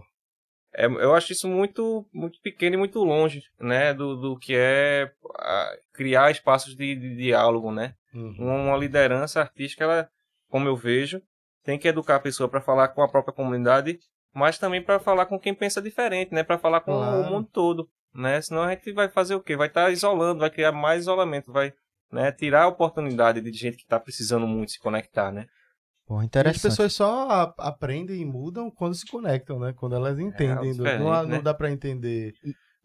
é, 0.75 0.85
eu 0.85 1.13
acho 1.13 1.31
isso 1.31 1.47
muito, 1.47 2.07
muito 2.13 2.39
pequeno 2.41 2.75
e 2.75 2.77
muito 2.77 3.03
longe, 3.03 3.41
né? 3.59 3.93
Do, 3.93 4.15
do 4.15 4.37
que 4.37 4.55
é 4.55 5.11
criar 5.93 6.31
espaços 6.31 6.75
de, 6.75 6.95
de 6.95 7.15
diálogo, 7.15 7.71
né? 7.71 7.93
Uhum. 8.13 8.67
Uma 8.67 8.77
liderança 8.77 9.41
artística, 9.41 9.83
ela, 9.83 10.09
como 10.49 10.67
eu 10.67 10.75
vejo, 10.75 11.21
tem 11.63 11.77
que 11.77 11.87
educar 11.87 12.15
a 12.15 12.21
pessoa 12.21 12.49
para 12.49 12.61
falar 12.61 12.89
com 12.89 13.01
a 13.01 13.09
própria 13.09 13.33
comunidade 13.33 13.99
mas 14.37 14.59
também 14.59 14.83
para 14.83 14.99
falar 14.99 15.25
com 15.25 15.39
quem 15.39 15.51
pensa 15.51 15.81
diferente, 15.81 16.31
né? 16.31 16.43
Para 16.43 16.59
falar 16.59 16.81
com 16.81 16.93
claro. 16.93 17.21
o 17.21 17.31
mundo 17.31 17.49
todo, 17.51 17.89
né? 18.13 18.39
Senão 18.39 18.61
a 18.61 18.69
gente 18.69 18.93
vai 18.93 19.09
fazer 19.09 19.33
o 19.33 19.41
quê? 19.41 19.55
Vai 19.55 19.67
estar 19.67 19.85
tá 19.85 19.89
isolando, 19.89 20.41
vai 20.41 20.51
criar 20.51 20.71
mais 20.71 21.01
isolamento, 21.01 21.51
vai 21.51 21.73
né, 22.11 22.31
tirar 22.31 22.63
a 22.63 22.67
oportunidade 22.67 23.41
de 23.41 23.51
gente 23.51 23.77
que 23.77 23.83
está 23.83 23.99
precisando 23.99 24.45
muito 24.45 24.73
se 24.73 24.79
conectar, 24.79 25.31
né? 25.31 25.47
Interessante. 26.23 26.55
E 26.55 26.57
as 26.57 26.61
pessoas 26.61 26.93
só 26.93 27.53
aprendem 27.57 28.21
e 28.21 28.25
mudam 28.25 28.71
quando 28.71 28.95
se 28.95 29.05
conectam, 29.05 29.59
né? 29.59 29.73
Quando 29.73 29.95
elas 29.95 30.17
entendem. 30.17 30.71
É, 30.87 30.99
não, 30.99 31.05
não 31.05 31.27
né? 31.27 31.41
dá 31.41 31.53
para 31.53 31.69
entender. 31.71 32.33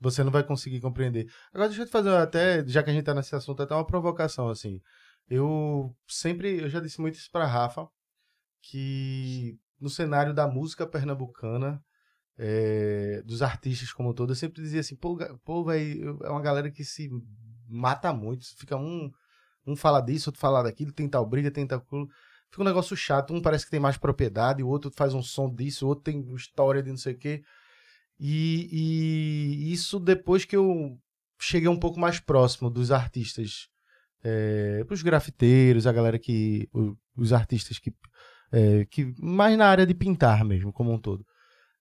Você 0.01 0.25
não 0.25 0.33
vai 0.33 0.43
conseguir 0.43 0.81
compreender. 0.81 1.31
Agora 1.53 1.69
deixa 1.69 1.83
eu 1.83 1.87
te 1.87 1.93
fazer 1.93 2.11
até, 2.11 2.67
já 2.67 2.83
que 2.83 2.91
a 2.91 2.93
gente 2.93 3.05
tá 3.05 3.15
nesse 3.15 3.35
assunto, 3.37 3.63
até 3.63 3.75
uma 3.75 3.87
provocação 3.87 4.49
assim. 4.49 4.81
Eu 5.29 5.95
sempre, 6.09 6.61
eu 6.61 6.69
já 6.69 6.81
disse 6.81 7.01
muito 7.01 7.15
isso 7.15 7.31
para 7.31 7.47
Rafa, 7.47 7.87
que 8.61 9.57
no 9.81 9.89
cenário 9.89 10.35
da 10.35 10.49
música 10.49 10.87
pernambucana, 10.87 11.81
é, 12.37 13.23
dos 13.25 13.43
artistas 13.43 13.93
como 13.93 14.13
todo, 14.13 14.33
eu 14.33 14.37
sempre 14.37 14.61
dizia 14.61 14.81
assim, 14.81 14.97
pô, 14.97 15.17
pô 15.45 15.65
véio, 15.65 16.19
é 16.25 16.29
uma 16.29 16.43
galera 16.43 16.71
que 16.71 16.85
se 16.85 17.09
mata 17.69 18.13
muito, 18.13 18.45
fica 18.59 18.77
um, 18.77 19.11
um 19.67 19.77
fala 19.77 20.01
disso, 20.01 20.31
outro 20.31 20.41
fala 20.41 20.63
daquilo, 20.63 20.93
tem 20.93 21.09
tal 21.09 21.25
briga, 21.25 21.51
tem 21.51 21.67
tal 21.67 21.81
culo. 21.81 22.09
Fica 22.53 22.61
um 22.61 22.67
negócio 22.67 22.95
chato, 22.95 23.33
um 23.33 23.41
parece 23.41 23.65
que 23.65 23.71
tem 23.71 23.81
mais 23.81 23.97
propriedade, 23.97 24.63
o 24.63 24.69
outro 24.69 24.93
faz 24.95 25.15
um 25.15 25.23
som 25.23 25.53
disso, 25.53 25.87
o 25.87 25.89
outro 25.89 26.05
tem 26.05 26.23
história 26.35 26.83
de 26.83 26.91
não 26.91 26.99
sei 26.99 27.15
o 27.15 27.19
quê. 27.19 27.43
E, 28.21 28.69
e 28.71 29.73
isso 29.73 29.99
depois 29.99 30.45
que 30.45 30.55
eu 30.55 30.99
cheguei 31.41 31.67
um 31.67 31.79
pouco 31.79 31.99
mais 31.99 32.21
próximo 32.21 32.69
dos 32.69 32.93
artistas, 32.93 33.69
é, 34.23 34.85
os 34.89 35.03
grafiteiros, 35.03 35.87
a 35.87 35.93
galera 35.93 36.19
que. 36.19 36.69
os 37.17 37.33
artistas 37.33 37.79
que 37.79 37.91
é, 38.53 38.85
que 38.85 39.15
mais 39.19 39.57
na 39.57 39.67
área 39.67 39.87
de 39.87 39.95
pintar 39.95 40.45
mesmo, 40.45 40.71
como 40.75 40.93
um 40.93 40.99
todo. 40.99 41.25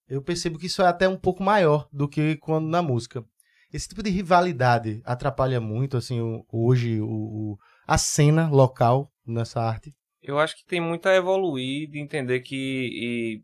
Eu 0.08 0.22
percebo 0.22 0.58
que 0.58 0.68
isso 0.68 0.82
é 0.82 0.88
até 0.88 1.08
um 1.08 1.18
pouco 1.18 1.44
maior 1.44 1.86
do 1.92 2.08
que 2.08 2.38
quando 2.38 2.70
na 2.70 2.82
música. 2.82 3.26
Esse 3.74 3.90
tipo 3.90 4.02
de 4.02 4.10
rivalidade 4.10 5.02
atrapalha 5.04 5.60
muito, 5.60 5.98
assim, 5.98 6.20
hoje 6.50 7.02
o, 7.02 7.08
o, 7.08 7.58
a 7.86 7.98
cena 7.98 8.50
local 8.50 9.12
nessa 9.26 9.62
arte. 9.62 9.94
Eu 10.22 10.40
acho 10.40 10.56
que 10.56 10.66
tem 10.66 10.80
muito 10.80 11.08
a 11.08 11.16
evoluir 11.16 11.90
de 11.90 12.00
entender 12.00 12.42
que 12.42 12.56
e, 12.56 13.44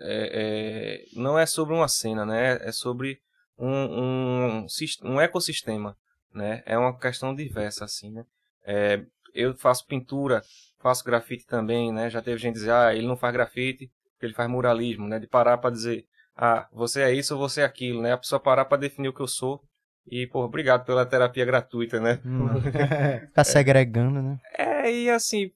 é, 0.00 0.30
é, 0.32 1.20
não 1.20 1.38
é 1.38 1.46
sobre 1.46 1.74
uma 1.74 1.88
cena, 1.88 2.24
né? 2.24 2.58
É 2.62 2.72
sobre 2.72 3.20
um, 3.58 3.68
um, 3.70 4.66
um 5.04 5.20
ecossistema, 5.20 5.96
né? 6.32 6.62
É 6.66 6.76
uma 6.78 6.98
questão 6.98 7.34
diversa, 7.34 7.84
assim, 7.84 8.10
né? 8.10 8.24
É, 8.64 9.02
eu 9.34 9.54
faço 9.54 9.86
pintura 9.86 10.42
faço 10.86 11.04
grafite 11.04 11.44
também, 11.46 11.92
né? 11.92 12.08
Já 12.08 12.22
teve 12.22 12.38
gente 12.38 12.54
dizer, 12.54 12.70
ah, 12.70 12.94
ele 12.94 13.08
não 13.08 13.16
faz 13.16 13.32
grafite, 13.32 13.90
ele 14.22 14.32
faz 14.32 14.48
muralismo, 14.48 15.08
né? 15.08 15.18
De 15.18 15.26
parar 15.26 15.58
para 15.58 15.70
dizer, 15.70 16.04
ah, 16.36 16.68
você 16.72 17.02
é 17.02 17.12
isso 17.12 17.34
ou 17.34 17.40
você 17.40 17.62
é 17.62 17.64
aquilo, 17.64 18.00
né? 18.02 18.12
A 18.12 18.18
pessoa 18.18 18.38
parar 18.38 18.64
para 18.64 18.78
definir 18.78 19.08
o 19.08 19.12
que 19.12 19.20
eu 19.20 19.26
sou. 19.26 19.60
E, 20.06 20.28
pô, 20.28 20.44
obrigado 20.44 20.84
pela 20.84 21.04
terapia 21.04 21.44
gratuita, 21.44 21.98
né? 21.98 22.20
Hum. 22.24 22.46
tá 23.34 23.42
segregando, 23.42 24.22
né? 24.22 24.38
É, 24.56 24.92
e 24.92 25.10
assim, 25.10 25.50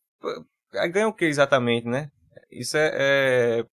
ganha 0.92 1.08
o 1.08 1.12
que 1.12 1.24
exatamente, 1.24 1.86
né? 1.86 2.10
Isso 2.50 2.76
é, 2.76 2.90
é... 2.92 3.64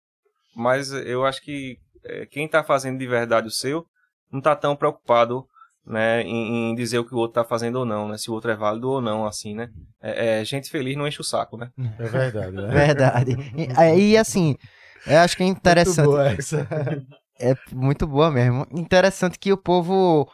Mas 0.56 0.92
eu 0.92 1.26
acho 1.26 1.42
que 1.42 1.80
é, 2.04 2.26
quem 2.26 2.48
tá 2.48 2.64
fazendo 2.64 2.98
de 2.98 3.08
verdade 3.08 3.48
o 3.48 3.52
seu 3.52 3.86
não 4.32 4.42
tá 4.42 4.56
tão 4.56 4.76
preocupado 4.76 5.48
né, 5.86 6.22
em, 6.24 6.72
em, 6.72 6.76
dizer 6.76 7.00
o 7.00 7.06
que 7.06 7.16
o 7.16 7.18
outro 7.18 7.36
tá 7.36 7.48
fazendo 7.48 7.78
ou 7.78 7.86
não, 7.86 8.10
né? 8.10 8.18
Se 8.18 8.30
o 8.30 8.34
outro 8.34 8.52
é 8.52 8.56
válido 8.56 8.90
ou 8.90 9.02
não, 9.02 9.26
assim, 9.26 9.56
né? 9.56 9.70
É, 10.02 10.42
é 10.42 10.46
gente 10.46 10.70
feliz 10.70 10.98
não 10.98 11.08
enche 11.08 11.22
o 11.22 11.24
saco, 11.24 11.56
né? 11.56 11.72
É 11.98 12.04
verdade, 12.04 12.52
né? 12.52 12.68
Verdade. 12.68 13.38
E, 13.56 14.10
e 14.10 14.18
assim, 14.18 14.58
eu 15.06 15.20
acho 15.20 15.38
que 15.38 15.44
é 15.44 15.46
interessante. 15.46 16.06
Muito 16.06 16.12
boa 16.12 16.30
essa. 16.32 16.68
É 17.40 17.54
muito 17.72 18.08
boa 18.08 18.32
mesmo. 18.32 18.66
Interessante 18.72 19.38
que 19.38 19.54
o 19.54 19.58
povo. 19.58 20.28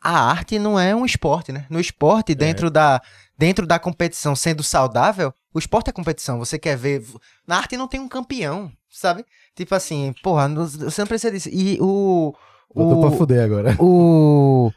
A 0.00 0.30
arte 0.30 0.56
não 0.56 0.78
é 0.78 0.94
um 0.94 1.04
esporte, 1.04 1.50
né? 1.50 1.66
No 1.68 1.80
esporte, 1.80 2.32
dentro, 2.32 2.68
é. 2.68 2.70
da, 2.70 3.02
dentro 3.38 3.66
da 3.66 3.78
competição 3.78 4.34
sendo 4.34 4.62
saudável, 4.62 5.32
o 5.54 5.58
esporte 5.58 5.88
é 5.88 5.92
competição. 5.92 6.38
Você 6.38 6.58
quer 6.58 6.76
ver. 6.76 7.02
Na 7.46 7.56
arte 7.56 7.76
não 7.76 7.88
tem 7.88 8.00
um 8.00 8.08
campeão, 8.08 8.70
sabe? 8.90 9.24
Tipo 9.54 9.74
assim, 9.74 10.12
porra, 10.22 10.48
você 10.48 11.00
não 11.00 11.08
precisa 11.08 11.32
disso. 11.32 11.48
E 11.50 11.78
o 11.80 12.34
Botou 12.74 12.98
o, 12.98 13.00
pra 13.08 13.16
fuder 13.16 13.44
agora. 13.44 13.76
O. 13.80 14.70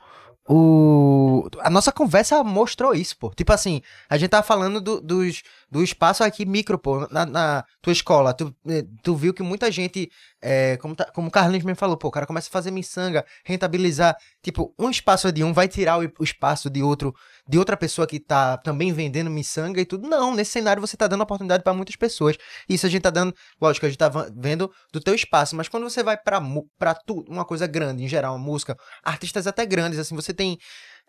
O, 0.53 1.47
a 1.59 1.69
nossa 1.69 1.93
conversa 1.93 2.43
mostrou 2.43 2.93
isso, 2.93 3.15
pô. 3.17 3.29
Tipo 3.29 3.53
assim, 3.53 3.81
a 4.09 4.17
gente 4.17 4.31
tava 4.31 4.45
falando 4.45 4.81
do, 4.81 4.99
dos, 4.99 5.43
do 5.69 5.81
espaço 5.81 6.25
aqui 6.25 6.45
micro, 6.45 6.77
pô, 6.77 7.07
na, 7.09 7.25
na 7.25 7.65
tua 7.81 7.93
escola. 7.93 8.33
Tu, 8.33 8.53
eh, 8.67 8.83
tu 9.01 9.15
viu 9.15 9.33
que 9.33 9.43
muita 9.43 9.71
gente, 9.71 10.11
é, 10.41 10.75
como, 10.77 10.93
tá, 10.93 11.05
como 11.13 11.29
o 11.29 11.31
Carlinhos 11.31 11.63
me 11.63 11.75
falou, 11.75 11.95
pô, 11.95 12.09
o 12.09 12.11
cara 12.11 12.25
começa 12.25 12.49
a 12.49 12.51
fazer 12.51 12.69
miçanga, 12.69 13.23
rentabilizar. 13.45 14.17
Tipo, 14.43 14.73
um 14.77 14.89
espaço 14.89 15.31
de 15.31 15.41
um 15.41 15.53
vai 15.53 15.69
tirar 15.69 15.99
o, 15.99 16.11
o 16.19 16.23
espaço 16.23 16.69
de 16.69 16.83
outro, 16.83 17.15
de 17.51 17.59
outra 17.59 17.75
pessoa 17.75 18.07
que 18.07 18.17
tá 18.17 18.55
também 18.55 18.93
vendendo 18.93 19.29
miçanga 19.29 19.81
e 19.81 19.85
tudo. 19.85 20.07
Não, 20.07 20.33
nesse 20.33 20.51
cenário 20.51 20.79
você 20.79 20.95
tá 20.95 21.05
dando 21.05 21.19
oportunidade 21.19 21.61
para 21.61 21.73
muitas 21.73 21.97
pessoas. 21.97 22.37
Isso 22.69 22.85
a 22.85 22.89
gente 22.89 23.01
tá 23.01 23.09
dando, 23.09 23.35
lógico, 23.59 23.85
a 23.85 23.89
gente 23.89 23.97
tá 23.97 24.09
vendo 24.33 24.71
do 24.93 25.01
teu 25.01 25.13
espaço, 25.13 25.53
mas 25.53 25.67
quando 25.67 25.83
você 25.83 26.01
vai 26.01 26.15
pra, 26.15 26.41
pra 26.79 26.95
tu, 26.95 27.25
uma 27.27 27.43
coisa 27.43 27.67
grande, 27.67 28.05
em 28.05 28.07
geral, 28.07 28.35
uma 28.35 28.45
música, 28.45 28.77
artistas 29.03 29.47
até 29.47 29.65
grandes, 29.65 29.99
assim, 29.99 30.15
você 30.15 30.33
tem 30.33 30.57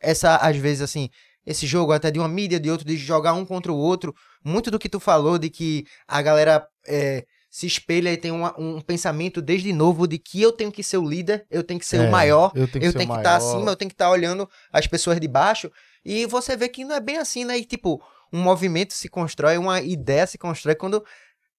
essa, 0.01 0.34
às 0.34 0.57
vezes, 0.57 0.82
assim, 0.82 1.09
esse 1.47 1.64
jogo 1.64 1.93
até 1.93 2.11
de 2.11 2.18
uma 2.18 2.28
mídia, 2.28 2.59
de 2.59 2.68
outro, 2.68 2.84
de 2.84 2.97
jogar 2.97 3.34
um 3.34 3.45
contra 3.45 3.70
o 3.70 3.76
outro. 3.76 4.12
Muito 4.45 4.68
do 4.68 4.80
que 4.80 4.88
tu 4.88 4.99
falou 4.99 5.38
de 5.38 5.49
que 5.49 5.84
a 6.09 6.20
galera 6.20 6.66
é, 6.88 7.22
se 7.49 7.68
espelha 7.68 8.12
e 8.12 8.16
tem 8.16 8.32
uma, 8.32 8.53
um 8.59 8.80
pensamento 8.80 9.40
desde 9.40 9.72
novo 9.72 10.09
de 10.09 10.18
que 10.18 10.43
eu 10.43 10.51
tenho 10.51 10.72
que 10.72 10.82
ser 10.82 10.97
o 10.97 11.09
líder, 11.09 11.47
eu 11.49 11.62
tenho 11.62 11.78
que 11.78 11.86
ser 11.86 11.99
é, 11.99 12.09
o 12.09 12.11
maior, 12.11 12.51
eu 12.57 12.66
tenho 12.66 12.90
que, 12.93 12.99
estar 12.99 13.22
tá 13.22 13.36
acima, 13.36 13.70
eu 13.70 13.76
tenho 13.76 13.90
que 13.90 13.95
estar 13.95 14.07
tá 14.07 14.11
olhando 14.11 14.49
as 14.72 14.88
pessoas 14.88 15.20
de 15.20 15.28
baixo. 15.28 15.70
E 16.05 16.26
você 16.26 16.57
vê 16.57 16.68
que 16.68 16.84
não 16.84 16.94
é 16.94 17.00
bem 17.00 17.18
assim, 17.18 17.44
né? 17.44 17.59
E 17.59 17.64
tipo, 17.64 18.03
um 18.32 18.40
movimento 18.40 18.92
se 18.94 19.09
constrói, 19.09 19.59
uma 19.59 19.80
ideia 19.80 20.26
se 20.26 20.38
constrói 20.38 20.74
quando 20.74 21.05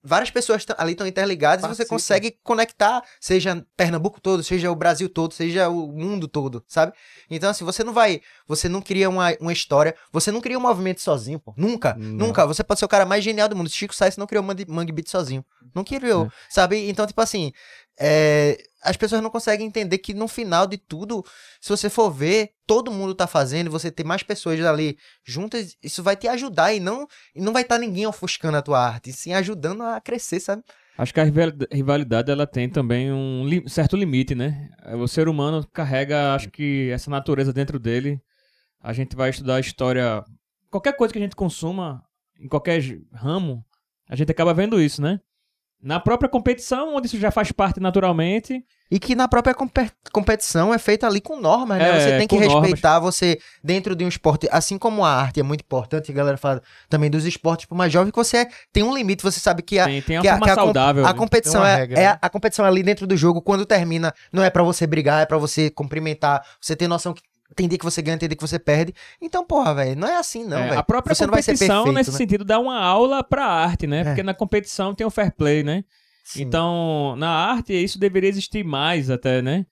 várias 0.04 0.30
pessoas 0.30 0.66
ali 0.78 0.92
estão 0.92 1.08
interligadas 1.08 1.62
Participa. 1.62 1.84
e 1.84 1.86
você 1.86 1.90
consegue 1.90 2.38
conectar, 2.44 3.02
seja 3.20 3.66
Pernambuco 3.78 4.20
todo, 4.20 4.44
seja 4.44 4.70
o 4.70 4.76
Brasil 4.76 5.08
todo, 5.08 5.34
seja 5.34 5.70
o 5.70 5.88
mundo 5.88 6.28
todo, 6.28 6.64
sabe? 6.68 6.92
Então, 7.30 7.50
assim, 7.50 7.64
você 7.64 7.84
não 7.84 7.94
vai. 7.94 8.22
Você 8.46 8.68
não 8.68 8.82
cria 8.82 9.10
uma, 9.10 9.34
uma 9.40 9.54
história, 9.54 9.96
você 10.12 10.32
não 10.32 10.42
cria 10.42 10.58
um 10.58 10.62
movimento 10.62 11.00
sozinho, 11.00 11.40
pô. 11.40 11.54
Nunca, 11.56 11.96
não. 11.98 12.28
nunca. 12.28 12.46
Você 12.46 12.64
pode 12.64 12.80
ser 12.80 12.86
o 12.86 12.90
cara 12.90 13.06
mais 13.06 13.24
genial 13.24 13.48
do 13.48 13.56
mundo. 13.56 13.70
Chico 13.70 13.96
Sainz 13.96 14.18
não 14.18 14.28
criou 14.28 14.44
Mangue, 14.44 14.66
Mangue 14.68 14.92
Beat 14.92 15.08
sozinho. 15.08 15.46
Não 15.74 15.84
criou, 15.84 16.26
é. 16.26 16.30
sabe? 16.50 16.90
Então, 16.90 17.08
tipo 17.08 17.22
assim, 17.22 17.54
é, 18.00 18.58
as 18.84 18.98
pessoas 18.98 19.22
não 19.22 19.30
conseguem 19.30 19.66
entender 19.66 19.98
que 19.98 20.14
no 20.14 20.28
final 20.28 20.68
de 20.68 20.78
tudo, 20.78 21.24
se 21.62 21.70
você 21.70 21.90
for 21.90 22.12
ver, 22.12 22.52
todo 22.68 22.92
mundo 22.92 23.16
tá 23.16 23.26
fazendo, 23.28 23.72
você 23.72 23.90
ter 23.90 24.04
mais 24.04 24.24
pessoas 24.24 24.60
ali 24.62 24.98
juntas, 25.24 25.78
isso 25.82 26.04
vai 26.04 26.16
te 26.16 26.28
ajudar 26.28 26.74
e 26.74 26.80
não, 26.80 27.08
e 27.34 27.42
não 27.42 27.54
vai 27.54 27.62
estar 27.62 27.76
tá 27.76 27.82
ninguém 27.82 28.06
ofuscando 28.06 28.58
a 28.58 28.62
tua 28.62 28.80
arte, 28.80 29.14
sim 29.14 29.34
ajudando 29.34 29.84
a 29.84 30.02
crescer, 30.02 30.40
sabe? 30.40 30.64
Acho 30.96 31.14
que 31.14 31.20
a 31.20 31.26
rivalidade 31.72 32.30
ela 32.30 32.46
tem 32.46 32.70
também 32.70 33.12
um 33.12 33.48
li 33.48 33.68
certo 33.68 33.98
limite, 33.98 34.36
né? 34.36 34.70
O 35.02 35.08
ser 35.08 35.28
humano 35.28 35.68
carrega, 35.74 36.36
acho 36.36 36.52
que 36.52 36.92
essa 36.92 37.10
natureza 37.10 37.52
dentro 37.52 37.80
dele. 37.80 38.22
A 38.80 38.94
gente 38.94 39.16
vai 39.16 39.30
estudar 39.30 39.56
a 39.56 39.60
história, 39.60 40.24
qualquer 40.70 40.96
coisa 40.96 41.12
que 41.12 41.18
a 41.18 41.22
gente 41.22 41.36
consuma, 41.36 42.04
em 42.38 42.48
qualquer 42.48 42.80
ramo, 43.12 43.66
a 44.08 44.16
gente 44.16 44.30
acaba 44.30 44.54
vendo 44.54 44.80
isso, 44.80 45.02
né? 45.02 45.20
Na 45.84 46.00
própria 46.00 46.30
competição, 46.30 46.96
onde 46.96 47.08
isso 47.08 47.20
já 47.20 47.30
faz 47.30 47.52
parte 47.52 47.82
naturalmente. 47.82 48.64
E 48.90 49.00
que 49.00 49.16
na 49.16 49.28
própria 49.28 49.54
competição 50.14 50.74
é 50.74 50.78
feita 50.78 51.06
ali 51.08 51.20
com 51.20 51.40
normas, 51.40 51.78
né? 51.78 51.90
É, 51.90 52.00
você 52.00 52.18
tem 52.18 52.28
que 52.28 52.38
respeitar 52.38 52.94
normas. 52.94 53.16
você 53.16 53.40
dentro 53.62 53.96
de 53.96 54.06
um 54.06 54.08
esporte, 54.08 54.48
assim 54.52 54.78
como 54.78 55.04
a 55.04 55.12
arte 55.12 55.40
é 55.40 55.44
muito 55.44 55.62
importante, 55.62 56.12
a 56.12 56.14
galera 56.14 56.38
fala 56.38 56.62
também 56.88 57.10
dos 57.10 57.26
esportes 57.26 57.66
para 57.66 57.76
mais 57.76 57.92
jovem, 57.92 58.12
que 58.12 58.18
você 58.18 58.48
tem 58.72 58.84
um 58.84 58.96
limite, 58.96 59.24
você 59.24 59.40
sabe 59.40 59.62
que 59.62 59.80
a, 59.80 59.86
tem, 59.86 60.02
tem 60.02 60.22
que 60.22 60.28
a, 60.28 60.40
que 60.40 60.50
a, 60.50 60.56
saudável, 60.56 61.06
a, 61.06 61.10
a 61.10 61.14
competição 61.14 61.66
é, 61.66 61.76
regra, 61.76 62.00
é 62.00 62.06
a, 62.06 62.20
a, 62.22 62.30
competição 62.30 62.64
ali 62.64 62.84
dentro 62.84 63.08
do 63.08 63.18
jogo, 63.18 63.42
quando 63.42 63.66
termina, 63.66 64.14
não 64.32 64.44
é 64.44 64.50
para 64.50 64.62
você 64.62 64.86
brigar, 64.86 65.24
é 65.24 65.26
para 65.26 65.40
você 65.40 65.70
cumprimentar, 65.72 66.46
você 66.62 66.76
ter 66.76 66.88
noção 66.88 67.14
que 67.14 67.22
tem 67.56 67.68
dia 67.68 67.78
que 67.78 67.86
você 67.86 68.02
ganha, 68.02 68.18
tem 68.18 68.28
dia 68.28 68.36
que 68.36 68.48
você 68.48 68.60
perde. 68.60 68.94
Então, 69.22 69.46
porra, 69.46 69.76
velho, 69.76 70.00
não 70.00 70.08
é 70.08 70.18
assim 70.18 70.44
não, 70.44 70.58
é, 70.58 70.68
velho. 70.70 70.80
A 70.80 70.84
própria 70.84 71.16
você 71.16 71.26
competição, 71.26 71.84
perfeito, 71.84 71.92
nesse 71.94 72.12
né? 72.12 72.18
sentido, 72.18 72.44
dá 72.44 72.60
uma 72.60 72.80
aula 72.80 73.24
pra 73.24 73.46
arte, 73.46 73.88
né? 73.88 74.02
É. 74.02 74.04
Porque 74.06 74.24
na 74.24 74.34
competição 74.34 74.94
tem 74.94 75.06
o 75.06 75.10
fair 75.10 75.34
play, 75.36 75.64
né? 75.64 75.84
Sim. 76.24 76.44
Então, 76.44 77.16
na 77.18 77.30
arte, 77.30 77.74
isso 77.74 78.00
deveria 78.00 78.30
existir 78.30 78.64
mais 78.64 79.10
até, 79.10 79.42
né? 79.42 79.66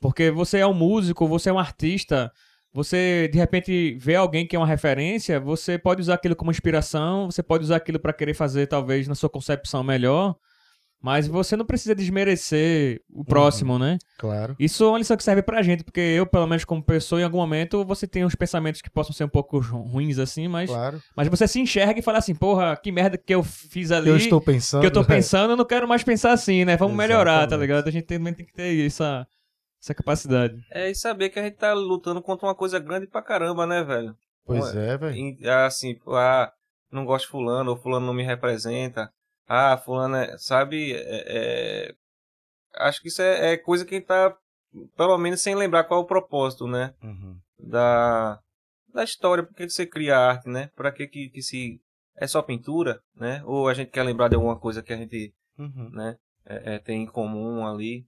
Porque 0.00 0.30
você 0.30 0.58
é 0.58 0.66
um 0.66 0.74
músico, 0.74 1.26
você 1.26 1.50
é 1.50 1.52
um 1.52 1.58
artista, 1.58 2.32
você 2.72 3.28
de 3.32 3.38
repente 3.38 3.96
vê 3.98 4.14
alguém 4.14 4.46
que 4.46 4.54
é 4.54 4.58
uma 4.58 4.66
referência, 4.66 5.40
você 5.40 5.78
pode 5.78 6.00
usar 6.00 6.14
aquilo 6.14 6.36
como 6.36 6.50
inspiração, 6.50 7.30
você 7.30 7.42
pode 7.42 7.64
usar 7.64 7.76
aquilo 7.76 7.98
para 7.98 8.12
querer 8.12 8.34
fazer 8.34 8.66
talvez 8.66 9.08
na 9.08 9.14
sua 9.14 9.28
concepção 9.28 9.82
melhor, 9.82 10.36
mas 11.00 11.26
você 11.28 11.56
não 11.56 11.64
precisa 11.64 11.94
desmerecer 11.94 13.00
o 13.12 13.24
próximo, 13.24 13.78
né? 13.78 13.98
Claro. 14.18 14.56
Isso 14.58 14.82
é 14.84 14.88
uma 14.88 14.98
lição 14.98 15.16
que 15.16 15.22
serve 15.22 15.42
pra 15.42 15.62
gente, 15.62 15.84
porque 15.84 16.00
eu, 16.00 16.26
pelo 16.26 16.46
menos 16.46 16.64
como 16.64 16.82
pessoa, 16.82 17.20
em 17.20 17.24
algum 17.24 17.38
momento 17.38 17.84
você 17.84 18.06
tem 18.06 18.24
uns 18.24 18.34
pensamentos 18.34 18.82
que 18.82 18.90
possam 18.90 19.12
ser 19.12 19.24
um 19.24 19.28
pouco 19.28 19.58
ruins 19.60 20.18
assim, 20.18 20.48
mas 20.48 20.68
Claro. 20.70 21.00
mas 21.16 21.28
você 21.28 21.46
se 21.46 21.60
enxerga 21.60 22.00
e 22.00 22.02
fala 22.02 22.18
assim, 22.18 22.34
porra, 22.34 22.76
que 22.76 22.90
merda 22.90 23.16
que 23.16 23.34
eu 23.34 23.42
fiz 23.42 23.90
ali. 23.92 24.08
Eu 24.10 24.16
estou 24.16 24.40
pensando. 24.40 24.80
que 24.80 24.86
eu 24.86 24.92
tô 24.92 25.04
pensando, 25.04 25.52
eu 25.52 25.56
não 25.56 25.64
quero 25.64 25.86
mais 25.86 26.02
pensar 26.02 26.32
assim, 26.32 26.64
né? 26.64 26.76
Vamos 26.76 26.96
melhorar, 26.96 27.24
tá 27.40 27.54
Exatamente. 27.56 27.60
ligado? 27.68 27.88
A 27.88 27.90
gente 27.92 28.04
também 28.06 28.34
tem 28.34 28.44
que 28.44 28.52
ter 28.52 28.84
essa, 28.86 29.26
essa 29.82 29.94
capacidade. 29.94 30.54
É, 30.72 30.90
e 30.90 30.94
saber 30.94 31.28
que 31.30 31.38
a 31.38 31.42
gente 31.44 31.56
tá 31.56 31.72
lutando 31.74 32.20
contra 32.20 32.46
uma 32.46 32.54
coisa 32.54 32.78
grande 32.78 33.06
pra 33.06 33.22
caramba, 33.22 33.66
né, 33.66 33.84
velho? 33.84 34.16
Pois 34.44 34.74
é, 34.74 34.96
velho. 34.96 35.14
Em- 35.14 35.38
Assim, 35.64 35.96
ah, 36.08 36.50
não 36.90 37.04
gosto 37.04 37.26
de 37.26 37.30
fulano, 37.30 37.70
ou 37.70 37.76
fulano 37.76 38.06
não 38.06 38.14
me 38.14 38.22
representa. 38.24 39.10
Ah, 39.48 39.76
fulano 39.78 40.16
é, 40.16 40.36
sabe, 40.38 40.92
é, 40.94 41.88
é- 41.88 41.94
acho 42.76 43.00
que 43.00 43.08
isso 43.08 43.22
é, 43.22 43.52
é 43.54 43.56
coisa 43.56 43.84
que 43.84 43.94
a 43.94 43.98
gente 43.98 44.06
tá, 44.06 44.36
pelo 44.96 45.16
menos, 45.18 45.40
sem 45.40 45.54
lembrar 45.54 45.84
qual 45.84 46.00
é 46.00 46.02
o 46.04 46.06
propósito, 46.06 46.66
né, 46.66 46.94
Uhum. 47.02 47.38
da, 47.58 48.38
da 48.92 49.02
história, 49.04 49.42
por 49.42 49.54
que 49.54 49.68
você 49.68 49.86
cria 49.86 50.18
arte, 50.18 50.48
né, 50.48 50.70
pra 50.76 50.92
que 50.92 51.06
que, 51.08 51.30
que 51.30 51.42
se, 51.42 51.80
é 52.16 52.26
só 52.26 52.42
pintura, 52.42 53.00
né, 53.14 53.42
ou 53.46 53.68
a 53.68 53.74
gente 53.74 53.90
quer 53.90 54.02
lembrar 54.02 54.28
de 54.28 54.34
alguma 54.34 54.58
coisa 54.58 54.82
que 54.82 54.92
a 54.92 54.96
gente 54.96 55.34
Uhum. 55.58 55.90
né? 55.90 56.16
É, 56.46 56.74
é, 56.74 56.78
tem 56.78 57.02
em 57.02 57.06
comum 57.06 57.66
ali. 57.66 58.06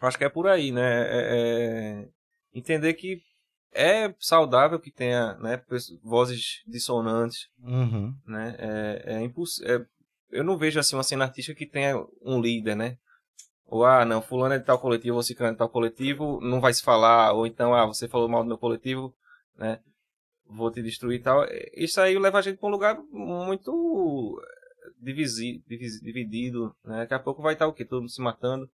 Acho 0.00 0.18
que 0.18 0.24
é 0.24 0.28
por 0.28 0.46
aí, 0.48 0.72
né? 0.72 2.08
Entender 2.52 2.94
que 2.94 3.22
é 3.78 4.12
saudável 4.18 4.80
que 4.80 4.90
tenha 4.90 5.34
né, 5.34 5.62
vozes 6.02 6.62
dissonantes, 6.66 7.46
Uhum. 7.62 8.14
né? 8.26 8.56
É, 8.58 9.14
é 9.14 9.22
imposs- 9.22 9.60
é- 9.62 9.84
eu 10.30 10.42
não 10.42 10.58
vejo 10.58 10.78
assim 10.80 10.96
uma 10.96 11.02
cena 11.04 11.24
artística 11.24 11.56
que 11.56 11.64
tenha 11.66 11.96
um 12.22 12.40
líder, 12.40 12.74
né? 12.74 12.98
Ou, 13.66 13.84
ah, 13.84 14.04
não, 14.04 14.20
fulano 14.20 14.54
é 14.54 14.58
de 14.58 14.64
tal 14.64 14.78
coletivo, 14.78 15.16
ou 15.16 15.22
ciclano 15.22 15.50
é 15.50 15.52
de 15.52 15.58
tal 15.58 15.68
coletivo, 15.68 16.40
não 16.40 16.60
vai 16.60 16.72
se 16.74 16.82
falar. 16.82 17.32
Ou 17.32 17.46
então, 17.46 17.74
ah, 17.74 17.86
você 17.86 18.08
falou 18.08 18.28
mal 18.28 18.42
do 18.42 18.48
meu 18.48 18.58
coletivo, 18.58 19.14
né? 19.56 19.78
Vou 20.46 20.70
te 20.70 20.82
destruir 20.82 21.20
e 21.20 21.22
tal. 21.22 21.46
Isso 21.74 22.00
aí 22.00 22.18
leva 22.18 22.38
a 22.38 22.42
gente 22.42 22.58
para 22.58 22.68
um 22.68 22.72
lugar 22.72 22.98
muito 23.12 24.42
divisi, 25.00 25.62
divisi- 25.68 26.02
dividido, 26.02 26.74
né? 26.84 26.98
Daqui 27.00 27.14
a 27.14 27.18
pouco 27.18 27.42
vai 27.42 27.52
estar 27.52 27.66
o 27.66 27.72
quê? 27.72 27.84
Todo 27.84 28.00
mundo 28.00 28.10
se 28.10 28.20
matando, 28.22 28.68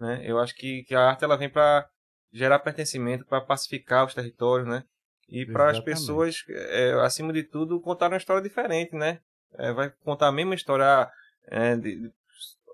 né? 0.00 0.22
Eu 0.24 0.38
acho 0.38 0.54
que, 0.54 0.82
que 0.84 0.94
a 0.94 1.02
arte 1.10 1.24
ela 1.24 1.36
vem 1.36 1.50
para 1.50 1.86
gerar 2.32 2.58
pertencimento, 2.60 3.24
para 3.26 3.40
pacificar 3.40 4.06
os 4.06 4.14
territórios, 4.14 4.68
né? 4.68 4.84
E 5.28 5.44
para 5.44 5.70
as 5.70 5.78
pessoas, 5.80 6.42
é, 6.48 6.92
acima 7.02 7.32
de 7.32 7.42
tudo, 7.42 7.80
contar 7.80 8.08
uma 8.08 8.16
história 8.16 8.42
diferente, 8.42 8.94
né? 8.94 9.20
É, 9.54 9.72
vai 9.72 9.90
contar 10.04 10.28
a 10.28 10.32
mesma 10.32 10.54
história, 10.54 11.10
é, 11.48 11.76
de, 11.76 12.10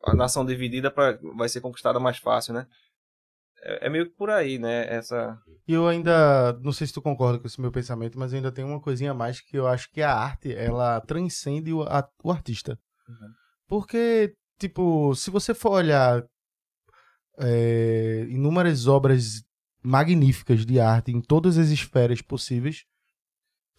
a 0.05 0.15
nação 0.15 0.45
dividida 0.45 0.91
pra, 0.91 1.19
vai 1.37 1.49
ser 1.49 1.61
conquistada 1.61 1.99
mais 1.99 2.19
fácil, 2.19 2.55
né? 2.55 2.67
É, 3.63 3.87
é 3.87 3.89
meio 3.89 4.07
que 4.07 4.17
por 4.17 4.31
aí, 4.31 4.59
né? 4.59 4.87
Essa 4.89 5.37
E 5.67 5.73
eu 5.73 5.89
ainda, 5.89 6.53
não 6.61 6.73
sei 6.73 6.87
se 6.87 6.93
tu 6.93 7.03
concorda 7.03 7.39
com 7.39 7.47
esse 7.47 7.61
meu 7.61 7.73
pensamento, 7.73 8.19
mas 8.19 8.33
eu 8.33 8.37
ainda 8.37 8.53
tenho 8.53 8.69
uma 8.69 8.81
coisinha 8.81 9.11
a 9.11 9.15
mais 9.15 9.41
que 9.41 9.57
eu 9.57 9.67
acho 9.67 9.91
que 9.91 10.03
a 10.03 10.13
arte, 10.13 10.55
ela 10.55 11.01
transcende 11.01 11.73
o, 11.73 11.83
a- 11.83 12.09
o 12.23 12.31
artista. 12.31 12.79
Uhum. 13.09 13.33
Porque, 13.67 14.35
tipo, 14.59 15.15
se 15.15 15.31
você 15.31 15.55
for 15.55 15.71
olhar 15.71 16.23
é, 17.39 18.27
inúmeras 18.29 18.87
obras 18.87 19.45
magníficas 19.83 20.65
de 20.65 20.81
arte 20.81 21.13
em 21.13 21.21
todas 21.21 21.59
as 21.59 21.69
esferas 21.69 22.23
possíveis, 22.23 22.85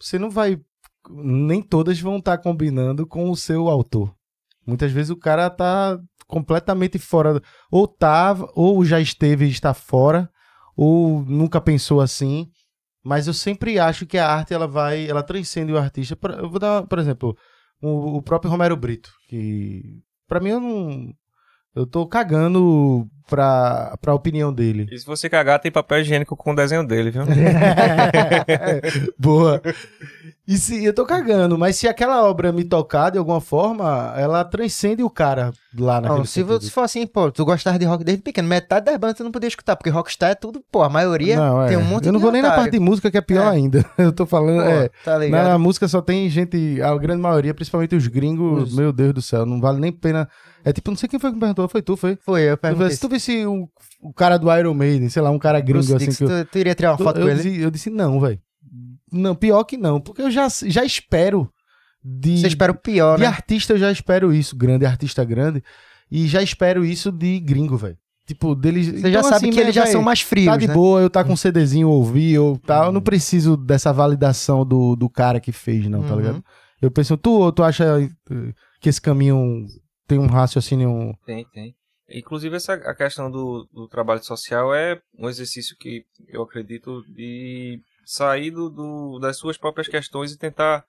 você 0.00 0.18
não 0.18 0.30
vai. 0.30 0.60
Nem 1.08 1.62
todas 1.62 2.00
vão 2.00 2.18
estar 2.18 2.38
combinando 2.38 3.06
com 3.06 3.30
o 3.30 3.36
seu 3.36 3.68
autor. 3.68 4.14
Muitas 4.66 4.90
vezes 4.90 5.10
o 5.10 5.16
cara 5.16 5.48
tá 5.48 6.00
completamente 6.26 6.98
fora. 6.98 7.40
Ou 7.70 7.86
tá, 7.86 8.36
ou 8.54 8.84
já 8.84 9.00
esteve 9.00 9.46
e 9.46 9.50
está 9.50 9.72
fora, 9.72 10.30
ou 10.76 11.22
nunca 11.24 11.60
pensou 11.60 12.00
assim. 12.00 12.50
Mas 13.04 13.28
eu 13.28 13.34
sempre 13.34 13.78
acho 13.78 14.04
que 14.04 14.18
a 14.18 14.28
arte 14.28 14.52
ela 14.52 14.66
vai, 14.66 15.08
ela 15.08 15.22
transcende 15.22 15.72
o 15.72 15.78
artista. 15.78 16.18
Eu 16.38 16.50
vou 16.50 16.58
dar, 16.58 16.84
por 16.86 16.98
exemplo, 16.98 17.36
o, 17.80 18.16
o 18.16 18.22
próprio 18.22 18.50
Romero 18.50 18.76
Brito, 18.76 19.12
que 19.28 20.02
pra 20.26 20.40
mim 20.40 20.50
eu 20.50 20.60
não 20.60 21.14
eu 21.76 21.86
tô 21.86 22.06
cagando 22.06 23.06
pra, 23.28 23.96
pra 24.00 24.14
opinião 24.14 24.52
dele. 24.52 24.86
E 24.90 24.98
se 24.98 25.04
você 25.06 25.28
cagar, 25.28 25.58
tem 25.60 25.70
papel 25.70 26.00
higiênico 26.00 26.34
com 26.36 26.52
o 26.52 26.56
desenho 26.56 26.86
dele, 26.86 27.10
viu? 27.10 27.22
Boa. 29.18 29.60
E 30.46 30.56
se 30.58 30.84
eu 30.84 30.94
tô 30.94 31.04
cagando, 31.04 31.58
mas 31.58 31.74
se 31.76 31.88
aquela 31.88 32.24
obra 32.24 32.52
me 32.52 32.62
tocar 32.62 33.10
de 33.10 33.18
alguma 33.18 33.40
forma, 33.40 34.14
ela 34.16 34.44
transcende 34.44 35.02
o 35.02 35.10
cara 35.10 35.50
lá 35.76 36.00
naquele 36.00 36.18
Não, 36.20 36.24
se 36.24 36.40
você 36.44 36.70
for 36.70 36.82
assim, 36.82 37.04
pô, 37.04 37.32
tu 37.32 37.44
gostava 37.44 37.78
de 37.80 37.84
rock 37.84 38.04
desde 38.04 38.22
pequeno, 38.22 38.46
metade 38.48 38.86
das 38.86 38.96
bandas 38.96 39.16
tu 39.16 39.24
não 39.24 39.32
podia 39.32 39.48
escutar, 39.48 39.74
porque 39.74 39.90
rockstar 39.90 40.30
é 40.30 40.34
tudo, 40.36 40.62
pô, 40.70 40.82
a 40.84 40.88
maioria 40.88 41.34
Não, 41.36 41.66
tem 41.66 41.74
é. 41.74 41.78
um 41.78 41.84
monte 41.84 42.06
Eu 42.06 42.12
não 42.12 42.20
de 42.20 42.22
vou 42.22 42.30
nem 42.32 42.42
na 42.42 42.52
parte 42.52 42.70
de 42.70 42.78
música, 42.78 43.10
que 43.10 43.18
é 43.18 43.20
pior 43.20 43.52
É. 43.52 43.56
ainda. 43.56 43.84
Eu 43.98 44.12
tô 44.12 44.24
falando, 44.24 44.62
Pô, 44.62 44.68
é, 44.70 44.88
tá 45.04 45.18
ligado? 45.18 45.48
Na 45.48 45.58
música 45.58 45.88
só 45.88 46.00
tem 46.00 46.28
gente, 46.30 46.80
a 46.80 46.96
grande 46.96 47.20
maioria, 47.20 47.52
principalmente 47.52 47.96
os 47.96 48.06
gringos, 48.06 48.68
Os- 48.70 48.76
meu 48.76 48.92
Deus 48.92 49.12
do 49.14 49.22
céu, 49.22 49.44
não 49.44 49.60
vale 49.60 49.80
nem 49.80 49.90
pena. 49.90 50.28
É 50.68 50.72
tipo, 50.72 50.90
não 50.90 50.96
sei 50.96 51.08
quem 51.08 51.20
foi 51.20 51.30
que 51.30 51.34
me 51.36 51.40
perguntou, 51.40 51.68
foi 51.68 51.80
tu, 51.80 51.96
foi? 51.96 52.18
Foi, 52.24 52.42
eu 52.42 52.56
perguntei. 52.58 52.90
se 52.90 53.00
tu 53.00 53.08
visse 53.08 53.46
o, 53.46 53.68
o 54.02 54.12
cara 54.12 54.36
do 54.36 54.52
Iron 54.52 54.74
Maiden, 54.74 55.08
sei 55.08 55.22
lá, 55.22 55.30
um 55.30 55.38
cara 55.38 55.60
gringo 55.60 55.78
Bruce 55.78 55.94
assim 55.94 56.06
Dix, 56.06 56.16
que 56.18 56.24
eu, 56.24 56.28
tu, 56.44 56.50
tu 56.50 56.58
iria 56.58 56.74
tirar 56.74 56.90
uma 56.90 56.98
foto 56.98 57.20
eu, 57.20 57.22
com 57.26 57.30
ele? 57.30 57.40
disse, 57.42 57.60
eu 57.60 57.70
disse 57.70 57.88
não, 57.88 58.18
velho. 58.20 58.40
Não, 59.12 59.34
pior 59.36 59.62
que 59.62 59.76
não, 59.76 60.00
porque 60.00 60.22
eu 60.22 60.30
já, 60.30 60.48
já 60.66 60.84
espero 60.84 61.48
de, 62.04 62.40
Você 62.40 62.48
espera 62.48 62.72
o 62.72 62.74
pior, 62.74 63.14
de 63.16 63.22
né? 63.22 63.28
artista, 63.28 63.74
eu 63.74 63.78
já 63.78 63.92
espero 63.92 64.34
isso, 64.34 64.56
grande 64.56 64.84
artista 64.84 65.24
grande, 65.24 65.62
e 66.10 66.26
já 66.26 66.42
espero 66.42 66.84
isso 66.84 67.12
de 67.12 67.38
gringo, 67.38 67.76
velho. 67.76 67.96
Tipo, 68.26 68.56
deles. 68.56 68.88
Você 69.00 69.12
já 69.12 69.22
sabe 69.22 69.50
que 69.50 69.60
eles 69.60 69.72
já 69.72 69.86
são 69.86 70.02
mais 70.02 70.20
frios, 70.20 70.46
Tá 70.46 70.56
de 70.56 70.66
né? 70.66 70.74
boa, 70.74 71.00
eu 71.00 71.08
tá 71.08 71.22
com 71.22 71.34
um 71.34 71.36
CDzinho 71.36 71.88
ouvir, 71.88 72.40
ou 72.40 72.58
tá, 72.58 72.86
eu 72.86 72.92
não 72.92 73.00
preciso 73.00 73.56
dessa 73.56 73.92
validação 73.92 74.66
do, 74.66 74.96
do 74.96 75.08
cara 75.08 75.38
que 75.38 75.52
fez, 75.52 75.86
não, 75.88 76.02
tá 76.02 76.12
Uhum. 76.14 76.18
ligado? 76.18 76.44
Eu 76.82 76.90
penso, 76.90 77.16
tu, 77.16 77.52
tu 77.52 77.62
acha 77.62 77.84
eh, 78.02 78.52
que 78.80 78.88
esse 78.88 79.00
caminho 79.00 79.64
tem 80.06 80.18
um 80.18 80.26
raciocínio. 80.26 81.16
Tem, 81.24 81.44
tem. 81.46 81.74
Inclusive, 82.08 82.56
essa, 82.56 82.74
a 82.74 82.94
questão 82.94 83.30
do, 83.30 83.68
do 83.72 83.88
trabalho 83.88 84.22
social 84.22 84.74
é 84.74 85.00
um 85.18 85.28
exercício 85.28 85.76
que 85.76 86.04
eu 86.28 86.42
acredito 86.42 87.02
de 87.08 87.80
sair 88.04 88.50
do, 88.52 88.70
do- 88.70 89.18
das 89.18 89.36
suas 89.36 89.58
próprias 89.58 89.88
questões 89.88 90.32
e 90.32 90.38
tentar 90.38 90.84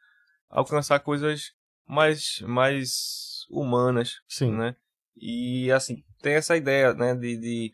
alcançar 0.50 1.00
coisas 1.00 1.52
mais, 1.88 2.40
mais 2.42 3.46
humanas, 3.50 4.22
Sim. 4.28 4.52
né? 4.52 4.76
E, 5.20 5.72
assim, 5.72 6.04
tem 6.22 6.34
essa 6.34 6.56
ideia, 6.56 6.94
né, 6.94 7.16
de... 7.16 7.38
de 7.38 7.72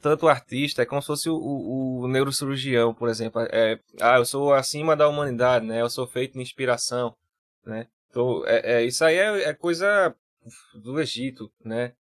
tanto 0.00 0.26
o 0.26 0.28
artista, 0.28 0.82
é 0.82 0.86
como 0.86 1.00
se 1.00 1.08
fosse 1.08 1.28
o, 1.28 1.34
o, 1.34 2.00
o 2.02 2.08
neurocirurgião, 2.08 2.94
por 2.94 3.08
exemplo. 3.08 3.40
É, 3.50 3.80
ah, 4.00 4.18
eu 4.18 4.24
sou 4.24 4.54
acima 4.54 4.94
da 4.94 5.08
humanidade, 5.08 5.66
né? 5.66 5.80
Eu 5.80 5.90
sou 5.90 6.06
feito 6.06 6.34
de 6.34 6.40
inspiração, 6.42 7.16
né? 7.66 7.88
Então, 8.08 8.46
é, 8.46 8.74
é, 8.74 8.84
isso 8.84 9.04
aí 9.04 9.16
é, 9.16 9.48
é 9.48 9.54
coisa 9.54 10.14
do 10.74 11.00
Egito, 11.00 11.50
né? 11.64 11.92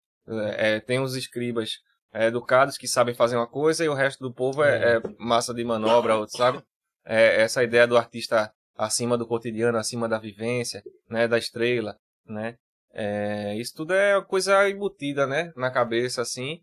É, 0.57 0.81
tem 0.81 0.99
os 0.99 1.15
escribas 1.15 1.81
é, 2.13 2.27
educados 2.27 2.77
que 2.77 2.89
sabem 2.89 3.15
fazer 3.15 3.37
uma 3.37 3.47
coisa 3.47 3.85
e 3.85 3.89
o 3.89 3.95
resto 3.95 4.21
do 4.21 4.33
povo 4.33 4.65
é, 4.65 4.97
é 4.97 5.03
massa 5.19 5.55
de 5.55 5.65
manobra, 5.65 6.17
outro, 6.17 6.37
sabe? 6.37 6.63
É, 7.05 7.43
essa 7.43 7.63
ideia 7.63 7.87
do 7.87 7.97
artista 7.97 8.53
acima 8.77 9.17
do 9.17 9.27
cotidiano, 9.27 9.79
acima 9.79 10.09
da 10.09 10.19
vivência, 10.19 10.83
né? 11.09 11.29
Da 11.29 11.39
estrela, 11.39 11.97
né? 12.27 12.57
É, 12.93 13.55
isso 13.57 13.75
tudo 13.75 13.93
é 13.93 14.17
uma 14.17 14.25
coisa 14.25 14.69
embutida, 14.69 15.27
né? 15.27 15.53
Na 15.55 15.71
cabeça, 15.71 16.23
assim. 16.23 16.61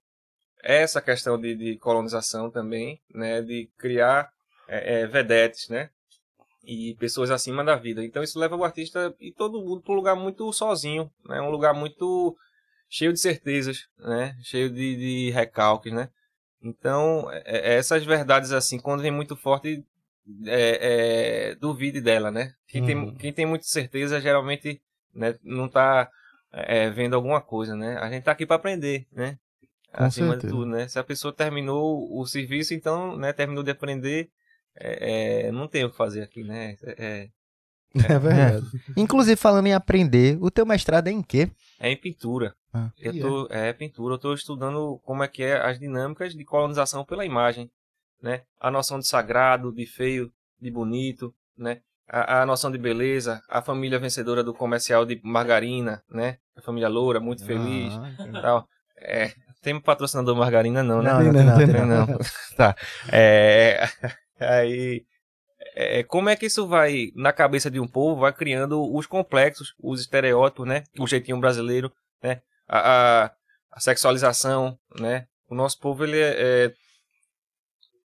Essa 0.62 1.02
questão 1.02 1.40
de, 1.40 1.56
de 1.56 1.78
colonização 1.78 2.50
também, 2.50 3.00
né? 3.14 3.42
De 3.42 3.70
criar 3.78 4.32
é, 4.68 5.02
é, 5.02 5.08
vedetes, 5.08 5.70
né? 5.70 5.90
E 6.64 6.96
pessoas 6.96 7.30
acima 7.30 7.64
da 7.64 7.76
vida. 7.76 8.04
Então 8.06 8.24
isso 8.24 8.40
leva 8.40 8.56
o 8.56 8.64
artista 8.64 9.14
e 9.20 9.32
todo 9.34 9.62
mundo 9.62 9.82
para 9.82 9.92
um 9.94 9.98
lugar 9.98 10.16
muito 10.16 10.52
sozinho, 10.54 11.12
né? 11.26 11.42
Um 11.42 11.50
lugar 11.50 11.74
muito 11.74 12.38
cheio 12.90 13.12
de 13.12 13.20
certezas, 13.20 13.88
né? 14.00 14.36
Cheio 14.44 14.70
de, 14.70 14.96
de 14.96 15.32
recalques, 15.32 15.92
né? 15.92 16.10
Então, 16.62 17.30
é- 17.32 17.44
é- 17.46 17.74
essas 17.76 18.06
verdades, 18.06 18.52
assim, 18.54 18.80
quando 18.80 19.02
vem 19.02 19.12
muito 19.12 19.36
forte, 19.36 19.84
é, 20.46 21.50
é, 21.52 21.56
duvide 21.56 22.00
dela, 22.00 22.32
né? 22.32 22.54
Quem, 22.68 22.82
tem, 22.86 22.96
Uhum. 22.96 23.16
quem 23.16 23.34
tem 23.34 23.46
muita 23.46 23.66
certeza, 23.66 24.22
geralmente, 24.22 24.82
né, 25.14 25.36
não 25.44 25.68
tá 25.68 26.10
é, 26.54 26.90
vendo 26.90 27.16
alguma 27.16 27.42
coisa, 27.42 27.76
né? 27.76 27.98
A 27.98 28.10
gente 28.10 28.24
tá 28.24 28.32
aqui 28.32 28.46
para 28.46 28.56
aprender, 28.56 29.06
né? 29.12 29.38
Com 29.92 30.06
Acima 30.06 30.28
certeza. 30.30 30.48
de 30.48 30.54
tudo, 30.54 30.66
né? 30.68 30.88
Se 30.88 30.98
a 30.98 31.04
pessoa 31.04 31.34
terminou 31.34 32.08
o 32.18 32.26
serviço, 32.26 32.74
então, 32.74 33.18
né, 33.18 33.34
terminou 33.34 33.64
de 33.64 33.72
aprender, 33.72 34.30
é, 34.76 35.48
é, 35.48 35.52
não 35.52 35.68
tem 35.68 35.84
o 35.84 35.90
que 35.90 35.98
fazer 35.98 36.22
aqui, 36.22 36.44
né? 36.44 36.76
É, 36.84 37.30
É 37.96 38.20
verdade. 38.20 38.66
Inclusive, 38.98 39.36
falando 39.36 39.68
em 39.68 39.74
aprender, 39.74 40.38
o 40.42 40.50
teu 40.50 40.66
mestrado 40.66 41.08
é 41.08 41.12
em 41.12 41.22
quê? 41.22 41.50
É 41.80 41.92
em 41.92 41.98
pintura. 41.98 42.56
Ah, 42.74 42.90
Eu 42.98 43.20
tô, 43.20 43.48
é 43.52 43.72
pintura, 43.72 44.14
eu 44.14 44.16
estou 44.16 44.34
estudando 44.34 45.00
como 45.04 45.24
é 45.24 45.28
que 45.28 45.44
é 45.44 45.62
as 45.64 45.78
dinâmicas 45.80 46.34
de 46.34 46.44
colonização 46.44 47.06
pela 47.06 47.24
imagem, 47.24 47.70
né? 48.22 48.42
A 48.60 48.72
noção 48.72 48.98
de 48.98 49.08
sagrado, 49.08 49.72
de 49.72 49.86
feio, 49.86 50.32
de 50.60 50.72
bonito, 50.72 51.34
né? 51.56 51.82
A, 52.10 52.42
a 52.42 52.46
noção 52.46 52.72
de 52.72 52.78
beleza, 52.80 53.42
a 53.48 53.62
família 53.62 54.00
vencedora 54.00 54.44
do 54.44 54.54
comercial 54.56 55.06
de 55.06 55.20
margarina, 55.24 56.02
né? 56.10 56.38
A 56.56 56.62
família 56.62 56.90
loura, 56.90 57.20
muito 57.20 57.46
feliz, 57.46 57.94
Ah, 57.94 58.42
tal. 58.42 58.68
É, 58.98 59.32
tem 59.62 59.80
patrocinador 59.80 60.36
margarina 60.36 60.82
não, 60.82 61.02
né? 61.02 61.12
Não, 61.14 61.20
Tem 61.20 61.32
não, 61.32 61.44
não, 61.44 61.46
não, 61.46 61.58
tem 61.58 61.68
não. 61.68 62.06
não. 62.08 62.18
tá. 62.58 62.76
É, 63.12 63.88
aí, 64.50 65.06
é, 65.76 66.04
como 66.04 66.30
é 66.30 66.36
que 66.36 66.46
isso 66.46 66.68
vai, 66.68 67.12
na 67.16 67.32
cabeça 67.34 67.70
de 67.70 67.80
um 67.80 67.88
povo, 67.88 68.22
vai 68.22 68.34
criando 68.34 68.82
os 68.94 69.06
complexos, 69.06 69.74
os 69.80 70.02
estereótipos, 70.02 70.68
né? 70.68 70.84
O 71.00 71.08
jeitinho 71.08 71.40
brasileiro, 71.40 71.92
né? 72.22 72.42
A, 72.68 73.26
a, 73.26 73.32
a 73.72 73.80
sexualização, 73.80 74.78
né? 75.00 75.28
O 75.50 75.56
nosso 75.56 75.80
povo, 75.80 76.04
ele 76.04 76.20
é, 76.20 76.66
é 76.66 76.74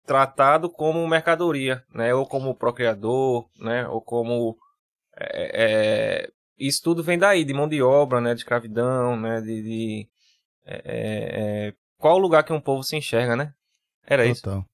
tratado 0.07 0.71
como 0.71 1.07
mercadoria, 1.07 1.85
né? 1.93 2.15
Ou 2.15 2.27
como 2.27 2.55
procriador, 2.55 3.49
né? 3.59 3.87
Ou 3.89 4.01
como... 4.01 4.57
é, 5.17 5.51
é, 6.25 6.31
isso 6.59 6.83
tudo 6.83 7.03
vem 7.03 7.19
daí, 7.19 7.45
de 7.45 7.55
mão 7.55 7.69
de 7.69 7.83
obra, 7.83 8.21
né? 8.21 8.35
De 8.35 8.41
escravidão, 8.41 9.17
né? 9.17 9.41
De... 9.41 9.63
de 9.63 10.09
é, 10.65 10.83
é, 10.85 11.75
qual 11.99 12.17
o 12.17 12.21
lugar 12.21 12.45
que 12.45 12.53
um 12.53 12.61
povo 12.61 12.83
se 12.83 12.97
enxerga, 12.97 13.35
né? 13.35 13.53
Era 14.07 14.25
isso. 14.25 14.43
Total. 14.43 14.65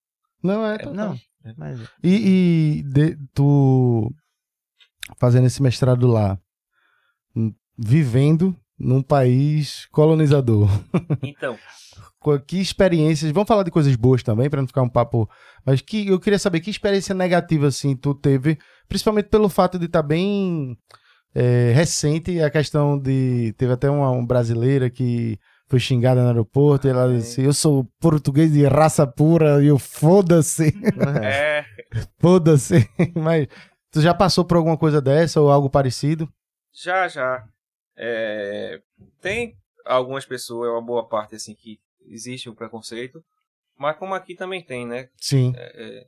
Não, 0.43 0.67
é 0.67 0.75
É, 0.75 0.79
total. 0.79 0.95
não, 0.95 1.19
mas 1.57 1.81
E, 2.03 2.79
e 2.79 2.83
de- 2.83 3.17
tu 3.35 4.11
fazendo 5.19 5.47
esse 5.47 5.63
mestrado 5.63 6.07
lá, 6.07 6.39
hum, 7.37 7.53
vivendo 7.79 8.57
num 8.79 9.03
país 9.03 9.87
colonizador. 9.93 10.69
Então, 11.23 11.59
Que 12.47 12.59
experiências, 12.59 13.31
vamos 13.33 13.47
falar 13.47 13.63
de 13.65 13.71
coisas 13.71 13.95
boas 13.97 14.23
também, 14.23 14.49
para 14.49 14.61
não 14.61 14.67
ficar 14.67 14.83
um 14.83 14.89
papo, 14.89 15.29
mas 15.65 15.81
que 15.83 16.09
eu 16.09 16.19
queria 16.19 16.39
saber 16.39 16.61
que 16.61 16.71
experiência 16.71 17.15
negativa 17.15 17.67
assim 17.67 17.95
tu 17.95 18.15
teve, 18.15 18.59
principalmente 18.89 19.29
pelo 19.29 19.49
fato 19.49 19.79
de 19.79 19.85
estar 19.87 20.03
bem 20.03 20.77
é, 21.35 21.73
recente 21.75 22.41
a 22.41 22.51
questão 22.51 22.99
de 22.99 23.53
teve 23.59 23.73
até 23.73 23.91
uma, 23.91 24.11
uma 24.11 24.27
brasileira 24.27 24.89
que 24.89 25.39
foi 25.67 25.81
xingada 25.81 26.23
no 26.23 26.29
aeroporto 26.29 26.87
e 26.87 26.91
ela 26.91 27.13
disse 27.13 27.43
eu 27.43 27.53
sou 27.53 27.85
português 27.99 28.53
de 28.53 28.67
raça 28.67 29.07
pura 29.07 29.63
e 29.63 29.67
eu 29.67 29.79
foda-se, 29.79 30.73
é, 31.23 31.65
foda-se, 32.21 32.89
mas 33.15 33.47
tu 33.91 34.01
já 34.01 34.15
passou 34.15 34.45
por 34.45 34.57
alguma 34.57 34.77
coisa 34.77 35.01
dessa 35.01 35.41
ou 35.41 35.51
algo 35.51 35.71
parecido? 35.71 36.29
já, 36.73 37.07
já. 37.09 37.45
É, 37.97 38.81
tem 39.21 39.57
algumas 39.85 40.27
pessoas, 40.27 40.69
uma 40.71 40.83
boa 40.83 41.09
parte, 41.09 41.37
assim, 41.37 41.55
que 41.55 41.79
existe 42.07 42.49
o 42.49 42.55
preconceito, 42.55 43.25
mas 43.79 43.97
como 43.97 44.15
aqui 44.15 44.35
também 44.35 44.63
tem, 44.63 44.85
né? 44.87 45.09
Sim, 45.21 45.53
É, 45.57 46.07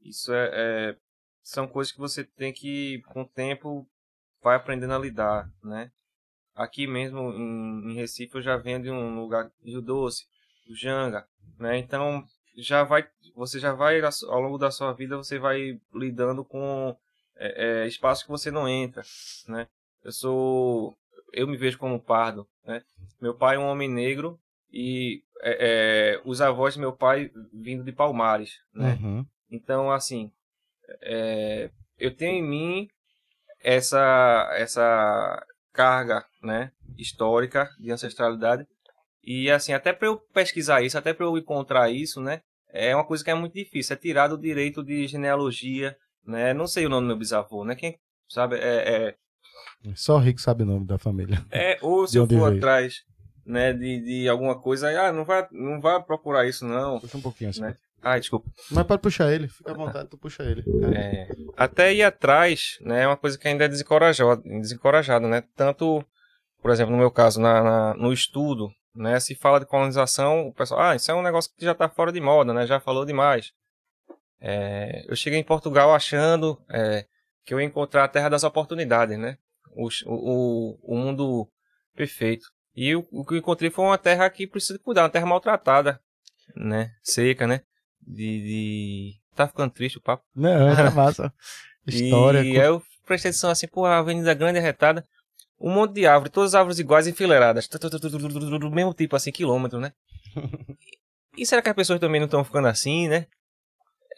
isso 0.00 0.32
é, 0.32 0.50
é- 0.52 0.96
são 1.42 1.66
coisas 1.66 1.92
que 1.92 1.98
você 1.98 2.22
tem 2.24 2.52
que, 2.52 3.02
com 3.08 3.22
o 3.22 3.28
tempo, 3.28 3.86
vai 4.42 4.54
aprendendo 4.56 4.94
a 4.94 4.98
lidar, 4.98 5.50
né? 5.62 5.90
Aqui 6.54 6.86
mesmo 6.86 7.32
em, 7.32 7.90
em 7.90 7.94
Recife 7.94 8.34
eu 8.36 8.42
já 8.42 8.56
venho 8.56 8.82
de 8.82 8.90
um 8.90 9.20
lugar 9.20 9.50
de 9.62 9.70
Rio 9.70 9.80
Doce, 9.80 10.26
do 10.66 10.74
Janga, 10.74 11.26
né? 11.58 11.78
Então 11.78 12.24
já 12.56 12.84
vai, 12.84 13.06
você 13.34 13.58
já 13.58 13.72
vai 13.72 14.00
ao 14.00 14.40
longo 14.40 14.58
da 14.58 14.70
sua 14.70 14.92
vida 14.92 15.16
você 15.16 15.38
vai 15.38 15.80
lidando 15.94 16.44
com 16.44 16.96
é, 17.36 17.84
é, 17.84 17.86
espaços 17.86 18.24
que 18.24 18.30
você 18.30 18.50
não 18.50 18.68
entra, 18.68 19.02
né? 19.48 19.66
Eu 20.04 20.12
sou, 20.12 20.96
eu 21.32 21.46
me 21.46 21.56
vejo 21.56 21.78
como 21.78 22.00
pardo, 22.00 22.46
né? 22.64 22.82
Meu 23.20 23.34
pai 23.34 23.56
é 23.56 23.58
um 23.58 23.66
homem 23.66 23.88
negro 23.88 24.38
e 24.70 25.22
é, 25.40 26.16
é, 26.16 26.22
os 26.24 26.40
avós 26.40 26.74
de 26.74 26.80
meu 26.80 26.92
pai 26.92 27.30
vindo 27.52 27.84
de 27.84 27.92
Palmares, 27.92 28.60
né? 28.74 28.98
Uhum. 29.00 29.26
Então, 29.50 29.90
assim, 29.90 30.30
é, 31.00 31.70
eu 31.98 32.14
tenho 32.14 32.44
em 32.44 32.48
mim 32.48 32.88
essa, 33.60 34.50
essa 34.54 35.46
carga, 35.72 36.24
né, 36.42 36.70
histórica 36.96 37.68
de 37.78 37.90
ancestralidade. 37.90 38.66
E, 39.24 39.50
assim, 39.50 39.72
até 39.72 39.92
para 39.92 40.08
eu 40.08 40.16
pesquisar 40.32 40.82
isso, 40.82 40.98
até 40.98 41.12
para 41.12 41.26
eu 41.26 41.36
encontrar 41.38 41.90
isso, 41.90 42.20
né, 42.20 42.40
é 42.68 42.94
uma 42.94 43.04
coisa 43.04 43.22
que 43.22 43.30
é 43.30 43.34
muito 43.34 43.54
difícil. 43.54 43.94
É 43.94 43.96
tirar 43.96 44.28
do 44.28 44.38
direito 44.38 44.82
de 44.82 45.06
genealogia, 45.06 45.96
né, 46.26 46.52
não 46.52 46.66
sei 46.66 46.86
o 46.86 46.88
nome 46.88 47.06
do 47.06 47.08
meu 47.08 47.16
bisavô, 47.18 47.64
né, 47.64 47.74
quem 47.74 47.98
sabe, 48.28 48.56
é, 48.56 49.14
é, 49.84 49.92
Só 49.94 50.16
o 50.16 50.20
rico 50.20 50.40
sabe 50.40 50.62
o 50.62 50.66
nome 50.66 50.86
da 50.86 50.98
família. 50.98 51.44
é 51.50 51.78
ou 51.82 52.06
se 52.06 52.16
eu 52.16 52.26
for 52.26 52.50
veio? 52.50 52.56
atrás, 52.56 53.02
né, 53.44 53.72
de, 53.72 54.00
de 54.00 54.28
alguma 54.28 54.60
coisa, 54.60 54.88
ah, 55.00 55.12
não 55.12 55.24
vai, 55.24 55.46
não 55.50 55.80
vai 55.80 56.02
procurar 56.02 56.46
isso, 56.46 56.64
não. 56.64 57.00
Puxa 57.00 57.18
um 57.18 57.22
pouquinho 57.22 57.50
assim. 57.50 57.62
Né? 57.62 57.76
Ai, 58.02 58.18
desculpa. 58.20 58.50
Mas 58.70 58.84
pode 58.86 59.00
puxar 59.00 59.32
ele, 59.32 59.46
fica 59.48 59.70
à 59.70 59.74
vontade, 59.74 60.08
tu 60.08 60.18
puxa 60.18 60.42
ele. 60.42 60.64
É, 60.94 61.28
até 61.56 61.94
ir 61.94 62.02
atrás, 62.02 62.76
né, 62.80 63.02
é 63.02 63.06
uma 63.06 63.16
coisa 63.16 63.38
que 63.38 63.46
ainda 63.46 63.64
é 63.64 63.68
desencorajado, 63.68 65.28
né? 65.28 65.42
Tanto, 65.54 66.04
por 66.60 66.70
exemplo, 66.70 66.92
no 66.92 66.98
meu 66.98 67.10
caso, 67.10 67.40
na, 67.40 67.62
na- 67.62 67.94
no 67.94 68.12
estudo, 68.12 68.70
né, 68.94 69.20
se 69.20 69.34
fala 69.34 69.60
de 69.60 69.66
colonização, 69.66 70.48
o 70.48 70.52
pessoal, 70.52 70.80
ah, 70.80 70.96
isso 70.96 71.10
é 71.10 71.14
um 71.14 71.22
negócio 71.22 71.50
que 71.56 71.64
já 71.64 71.72
está 71.72 71.88
fora 71.88 72.10
de 72.12 72.20
moda, 72.20 72.52
né? 72.52 72.66
Já 72.66 72.80
falou 72.80 73.04
demais. 73.06 73.52
É, 74.40 75.04
eu 75.08 75.14
cheguei 75.14 75.38
em 75.38 75.44
Portugal 75.44 75.94
achando 75.94 76.60
é, 76.68 77.06
que 77.44 77.54
eu 77.54 77.60
ia 77.60 77.66
encontrar 77.66 78.04
a 78.04 78.08
terra 78.08 78.28
das 78.28 78.42
oportunidades, 78.42 79.16
né? 79.18 79.38
O, 79.76 79.88
o, 80.06 80.78
o 80.94 80.96
mundo 80.96 81.48
perfeito. 81.94 82.46
E 82.74 82.96
o, 82.96 83.06
o 83.12 83.24
que 83.24 83.34
eu 83.34 83.38
encontrei 83.38 83.70
foi 83.70 83.84
uma 83.84 83.96
terra 83.98 84.28
que 84.28 84.46
precisa 84.46 84.78
cuidar, 84.78 85.02
uma 85.04 85.10
terra 85.10 85.26
maltratada, 85.26 86.00
né? 86.56 86.90
Seca, 87.02 87.46
né? 87.46 87.60
De, 88.06 88.42
de... 88.42 89.14
Tá 89.34 89.46
ficando 89.46 89.70
triste 89.72 89.98
o 89.98 90.00
papo. 90.02 90.24
Não, 90.34 90.74
tá 90.74 90.90
massa. 90.92 91.32
História. 91.86 92.42
E 92.42 92.60
aí 92.60 92.66
eu 92.66 92.82
prestei 93.06 93.30
atenção 93.30 93.50
assim, 93.50 93.66
pô, 93.66 93.84
a 93.84 93.98
avenida 93.98 94.34
grande 94.34 94.58
e 94.58 94.60
arretada. 94.60 95.06
Um 95.60 95.70
monte 95.72 95.94
de 95.94 96.06
árvore, 96.06 96.30
todas 96.30 96.50
as 96.50 96.58
árvores 96.58 96.78
iguais 96.78 97.06
enfileiradas. 97.06 97.68
Do 97.68 98.70
mesmo 98.70 98.92
tipo, 98.92 99.14
assim, 99.16 99.30
quilômetro, 99.32 99.78
né? 99.80 99.92
E 101.34 101.46
será 101.46 101.62
que 101.62 101.68
as 101.70 101.74
pessoas 101.74 101.98
também 101.98 102.20
não 102.20 102.26
estão 102.26 102.44
ficando 102.44 102.68
assim, 102.68 103.08
né? 103.08 103.26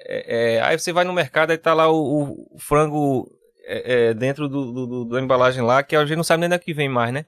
É, 0.01 0.55
é, 0.57 0.61
aí 0.63 0.77
você 0.77 0.93
vai 0.93 1.05
no 1.05 1.13
mercado 1.13 1.53
e 1.53 1.57
tá 1.59 1.73
lá 1.73 1.89
o, 1.89 2.49
o 2.51 2.59
frango 2.59 3.31
é, 3.67 4.09
é, 4.09 4.15
dentro 4.15 4.49
do, 4.49 4.73
do, 4.73 4.87
do- 4.87 5.05
da 5.05 5.21
embalagem 5.21 5.63
lá, 5.63 5.85
que 5.85 5.95
a 5.95 6.05
gente 6.05 6.17
não 6.17 6.25
sabe 6.25 6.41
nem 6.41 6.51
da 6.51 6.59
que 6.59 6.75
vem 6.75 6.89
mais, 6.89 7.13
né? 7.15 7.25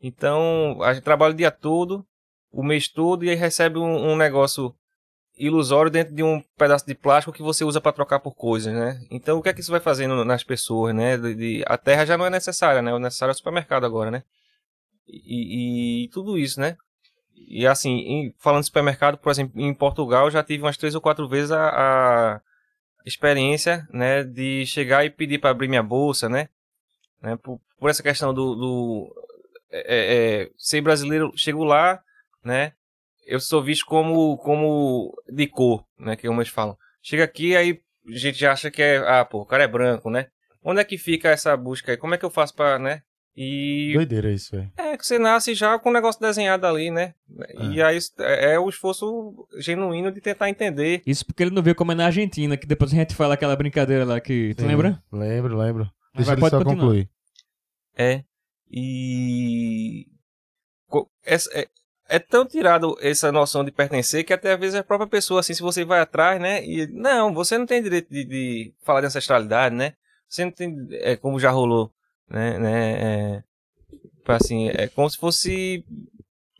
Então, 0.00 0.78
a 0.82 0.94
gente 0.94 1.02
trabalha 1.02 1.34
o 1.34 1.36
dia 1.36 1.50
todo, 1.50 2.06
o 2.52 2.62
mês 2.62 2.86
todo, 2.86 3.24
e 3.24 3.30
aí 3.30 3.34
recebe 3.34 3.76
um, 3.76 4.12
um 4.12 4.16
negócio 4.16 4.72
ilusório 5.36 5.90
dentro 5.90 6.14
de 6.14 6.22
um 6.22 6.40
pedaço 6.56 6.86
de 6.86 6.94
plástico 6.94 7.32
que 7.36 7.42
você 7.42 7.64
usa 7.64 7.80
para 7.80 7.92
trocar 7.92 8.20
por 8.20 8.34
coisas, 8.34 8.72
né? 8.72 9.00
Então, 9.10 9.38
o 9.38 9.42
que 9.42 9.48
é 9.48 9.52
que 9.54 9.60
isso 9.60 9.70
vai 9.70 9.80
fazendo 9.80 10.24
nas 10.24 10.44
pessoas, 10.44 10.94
né? 10.94 11.16
De, 11.16 11.34
de- 11.34 11.64
a 11.66 11.76
terra 11.76 12.04
já 12.06 12.16
não 12.16 12.26
é 12.26 12.30
necessária, 12.30 12.80
né? 12.82 12.92
O 12.94 12.98
necessário 12.98 13.30
é 13.32 13.34
o 13.34 13.36
supermercado 13.36 13.84
agora, 13.84 14.10
né? 14.10 14.22
E, 15.08 16.02
e- 16.02 16.04
e 16.04 16.08
tudo 16.08 16.38
isso, 16.38 16.60
né? 16.60 16.76
E 17.36 17.66
assim, 17.66 17.90
em- 17.90 18.34
falando 18.38 18.60
de 18.62 18.66
supermercado, 18.66 19.18
por 19.18 19.30
exemplo, 19.30 19.60
em 19.60 19.74
Portugal, 19.74 20.30
já 20.30 20.42
tive 20.42 20.62
umas 20.62 20.76
três 20.76 20.94
ou 20.94 21.00
quatro 21.00 21.28
vezes 21.28 21.50
a, 21.52 22.36
a 22.36 22.40
experiência, 23.06 23.86
né? 23.92 24.24
De 24.24 24.64
chegar 24.66 25.04
e 25.04 25.10
pedir 25.10 25.38
para 25.38 25.50
abrir 25.50 25.68
minha 25.68 25.82
bolsa, 25.82 26.28
né? 26.28 26.48
né? 27.22 27.36
Por, 27.36 27.60
por 27.78 27.90
essa 27.90 28.02
questão 28.02 28.32
do, 28.32 28.54
do 28.54 29.14
é, 29.70 29.80
é, 29.80 30.42
é, 30.44 30.50
ser 30.56 30.80
brasileiro, 30.80 31.32
chego 31.36 31.64
lá, 31.64 32.00
né? 32.44 32.72
Eu 33.26 33.40
sou 33.40 33.62
visto 33.62 33.84
como, 33.86 34.36
como 34.38 35.14
de 35.28 35.46
cor, 35.46 35.84
né? 35.98 36.16
Que 36.16 36.26
como 36.28 36.40
eles 36.40 36.52
falam. 36.52 36.76
Chega 37.02 37.24
aqui, 37.24 37.56
aí 37.56 37.80
a 38.08 38.16
gente 38.18 38.44
acha 38.46 38.70
que 38.70 38.82
é, 38.82 38.96
ah, 38.98 39.24
pô, 39.24 39.40
o 39.42 39.46
cara 39.46 39.64
é 39.64 39.68
branco, 39.68 40.10
né? 40.10 40.26
Onde 40.62 40.80
é 40.80 40.84
que 40.84 40.96
fica 40.98 41.28
essa 41.30 41.56
busca 41.56 41.92
aí? 41.92 41.96
Como 41.98 42.14
é 42.14 42.18
que 42.18 42.24
eu 42.24 42.30
faço 42.30 42.54
pra, 42.54 42.78
né? 42.78 43.02
E 43.36 43.92
Doideira 43.94 44.30
isso, 44.30 44.52
velho. 44.56 44.70
é 44.78 44.96
que 44.96 45.04
você 45.04 45.18
nasce 45.18 45.54
já 45.54 45.76
com 45.78 45.90
o 45.90 45.92
negócio 45.92 46.20
desenhado 46.20 46.66
ali, 46.68 46.88
né? 46.90 47.14
E 47.72 47.82
aí 47.82 47.98
é, 48.20 48.54
é 48.54 48.58
o 48.60 48.68
esforço 48.68 49.34
genuíno 49.58 50.12
de 50.12 50.20
tentar 50.20 50.48
entender. 50.48 51.02
Isso 51.04 51.26
porque 51.26 51.42
ele 51.42 51.50
não 51.50 51.62
viu 51.62 51.74
como 51.74 51.90
é 51.90 51.94
na 51.96 52.06
Argentina, 52.06 52.56
que 52.56 52.64
depois 52.66 52.92
a 52.92 52.96
gente 52.96 53.14
fala 53.14 53.34
aquela 53.34 53.56
brincadeira 53.56 54.04
lá 54.04 54.20
que. 54.20 54.54
Tu 54.54 54.62
Sim, 54.62 54.68
lembra? 54.68 55.02
Lembro, 55.12 55.56
lembro. 55.58 55.84
Mas 56.14 56.26
Deixa 56.26 56.26
vai, 56.26 56.34
ele 56.34 56.40
pode 56.42 56.50
só 56.52 56.58
continuar. 56.58 56.76
concluir. 56.80 57.10
É. 57.96 58.24
E. 58.70 60.06
essa- 61.24 61.50
é, 61.58 61.66
é 62.08 62.18
tão 62.18 62.44
tirado 62.44 62.96
essa 63.00 63.32
noção 63.32 63.64
de 63.64 63.70
pertencer 63.70 64.24
que 64.24 64.32
até 64.32 64.52
às 64.52 64.60
vezes 64.60 64.74
a 64.74 64.84
própria 64.84 65.08
pessoa, 65.08 65.40
assim, 65.40 65.54
se 65.54 65.62
você 65.62 65.84
vai 65.84 66.00
atrás, 66.00 66.40
né? 66.40 66.64
E. 66.64 66.86
Não, 66.86 67.32
você 67.32 67.56
não 67.56 67.66
tem 67.66 67.82
direito 67.82 68.10
de, 68.10 68.24
de 68.24 68.74
falar 68.82 69.00
de 69.00 69.06
ancestralidade, 69.06 69.74
né? 69.74 69.94
Você 70.28 70.44
não 70.44 70.52
tem. 70.52 70.86
É 70.92 71.16
como 71.16 71.40
já 71.40 71.50
rolou, 71.50 71.92
né? 72.28 72.58
né 72.58 72.92
é, 72.92 73.42
assim, 74.28 74.68
é 74.68 74.88
como 74.88 75.08
se 75.08 75.16
fosse 75.16 75.84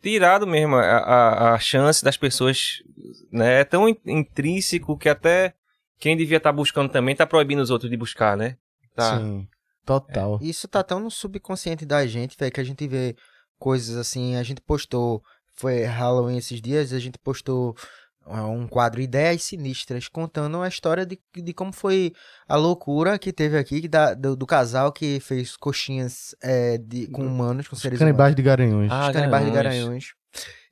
tirado 0.01 0.45
mesmo 0.45 0.75
a, 0.75 0.81
a, 0.81 1.53
a 1.53 1.59
chance 1.59 2.03
das 2.03 2.17
pessoas, 2.17 2.83
né? 3.31 3.61
É 3.61 3.63
tão 3.63 3.89
in- 3.89 3.97
intrínseco 4.05 4.97
que 4.97 5.09
até 5.09 5.53
quem 5.99 6.17
devia 6.17 6.37
estar 6.37 6.51
buscando 6.51 6.91
também 6.91 7.13
está 7.13 7.25
proibindo 7.25 7.61
os 7.61 7.69
outros 7.69 7.89
de 7.89 7.97
buscar, 7.97 8.35
né? 8.35 8.57
Tá. 8.95 9.19
Sim, 9.19 9.47
total. 9.85 10.39
Isso 10.41 10.67
tá 10.67 10.83
tão 10.83 10.99
no 10.99 11.11
subconsciente 11.11 11.85
da 11.85 12.05
gente, 12.05 12.37
velho, 12.37 12.51
que 12.51 12.61
a 12.61 12.63
gente 12.63 12.87
vê 12.87 13.15
coisas 13.57 13.95
assim, 13.95 14.35
a 14.35 14.43
gente 14.43 14.61
postou, 14.61 15.23
foi 15.55 15.83
Halloween 15.83 16.37
esses 16.37 16.61
dias, 16.61 16.93
a 16.93 16.99
gente 16.99 17.17
postou 17.17 17.75
ah, 18.25 18.47
um 18.47 18.67
quadro 18.67 19.01
Ideias 19.01 19.43
Sinistras, 19.43 20.07
contando 20.07 20.61
a 20.61 20.67
história 20.67 21.05
de, 21.05 21.19
de 21.35 21.53
como 21.53 21.71
foi 21.71 22.11
a 22.47 22.55
loucura 22.55 23.19
que 23.19 23.31
teve 23.31 23.57
aqui 23.57 23.87
da, 23.87 24.13
do, 24.13 24.35
do 24.35 24.45
casal 24.45 24.91
que 24.91 25.19
fez 25.19 25.55
coxinhas 25.55 26.35
é, 26.41 26.77
de, 26.77 27.07
com 27.07 27.25
humanos, 27.25 27.67
com 27.67 27.75
seres 27.75 27.99
humanos. 27.99 28.11
Canibais 28.11 28.35
de 28.35 28.41
Garanhuns. 28.41 28.91
Ah, 28.91 29.07
Os 29.07 29.13
canibais 29.13 29.45
de 29.45 29.51
Garanhuns. 29.51 30.15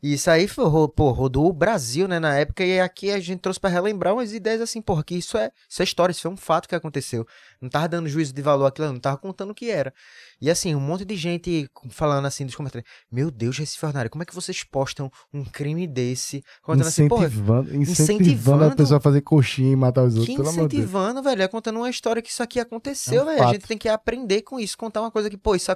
E 0.03 0.15
isso 0.15 0.29
aí 0.29 0.45
pô, 0.49 1.11
rodou 1.11 1.47
o 1.47 1.53
Brasil, 1.53 2.09
né, 2.09 2.19
na 2.19 2.35
época, 2.35 2.61
e 2.65 2.77
aqui 2.77 3.09
a 3.09 3.21
gente 3.21 3.39
trouxe 3.39 3.57
pra 3.57 3.69
relembrar 3.69 4.13
umas 4.13 4.33
ideias 4.33 4.59
assim, 4.59 4.81
porra, 4.81 5.01
que 5.01 5.15
isso 5.15 5.37
é, 5.37 5.49
isso 5.69 5.81
é 5.81 5.85
história, 5.85 6.11
isso 6.11 6.27
é 6.27 6.29
um 6.29 6.35
fato 6.35 6.67
que 6.67 6.75
aconteceu. 6.75 7.25
Não 7.61 7.69
tava 7.69 7.87
dando 7.87 8.09
juízo 8.09 8.33
de 8.33 8.41
valor 8.41 8.65
aquilo, 8.65 8.91
não 8.91 8.99
tava 8.99 9.15
contando 9.15 9.51
o 9.51 9.55
que 9.55 9.69
era. 9.71 9.93
E 10.41 10.51
assim, 10.51 10.75
um 10.75 10.79
monte 10.81 11.05
de 11.05 11.15
gente 11.15 11.69
falando 11.89 12.25
assim 12.25 12.45
dos 12.45 12.53
comentários, 12.53 12.91
meu 13.09 13.31
Deus, 13.31 13.57
Recife 13.57 13.85
Ordinário, 13.85 14.11
como 14.11 14.23
é 14.23 14.25
que 14.25 14.35
vocês 14.35 14.61
postam 14.61 15.09
um 15.33 15.45
crime 15.45 15.87
desse? 15.87 16.43
Contando 16.61 16.87
assim, 16.87 17.07
porra, 17.07 17.27
Incentivando, 17.27 17.73
incentivando, 17.73 17.91
incentivando 17.91 18.63
a 18.65 18.75
pessoa 18.75 18.97
a 18.97 19.01
fazer 19.01 19.21
coxinha 19.21 19.71
e 19.71 19.75
matar 19.77 20.03
os 20.03 20.17
outros, 20.17 20.27
que 20.27 20.35
pelo 20.35 20.49
amor 20.49 20.67
de 20.67 20.75
Deus. 20.75 20.83
incentivando, 20.83 21.23
velho, 21.23 21.43
é 21.43 21.47
contando 21.47 21.77
uma 21.77 21.89
história 21.89 22.21
que 22.21 22.29
isso 22.29 22.43
aqui 22.43 22.59
aconteceu, 22.59 23.21
É 23.21 23.23
um 23.23 23.25
velho. 23.27 23.39
A 23.39 23.43
fato. 23.43 23.53
gente 23.53 23.67
tem 23.67 23.77
que 23.77 23.87
aprender 23.87 24.41
com 24.41 24.59
isso, 24.59 24.77
contar 24.77 24.99
uma 24.99 25.11
coisa 25.11 25.29
que, 25.29 25.37
pô, 25.37 25.55
isso 25.55 25.71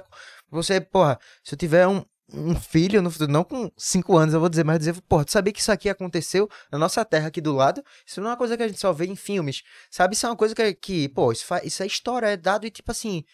você, 0.50 0.82
porra, 0.82 1.18
se 1.42 1.54
eu 1.54 1.58
tiver 1.58 1.86
um, 1.86 2.04
um 2.32 2.54
filho 2.54 3.00
no 3.00 3.10
futuro, 3.10 3.30
não 3.32 3.42
com 3.44 3.70
cinco 3.76 4.16
anos, 4.16 4.34
eu 4.34 4.40
vou 4.40 4.48
dizer, 4.48 4.64
mas 4.64 4.78
dizer, 4.78 5.00
porra, 5.08 5.24
tu 5.24 5.32
sabia 5.32 5.52
que 5.52 5.60
isso 5.60 5.72
aqui 5.72 5.88
aconteceu 5.88 6.48
na 6.70 6.78
nossa 6.78 7.04
terra 7.04 7.28
aqui 7.28 7.40
do 7.40 7.54
lado? 7.54 7.82
Isso 8.06 8.20
não 8.20 8.28
é 8.28 8.30
uma 8.32 8.36
coisa 8.36 8.56
que 8.56 8.62
a 8.62 8.68
gente 8.68 8.78
só 8.80 8.92
vê 8.92 9.06
em 9.06 9.16
filmes, 9.16 9.62
sabe? 9.90 10.14
Isso 10.14 10.26
é 10.26 10.28
uma 10.28 10.36
coisa 10.36 10.54
que, 10.54 10.74
que 10.74 11.08
pô, 11.08 11.32
isso, 11.32 11.44
isso 11.64 11.82
é 11.82 11.86
história, 11.86 12.26
é 12.26 12.36
dado 12.36 12.66
e 12.66 12.70
tipo 12.70 12.90
assim, 12.90 13.24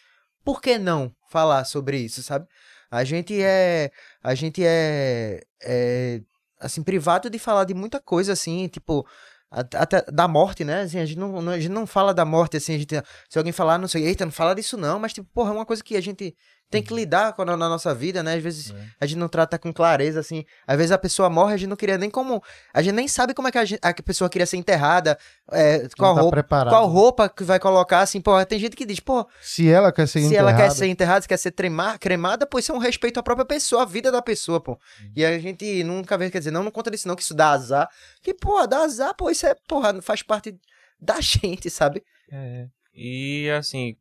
por 0.45 0.61
que 0.63 0.79
não 0.79 1.13
falar 1.29 1.65
sobre 1.65 1.99
isso, 1.99 2.23
sabe? 2.23 2.47
A 2.91 3.03
gente 3.03 3.35
é, 3.43 3.91
a 4.23 4.35
gente 4.37 4.63
é, 4.65 5.43
é 5.63 6.21
assim, 6.61 6.83
privado 6.83 7.29
de 7.29 7.39
falar 7.39 7.65
de 7.65 7.75
muita 7.75 8.01
coisa, 8.01 8.33
assim, 8.33 8.69
tipo, 8.69 9.05
at- 9.51 9.75
até 9.75 10.03
da 10.03 10.29
morte, 10.29 10.65
né? 10.65 10.83
Assim, 10.83 10.99
a, 11.01 11.05
gente 11.05 11.19
não, 11.19 11.43
não- 11.43 11.53
a 11.53 11.59
gente 11.59 11.73
não 11.73 11.87
fala 11.87 12.15
da 12.15 12.25
morte, 12.25 12.57
assim, 12.57 12.75
a 12.75 12.79
gente, 12.79 12.95
se 13.29 13.39
alguém 13.39 13.53
falar, 13.53 13.79
não 13.79 13.89
sei, 13.89 14.07
eita, 14.07 14.25
não 14.25 14.33
fala 14.33 14.55
disso 14.55 14.77
não, 14.77 14.99
mas, 15.01 15.13
tipo, 15.13 15.29
porra, 15.35 15.51
é 15.51 15.53
uma 15.55 15.67
coisa 15.67 15.83
que 15.83 15.97
a 15.97 16.01
gente 16.01 16.37
tem 16.71 16.83
que 16.83 16.93
lidar 16.93 17.33
com 17.35 17.43
a- 17.43 17.45
na 17.57 17.69
nossa 17.69 17.95
vida, 17.95 18.21
né? 18.23 18.35
Às 18.35 18.43
vezes 18.43 18.75
a 19.01 19.07
gente 19.07 19.19
não 19.19 19.29
trata 19.29 19.59
com 19.59 19.73
clareza, 19.73 20.19
assim, 20.19 20.45
às 20.67 20.77
vezes 20.77 20.91
a 20.91 20.99
pessoa 20.99 21.31
morre, 21.31 21.55
a 21.55 21.57
gente 21.57 21.69
não 21.69 21.77
queria 21.77 21.97
nem 21.97 22.11
como, 22.11 22.43
a 22.73 22.83
gente 22.83 22.95
nem 22.95 23.07
sabe 23.07 23.33
como 23.33 23.47
é 23.47 23.53
que 23.53 23.59
a, 23.59 23.65
gente- 23.65 23.81
a 23.81 23.95
pessoa 24.03 24.29
queria 24.29 24.45
ser 24.47 24.57
enterrada, 24.57 25.17
é, 25.53 25.87
qual 25.97 26.15
tá 26.17 26.21
roupa, 26.23 26.37
preparado. 26.37 26.73
qual 26.73 26.87
roupa 26.89 27.29
que 27.29 27.45
vai 27.45 27.61
colocar, 27.61 28.01
assim, 28.01 28.21
porra, 28.21 28.45
tem 28.45 28.59
gente 28.59 28.75
que 28.75 28.85
diz, 28.85 28.99
pô, 28.99 29.25
Se 29.41 29.69
ela 29.69 29.93
quer 29.93 30.09
ser 30.09 30.21
se 30.21 30.27
enterrada, 30.27 30.51
ela 30.51 30.59
quer 30.59 30.71
ser 30.75 30.87
enterrada, 30.89 31.21
se 31.23 31.29
quer 31.29 31.37
ser 31.37 31.53
trema- 31.53 31.97
cremada, 31.99 32.45
pô, 32.47 32.59
isso 32.59 32.73
é 32.73 32.75
um 32.75 32.79
respeito 32.79 33.21
à 33.21 33.23
própria 33.23 33.47
pessoa, 33.47 33.83
à 33.83 33.87
vida 33.87 34.11
da 34.11 34.21
pessoa, 34.23 34.61
pô. 34.61 34.77
E 35.15 35.25
a 35.25 35.39
gente 35.39 35.85
nunca 35.85 36.19
vê, 36.19 36.29
quer 36.31 36.39
dizer, 36.39 36.51
não, 36.51 36.65
não 36.65 36.71
conta 36.73 36.91
disso 36.91 37.07
não, 37.07 37.15
que 37.15 37.23
isso 37.23 37.35
dá 37.35 37.51
azar. 37.51 37.89
Que, 38.21 38.35
pô, 38.35 38.67
dá 38.67 38.79
azar, 38.79 39.15
pô, 39.15 39.31
isso 39.31 39.47
é, 39.47 39.55
porra, 39.69 40.03
faz 40.03 40.23
parte 40.23 40.57
da 41.01 41.17
gente, 41.21 41.71
sabe? 41.71 42.03
É. 42.33 42.67
E 42.97 43.51
assim, 43.51 43.97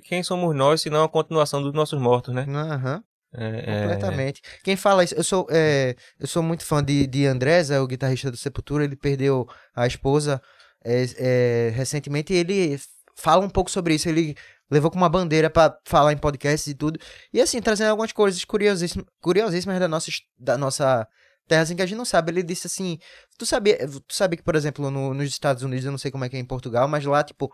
que 0.00 0.08
quem 0.08 0.22
somos 0.22 0.54
nós 0.56 0.80
se 0.80 0.90
não 0.90 1.04
a 1.04 1.08
continuação 1.08 1.62
dos 1.62 1.72
nossos 1.72 2.00
mortos, 2.00 2.34
né? 2.34 2.44
Aham, 2.48 3.02
É, 3.34 3.46
é, 3.58 3.80
completamente. 3.82 4.42
Quem 4.64 4.76
fala 4.76 5.04
isso, 5.04 5.14
eu 5.14 5.24
sou, 5.24 5.46
é, 5.50 5.94
eu 6.18 6.26
sou 6.26 6.42
muito 6.42 6.64
fã 6.64 6.82
de, 6.82 7.06
de 7.06 7.26
Andrés, 7.26 7.70
é 7.70 7.80
o 7.80 7.86
guitarrista 7.86 8.30
do 8.30 8.36
Sepultura, 8.36 8.84
ele 8.84 8.96
perdeu 8.96 9.46
a 9.74 9.86
esposa 9.86 10.40
é, 10.84 11.04
é, 11.16 11.72
recentemente 11.74 12.32
e 12.32 12.36
ele 12.36 12.78
fala 13.16 13.44
um 13.44 13.50
pouco 13.50 13.70
sobre 13.70 13.94
isso, 13.94 14.08
ele 14.08 14.34
levou 14.70 14.90
com 14.90 14.96
uma 14.96 15.08
bandeira 15.08 15.48
pra 15.50 15.76
falar 15.84 16.12
em 16.12 16.16
podcasts 16.18 16.66
e 16.66 16.74
tudo. 16.74 16.98
E 17.32 17.40
assim, 17.40 17.60
trazendo 17.60 17.90
algumas 17.90 18.12
coisas 18.12 18.44
curiosíssimas, 18.44 19.06
curiosíssimas 19.20 19.78
da 19.78 19.86
nossa, 19.88 20.10
da 20.38 20.58
nossa 20.58 21.06
terra, 21.46 21.62
assim, 21.62 21.76
que 21.76 21.82
a 21.82 21.86
gente 21.86 21.98
não 21.98 22.04
sabe. 22.06 22.32
Ele 22.32 22.42
disse 22.42 22.66
assim, 22.66 22.98
tu 23.38 23.44
sabia, 23.44 23.78
tu 23.86 24.14
sabe 24.14 24.36
que, 24.36 24.42
por 24.42 24.56
exemplo, 24.56 24.90
no- 24.90 25.12
nos 25.14 25.28
Estados 25.28 25.62
Unidos, 25.62 25.84
eu 25.84 25.90
não 25.90 25.98
sei 25.98 26.10
como 26.10 26.24
é 26.24 26.28
que 26.28 26.36
é 26.36 26.40
em 26.40 26.44
Portugal, 26.44 26.88
mas 26.88 27.04
lá, 27.04 27.22
tipo, 27.22 27.50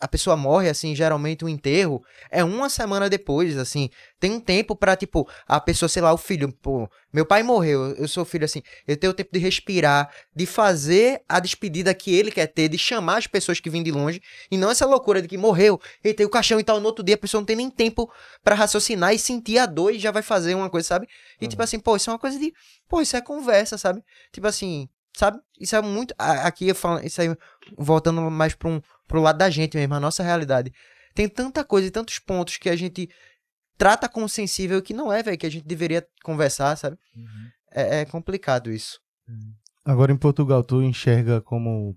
a 0.00 0.06
pessoa 0.06 0.36
morre, 0.36 0.68
assim, 0.68 0.94
geralmente 0.94 1.44
o 1.44 1.48
enterro 1.48 2.02
é 2.30 2.44
uma 2.44 2.68
semana 2.68 3.08
depois, 3.10 3.58
assim, 3.58 3.90
tem 4.20 4.30
um 4.30 4.40
tempo 4.40 4.76
pra, 4.76 4.94
tipo, 4.94 5.28
a 5.46 5.60
pessoa, 5.60 5.88
sei 5.88 6.00
lá, 6.00 6.12
o 6.12 6.16
filho, 6.16 6.52
pô, 6.52 6.88
meu 7.12 7.26
pai 7.26 7.42
morreu, 7.42 7.94
eu 7.96 8.06
sou 8.06 8.24
filho, 8.24 8.44
assim, 8.44 8.62
eu 8.86 8.96
tenho 8.96 9.12
tempo 9.12 9.30
de 9.32 9.40
respirar, 9.40 10.12
de 10.34 10.46
fazer 10.46 11.22
a 11.28 11.40
despedida 11.40 11.92
que 11.92 12.14
ele 12.14 12.30
quer 12.30 12.46
ter, 12.46 12.68
de 12.68 12.78
chamar 12.78 13.18
as 13.18 13.26
pessoas 13.26 13.58
que 13.58 13.68
vêm 13.68 13.82
de 13.82 13.90
longe, 13.90 14.22
e 14.50 14.56
não 14.56 14.70
essa 14.70 14.86
loucura 14.86 15.20
de 15.20 15.26
que 15.26 15.36
morreu, 15.36 15.80
e 16.04 16.14
tem 16.14 16.24
o 16.24 16.30
caixão 16.30 16.60
e 16.60 16.64
tal, 16.64 16.78
no 16.78 16.86
outro 16.86 17.04
dia 17.04 17.16
a 17.16 17.18
pessoa 17.18 17.40
não 17.40 17.46
tem 17.46 17.56
nem 17.56 17.68
tempo 17.68 18.08
pra 18.44 18.54
raciocinar 18.54 19.12
e 19.12 19.18
sentir 19.18 19.58
a 19.58 19.66
dor 19.66 19.92
e 19.92 19.98
já 19.98 20.12
vai 20.12 20.22
fazer 20.22 20.54
uma 20.54 20.70
coisa, 20.70 20.86
sabe? 20.86 21.08
E 21.40 21.48
tipo 21.48 21.62
assim, 21.62 21.80
pô, 21.80 21.96
isso 21.96 22.10
é 22.10 22.12
uma 22.12 22.18
coisa 22.18 22.38
de, 22.38 22.52
pô, 22.88 23.00
isso 23.00 23.16
é 23.16 23.20
conversa, 23.20 23.76
sabe? 23.76 24.04
Tipo 24.32 24.46
assim, 24.46 24.88
sabe? 25.16 25.40
Isso 25.60 25.74
é 25.74 25.82
muito, 25.82 26.14
aqui 26.16 26.68
eu 26.68 26.74
falo, 26.74 27.04
isso 27.04 27.20
aí, 27.20 27.34
voltando 27.76 28.20
mais 28.30 28.54
pra 28.54 28.68
um, 28.68 28.80
pro 29.08 29.20
lado 29.20 29.38
da 29.38 29.50
gente 29.50 29.76
mesmo, 29.76 29.94
a 29.94 30.00
nossa 30.00 30.22
realidade. 30.22 30.72
Tem 31.14 31.28
tanta 31.28 31.64
coisa 31.64 31.88
e 31.88 31.90
tantos 31.90 32.18
pontos 32.20 32.56
que 32.58 32.68
a 32.68 32.76
gente 32.76 33.08
trata 33.76 34.08
como 34.08 34.28
sensível 34.28 34.80
que 34.82 34.92
não 34.94 35.12
é, 35.12 35.22
velho, 35.22 35.38
que 35.38 35.46
a 35.46 35.50
gente 35.50 35.66
deveria 35.66 36.06
conversar, 36.22 36.76
sabe? 36.76 36.96
É, 37.72 38.00
é 38.00 38.04
complicado 38.04 38.70
isso. 38.70 39.00
Agora 39.84 40.12
em 40.12 40.16
Portugal, 40.16 40.62
tu 40.62 40.82
enxerga 40.82 41.40
como 41.40 41.96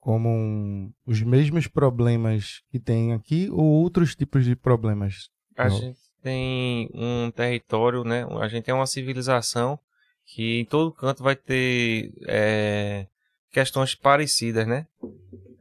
como 0.00 0.28
um- 0.28 0.92
os 1.04 1.20
mesmos 1.20 1.66
problemas 1.66 2.62
que 2.70 2.78
tem 2.78 3.12
aqui 3.12 3.48
ou 3.50 3.64
outros 3.64 4.14
tipos 4.14 4.44
de 4.44 4.54
problemas? 4.54 5.28
A 5.56 5.68
Não. 5.68 5.76
gente 5.80 5.98
tem 6.22 6.88
um 6.94 7.30
território, 7.32 8.04
né? 8.04 8.24
A 8.40 8.46
gente 8.46 8.70
é 8.70 8.74
uma 8.74 8.86
civilização 8.86 9.78
que 10.24 10.60
em 10.60 10.64
todo 10.64 10.92
canto 10.92 11.24
vai 11.24 11.34
ter 11.34 12.12
é, 12.28 13.08
questões 13.50 13.94
parecidas, 13.94 14.66
né? 14.66 14.86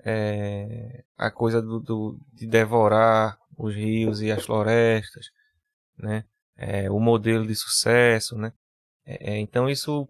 É, 0.03 1.03
a 1.17 1.31
coisa 1.31 1.61
do, 1.61 1.79
do- 1.79 2.19
de 2.33 2.45
devorar 2.45 3.37
os 3.57 3.73
rios 3.73 4.21
e 4.21 4.31
as 4.31 4.43
florestas, 4.45 5.27
né? 5.97 6.23
É, 6.57 6.89
o 6.91 6.99
modelo 6.99 7.45
de 7.45 7.55
sucesso, 7.55 8.37
né? 8.37 8.51
É, 9.05 9.33
é, 9.33 9.37
então 9.37 9.69
isso, 9.69 10.07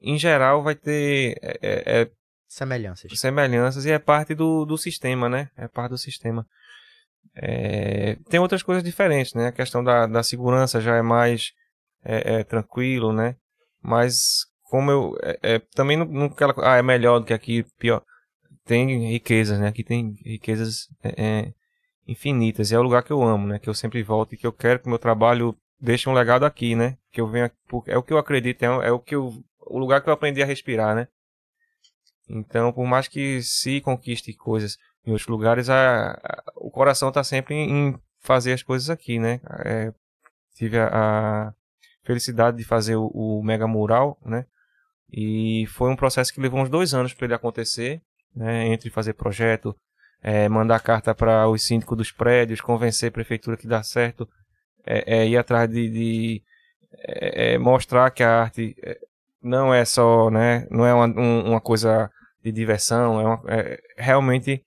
em 0.00 0.18
geral, 0.18 0.62
vai 0.62 0.74
ter 0.74 1.38
é, 1.42 2.00
é, 2.02 2.10
Semelhanças. 2.48 3.12
semelhanças 3.18 3.84
e 3.86 3.92
é 3.92 3.98
parte 3.98 4.34
do, 4.34 4.64
do 4.64 4.76
sistema, 4.76 5.28
né? 5.28 5.50
É 5.56 5.68
parte 5.68 5.90
do 5.90 5.98
sistema. 5.98 6.44
Tem 8.28 8.40
outras 8.40 8.62
coisas 8.62 8.82
diferentes, 8.82 9.34
né? 9.34 9.46
A 9.48 9.52
questão 9.52 9.82
da, 9.84 10.06
da 10.06 10.22
segurança 10.22 10.80
já 10.80 10.96
é 10.96 11.02
mais 11.02 11.52
tranquilo, 12.48 13.12
né? 13.12 13.36
Mas 13.80 14.46
como 14.70 14.90
eu 14.90 15.16
é, 15.22 15.38
é, 15.56 15.58
também 15.74 15.96
não, 15.96 16.06
não 16.06 16.34
ah, 16.62 16.76
é 16.78 16.82
melhor 16.82 17.20
do 17.20 17.26
que 17.26 17.34
aqui, 17.34 17.64
pior. 17.78 18.02
Tem 18.64 19.10
riquezas, 19.10 19.58
né? 19.60 19.68
Aqui 19.68 19.84
tem 19.84 20.16
riquezas 20.24 20.88
é, 21.02 21.14
é, 21.48 21.54
infinitas. 22.08 22.70
E 22.70 22.74
é 22.74 22.78
o 22.78 22.82
lugar 22.82 23.02
que 23.04 23.12
eu 23.12 23.22
amo, 23.22 23.46
né? 23.48 23.58
Que 23.58 23.68
eu 23.68 23.74
sempre 23.74 24.02
volto 24.02 24.34
e 24.34 24.38
que 24.38 24.46
eu 24.46 24.52
quero 24.52 24.80
que 24.80 24.86
o 24.86 24.90
meu 24.90 24.98
trabalho 24.98 25.56
deixe 25.80 26.08
um 26.08 26.14
legado 26.14 26.44
aqui, 26.46 26.74
né? 26.76 26.96
Que 27.12 27.20
eu 27.20 27.30
por- 27.68 27.84
é 27.88 27.98
o 27.98 28.02
que 28.02 28.12
eu 28.12 28.18
acredito, 28.18 28.62
é, 28.64 28.88
é 28.88 28.92
o 28.92 29.00
que 29.00 29.14
eu, 29.14 29.34
o 29.66 29.78
lugar 29.78 30.02
que 30.02 30.08
eu 30.08 30.14
aprendi 30.14 30.42
a 30.42 30.46
respirar, 30.46 30.94
né? 30.94 31.08
Então, 32.28 32.72
por 32.72 32.86
mais 32.86 33.08
que 33.08 33.42
se 33.42 33.80
conquiste 33.80 34.32
coisas 34.34 34.78
em 35.04 35.10
outros 35.10 35.28
lugares, 35.28 35.68
a, 35.68 36.12
a- 36.12 36.42
o 36.56 36.70
coração 36.70 37.08
está 37.08 37.24
sempre 37.24 37.54
em, 37.54 37.88
em 37.90 37.98
fazer 38.20 38.52
as 38.52 38.62
coisas 38.62 38.88
aqui, 38.90 39.18
né? 39.18 39.40
É, 39.64 39.92
tive 40.54 40.78
a, 40.78 41.48
a 41.48 41.54
felicidade 42.04 42.56
de 42.58 42.64
fazer 42.64 42.96
o, 42.96 43.06
o 43.08 43.42
Mega 43.42 43.66
Mural, 43.66 44.18
né? 44.24 44.46
E 45.12 45.66
foi 45.68 45.90
um 45.90 45.96
processo 45.96 46.32
que 46.32 46.40
levou 46.40 46.60
uns 46.60 46.68
dois 46.68 46.94
anos 46.94 47.12
para 47.14 47.26
ele 47.26 47.34
acontecer, 47.34 48.00
né? 48.34 48.66
Entre 48.68 48.90
fazer 48.90 49.14
projeto, 49.14 49.74
é, 50.22 50.48
mandar 50.48 50.80
carta 50.80 51.14
para 51.14 51.48
os 51.48 51.62
síndicos 51.62 51.96
dos 51.96 52.12
prédios, 52.12 52.60
convencer 52.60 53.08
a 53.08 53.12
prefeitura 53.12 53.56
que 53.56 53.66
dá 53.66 53.82
certo, 53.82 54.28
é, 54.86 55.18
é, 55.22 55.28
ir 55.28 55.36
atrás 55.36 55.68
de, 55.68 55.88
de 55.90 56.42
é, 57.06 57.54
é, 57.54 57.58
mostrar 57.58 58.10
que 58.10 58.22
a 58.22 58.40
arte 58.42 58.74
é, 58.82 58.98
não 59.42 59.72
é 59.72 59.84
só, 59.84 60.30
né? 60.30 60.66
Não 60.70 60.86
é 60.86 60.92
uma, 60.94 61.06
um- 61.06 61.50
uma 61.50 61.60
coisa 61.60 62.10
de 62.42 62.52
diversão, 62.52 63.20
é, 63.20 63.24
uma- 63.24 63.42
é 63.48 63.78
realmente 63.96 64.62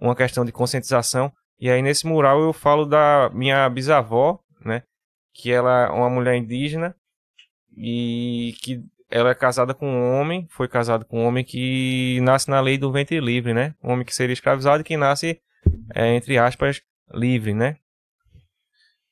uma 0.00 0.14
questão 0.16 0.44
de 0.44 0.52
conscientização. 0.52 1.32
E 1.60 1.70
aí 1.70 1.80
nesse 1.82 2.06
mural 2.06 2.40
eu 2.42 2.52
falo 2.52 2.84
da 2.84 3.30
minha 3.32 3.68
bisavó, 3.70 4.40
né? 4.64 4.82
Que 5.32 5.52
ela 5.52 5.86
é 5.86 5.90
uma 5.90 6.10
mulher 6.10 6.34
indígena 6.36 6.94
e 7.76 8.54
que 8.62 8.82
ela 9.14 9.30
é 9.30 9.34
casada 9.34 9.72
com 9.72 9.88
um 9.88 10.18
homem, 10.18 10.44
foi 10.50 10.66
casada 10.66 11.04
com 11.04 11.20
um 11.20 11.24
homem 11.24 11.44
que 11.44 12.18
nasce 12.22 12.50
na 12.50 12.60
lei 12.60 12.76
do 12.76 12.90
ventre 12.90 13.20
livre, 13.20 13.54
né? 13.54 13.72
Um 13.80 13.92
homem 13.92 14.04
que 14.04 14.12
seria 14.12 14.32
escravizado 14.32 14.80
e 14.80 14.84
que 14.84 14.96
nasce, 14.96 15.40
é, 15.94 16.16
entre 16.16 16.36
aspas, 16.36 16.82
livre, 17.12 17.54
né? 17.54 17.76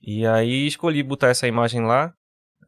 E 0.01 0.27
aí 0.27 0.67
escolhi 0.67 1.05
botar 1.05 1.29
essa 1.29 1.47
imagem 1.47 1.83
lá, 1.83 2.13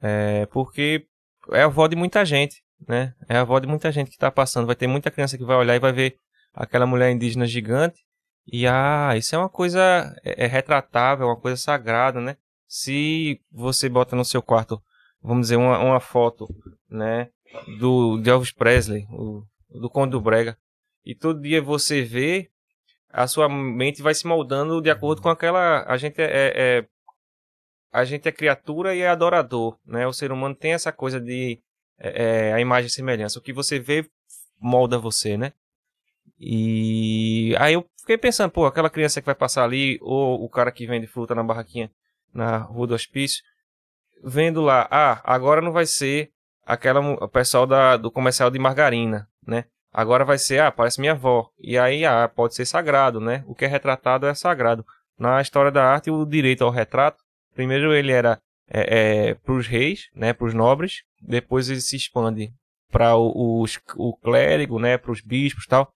é, 0.00 0.46
porque 0.46 1.08
é 1.50 1.62
a 1.62 1.64
avó 1.64 1.88
de 1.88 1.96
muita 1.96 2.24
gente, 2.24 2.62
né? 2.86 3.12
É 3.28 3.36
a 3.38 3.40
avó 3.40 3.58
de 3.58 3.66
muita 3.66 3.90
gente 3.90 4.12
que 4.12 4.16
tá 4.16 4.30
passando. 4.30 4.66
Vai 4.66 4.76
ter 4.76 4.86
muita 4.86 5.10
criança 5.10 5.36
que 5.36 5.44
vai 5.44 5.56
olhar 5.56 5.74
e 5.74 5.80
vai 5.80 5.92
ver 5.92 6.16
aquela 6.52 6.86
mulher 6.86 7.10
indígena 7.10 7.46
gigante 7.48 8.00
E 8.46 8.64
ah, 8.64 9.14
isso 9.16 9.34
é 9.34 9.38
uma 9.38 9.48
coisa 9.48 9.80
é, 10.24 10.44
é 10.44 10.46
retratável, 10.46 11.26
uma 11.26 11.40
coisa 11.40 11.56
sagrada, 11.56 12.20
né? 12.20 12.36
Se 12.68 13.40
você 13.50 13.88
bota 13.88 14.14
no 14.14 14.24
seu 14.24 14.40
quarto, 14.40 14.80
vamos 15.24 15.46
dizer, 15.46 15.56
uma, 15.56 15.78
uma 15.78 16.00
foto, 16.00 16.46
né, 16.88 17.30
do 17.78 18.18
de 18.18 18.28
Elvis 18.28 18.52
Presley, 18.52 19.06
o, 19.10 19.42
do 19.70 19.88
Conde 19.88 20.10
do 20.10 20.20
Brega, 20.20 20.56
e 21.04 21.14
todo 21.14 21.40
dia 21.40 21.62
você 21.62 22.02
vê, 22.02 22.50
a 23.08 23.26
sua 23.26 23.48
mente 23.48 24.02
vai 24.02 24.14
se 24.14 24.26
moldando 24.26 24.82
de 24.82 24.90
acordo 24.90 25.22
com 25.22 25.28
aquela. 25.28 25.84
A 25.86 25.96
gente 25.96 26.20
é, 26.20 26.24
é, 26.24 26.52
é 26.56 26.86
a 27.92 28.04
gente 28.04 28.28
é 28.28 28.32
criatura 28.32 28.94
e 28.94 29.00
é 29.00 29.08
adorador, 29.08 29.78
né? 29.86 30.06
O 30.06 30.12
ser 30.12 30.32
humano 30.32 30.54
tem 30.54 30.72
essa 30.72 30.90
coisa 30.90 31.20
de 31.20 31.60
é, 31.98 32.48
é, 32.48 32.52
a 32.52 32.60
imagem 32.60 32.88
e 32.88 32.90
semelhança. 32.90 33.38
O 33.38 33.42
que 33.42 33.52
você 33.52 33.78
vê 33.78 34.08
molda 34.60 34.98
você, 34.98 35.36
né? 35.36 35.52
E 36.40 37.54
aí 37.58 37.74
eu 37.74 37.86
fiquei 38.00 38.18
pensando, 38.18 38.50
pô, 38.50 38.66
aquela 38.66 38.90
criança 38.90 39.20
que 39.20 39.26
vai 39.26 39.34
passar 39.34 39.62
ali, 39.62 39.98
ou 40.02 40.42
o 40.42 40.48
cara 40.48 40.72
que 40.72 40.86
vende 40.86 41.06
fruta 41.06 41.34
na 41.34 41.44
barraquinha 41.44 41.90
na 42.32 42.58
rua 42.58 42.88
do 42.88 42.94
hospício, 42.94 43.44
vendo 44.24 44.60
lá, 44.62 44.88
ah, 44.90 45.20
agora 45.24 45.60
não 45.60 45.72
vai 45.72 45.86
ser 45.86 46.30
aquela 46.64 47.00
o 47.00 47.28
pessoal 47.28 47.66
da, 47.66 47.96
do 47.96 48.10
comercial 48.10 48.50
de 48.50 48.58
margarina, 48.58 49.28
né? 49.46 49.64
Agora 49.92 50.24
vai 50.24 50.38
ser, 50.38 50.60
ah, 50.60 50.72
parece 50.72 51.00
minha 51.00 51.12
avó. 51.12 51.48
E 51.58 51.78
aí, 51.78 52.04
ah, 52.04 52.28
pode 52.28 52.54
ser 52.54 52.66
sagrado, 52.66 53.20
né? 53.20 53.44
O 53.46 53.54
que 53.54 53.64
é 53.64 53.68
retratado 53.68 54.26
é 54.26 54.34
sagrado. 54.34 54.84
Na 55.18 55.40
história 55.40 55.70
da 55.70 55.84
arte, 55.84 56.10
o 56.10 56.24
direito 56.24 56.64
ao 56.64 56.70
retrato, 56.70 57.22
primeiro 57.54 57.94
ele 57.94 58.10
era 58.10 58.40
é, 58.68 59.28
é, 59.28 59.34
para 59.34 59.54
os 59.54 59.66
reis, 59.66 60.08
né, 60.14 60.32
para 60.32 60.46
os 60.46 60.54
nobres, 60.54 61.02
depois 61.20 61.68
ele 61.68 61.80
se 61.80 61.96
expande 61.96 62.52
para 62.90 63.16
o, 63.16 63.64
o 63.96 64.16
clérigo, 64.16 64.78
né, 64.78 64.98
para 64.98 65.12
os 65.12 65.20
bispos 65.20 65.66
tal. 65.66 65.92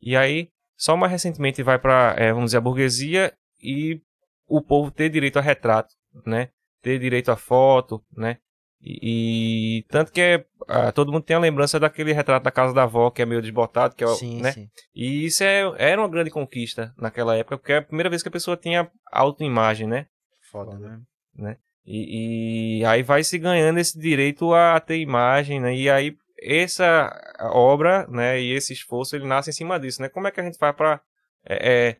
E 0.00 0.16
aí, 0.16 0.48
só 0.76 0.96
mais 0.96 1.12
recentemente 1.12 1.62
vai 1.62 1.78
para, 1.78 2.14
é, 2.18 2.32
vamos 2.32 2.46
dizer, 2.46 2.58
a 2.58 2.60
burguesia 2.60 3.32
e 3.62 4.00
o 4.46 4.60
povo 4.60 4.90
ter 4.90 5.08
direito 5.08 5.38
a 5.38 5.42
retrato, 5.42 5.94
né, 6.24 6.50
ter 6.86 7.00
direito 7.00 7.30
a 7.30 7.36
foto, 7.36 8.00
né, 8.16 8.38
e, 8.80 9.78
e 9.78 9.82
tanto 9.88 10.12
que 10.12 10.20
é, 10.20 10.44
ah, 10.68 10.92
todo 10.92 11.10
mundo 11.10 11.24
tem 11.24 11.34
a 11.34 11.40
lembrança 11.40 11.80
daquele 11.80 12.12
retrato 12.12 12.44
da 12.44 12.52
casa 12.52 12.72
da 12.72 12.84
avó, 12.84 13.10
que 13.10 13.20
é 13.20 13.26
meio 13.26 13.42
desbotado, 13.42 13.96
que 13.96 14.04
é, 14.04 14.06
sim, 14.08 14.40
né? 14.40 14.52
Sim. 14.52 14.68
E 14.94 15.26
isso 15.26 15.42
é, 15.42 15.62
era 15.76 16.00
uma 16.00 16.08
grande 16.08 16.30
conquista 16.30 16.94
naquela 16.96 17.36
época, 17.36 17.58
porque 17.58 17.72
é 17.72 17.78
a 17.78 17.82
primeira 17.82 18.08
vez 18.08 18.22
que 18.22 18.28
a 18.28 18.32
pessoa 18.32 18.56
tinha 18.56 18.88
autoimagem, 19.10 19.88
né? 19.88 20.06
Foda, 20.50 20.78
né? 20.78 21.00
né? 21.34 21.56
E, 21.84 22.80
e, 22.80 22.84
aí 22.84 23.02
vai 23.02 23.24
se 23.24 23.38
ganhando 23.38 23.78
esse 23.78 23.98
direito 23.98 24.54
a 24.54 24.78
ter 24.78 24.98
imagem, 24.98 25.60
né? 25.60 25.74
E 25.74 25.90
aí 25.90 26.16
essa 26.40 27.10
obra, 27.40 28.06
né, 28.08 28.40
e 28.40 28.52
esse 28.52 28.72
esforço, 28.72 29.16
ele 29.16 29.26
nasce 29.26 29.50
em 29.50 29.52
cima 29.52 29.80
disso, 29.80 30.02
né? 30.02 30.08
Como 30.08 30.28
é 30.28 30.30
que 30.30 30.40
a 30.40 30.44
gente 30.44 30.58
faz 30.58 30.76
para 30.76 31.00
é, 31.48 31.88
é, 31.88 31.96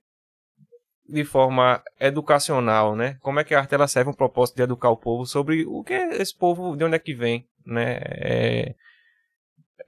de 1.09 1.25
forma 1.25 1.83
educacional, 2.01 2.97
né? 2.97 3.17
Como 3.21 3.41
é 3.41 3.45
que 3.45 3.55
a 3.55 3.61
arte 3.61 3.75
ela 3.75 3.89
serve 3.89 4.11
um 4.11 4.15
propósito 4.15 4.57
de 4.57 4.63
educar 4.63 4.91
o 4.91 4.97
povo 4.97 5.25
sobre 5.25 5.65
o 5.67 5.83
que 5.83 5.95
é 5.95 6.21
esse 6.21 6.37
povo, 6.37 6.77
de 6.77 6.85
onde 6.85 6.97
é 6.97 6.99
que 6.99 7.15
vem, 7.15 7.47
né? 7.65 7.99
É, 8.03 8.75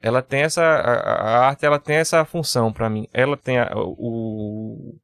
ela 0.00 0.22
tem 0.22 0.42
essa 0.42 0.62
a, 0.62 0.92
a, 0.92 1.46
arte, 1.48 1.66
ela 1.66 1.78
tem 1.78 1.96
essa 1.96 2.24
função 2.24 2.72
para 2.72 2.88
mim. 2.88 3.08
Ela 3.12 3.36
tem 3.36 3.58
a, 3.58 3.70
o 3.74 4.96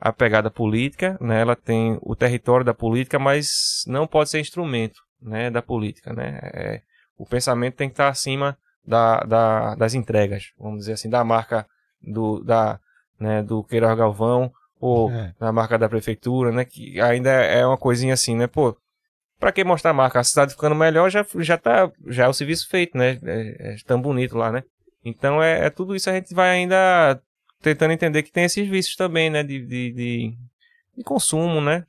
a 0.00 0.12
pegada 0.12 0.50
política, 0.50 1.18
né? 1.20 1.40
Ela 1.42 1.54
tem 1.54 1.98
o 2.02 2.16
território 2.16 2.64
da 2.64 2.74
política, 2.74 3.18
mas 3.18 3.84
não 3.86 4.06
pode 4.06 4.30
ser 4.30 4.40
instrumento, 4.40 5.00
né, 5.20 5.50
da 5.50 5.60
política, 5.60 6.12
né? 6.12 6.40
É, 6.42 6.82
o 7.18 7.26
pensamento 7.26 7.76
tem 7.76 7.88
que 7.88 7.92
estar 7.92 8.08
acima 8.08 8.56
da, 8.84 9.20
da, 9.20 9.74
das 9.74 9.92
entregas, 9.92 10.52
vamos 10.58 10.80
dizer 10.80 10.94
assim, 10.94 11.10
da 11.10 11.22
marca 11.22 11.66
do 12.00 12.42
da 12.42 12.80
né, 13.18 13.42
do 13.42 13.62
Queiroz 13.62 13.96
Galvão 13.96 14.50
ou 14.80 15.10
é. 15.10 15.34
na 15.38 15.52
marca 15.52 15.78
da 15.78 15.88
prefeitura, 15.88 16.50
né? 16.50 16.64
Que 16.64 17.00
ainda 17.00 17.30
é 17.30 17.64
uma 17.64 17.76
coisinha 17.76 18.14
assim, 18.14 18.34
né? 18.34 18.46
Pô, 18.46 18.76
pra 19.38 19.52
que 19.52 19.62
mostrar 19.62 19.90
a 19.90 19.94
marca? 19.94 20.18
A 20.18 20.24
cidade 20.24 20.52
ficando 20.52 20.74
melhor 20.74 21.10
já, 21.10 21.24
já 21.36 21.58
tá, 21.58 21.90
já 22.06 22.24
é 22.24 22.28
o 22.28 22.32
serviço 22.32 22.68
feito, 22.68 22.96
né? 22.96 23.18
É, 23.22 23.74
é 23.74 23.76
tão 23.86 24.00
bonito 24.00 24.36
lá, 24.36 24.50
né? 24.50 24.64
Então 25.04 25.42
é, 25.42 25.66
é, 25.66 25.70
tudo 25.70 25.94
isso 25.94 26.08
a 26.08 26.14
gente 26.14 26.34
vai 26.34 26.50
ainda 26.50 27.20
tentando 27.62 27.92
entender 27.92 28.22
que 28.22 28.32
tem 28.32 28.44
esses 28.44 28.66
vícios 28.68 28.96
também, 28.96 29.28
né? 29.28 29.42
De, 29.42 29.64
de, 29.64 29.92
de, 29.92 30.34
de 30.96 31.04
consumo, 31.04 31.60
né? 31.60 31.84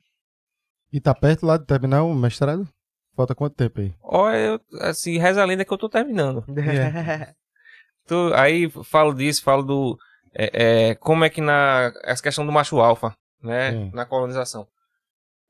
E 0.92 1.00
tá 1.00 1.14
perto 1.14 1.46
lá 1.46 1.56
de 1.56 1.64
terminar 1.64 2.02
o 2.04 2.14
mestrado? 2.14 2.68
Falta 3.16 3.34
quanto 3.34 3.56
tempo 3.56 3.80
aí? 3.80 3.94
Olha, 4.02 4.36
eu, 4.36 4.60
assim, 4.80 5.18
reza 5.18 5.42
a 5.42 5.44
lenda 5.44 5.64
que 5.64 5.72
eu 5.72 5.78
tô 5.78 5.88
terminando. 5.88 6.44
É. 6.58 7.32
tô, 8.06 8.32
aí 8.34 8.70
falo 8.84 9.14
disso, 9.14 9.42
falo 9.42 9.62
do 9.62 9.98
é, 10.34 10.90
é, 10.90 10.94
como 10.94 11.24
é 11.24 11.30
que 11.30 11.40
na 11.40 11.92
essa 12.02 12.22
questão 12.22 12.46
do 12.46 12.52
macho 12.52 12.80
alfa, 12.80 13.14
né, 13.42 13.90
na 13.92 14.06
colonização, 14.06 14.66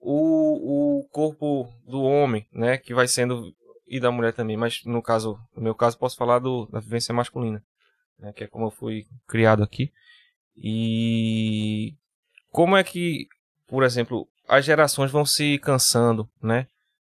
o, 0.00 0.98
o 1.00 1.08
corpo 1.08 1.72
do 1.86 2.02
homem, 2.02 2.46
né, 2.52 2.76
que 2.78 2.94
vai 2.94 3.06
sendo 3.06 3.54
e 3.86 4.00
da 4.00 4.10
mulher 4.10 4.32
também, 4.32 4.56
mas 4.56 4.82
no 4.84 5.02
caso, 5.02 5.38
no 5.54 5.62
meu 5.62 5.74
caso, 5.74 5.98
posso 5.98 6.16
falar 6.16 6.38
do, 6.38 6.66
da 6.66 6.80
vivência 6.80 7.14
masculina, 7.14 7.62
né, 8.18 8.32
que 8.32 8.44
é 8.44 8.46
como 8.46 8.66
eu 8.66 8.70
fui 8.70 9.06
criado 9.28 9.62
aqui. 9.62 9.92
E 10.56 11.94
como 12.50 12.76
é 12.76 12.82
que, 12.84 13.26
por 13.66 13.82
exemplo, 13.82 14.28
as 14.48 14.64
gerações 14.64 15.10
vão 15.10 15.24
se 15.24 15.58
cansando, 15.58 16.28
né? 16.42 16.66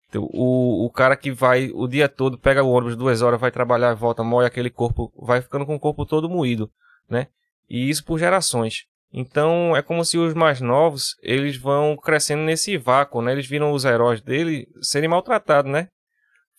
Então, 0.07 0.27
o, 0.33 0.85
o 0.85 0.89
cara 0.89 1.15
que 1.15 1.31
vai 1.31 1.69
o 1.73 1.87
dia 1.87 2.09
todo, 2.09 2.37
pega 2.37 2.63
o 2.63 2.69
ônibus 2.69 2.95
duas 2.95 3.21
horas, 3.21 3.39
vai 3.39 3.51
trabalhar, 3.51 3.93
volta, 3.93 4.23
molha 4.23 4.47
aquele 4.47 4.69
corpo, 4.69 5.13
vai 5.15 5.41
ficando 5.41 5.65
com 5.65 5.75
o 5.75 5.79
corpo 5.79 6.05
todo 6.05 6.29
moído, 6.29 6.71
né? 7.07 7.27
E 7.69 7.89
isso 7.89 8.03
por 8.03 8.17
gerações. 8.17 8.85
Então 9.11 9.75
é 9.75 9.81
como 9.81 10.05
se 10.05 10.17
os 10.17 10.33
mais 10.33 10.61
novos 10.61 11.15
eles 11.21 11.57
vão 11.57 11.97
crescendo 11.97 12.43
nesse 12.43 12.77
vácuo, 12.77 13.21
né? 13.21 13.31
Eles 13.31 13.47
viram 13.47 13.71
os 13.71 13.85
heróis 13.85 14.21
dele 14.21 14.67
serem 14.81 15.09
maltratados, 15.09 15.71
né? 15.71 15.87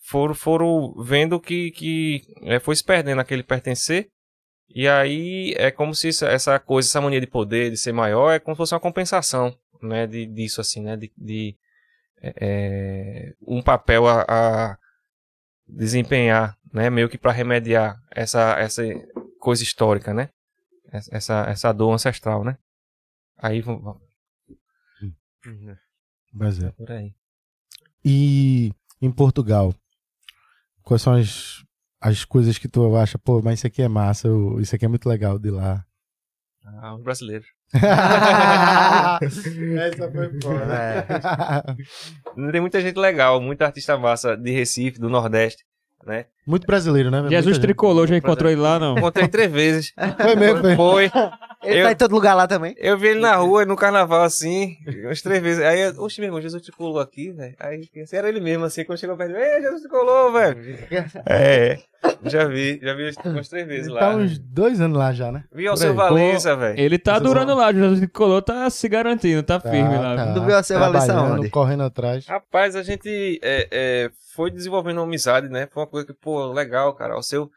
Foram, 0.03 0.33
foram 0.33 0.93
vendo 1.03 1.39
que, 1.39 1.71
que 1.71 2.21
é, 2.43 2.59
foi 2.59 2.75
se 2.75 2.83
perdendo 2.83 3.21
aquele 3.21 3.43
pertencer. 3.43 4.07
E 4.73 4.87
aí 4.87 5.53
é 5.57 5.69
como 5.71 5.93
se 5.93 6.09
essa 6.09 6.59
coisa, 6.59 6.89
essa 6.89 7.01
mania 7.01 7.21
de 7.21 7.27
poder, 7.27 7.71
de 7.71 7.77
ser 7.77 7.91
maior, 7.93 8.31
é 8.31 8.39
como 8.39 8.55
se 8.55 8.57
fosse 8.57 8.73
uma 8.73 8.79
compensação, 8.79 9.55
né? 9.81 10.07
De, 10.07 10.25
disso 10.25 10.59
assim, 10.59 10.81
né? 10.81 10.97
De, 10.97 11.11
de 11.17 11.55
é, 12.21 12.33
é 12.41 13.33
um 13.47 13.61
papel 13.61 14.07
a, 14.07 14.25
a, 14.27 14.77
desempenhar, 15.67 16.55
né? 16.73 16.89
Meio 16.89 17.09
que 17.09 17.17
para 17.17 17.31
remediar 17.31 17.97
essa, 18.11 18.57
essa 18.59 18.83
coisa 19.39 19.63
histórica, 19.63 20.13
né? 20.13 20.29
Essa, 20.91 21.45
essa 21.47 21.71
dor 21.71 21.93
ancestral, 21.93 22.43
né? 22.43 22.57
Aí 23.37 23.61
vamos. 23.61 23.97
Mas 26.33 26.61
é. 26.61 26.71
Por 26.71 26.91
aí. 26.91 27.13
E 28.03 28.73
em 29.01 29.09
Portugal, 29.11 29.73
quais 30.83 31.01
são 31.01 31.13
as, 31.13 31.63
as 31.99 32.25
coisas 32.25 32.57
que 32.57 32.67
tu 32.67 32.93
acha, 32.95 33.17
pô, 33.17 33.41
mas 33.41 33.59
isso 33.59 33.67
aqui 33.67 33.81
é 33.81 33.87
massa, 33.87 34.27
isso 34.59 34.75
aqui 34.75 34.83
é 34.85 34.87
muito 34.87 35.07
legal 35.07 35.39
de 35.39 35.49
lá? 35.49 35.85
Ah, 36.63 36.95
os 36.95 37.01
brasileiros. 37.01 37.47
Essa 37.73 39.19
foi 40.11 40.41
foda. 40.41 40.77
É. 40.77 41.01
Tem 42.51 42.61
muita 42.61 42.81
gente 42.81 42.99
legal, 42.99 43.41
muita 43.41 43.65
artista 43.65 43.97
massa 43.97 44.37
de 44.37 44.51
Recife, 44.51 44.99
do 44.99 45.09
Nordeste 45.09 45.65
né? 46.05 46.25
Muito 46.45 46.65
brasileiro, 46.65 47.11
né? 47.11 47.29
Jesus 47.29 47.57
Tricolor, 47.57 48.07
já 48.07 48.17
encontrou 48.17 48.51
ele 48.51 48.61
lá, 48.61 48.79
não? 48.79 48.97
Encontrei 48.97 49.27
três 49.27 49.51
vezes. 49.51 49.93
Foi 50.19 50.35
mesmo, 50.35 50.61
foi. 50.75 50.75
Foi. 50.75 51.11
Ele 51.63 51.79
eu, 51.79 51.85
tá 51.85 51.91
em 51.91 51.95
todo 51.95 52.11
lugar 52.11 52.33
lá 52.33 52.47
também. 52.47 52.73
Eu 52.77 52.97
vi 52.97 53.09
ele 53.09 53.19
na 53.19 53.35
rua, 53.35 53.65
no 53.65 53.75
carnaval, 53.75 54.23
assim, 54.23 54.77
umas 55.05 55.21
três 55.21 55.41
vezes. 55.41 55.63
Aí, 55.63 55.87
oxe, 55.97 56.19
meu 56.19 56.27
irmão, 56.27 56.41
Jesus 56.41 56.63
Tricolor 56.63 57.01
aqui, 57.01 57.31
velho. 57.31 57.55
Aí, 57.59 57.87
assim, 58.01 58.15
era 58.15 58.27
ele 58.29 58.39
mesmo, 58.39 58.65
assim, 58.65 58.83
quando 58.83 58.97
chegou 58.97 59.15
perto, 59.15 59.35
ei, 59.35 59.61
Jesus 59.61 59.81
Tricolor, 59.81 60.31
velho. 60.31 60.61
É, 61.25 61.77
já 62.23 62.45
vi, 62.45 62.79
já 62.81 62.93
vi 62.93 63.11
umas 63.25 63.47
três 63.47 63.67
vezes 63.67 63.85
ele 63.85 63.93
lá. 63.93 63.99
Tá 63.99 64.15
uns 64.15 64.39
dois 64.39 64.81
anos 64.81 64.97
lá 64.97 65.13
já, 65.13 65.31
né? 65.31 65.43
Vi 65.51 65.69
o 65.69 65.77
seu 65.77 65.93
Valença, 65.93 66.55
velho. 66.55 66.79
Ele 66.79 66.97
tá 66.97 67.19
durando 67.19 67.53
lá, 67.53 67.71
Jesus 67.71 67.99
Tricolor 67.99 68.41
tá 68.41 68.69
se 68.69 68.89
garantindo, 68.89 69.43
tá, 69.43 69.59
tá 69.59 69.69
firme 69.69 69.97
lá. 69.97 70.15
Tá. 70.15 70.33
Tu 70.33 70.41
viu 70.43 70.57
o 70.57 70.63
seu 70.63 70.79
Valença 70.79 71.21
onde? 71.21 71.49
Correndo 71.49 71.83
atrás. 71.83 72.25
Rapaz, 72.25 72.75
a 72.75 72.81
gente 72.81 73.39
é, 73.43 73.67
é, 73.71 74.11
foi 74.33 74.49
desenvolvendo 74.49 74.97
uma 74.97 75.03
amizade, 75.03 75.47
né? 75.47 75.67
Foi 75.71 75.83
uma 75.83 75.89
coisa 75.89 76.07
que, 76.07 76.13
pô, 76.13 76.51
legal, 76.51 76.93
cara. 76.95 77.15
O 77.17 77.21
seu 77.21 77.51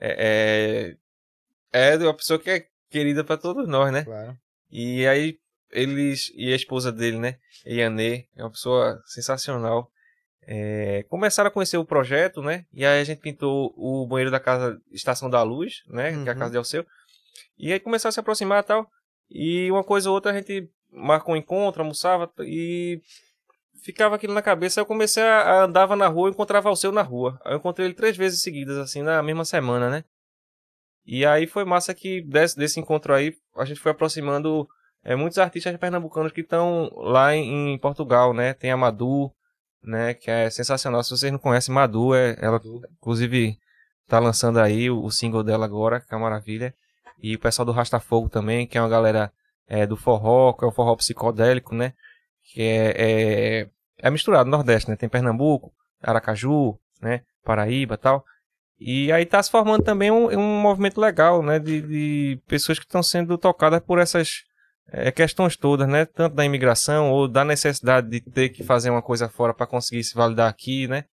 é, 0.00 0.96
é, 1.72 1.94
é 1.94 1.96
uma 1.96 2.14
pessoa 2.14 2.38
que 2.38 2.50
é 2.50 2.66
querida 2.90 3.24
para 3.24 3.36
todos 3.36 3.68
nós, 3.68 3.92
né? 3.92 4.04
Claro. 4.04 4.36
E 4.70 5.06
aí 5.06 5.38
eles 5.70 6.32
e 6.34 6.52
a 6.52 6.56
esposa 6.56 6.92
dele, 6.92 7.18
né? 7.18 7.36
Ianê, 7.66 8.26
é 8.36 8.42
uma 8.42 8.50
pessoa 8.50 9.00
sensacional. 9.06 9.90
É, 10.48 11.04
começaram 11.08 11.48
a 11.48 11.50
conhecer 11.50 11.76
o 11.76 11.84
projeto, 11.84 12.40
né? 12.40 12.64
E 12.72 12.86
aí 12.86 13.00
a 13.00 13.04
gente 13.04 13.20
pintou 13.20 13.74
o 13.76 14.06
banheiro 14.06 14.30
da 14.30 14.38
casa 14.38 14.78
Estação 14.92 15.28
da 15.28 15.42
Luz, 15.42 15.82
né? 15.88 16.10
Uhum. 16.10 16.22
Que 16.22 16.28
é 16.28 16.32
a 16.32 16.34
uhum. 16.34 16.38
casa 16.38 16.50
de 16.52 16.56
Alceu. 16.58 16.86
E 17.58 17.72
aí 17.72 17.80
começaram 17.80 18.10
a 18.10 18.12
se 18.12 18.20
aproximar 18.20 18.62
e 18.62 18.66
tal. 18.66 18.88
E 19.28 19.70
uma 19.70 19.82
coisa 19.82 20.08
ou 20.08 20.14
outra 20.14 20.30
a 20.30 20.34
gente 20.34 20.70
marcou 20.92 21.34
um 21.34 21.36
encontro, 21.36 21.82
almoçava 21.82 22.30
e 22.40 23.00
ficava 23.82 24.14
aquilo 24.14 24.34
na 24.34 24.42
cabeça. 24.42 24.80
Aí 24.80 24.82
eu 24.82 24.86
comecei 24.86 25.22
a, 25.22 25.40
a 25.40 25.64
andava 25.64 25.96
na 25.96 26.06
rua, 26.06 26.30
encontrava 26.30 26.70
o 26.70 26.76
seu 26.76 26.92
na 26.92 27.02
rua. 27.02 27.40
Eu 27.44 27.56
encontrei 27.56 27.86
ele 27.86 27.94
três 27.94 28.16
vezes 28.16 28.40
seguidas, 28.40 28.78
assim, 28.78 29.02
na 29.02 29.22
mesma 29.22 29.44
semana, 29.44 29.90
né? 29.90 30.04
E 31.06 31.24
aí 31.24 31.46
foi 31.46 31.64
massa 31.64 31.94
que 31.94 32.20
desse, 32.22 32.56
desse 32.56 32.80
encontro 32.80 33.14
aí 33.14 33.34
a 33.56 33.64
gente 33.64 33.80
foi 33.80 33.92
aproximando 33.92 34.68
é, 35.04 35.14
muitos 35.14 35.38
artistas 35.38 35.76
pernambucanos 35.76 36.32
que 36.32 36.40
estão 36.40 36.90
lá 36.96 37.34
em, 37.34 37.74
em, 37.74 37.78
Portugal, 37.78 38.34
né? 38.34 38.52
Tem 38.52 38.72
a 38.72 38.76
Madu, 38.76 39.30
né? 39.82 40.14
Que 40.14 40.30
é 40.30 40.50
sensacional. 40.50 41.04
Se 41.04 41.10
vocês 41.10 41.30
não 41.30 41.38
conhecem 41.38 41.72
Madu, 41.72 42.12
é, 42.12 42.36
ela 42.40 42.60
inclusive 42.98 43.56
tá 44.08 44.18
lançando 44.18 44.58
aí 44.58 44.90
o, 44.90 45.04
o 45.04 45.10
single 45.10 45.44
dela 45.44 45.64
agora, 45.64 46.00
que 46.00 46.12
é 46.12 46.16
uma 46.16 46.28
maravilha. 46.28 46.74
E 47.22 47.36
o 47.36 47.38
pessoal 47.38 47.64
do 47.64 47.72
Rasta 47.72 48.00
Fogo 48.00 48.28
também, 48.28 48.66
que 48.66 48.76
é 48.76 48.80
uma 48.80 48.88
galera 48.88 49.32
é, 49.68 49.86
do 49.86 49.96
forró, 49.96 50.52
que 50.52 50.64
é 50.64 50.68
o 50.68 50.72
forró 50.72 50.96
psicodélico, 50.96 51.72
né? 51.72 51.92
Que 52.52 52.62
é, 52.62 52.94
é, 52.96 53.70
é 53.98 54.10
misturado 54.10 54.50
no 54.50 54.56
Nordeste, 54.56 54.90
né? 54.90 54.96
Tem 54.96 55.08
Pernambuco, 55.08 55.72
Aracaju, 56.02 56.78
né? 57.00 57.22
Paraíba 57.44 57.96
tal. 57.96 58.24
E 58.78 59.10
aí 59.10 59.22
está 59.22 59.42
se 59.42 59.50
formando 59.50 59.82
também 59.82 60.10
um, 60.10 60.28
um 60.38 60.60
movimento 60.60 61.00
legal, 61.00 61.42
né? 61.42 61.58
De, 61.58 61.80
de 61.80 62.42
pessoas 62.46 62.78
que 62.78 62.84
estão 62.84 63.02
sendo 63.02 63.38
tocadas 63.38 63.80
por 63.80 63.98
essas 63.98 64.42
é, 64.92 65.10
questões 65.10 65.56
todas, 65.56 65.88
né? 65.88 66.04
Tanto 66.04 66.34
da 66.34 66.44
imigração 66.44 67.10
ou 67.10 67.26
da 67.26 67.44
necessidade 67.44 68.08
de 68.08 68.20
ter 68.20 68.50
que 68.50 68.62
fazer 68.62 68.90
uma 68.90 69.02
coisa 69.02 69.28
fora 69.28 69.54
para 69.54 69.66
conseguir 69.66 70.04
se 70.04 70.14
validar 70.14 70.48
aqui, 70.48 70.86
né? 70.86 71.04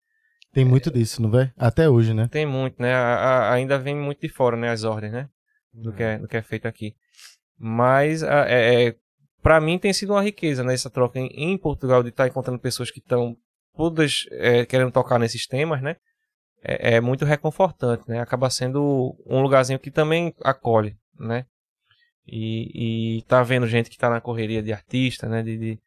Tem 0.53 0.65
muito 0.65 0.91
disso, 0.91 1.22
não 1.22 1.40
é? 1.40 1.52
Até 1.57 1.90
hoje, 1.90 2.14
né? 2.14 2.27
Tem 2.30 2.45
muito, 2.45 2.81
né? 2.81 2.94
A, 2.94 3.15
a, 3.15 3.53
ainda 3.53 3.80
vem 3.80 3.95
muito 3.95 4.22
de 4.22 4.30
fora, 4.30 4.57
né? 4.57 4.69
As 4.69 4.84
ordens, 4.84 5.11
né? 5.11 5.30
Do, 5.73 5.91
que, 5.91 6.03
é, 6.03 6.19
do 6.19 6.27
que 6.27 6.38
é 6.38 6.41
feito 6.41 6.68
aqui. 6.68 6.94
Mas, 7.57 8.22
é, 8.22 8.88
é 8.88 8.95
para 9.41 9.60
mim, 9.60 9.80
tem 9.80 9.91
sido 9.91 10.14
uma 10.14 10.22
riqueza, 10.22 10.64
né? 10.64 10.73
Essa 10.73 10.90
troca 10.90 11.18
em, 11.18 11.27
em 11.27 11.57
Portugal 11.57 12.03
de 12.03 12.10
estar 12.10 12.26
tá 12.26 12.30
encontrando 12.30 12.60
pessoas 12.60 12.91
que 12.91 12.99
estão 12.99 13.35
todas 13.76 14.26
é, 14.31 14.65
querendo 14.65 14.91
tocar 14.91 15.18
nesses 15.18 15.48
temas, 15.48 15.81
né? 15.81 15.95
É, 16.64 16.95
é, 16.95 17.02
muito 17.02 17.26
reconfortante, 17.26 18.07
né? 18.07 18.22
Acaba 18.22 18.49
sendo 18.49 19.15
um 19.26 19.41
lugarzinho 19.41 19.80
que 19.80 19.91
também 19.91 20.34
acolhe, 20.41 20.95
né? 21.19 21.45
E, 22.26 23.18
e 23.18 23.22
tá 23.23 23.44
vendo 23.44 23.68
gente 23.68 23.90
que 23.90 23.98
tá 23.98 24.10
na 24.10 24.22
correria 24.22 24.64
de 24.64 24.72
artista, 24.72 25.27
né? 25.27 25.44
De, 25.44 25.57
de 25.57 25.80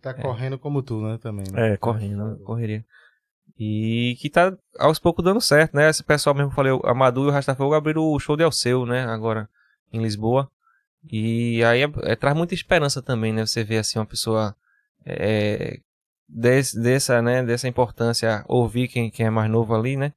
tá 0.00 0.10
é. 0.10 0.14
correndo 0.14 0.58
como 0.58 0.82
tu, 0.82 1.00
né? 1.02 1.18
Também. 1.18 1.44
Né? 1.52 1.74
É, 1.74 1.76
correndo, 1.76 2.30
né? 2.30 2.38
correria. 2.44 2.84
E 3.58 4.16
que 4.20 4.30
tá 4.30 4.56
aos 4.78 4.98
poucos 4.98 5.22
dando 5.22 5.40
certo, 5.40 5.74
né? 5.74 5.90
Esse 5.90 6.02
pessoal 6.02 6.34
mesmo, 6.34 6.50
falei, 6.50 6.72
a 6.82 6.94
Madu 6.94 7.24
e 7.24 7.26
o 7.28 7.30
Rastafogo 7.30 7.74
abriram 7.74 8.02
o 8.02 8.18
show 8.18 8.36
de 8.36 8.42
Alceu, 8.42 8.86
né? 8.86 9.04
Agora 9.04 9.48
em 9.92 10.00
Lisboa. 10.00 10.50
E 11.10 11.62
aí 11.64 11.82
é, 11.82 11.90
é, 12.04 12.16
traz 12.16 12.34
muita 12.34 12.54
esperança 12.54 13.02
também, 13.02 13.32
né? 13.32 13.44
Você 13.44 13.62
vê 13.62 13.76
assim 13.76 13.98
uma 13.98 14.06
pessoa 14.06 14.56
é, 15.04 15.80
desse, 16.26 16.80
dessa, 16.80 17.20
né? 17.20 17.44
Dessa 17.44 17.68
importância, 17.68 18.44
ouvir 18.48 18.88
quem, 18.88 19.10
quem 19.10 19.26
é 19.26 19.30
mais 19.30 19.50
novo 19.50 19.74
ali, 19.74 19.96
né? 19.96 20.14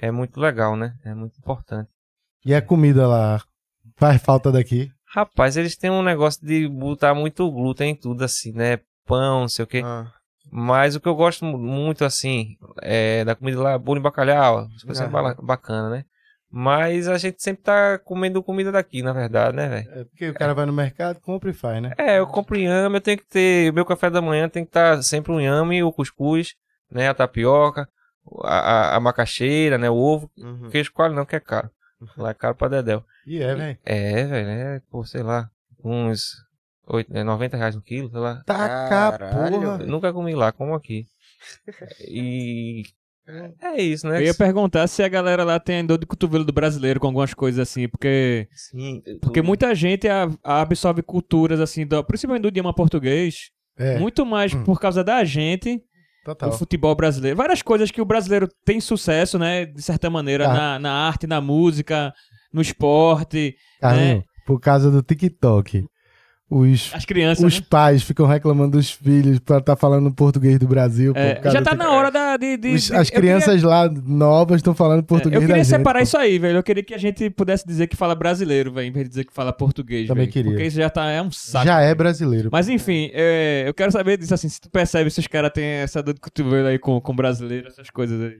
É 0.00 0.10
muito 0.10 0.40
legal, 0.40 0.76
né? 0.76 0.94
É 1.04 1.14
muito 1.14 1.38
importante. 1.38 1.90
E 2.44 2.54
a 2.54 2.62
comida 2.62 3.06
lá 3.06 3.42
faz 3.96 4.22
falta 4.22 4.50
daqui? 4.50 4.90
Rapaz, 5.06 5.56
eles 5.56 5.76
têm 5.76 5.90
um 5.90 6.02
negócio 6.02 6.44
de 6.46 6.68
botar 6.68 7.14
muito 7.14 7.50
glúten 7.50 7.90
em 7.90 7.94
tudo, 7.94 8.22
assim, 8.24 8.52
né? 8.52 8.78
Pão, 9.06 9.40
não 9.40 9.48
sei 9.48 9.64
o 9.64 9.68
quê. 9.68 9.82
Ah. 9.84 10.06
Mas 10.50 10.94
o 10.94 11.00
que 11.00 11.08
eu 11.08 11.14
gosto 11.14 11.44
muito, 11.44 12.04
assim, 12.04 12.56
é 12.82 13.24
da 13.24 13.34
comida 13.34 13.60
lá, 13.60 13.78
bolo 13.78 13.98
e 13.98 14.02
bacalhau. 14.02 14.66
Isso 14.76 15.02
é 15.02 15.08
bacana, 15.42 15.90
né? 15.90 16.04
Mas 16.50 17.08
a 17.08 17.18
gente 17.18 17.42
sempre 17.42 17.62
tá 17.62 17.98
comendo 17.98 18.42
comida 18.42 18.72
daqui, 18.72 19.02
na 19.02 19.12
verdade, 19.12 19.54
né, 19.54 19.68
velho? 19.68 19.90
É 20.00 20.04
porque 20.04 20.28
o 20.30 20.34
cara 20.34 20.52
é. 20.52 20.54
vai 20.54 20.64
no 20.64 20.72
mercado, 20.72 21.20
compra 21.20 21.50
e 21.50 21.54
faz, 21.54 21.82
né? 21.82 21.92
É, 21.98 22.18
eu 22.18 22.26
compro 22.26 22.56
inhame, 22.56 22.96
eu 22.96 23.00
tenho 23.00 23.18
que 23.18 23.26
ter. 23.26 23.70
Meu 23.72 23.84
café 23.84 24.08
da 24.08 24.22
manhã 24.22 24.48
tem 24.48 24.64
que 24.64 24.70
estar 24.70 24.96
tá 24.96 25.02
sempre 25.02 25.30
um 25.30 25.40
inhame, 25.40 25.82
o 25.82 25.92
cuscuz, 25.92 26.54
né? 26.90 27.08
A 27.08 27.14
tapioca, 27.14 27.86
a, 28.42 28.58
a, 28.58 28.96
a 28.96 29.00
macaxeira, 29.00 29.78
né? 29.78 29.88
O 29.90 29.96
ovo. 29.96 30.30
Uhum. 30.36 30.70
Queijo 30.70 30.92
coalho 30.92 31.14
não, 31.14 31.24
que 31.24 31.36
é 31.36 31.40
caro. 31.40 31.70
Lá 32.16 32.30
é 32.30 32.34
caro 32.34 32.54
pra 32.54 32.68
Dedéu. 32.68 33.04
E 33.26 33.42
é, 33.42 33.54
velho? 33.54 33.78
É, 33.84 34.24
velho, 34.24 34.48
é, 34.48 34.82
pô, 34.90 35.04
sei 35.04 35.22
lá, 35.22 35.50
uns 35.84 36.36
8, 36.86 37.12
90 37.12 37.56
é, 37.56 37.58
reais 37.58 37.74
no 37.74 37.82
quilo, 37.82 38.10
sei 38.10 38.20
lá. 38.20 38.42
Taca, 38.46 39.18
porra. 39.18 39.78
Nunca 39.78 40.12
comi 40.12 40.34
lá, 40.34 40.52
como 40.52 40.74
aqui. 40.74 41.06
E 42.00 42.82
é 43.60 43.82
isso, 43.82 44.08
né? 44.08 44.18
Eu 44.18 44.22
ia 44.22 44.34
perguntar 44.34 44.86
se 44.86 45.02
a 45.02 45.08
galera 45.08 45.44
lá 45.44 45.60
tem 45.60 45.84
dor 45.84 45.98
de 45.98 46.06
cotovelo 46.06 46.44
do 46.44 46.52
brasileiro 46.52 46.98
com 46.98 47.08
algumas 47.08 47.34
coisas 47.34 47.60
assim, 47.60 47.86
porque. 47.86 48.48
Sim. 48.52 49.02
Porque 49.20 49.42
muita 49.42 49.74
gente 49.74 50.08
absorve 50.42 51.02
culturas 51.02 51.60
assim, 51.60 51.86
do, 51.86 52.02
principalmente 52.02 52.42
do 52.42 52.48
idioma 52.48 52.72
português, 52.72 53.50
é. 53.76 53.98
muito 53.98 54.24
mais 54.24 54.54
hum. 54.54 54.64
por 54.64 54.80
causa 54.80 55.04
da 55.04 55.22
gente. 55.24 55.82
Total. 56.24 56.48
O 56.48 56.52
futebol 56.52 56.94
brasileiro. 56.94 57.36
Várias 57.36 57.62
coisas 57.62 57.90
que 57.90 58.00
o 58.00 58.04
brasileiro 58.04 58.48
tem 58.64 58.80
sucesso, 58.80 59.38
né? 59.38 59.64
De 59.66 59.82
certa 59.82 60.10
maneira, 60.10 60.48
ah. 60.48 60.52
na, 60.54 60.78
na 60.78 60.92
arte, 60.92 61.26
na 61.26 61.40
música, 61.40 62.12
no 62.52 62.60
esporte. 62.60 63.56
Carlinho, 63.80 64.18
né? 64.18 64.24
por 64.46 64.60
causa 64.60 64.90
do 64.90 65.02
TikTok 65.02 65.84
os, 66.50 66.90
As 66.94 67.04
crianças, 67.04 67.44
os 67.44 67.60
né? 67.60 67.66
pais 67.68 68.02
ficam 68.02 68.26
reclamando 68.26 68.78
dos 68.78 68.90
filhos 68.90 69.38
para 69.38 69.58
estar 69.58 69.74
tá 69.74 69.76
falando 69.76 70.10
português 70.10 70.58
do 70.58 70.66
Brasil. 70.66 71.12
É, 71.14 71.42
já 71.50 71.60
tá 71.60 71.74
na 71.74 71.92
hora 71.92 72.10
da, 72.10 72.38
de, 72.38 72.56
de, 72.56 72.68
os, 72.70 72.90
As 72.90 73.10
crianças 73.10 73.56
queria... 73.56 73.68
lá 73.68 73.88
novas 73.88 74.56
estão 74.56 74.74
falando 74.74 75.02
português 75.02 75.42
é, 75.42 75.44
Eu 75.44 75.46
queria 75.48 75.64
separar 75.64 75.98
pô. 75.98 76.04
isso 76.04 76.16
aí, 76.16 76.38
velho. 76.38 76.56
Eu 76.56 76.62
queria 76.62 76.82
que 76.82 76.94
a 76.94 76.98
gente 76.98 77.28
pudesse 77.28 77.66
dizer 77.66 77.86
que 77.86 77.96
fala 77.96 78.14
brasileiro, 78.14 78.72
velho, 78.72 78.88
em 78.88 78.92
vez 78.92 79.04
de 79.04 79.10
dizer 79.10 79.24
que 79.24 79.32
fala 79.34 79.52
português, 79.52 80.08
Também 80.08 80.24
véio, 80.24 80.32
queria. 80.32 80.52
Porque 80.52 80.66
isso 80.66 80.76
já 80.78 80.88
tá, 80.88 81.10
é 81.10 81.20
um 81.20 81.30
saco. 81.30 81.66
Já 81.66 81.82
é 81.82 81.94
brasileiro. 81.94 82.48
Mas 82.50 82.66
enfim, 82.66 83.10
é, 83.12 83.64
eu 83.66 83.74
quero 83.74 83.92
saber 83.92 84.16
disso 84.16 84.32
assim, 84.32 84.48
se 84.48 84.58
tu 84.58 84.70
percebe 84.70 85.10
se 85.10 85.20
os 85.20 85.26
caras 85.26 85.50
têm 85.52 85.64
essa 85.64 86.02
dor 86.02 86.14
de 86.14 86.20
cotovelo 86.20 86.68
aí 86.68 86.78
com, 86.78 86.98
com 86.98 87.14
brasileiro, 87.14 87.68
essas 87.68 87.90
coisas 87.90 88.22
aí. 88.22 88.38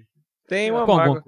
Tem 0.49 0.71
uma 0.71 0.87
mágoa. 0.87 1.23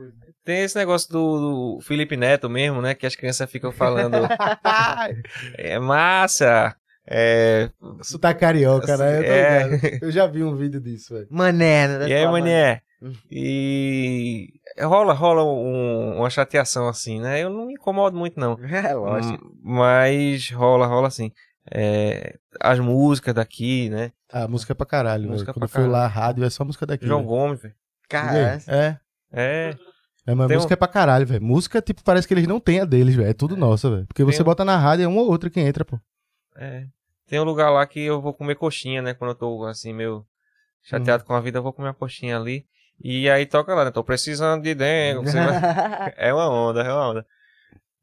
Tem 0.45 0.63
esse 0.63 0.77
negócio 0.77 1.11
do, 1.13 1.77
do, 1.77 1.81
Felipe 1.83 2.17
Neto 2.17 2.49
mesmo, 2.49 2.81
né? 2.81 2.95
Que 2.95 3.07
as 3.07 3.15
crianças 3.15 3.51
ficam 3.51 3.73
falando. 3.73 4.17
é 5.57 5.79
massa! 5.79 6.75
É. 7.07 7.71
Sotaque 8.03 8.41
carioca, 8.41 8.97
né? 8.97 9.19
Eu, 9.19 9.23
é... 9.25 9.99
eu, 10.03 10.11
já 10.11 10.27
vi 10.27 10.45
um 10.45 10.55
vídeo 10.55 10.81
disso, 10.81 11.15
velho. 11.15 11.27
Mané, 11.31 11.89
né? 11.89 12.09
E 12.09 12.15
aí, 12.15 12.27
mané? 12.27 12.83
E 13.31 14.53
rola, 14.81 15.13
rola 15.13 15.43
um, 15.45 16.19
uma 16.19 16.31
chateação 16.31 16.89
assim, 16.89 17.21
né? 17.21 17.43
Eu 17.43 17.51
não 17.51 17.67
me 17.67 17.75
incomodo 17.75 18.17
muito, 18.17 18.39
não. 18.39 18.59
É, 18.71 18.95
lógico. 18.95 19.57
Mas 19.63 20.51
rola, 20.51 20.87
rola 20.87 21.09
assim. 21.09 21.33
É, 21.71 22.37
as 22.61 22.79
músicas 22.79 23.35
daqui, 23.35 23.89
né? 23.91 24.13
Ah, 24.33 24.47
música 24.47 24.73
é 24.73 24.75
pra 24.75 24.87
caralho, 24.87 25.29
música 25.29 25.53
Quando 25.53 25.65
eu 25.65 25.69
fui 25.69 25.87
lá, 25.87 26.07
rádio, 26.07 26.45
é 26.45 26.51
só 26.51 26.65
música 26.65 26.87
daqui. 26.87 27.07
João 27.07 27.21
véio. 27.21 27.29
Gomes, 27.29 27.63
velho. 27.63 27.75
Cara, 28.09 28.61
é. 28.67 28.99
É. 29.33 29.77
É, 30.31 30.35
mas 30.35 30.47
Tem 30.47 30.57
música 30.57 30.75
um... 30.75 30.75
é 30.75 30.77
pra 30.77 30.89
caralho, 30.89 31.27
velho. 31.27 31.43
Música, 31.43 31.83
tipo, 31.83 32.05
parece 32.05 32.29
que 32.29 32.35
eles 32.35 32.47
não 32.47 32.61
têm 32.61 32.81
a 32.81 32.85
deles, 32.85 33.17
velho. 33.17 33.29
É 33.29 33.33
tudo 33.33 33.57
é. 33.57 33.59
nossa, 33.59 33.91
velho. 33.91 34.07
Porque 34.07 34.25
Tem 34.25 34.33
você 34.33 34.43
um... 34.43 34.45
bota 34.45 34.65
na 34.65 34.77
rádio, 34.77 35.05
é 35.05 35.09
um 35.09 35.19
ou 35.19 35.29
outro 35.29 35.51
que 35.51 35.59
entra, 35.59 35.85
pô. 35.85 35.99
É. 36.57 36.87
Tem 37.27 37.41
um 37.41 37.45
lugar 37.45 37.71
lá 37.71 37.85
que 37.87 38.01
eu 38.01 38.21
vou 38.21 38.33
comer 38.33 38.55
coxinha, 38.55 39.03
né? 39.03 39.13
Quando 39.13 39.31
eu 39.31 39.35
tô, 39.35 39.65
assim, 39.65 39.93
meio 39.93 40.25
chateado 40.83 41.25
hum. 41.25 41.27
com 41.27 41.35
a 41.35 41.41
vida, 41.41 41.59
eu 41.59 41.63
vou 41.63 41.73
comer 41.73 41.89
uma 41.89 41.95
coxinha 41.95 42.37
ali. 42.37 42.65
E 43.03 43.29
aí 43.29 43.45
toca 43.47 43.75
lá, 43.75 43.85
né? 43.85 43.91
Tô 43.91 44.05
precisando 44.05 44.63
de 44.63 44.75
dengo. 44.75 45.25
é 46.17 46.33
uma 46.33 46.49
onda, 46.49 46.83
é 46.83 46.93
uma 46.93 47.11
onda. 47.11 47.27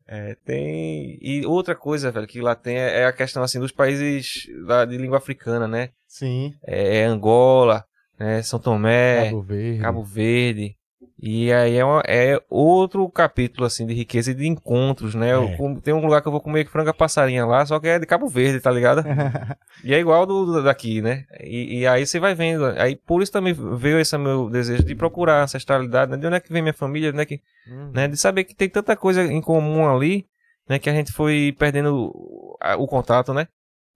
É, 0.06 0.36
tem. 0.46 1.18
E 1.22 1.46
outra 1.46 1.76
coisa, 1.76 2.12
velho, 2.12 2.28
que 2.28 2.42
lá 2.42 2.56
tem 2.56 2.78
é 2.78 3.06
a 3.06 3.14
questão, 3.14 3.44
assim, 3.44 3.60
dos 3.60 3.72
países 3.72 4.48
lá 4.66 4.86
de 4.86 4.98
língua 4.98 5.18
africana, 5.18 5.68
né? 5.68 5.90
Sim. 6.08 6.54
É, 6.66 7.00
é 7.00 7.06
Angola, 7.06 7.86
né? 8.20 8.42
São 8.42 8.60
Tomé, 8.60 9.26
Cabo 9.26 9.42
Verde. 9.42 9.82
Cabo 9.82 10.04
Verde. 10.04 10.78
E 11.20 11.52
aí 11.52 11.76
é, 11.76 11.84
uma, 11.84 12.04
é 12.06 12.40
outro 12.48 13.10
capítulo, 13.10 13.66
assim, 13.66 13.88
de 13.88 13.94
riqueza 13.94 14.30
e 14.30 14.36
de 14.36 14.48
encontros, 14.48 15.16
né? 15.16 15.32
É. 15.32 15.34
Eu, 15.34 15.82
tem 15.82 15.92
um 15.92 16.02
lugar 16.02 16.22
que 16.22 16.28
eu 16.28 16.32
vou 16.32 16.40
comer 16.40 16.68
franga 16.68 16.94
passarinha 16.94 17.44
lá, 17.44 17.66
só 17.66 17.80
que 17.80 17.88
é 17.88 17.98
de 17.98 18.06
Cabo 18.06 18.28
Verde, 18.28 18.60
tá 18.60 18.70
ligado? 18.70 19.04
e 19.84 19.96
é 19.96 20.00
igual 20.00 20.28
do, 20.28 20.62
daqui, 20.62 21.02
né? 21.02 21.26
E, 21.42 21.80
e, 21.80 21.88
aí 21.88 22.06
você 22.06 22.20
vai 22.20 22.36
vendo. 22.36 22.66
Aí 22.78 22.96
por 22.96 23.24
isso 23.24 23.32
também 23.32 23.56
veio 23.76 24.00
esse 24.00 24.16
meu 24.16 24.48
desejo 24.48 24.84
de 24.84 24.94
procurar 24.94 25.44
ancestralidade, 25.44 26.12
né? 26.12 26.18
De 26.18 26.28
onde 26.28 26.36
é 26.36 26.40
que 26.40 26.54
vem 26.54 26.62
minha 26.62 26.74
família, 26.74 27.12
né? 27.12 27.26
Que, 27.26 27.42
uhum. 27.68 27.92
né? 27.94 28.08
De 28.08 28.16
saber 28.16 28.44
que 28.44 28.56
tem 28.56 28.70
tanta 28.70 28.96
coisa 28.96 29.24
em 29.24 29.42
comum 29.42 29.90
ali, 29.90 30.28
né? 30.70 30.78
Que 30.78 30.90
a 30.90 30.94
gente 30.94 31.12
foi 31.12 31.56
perdendo 31.58 32.12
o, 32.14 32.58
o 32.78 32.88
contato, 32.88 33.34
né? 33.34 33.48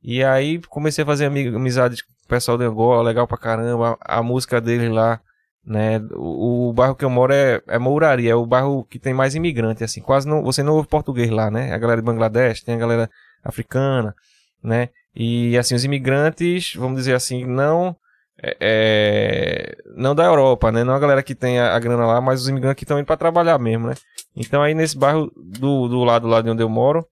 E 0.02 0.24
aí 0.24 0.60
comecei 0.70 1.04
a 1.04 1.08
fazer 1.08 1.28
amizade 1.28 2.04
com 2.04 2.12
o 2.26 2.28
pessoal 2.28 2.58
de 2.58 2.64
Angola, 2.64 3.04
legal 3.04 3.28
pra 3.28 3.38
caramba. 3.38 3.96
A, 4.02 4.18
a 4.18 4.24
música 4.24 4.60
dele 4.60 4.90
lá 4.90 5.22
né? 5.66 6.00
O, 6.14 6.70
o, 6.70 6.74
bairro 6.74 6.96
que 6.96 7.06
eu 7.06 7.10
moro 7.10 7.34
é, 7.34 7.62
é 7.68 7.78
Mouraria, 7.78 8.32
é 8.32 8.36
o 8.36 8.46
bairro 8.46 8.84
que 8.86 9.00
tem 9.00 9.14
mais 9.14 9.36
imigrante, 9.36 9.84
assim, 9.84 10.02
quase 10.02 10.28
não, 10.28 10.44
você 10.44 10.64
não 10.64 10.74
ouve 10.74 10.88
português 10.88 11.30
lá, 11.30 11.52
né? 11.52 11.74
A 11.74 11.78
galera 11.78 12.02
de 12.02 12.06
Bangladesh, 12.06 12.64
tem 12.64 12.76
a 12.76 12.80
galera 12.80 13.10
africana, 13.44 14.16
né? 14.64 14.90
E 15.16 15.58
assim, 15.58 15.76
os 15.76 15.84
imigrantes, 15.84 16.74
vamos 16.76 16.98
dizer 16.98 17.14
assim, 17.14 17.46
não 17.46 17.96
é, 18.42 18.58
é 18.60 19.78
não 19.96 20.16
da 20.16 20.26
Europa, 20.26 20.72
né? 20.72 20.84
Não 20.84 20.96
a 20.96 21.00
galera 21.00 21.22
que 21.22 21.36
tem 21.36 21.60
a, 21.60 21.76
a 21.76 21.80
grana 21.80 22.06
lá, 22.06 22.22
mas 22.22 22.42
os 22.42 22.50
imigrantes 22.50 22.78
que 22.78 22.84
estão 22.84 22.98
indo 22.98 23.06
para 23.06 23.18
trabalhar 23.18 23.60
mesmo, 23.60 23.88
né? 23.88 23.94
Então 24.36 24.62
aí 24.62 24.74
nesse 24.74 24.98
bairro 24.98 25.32
do, 25.36 25.88
do 25.88 26.04
lado 26.04 26.28
lá 26.28 26.42
de 26.42 26.50
onde 26.50 26.64
eu 26.64 26.70
moro, 26.70 27.06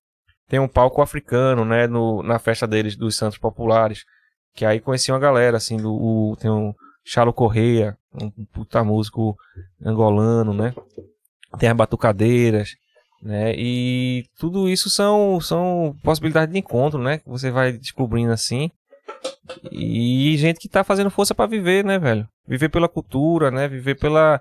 tem 0.47 0.59
um 0.59 0.67
palco 0.67 1.01
africano, 1.01 1.63
né? 1.63 1.87
No, 1.87 2.23
na 2.23 2.39
festa 2.39 2.65
deles, 2.65 2.95
dos 2.95 3.15
Santos 3.15 3.37
Populares, 3.37 4.03
que 4.55 4.65
aí 4.65 4.79
conheci 4.79 5.11
uma 5.11 5.19
galera, 5.19 5.57
assim, 5.57 5.77
do, 5.77 5.93
o, 5.93 6.35
tem 6.37 6.49
um 6.49 6.73
Chalo 7.05 7.31
Correia, 7.31 7.97
um 8.13 8.45
puta 8.45 8.83
músico 8.83 9.37
angolano, 9.83 10.53
né? 10.53 10.73
Tem 11.57 11.69
as 11.69 11.75
batucadeiras, 11.75 12.75
né? 13.21 13.53
E 13.55 14.25
tudo 14.37 14.69
isso 14.69 14.89
são, 14.89 15.39
são 15.41 15.95
possibilidades 16.03 16.53
de 16.53 16.59
encontro, 16.59 16.99
né? 16.99 17.19
Que 17.19 17.29
você 17.29 17.51
vai 17.51 17.71
descobrindo 17.73 18.31
assim. 18.31 18.71
E 19.71 20.37
gente 20.37 20.59
que 20.59 20.69
tá 20.69 20.83
fazendo 20.83 21.09
força 21.09 21.33
para 21.33 21.49
viver, 21.49 21.83
né, 21.83 21.97
velho? 21.99 22.27
Viver 22.47 22.69
pela 22.69 22.87
cultura, 22.87 23.51
né? 23.51 23.67
Viver 23.67 23.95
pela, 23.95 24.39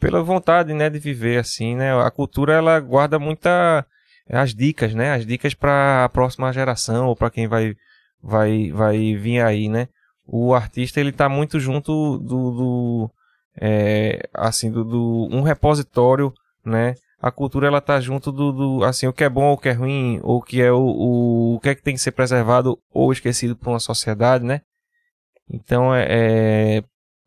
pela 0.00 0.22
vontade, 0.22 0.72
né, 0.72 0.90
de 0.90 0.98
viver 0.98 1.38
assim, 1.38 1.76
né? 1.76 1.94
A 2.02 2.10
cultura 2.10 2.54
ela 2.54 2.80
guarda 2.80 3.18
muita 3.18 3.86
as 4.28 4.54
dicas, 4.54 4.94
né? 4.94 5.12
As 5.12 5.24
dicas 5.24 5.54
para 5.54 6.04
a 6.04 6.08
próxima 6.08 6.52
geração 6.52 7.06
ou 7.06 7.16
para 7.16 7.30
quem 7.30 7.46
vai 7.46 7.74
vai 8.22 8.72
vai 8.72 9.14
vir 9.14 9.40
aí, 9.40 9.68
né? 9.68 9.88
O 10.26 10.54
artista 10.54 11.00
ele 11.00 11.12
tá 11.12 11.28
muito 11.28 11.60
junto 11.60 12.18
do, 12.18 12.50
do 12.50 13.10
é, 13.60 14.28
assim 14.34 14.70
do, 14.70 14.84
do, 14.84 15.28
um 15.30 15.42
repositório, 15.42 16.32
né? 16.64 16.94
A 17.20 17.30
cultura 17.30 17.66
ela 17.68 17.80
tá 17.80 18.00
junto 18.00 18.30
do, 18.30 18.52
do 18.52 18.84
assim 18.84 19.06
o 19.06 19.12
que 19.12 19.24
é 19.24 19.28
bom 19.28 19.46
ou 19.46 19.54
o 19.54 19.58
que 19.58 19.68
é 19.68 19.72
ruim 19.72 20.20
ou 20.22 20.42
que 20.42 20.60
é 20.60 20.70
o, 20.70 20.78
o, 20.78 21.54
o 21.54 21.60
que 21.60 21.70
é 21.70 21.74
que 21.74 21.82
tem 21.82 21.94
que 21.94 22.00
ser 22.00 22.12
preservado 22.12 22.78
ou 22.92 23.12
esquecido 23.12 23.56
por 23.56 23.70
uma 23.70 23.80
sociedade, 23.80 24.44
né? 24.44 24.60
Então 25.48 25.94
é, 25.94 26.06
é, 26.08 26.84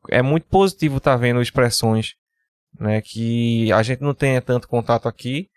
é 0.10 0.22
muito 0.22 0.46
positivo 0.48 0.98
estar 0.98 1.12
tá 1.12 1.18
vendo 1.18 1.42
expressões, 1.42 2.16
né? 2.80 3.02
Que 3.02 3.72
a 3.72 3.82
gente 3.82 4.02
não 4.02 4.14
tenha 4.14 4.42
tanto 4.42 4.68
contato 4.68 5.08
aqui, 5.08 5.50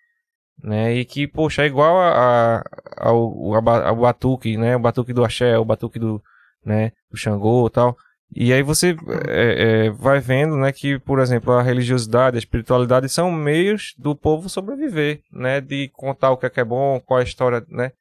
né? 0.62 0.94
E 0.94 1.05
que 1.05 1.27
poxa 1.27 1.62
é 1.62 1.66
igual 1.66 1.98
a, 1.98 2.59
a, 2.59 2.64
ao, 3.09 3.55
ao 3.55 3.97
batuque, 3.97 4.56
né? 4.56 4.77
O 4.77 4.81
batuque 4.81 5.12
do 5.12 5.24
axé, 5.24 5.59
o 5.59 5.64
batuque 5.64 5.98
do, 5.98 6.23
né? 6.64 6.93
Do 7.10 7.16
Xangô, 7.16 7.68
tal. 7.70 7.97
E 8.34 8.52
aí 8.52 8.62
você 8.62 8.97
é, 9.28 9.86
é, 9.86 9.90
vai 9.90 10.18
vendo, 10.18 10.56
né, 10.56 10.72
que, 10.72 10.98
por 10.98 11.18
exemplo, 11.18 11.52
a 11.52 11.62
religiosidade, 11.62 12.36
a 12.36 12.39
espiritualidade 12.39 13.06
são 13.09 13.30
meios 13.30 13.94
do 13.98 14.16
povo 14.16 14.48
sobreviver, 14.48 15.20
né, 15.30 15.60
de 15.60 15.89
contar 15.89 16.30
o 16.30 16.36
que 16.39 16.47
é, 16.47 16.51
que 16.51 16.60
é 16.60 16.64
bom, 16.64 16.98
qual 16.98 17.20
é 17.20 17.22
a 17.22 17.26
história, 17.26 17.62
né, 17.68 17.93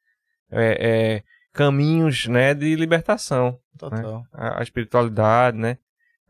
é, 0.50 0.78
é 0.80 1.24
caminhos, 1.52 2.28
né, 2.28 2.54
de 2.54 2.76
libertação. 2.78 3.60
Total. 3.78 4.20
Né? 4.20 4.26
A, 4.32 4.60
a, 4.60 4.64
espiritualidade, 4.64 5.58
né, 5.58 5.78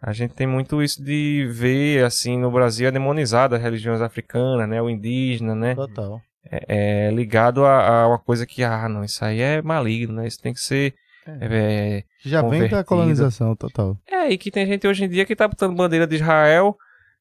a 0.01 0.11
gente 0.13 0.33
tem 0.33 0.47
muito 0.47 0.81
isso 0.81 1.03
de 1.03 1.47
ver, 1.51 2.03
assim, 2.03 2.39
no 2.39 2.49
Brasil 2.49 2.87
a 2.87 2.91
demonizada 2.91 3.55
as 3.55 3.61
religiões 3.61 4.01
africanas, 4.01 4.67
né, 4.67 4.81
o 4.81 4.89
indígena, 4.89 5.53
né. 5.53 5.75
Total. 5.75 6.19
É, 6.43 7.07
é 7.07 7.11
ligado 7.11 7.63
a, 7.63 8.01
a, 8.01 8.07
uma 8.07 8.17
coisa 8.17 8.47
que, 8.47 8.63
ah, 8.63 8.89
não, 8.89 9.03
isso 9.03 9.23
aí 9.23 9.41
é 9.41 9.61
maligno, 9.61 10.15
né, 10.15 10.27
isso 10.27 10.41
tem 10.41 10.55
que 10.55 10.59
ser 10.59 10.95
é. 11.39 11.97
É, 11.97 12.03
Já 12.23 12.41
vem 12.41 12.67
da 12.67 12.83
colonização 12.83 13.55
total. 13.55 13.97
É, 14.07 14.29
e 14.29 14.37
que 14.37 14.51
tem 14.51 14.65
gente 14.65 14.87
hoje 14.87 15.05
em 15.05 15.09
dia 15.09 15.25
que 15.25 15.35
tá 15.35 15.47
botando 15.47 15.75
bandeira 15.75 16.07
de 16.07 16.15
Israel, 16.15 16.75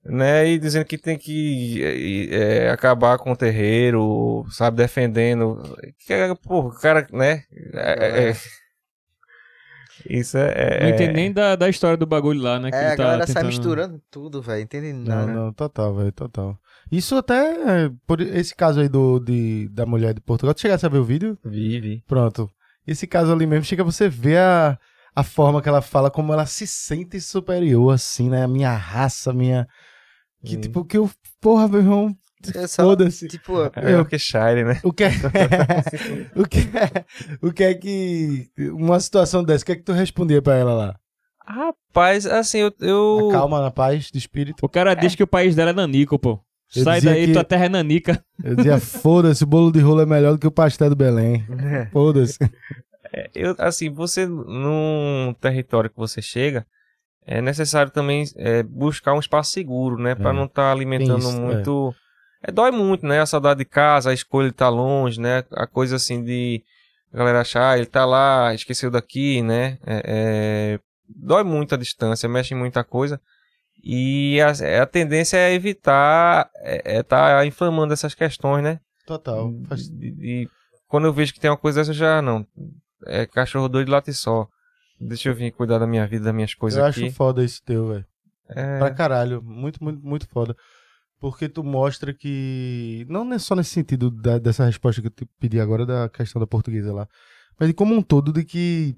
né, 0.05 0.49
e 0.49 0.59
dizendo 0.59 0.85
que 0.85 0.97
tem 0.97 1.19
que 1.19 2.29
é, 2.31 2.71
acabar 2.71 3.19
com 3.19 3.33
o 3.33 3.37
terreiro, 3.37 4.47
sabe, 4.51 4.79
defendendo. 4.79 5.63
Que, 6.07 6.15
porra, 6.43 6.69
o 6.69 6.81
cara, 6.81 7.07
né? 7.13 7.45
É, 7.75 8.31
é, 8.31 8.37
isso 10.09 10.39
é. 10.39 10.81
Não 10.83 10.89
entende 10.91 11.13
nem 11.13 11.33
da, 11.33 11.57
da 11.57 11.69
história 11.69 11.97
do 11.97 12.07
bagulho 12.07 12.41
lá, 12.41 12.59
né? 12.59 12.71
Que 12.71 12.77
é, 12.77 12.87
a 12.87 12.97
tá 12.97 12.97
galera 12.97 13.27
tentando... 13.27 13.43
sai 13.43 13.45
misturando 13.45 14.03
tudo, 14.11 14.41
velho. 14.41 14.63
Entende 14.63 14.93
nada. 14.93 15.27
Não, 15.27 15.47
não, 15.47 15.53
total, 15.53 15.95
velho, 15.95 16.13
total. 16.13 16.59
Isso 16.91 17.17
até. 17.17 17.91
Por 18.07 18.21
esse 18.21 18.55
caso 18.55 18.81
aí 18.81 18.89
do, 18.89 19.19
de, 19.21 19.69
da 19.69 19.85
mulher 19.85 20.15
de 20.15 20.21
Portugal. 20.21 20.55
Tu 20.55 20.63
chegasse 20.63 20.87
a 20.87 20.89
ver 20.89 20.99
o 20.99 21.05
vídeo? 21.05 21.39
Vi, 21.45 21.81
vi. 21.81 22.05
Pronto. 22.07 22.51
Esse 22.87 23.07
caso 23.07 23.33
ali 23.33 23.47
mesmo, 23.47 23.65
chega 23.65 23.85
você 23.85 24.09
ver 24.09 24.39
a, 24.39 24.79
a 25.15 25.23
forma 25.23 25.61
que 25.63 25.69
ela 25.69 25.83
fala, 25.83 26.11
como 26.11 26.33
ela 26.33 26.47
se 26.47 26.67
sente 26.67 27.21
superior, 27.21 27.95
assim, 27.95 28.29
né? 28.29 28.45
A 28.45 28.49
minha 28.49 28.73
raça, 28.73 29.31
a 29.31 29.35
minha. 29.35 29.67
Que 30.45 30.57
hum. 30.57 30.61
tipo, 30.61 30.85
que 30.85 30.97
eu. 30.97 31.11
Porra, 31.41 31.69
meu 31.69 31.81
irmão. 31.81 32.17
É 32.55 32.67
Foda-se. 32.67 33.29
Tipo, 33.29 33.71
é 33.77 34.01
o 34.01 34.05
que 34.07 34.19
shine, 34.19 34.65
né? 34.65 34.81
O 34.83 34.93
que 34.93 35.05
é, 35.05 35.11
o 36.35 36.49
que 36.49 36.59
é, 36.59 37.05
o 37.43 37.53
que 37.53 37.65
é 37.65 37.75
que 37.75 38.51
uma 38.73 38.99
situação 38.99 39.45
dessa, 39.45 39.63
o 39.63 39.67
que 39.67 39.73
é 39.73 39.77
que 39.77 39.83
tu 39.83 39.93
respondia 39.93 40.41
para 40.41 40.57
ela 40.57 40.73
lá? 40.73 41.01
Rapaz, 41.47 42.27
assim, 42.27 42.59
eu, 42.59 42.73
eu... 42.81 43.29
calma 43.31 43.61
na 43.61 43.71
paz 43.71 44.11
de 44.11 44.19
espírito. 44.19 44.65
O 44.65 44.69
cara 44.69 44.93
é. 44.93 44.95
diz 44.95 45.15
que 45.15 45.23
o 45.23 45.27
país 45.27 45.55
dela 45.55 45.71
é 45.71 45.75
nanico, 45.75 46.19
pô. 46.19 46.41
Eu 46.75 46.85
Sai 46.85 47.01
daí, 47.01 47.27
que... 47.27 47.33
tua 47.33 47.45
terra 47.45 47.65
é 47.65 47.69
nanica. 47.69 48.25
Eu 48.43 48.55
dizia, 48.55 48.79
foda-se, 48.79 49.43
o 49.43 49.47
bolo 49.47 49.73
de 49.73 49.81
rolo 49.81 50.03
é 50.03 50.07
melhor 50.07 50.33
do 50.33 50.39
que 50.39 50.47
o 50.47 50.53
pastel 50.53 50.91
do 50.91 50.97
Belém. 50.97 51.45
É. 51.59 51.87
Foda-se. 51.87 52.39
É, 53.13 53.29
eu, 53.35 53.57
assim, 53.59 53.91
você, 53.91 54.25
num 54.25 55.35
território 55.41 55.91
que 55.91 55.97
você 55.97 56.23
chega, 56.23 56.65
é 57.27 57.43
necessário 57.43 57.91
também 57.91 58.25
é, 58.37 58.63
buscar 58.63 59.15
um 59.15 59.19
espaço 59.19 59.51
seguro, 59.51 60.01
né? 60.01 60.15
Pra 60.15 60.31
é. 60.31 60.33
não 60.33 60.45
estar 60.45 60.63
tá 60.63 60.73
alimentando 60.73 61.19
isso, 61.19 61.37
é. 61.37 61.41
muito... 61.41 61.95
É. 62.43 62.53
dói 62.53 62.71
muito, 62.71 63.05
né? 63.05 63.21
A 63.21 63.27
saudade 63.27 63.59
de 63.59 63.65
casa, 63.65 64.11
a 64.11 64.15
escolha 64.15 64.49
de 64.49 64.55
estar 64.55 64.67
tá 64.67 64.71
longe, 64.71 65.21
né? 65.21 65.43
A 65.53 65.67
coisa 65.67 65.97
assim 65.97 66.23
de... 66.23 66.63
A 67.13 67.19
galera 67.19 67.41
achar, 67.41 67.73
ah, 67.73 67.77
ele 67.77 67.87
tá 67.87 68.05
lá, 68.05 68.55
esqueceu 68.55 68.89
daqui, 68.89 69.43
né? 69.43 69.79
dói 71.09 71.43
muito 71.43 71.75
a 71.75 71.79
distância, 71.79 72.29
mexe 72.29 72.55
em 72.55 72.57
muita 72.57 72.85
coisa. 72.85 73.21
E 73.83 74.39
a, 74.41 74.83
a 74.83 74.87
tendência 74.87 75.37
é 75.37 75.55
evitar 75.55 76.51
é, 76.57 76.99
é 76.99 77.03
tá 77.03 77.45
inflamando 77.47 77.93
essas 77.93 78.15
questões, 78.15 78.63
né? 78.63 78.81
Total. 79.07 79.53
E, 80.01 80.49
quando 80.87 81.07
eu 81.07 81.13
vejo 81.13 81.33
que 81.33 81.41
tem 81.41 81.51
uma 81.51 81.57
coisa 81.57 81.81
dessa, 81.81 81.93
já 81.93 82.21
não. 82.21 82.47
É 83.07 83.27
cachorro 83.27 83.69
doido 83.69 83.91
late 83.91 84.13
só. 84.13 84.47
Deixa 85.01 85.31
eu 85.31 85.35
vir 85.35 85.53
cuidar 85.53 85.79
da 85.79 85.87
minha 85.87 86.07
vida, 86.07 86.25
das 86.25 86.35
minhas 86.35 86.55
coisas 86.55 86.79
eu 86.79 86.85
aqui. 86.85 87.01
Eu 87.01 87.07
acho 87.07 87.17
foda 87.17 87.45
isso 87.45 87.63
teu, 87.65 87.89
velho. 87.89 88.07
É... 88.49 88.79
Pra 88.79 88.91
caralho. 88.91 89.43
Muito, 89.43 89.83
muito, 89.83 90.05
muito 90.05 90.29
foda. 90.29 90.55
Porque 91.19 91.49
tu 91.49 91.63
mostra 91.63 92.13
que. 92.13 93.07
Não 93.09 93.31
é 93.33 93.39
só 93.39 93.55
nesse 93.55 93.71
sentido 93.71 94.11
da, 94.11 94.39
dessa 94.39 94.65
resposta 94.65 95.01
que 95.01 95.07
eu 95.07 95.13
te 95.13 95.27
pedi 95.39 95.61
agora 95.61 95.87
da 95.87 96.09
questão 96.09 96.41
da 96.41 96.47
portuguesa 96.47 96.93
lá. 96.93 97.09
Mas 97.59 97.69
de 97.69 97.75
como 97.75 97.95
um 97.95 98.03
todo, 98.03 98.33
de 98.33 98.45
que 98.45 98.97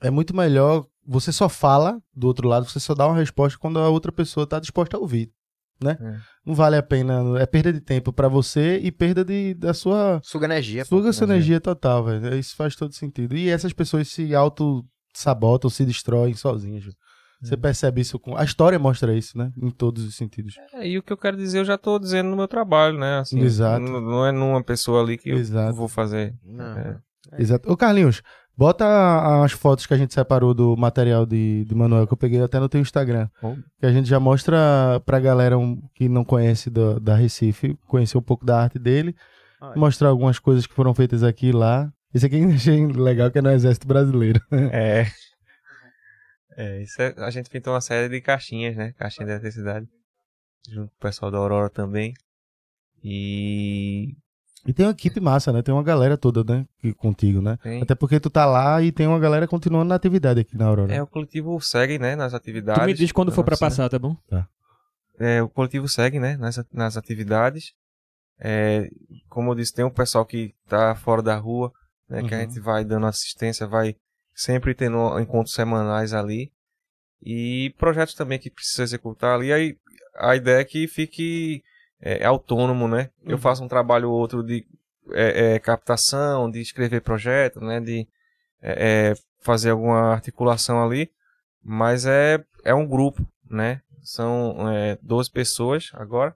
é 0.00 0.10
muito 0.10 0.34
melhor 0.34 0.86
você 1.10 1.32
só 1.32 1.48
fala 1.48 2.00
do 2.14 2.28
outro 2.28 2.46
lado, 2.46 2.66
você 2.66 2.78
só 2.78 2.94
dá 2.94 3.04
uma 3.04 3.16
resposta 3.16 3.58
quando 3.58 3.80
a 3.80 3.88
outra 3.88 4.12
pessoa 4.12 4.44
está 4.44 4.60
disposta 4.60 4.96
a 4.96 5.00
ouvir, 5.00 5.32
né? 5.82 5.98
É. 6.00 6.16
Não 6.46 6.54
vale 6.54 6.76
a 6.76 6.82
pena, 6.84 7.36
é 7.40 7.46
perda 7.46 7.72
de 7.72 7.80
tempo 7.80 8.12
para 8.12 8.28
você 8.28 8.78
e 8.78 8.92
perda 8.92 9.24
de, 9.24 9.54
da 9.54 9.74
sua... 9.74 10.20
Suga 10.22 10.46
energia. 10.46 10.84
Suga 10.84 11.12
sua 11.12 11.24
energia, 11.24 11.54
energia 11.54 11.60
total, 11.60 12.04
velho. 12.04 12.38
Isso 12.38 12.54
faz 12.54 12.76
todo 12.76 12.94
sentido. 12.94 13.36
E 13.36 13.48
essas 13.48 13.72
pessoas 13.72 14.06
se 14.06 14.32
auto-sabotam, 14.36 15.68
se 15.68 15.84
destroem 15.84 16.34
sozinhas, 16.34 16.84
Você 17.42 17.54
é. 17.54 17.56
percebe 17.56 18.02
isso 18.02 18.16
com. 18.16 18.36
A 18.36 18.44
história 18.44 18.78
mostra 18.78 19.12
isso, 19.12 19.36
né? 19.36 19.50
Em 19.60 19.70
todos 19.70 20.04
os 20.04 20.14
sentidos. 20.14 20.54
É, 20.74 20.86
e 20.86 20.96
o 20.96 21.02
que 21.02 21.12
eu 21.12 21.16
quero 21.16 21.36
dizer, 21.36 21.58
eu 21.58 21.64
já 21.64 21.74
estou 21.74 21.98
dizendo 21.98 22.30
no 22.30 22.36
meu 22.36 22.46
trabalho, 22.46 22.96
né? 22.96 23.18
Assim, 23.18 23.40
Exato. 23.40 23.80
Não, 23.80 24.00
não 24.00 24.26
é 24.26 24.30
numa 24.30 24.62
pessoa 24.62 25.02
ali 25.02 25.18
que 25.18 25.30
Exato. 25.30 25.70
eu 25.70 25.74
vou 25.74 25.88
fazer. 25.88 26.36
Não. 26.44 26.78
É. 26.78 27.00
Exato. 27.38 27.70
Ô, 27.70 27.76
Carlinhos, 27.76 28.22
Bota 28.56 29.42
as 29.42 29.52
fotos 29.52 29.86
que 29.86 29.94
a 29.94 29.96
gente 29.96 30.12
separou 30.12 30.52
do 30.52 30.76
material 30.76 31.24
de, 31.24 31.64
de 31.64 31.74
Manuel, 31.74 32.06
que 32.06 32.12
eu 32.12 32.16
peguei 32.16 32.42
até 32.42 32.60
no 32.60 32.68
teu 32.68 32.80
Instagram. 32.80 33.28
Oh. 33.42 33.56
Que 33.78 33.86
a 33.86 33.92
gente 33.92 34.08
já 34.08 34.20
mostra 34.20 35.00
pra 35.06 35.18
galera 35.18 35.58
um, 35.58 35.80
que 35.94 36.08
não 36.08 36.24
conhece 36.24 36.68
do, 36.68 37.00
da 37.00 37.14
Recife, 37.14 37.78
conhecer 37.86 38.18
um 38.18 38.22
pouco 38.22 38.44
da 38.44 38.62
arte 38.62 38.78
dele. 38.78 39.16
Mostrar 39.76 40.08
algumas 40.08 40.38
coisas 40.38 40.66
que 40.66 40.74
foram 40.74 40.94
feitas 40.94 41.22
aqui 41.22 41.48
e 41.48 41.52
lá. 41.52 41.92
Esse 42.14 42.26
aqui 42.26 42.36
eu 42.36 42.48
achei 42.50 42.86
legal, 42.86 43.30
que 43.30 43.38
é 43.38 43.42
no 43.42 43.50
Exército 43.50 43.86
Brasileiro. 43.86 44.40
É. 44.52 45.06
É, 46.56 46.82
isso 46.82 47.00
é, 47.00 47.14
a 47.16 47.30
gente 47.30 47.48
pintou 47.48 47.72
uma 47.72 47.80
série 47.80 48.08
de 48.08 48.20
caixinhas, 48.20 48.76
né? 48.76 48.92
Caixinha 48.92 49.24
de 49.24 49.32
eletricidade. 49.32 49.88
Junto 50.68 50.90
com 50.90 50.96
o 50.96 51.00
pessoal 51.00 51.30
da 51.30 51.38
Aurora 51.38 51.70
também. 51.70 52.12
E 53.02 54.14
e 54.66 54.72
tem 54.72 54.86
uma 54.86 54.92
equipe 54.92 55.20
massa, 55.20 55.52
né? 55.52 55.62
Tem 55.62 55.72
uma 55.72 55.82
galera 55.82 56.18
toda, 56.18 56.44
né? 56.44 56.66
Contigo, 56.98 57.40
né? 57.40 57.58
Tem. 57.62 57.82
Até 57.82 57.94
porque 57.94 58.20
tu 58.20 58.28
tá 58.28 58.44
lá 58.44 58.82
e 58.82 58.92
tem 58.92 59.06
uma 59.06 59.18
galera 59.18 59.48
continuando 59.48 59.86
na 59.86 59.94
atividade 59.94 60.40
aqui 60.40 60.56
na 60.56 60.66
Aurora. 60.66 60.92
É, 60.92 61.02
o 61.02 61.06
coletivo 61.06 61.58
segue, 61.60 61.98
né? 61.98 62.14
Nas 62.14 62.34
atividades. 62.34 62.82
Tu 62.82 62.86
me 62.86 62.94
diz 62.94 63.12
quando 63.12 63.32
for 63.32 63.44
para 63.44 63.56
passar, 63.56 63.88
tá 63.88 63.98
bom? 63.98 64.14
Tá. 64.28 64.46
É, 65.18 65.42
o 65.42 65.48
coletivo 65.48 65.88
segue, 65.88 66.20
né? 66.20 66.36
Nas, 66.36 66.62
nas 66.72 66.96
atividades. 66.96 67.72
É, 68.38 68.88
como 69.28 69.50
eu 69.50 69.54
disse, 69.54 69.74
tem 69.74 69.84
um 69.84 69.90
pessoal 69.90 70.26
que 70.26 70.54
tá 70.68 70.94
fora 70.94 71.22
da 71.22 71.36
rua, 71.36 71.72
né? 72.08 72.20
Uhum. 72.20 72.28
Que 72.28 72.34
a 72.34 72.38
uhum. 72.38 72.44
gente 72.44 72.60
vai 72.60 72.84
dando 72.84 73.06
assistência, 73.06 73.66
vai 73.66 73.96
sempre 74.34 74.74
tendo 74.74 75.18
encontros 75.20 75.54
semanais 75.54 76.12
ali. 76.12 76.52
E 77.22 77.74
projetos 77.78 78.14
também 78.14 78.38
que 78.38 78.50
precisa 78.50 78.82
executar 78.82 79.36
ali. 79.36 79.52
Aí 79.52 79.76
a 80.16 80.36
ideia 80.36 80.60
é 80.60 80.64
que 80.64 80.86
fique 80.86 81.62
é, 82.00 82.22
é, 82.22 82.24
autônomo, 82.24 82.88
né? 82.88 83.10
Uhum. 83.24 83.32
Eu 83.32 83.38
faço 83.38 83.62
um 83.62 83.68
trabalho 83.68 84.10
ou 84.10 84.18
outro 84.18 84.42
de 84.42 84.66
é, 85.12 85.54
é, 85.54 85.58
captação, 85.58 86.50
de 86.50 86.60
escrever 86.60 87.00
projeto, 87.02 87.60
né? 87.60 87.80
De 87.80 88.06
é, 88.62 89.10
é, 89.10 89.14
fazer 89.40 89.70
alguma 89.70 90.12
articulação 90.12 90.82
ali, 90.82 91.10
mas 91.62 92.06
é, 92.06 92.42
é 92.64 92.74
um 92.74 92.86
grupo, 92.86 93.26
né? 93.48 93.82
São 94.02 94.68
é, 94.70 94.98
12 95.02 95.30
pessoas 95.30 95.90
agora, 95.94 96.34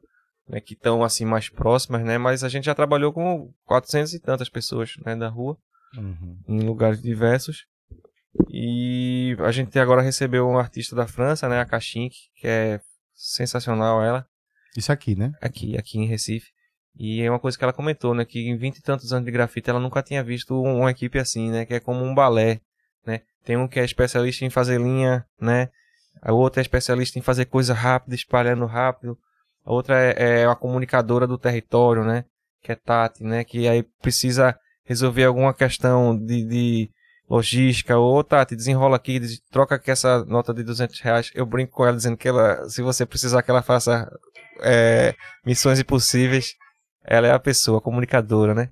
né? 0.49 0.61
Que 0.61 0.75
estão 0.75 1.03
assim 1.03 1.25
mais 1.25 1.49
próximas, 1.49 2.03
né? 2.03 2.19
Mas 2.19 2.45
a 2.45 2.49
gente 2.49 2.65
já 2.65 2.75
trabalhou 2.75 3.13
com 3.13 3.51
400 3.65 4.15
e 4.15 4.21
tantas 4.21 4.49
pessoas, 4.49 4.97
né? 5.05 5.17
Da 5.17 5.29
rua, 5.29 5.57
uhum. 5.97 6.39
em 6.47 6.61
lugares 6.61 7.01
diversos. 7.01 7.67
E 8.51 9.37
a 9.41 9.53
gente 9.53 9.79
agora 9.79 10.03
recebeu 10.03 10.47
um 10.49 10.59
artista 10.59 10.95
da 10.97 11.07
França, 11.07 11.49
né? 11.49 11.61
A 11.61 11.65
Cachink, 11.65 12.17
que 12.35 12.47
é 12.47 12.81
sensacional 13.15 14.03
ela. 14.03 14.27
Isso 14.77 14.93
aqui, 14.93 15.15
né? 15.15 15.33
Aqui, 15.41 15.77
aqui 15.77 15.99
em 15.99 16.07
Recife. 16.07 16.49
E 16.97 17.23
é 17.23 17.31
uma 17.31 17.41
coisa 17.41 17.59
que 17.59 17.65
ela 17.65 17.73
comentou, 17.73 18.15
né? 18.15 18.25
Que 18.25 18.49
em 18.49 18.57
vinte 18.57 18.79
e 18.79 18.83
tantos 18.83 19.13
anos 19.13 19.25
de 19.25 19.33
grafite 19.33 19.69
ela 19.69 19.81
nunca 19.81 20.03
tinha 20.03 20.23
visto 20.23 20.61
uma 20.61 20.91
equipe 20.91 21.19
assim, 21.19 21.51
né? 21.51 21.65
Que 21.67 21.75
é 21.75 21.81
como 21.81 22.05
um 22.05 22.15
balé, 22.15 22.61
né? 23.07 23.21
Tem 23.45 23.57
um 23.57 23.67
que 23.67 23.81
é 23.81 23.85
especialista 23.85 24.45
em 24.45 24.51
fazer 24.51 24.81
linha, 24.81 25.25
né? 25.41 25.69
A 26.23 26.33
outra 26.33 26.61
é 26.61 26.63
especialista 26.63 27.19
em 27.19 27.23
fazer 27.23 27.47
coisa 27.47 27.75
rápida, 27.75 28.15
espalhando 28.15 28.65
rápido. 28.67 29.19
A 29.65 29.73
outra 29.73 30.01
é, 30.01 30.43
é 30.43 30.49
uma 30.49 30.57
comunicadora 30.57 31.27
do 31.27 31.39
território, 31.39 32.05
né? 32.05 32.25
Que 32.63 32.73
é 32.73 32.77
Tati, 32.77 33.25
né? 33.25 33.45
Que 33.45 33.67
aí 33.69 33.83
precisa 34.01 34.57
resolver 34.85 35.25
alguma 35.25 35.53
questão 35.53 36.17
de, 36.17 36.45
de 36.45 36.91
logística. 37.29 37.99
Ou 37.99 38.23
Tati, 38.23 38.55
desenrola 38.55 38.97
aqui, 38.97 39.21
troca 39.51 39.75
aqui 39.75 39.91
essa 39.91 40.25
nota 40.25 40.55
de 40.55 40.63
200 40.63 41.01
reais. 41.01 41.31
Eu 41.35 41.45
brinco 41.45 41.73
com 41.73 41.85
ela 41.85 41.97
dizendo 41.97 42.17
que 42.17 42.29
ela, 42.29 42.69
se 42.69 42.83
você 42.83 43.05
precisar 43.05 43.43
que 43.43 43.51
ela 43.51 43.63
faça 43.63 44.09
é, 44.61 45.15
missões 45.45 45.79
impossíveis, 45.79 46.55
ela 47.05 47.27
é 47.27 47.33
a 47.33 47.39
pessoa, 47.39 47.79
a 47.79 47.83
comunicadora, 47.83 48.55
né? 48.55 48.71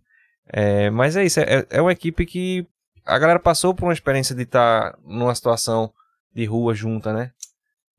É, 0.49 0.91
mas 0.91 1.17
é 1.17 1.25
isso, 1.25 1.41
é, 1.41 1.67
é 1.71 1.81
uma 1.81 1.93
equipe 1.93 2.27
que 2.27 2.67
a 3.05 3.19
galera 3.19 3.39
passou 3.39 3.75
por 3.75 3.85
uma 3.85 3.93
experiência 3.93 4.35
de 4.35 4.43
estar 4.43 4.93
tá 4.93 4.99
numa 5.05 5.35
situação 5.35 5.93
de 6.35 6.45
rua 6.45 6.75
junta, 6.75 7.13
né? 7.13 7.33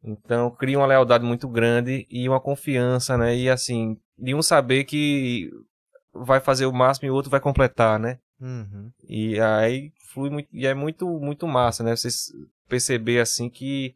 Então 0.03 0.51
cria 0.51 0.77
uma 0.77 0.88
lealdade 0.88 1.23
muito 1.23 1.47
grande 1.47 2.05
e 2.10 2.27
uma 2.27 2.39
confiança, 2.39 3.18
né? 3.18 3.35
E 3.35 3.49
assim, 3.49 3.97
de 4.18 4.35
um 4.35 4.41
saber 4.41 4.84
que 4.84 5.49
vai 6.14 6.39
fazer 6.39 6.65
o 6.65 6.73
máximo 6.73 7.07
e 7.07 7.11
o 7.11 7.14
outro 7.14 7.31
vai 7.31 7.39
completar, 7.39 7.97
né? 7.99 8.19
Uhum. 8.39 8.91
E 9.07 9.39
aí 9.39 9.91
flui 10.14 10.30
muito, 10.30 10.49
e 10.51 10.68
é 10.68 10.73
muito, 10.73 11.07
muito 11.19 11.47
massa, 11.47 11.84
né? 11.84 11.95
Vocês 11.95 12.31
perceber 12.68 13.19
assim 13.19 13.49
que 13.49 13.95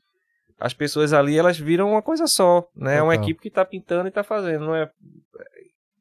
as 0.60 0.74
pessoas 0.74 1.14
ali 1.14 1.38
elas 1.38 1.58
viram 1.58 1.92
uma 1.92 2.02
coisa 2.02 2.28
só, 2.28 2.68
né? 2.76 2.98
É 2.98 3.02
uma 3.02 3.16
equipe 3.16 3.42
que 3.42 3.50
tá 3.50 3.64
pintando 3.64 4.08
e 4.08 4.12
tá 4.12 4.24
fazendo, 4.24 4.66
não 4.66 4.76
é 4.76 4.90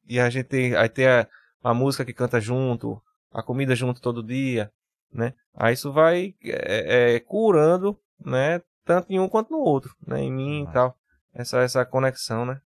e 0.08 0.20
a 0.20 0.30
gente 0.30 0.44
tem, 0.44 0.74
aí 0.74 0.88
tem 0.88 1.06
a, 1.06 1.28
a 1.62 1.74
música 1.74 2.04
que 2.04 2.12
canta 2.12 2.40
junto, 2.40 3.02
a 3.32 3.42
comida 3.42 3.74
junto 3.74 4.00
todo 4.00 4.22
dia, 4.22 4.72
né? 5.12 5.34
Aí 5.54 5.74
isso 5.74 5.92
vai 5.92 6.34
é, 6.44 7.14
é, 7.14 7.20
curando, 7.20 7.98
né? 8.24 8.62
Tanto 8.84 9.12
em 9.12 9.18
um 9.18 9.28
quanto 9.28 9.50
no 9.50 9.58
outro, 9.58 9.94
né? 10.06 10.20
Em 10.20 10.32
mim 10.32 10.62
e 10.62 10.72
tal. 10.72 10.96
Essa, 11.34 11.58
essa 11.58 11.84
conexão, 11.84 12.46
né? 12.46 12.60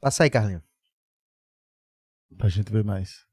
Passa 0.00 0.24
aí, 0.24 0.30
Carlinhos. 0.30 0.62
Pra 2.36 2.48
gente 2.48 2.72
ver 2.72 2.84
mais. 2.84 3.24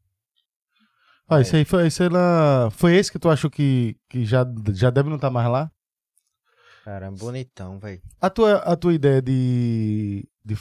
Ah, 1.27 1.39
é. 1.39 1.41
esse 1.41 1.55
aí 1.55 1.65
foi, 1.65 1.88
esse 1.88 2.07
lá, 2.07 2.69
foi 2.71 2.95
esse 2.95 3.11
que 3.11 3.19
tu 3.19 3.29
achou 3.29 3.49
que, 3.49 3.97
que 4.07 4.23
já, 4.23 4.45
já 4.73 4.89
deve 4.89 5.09
não 5.09 5.15
estar 5.15 5.27
tá 5.27 5.34
mais 5.34 5.49
lá? 5.49 5.71
Cara, 6.88 7.11
bonitão, 7.11 7.77
velho. 7.80 8.01
A 8.22 8.30
tua, 8.30 8.59
a 8.59 8.73
tua 8.77 8.93
ideia 8.93 9.22
de, 9.22 10.26
de, 10.45 10.57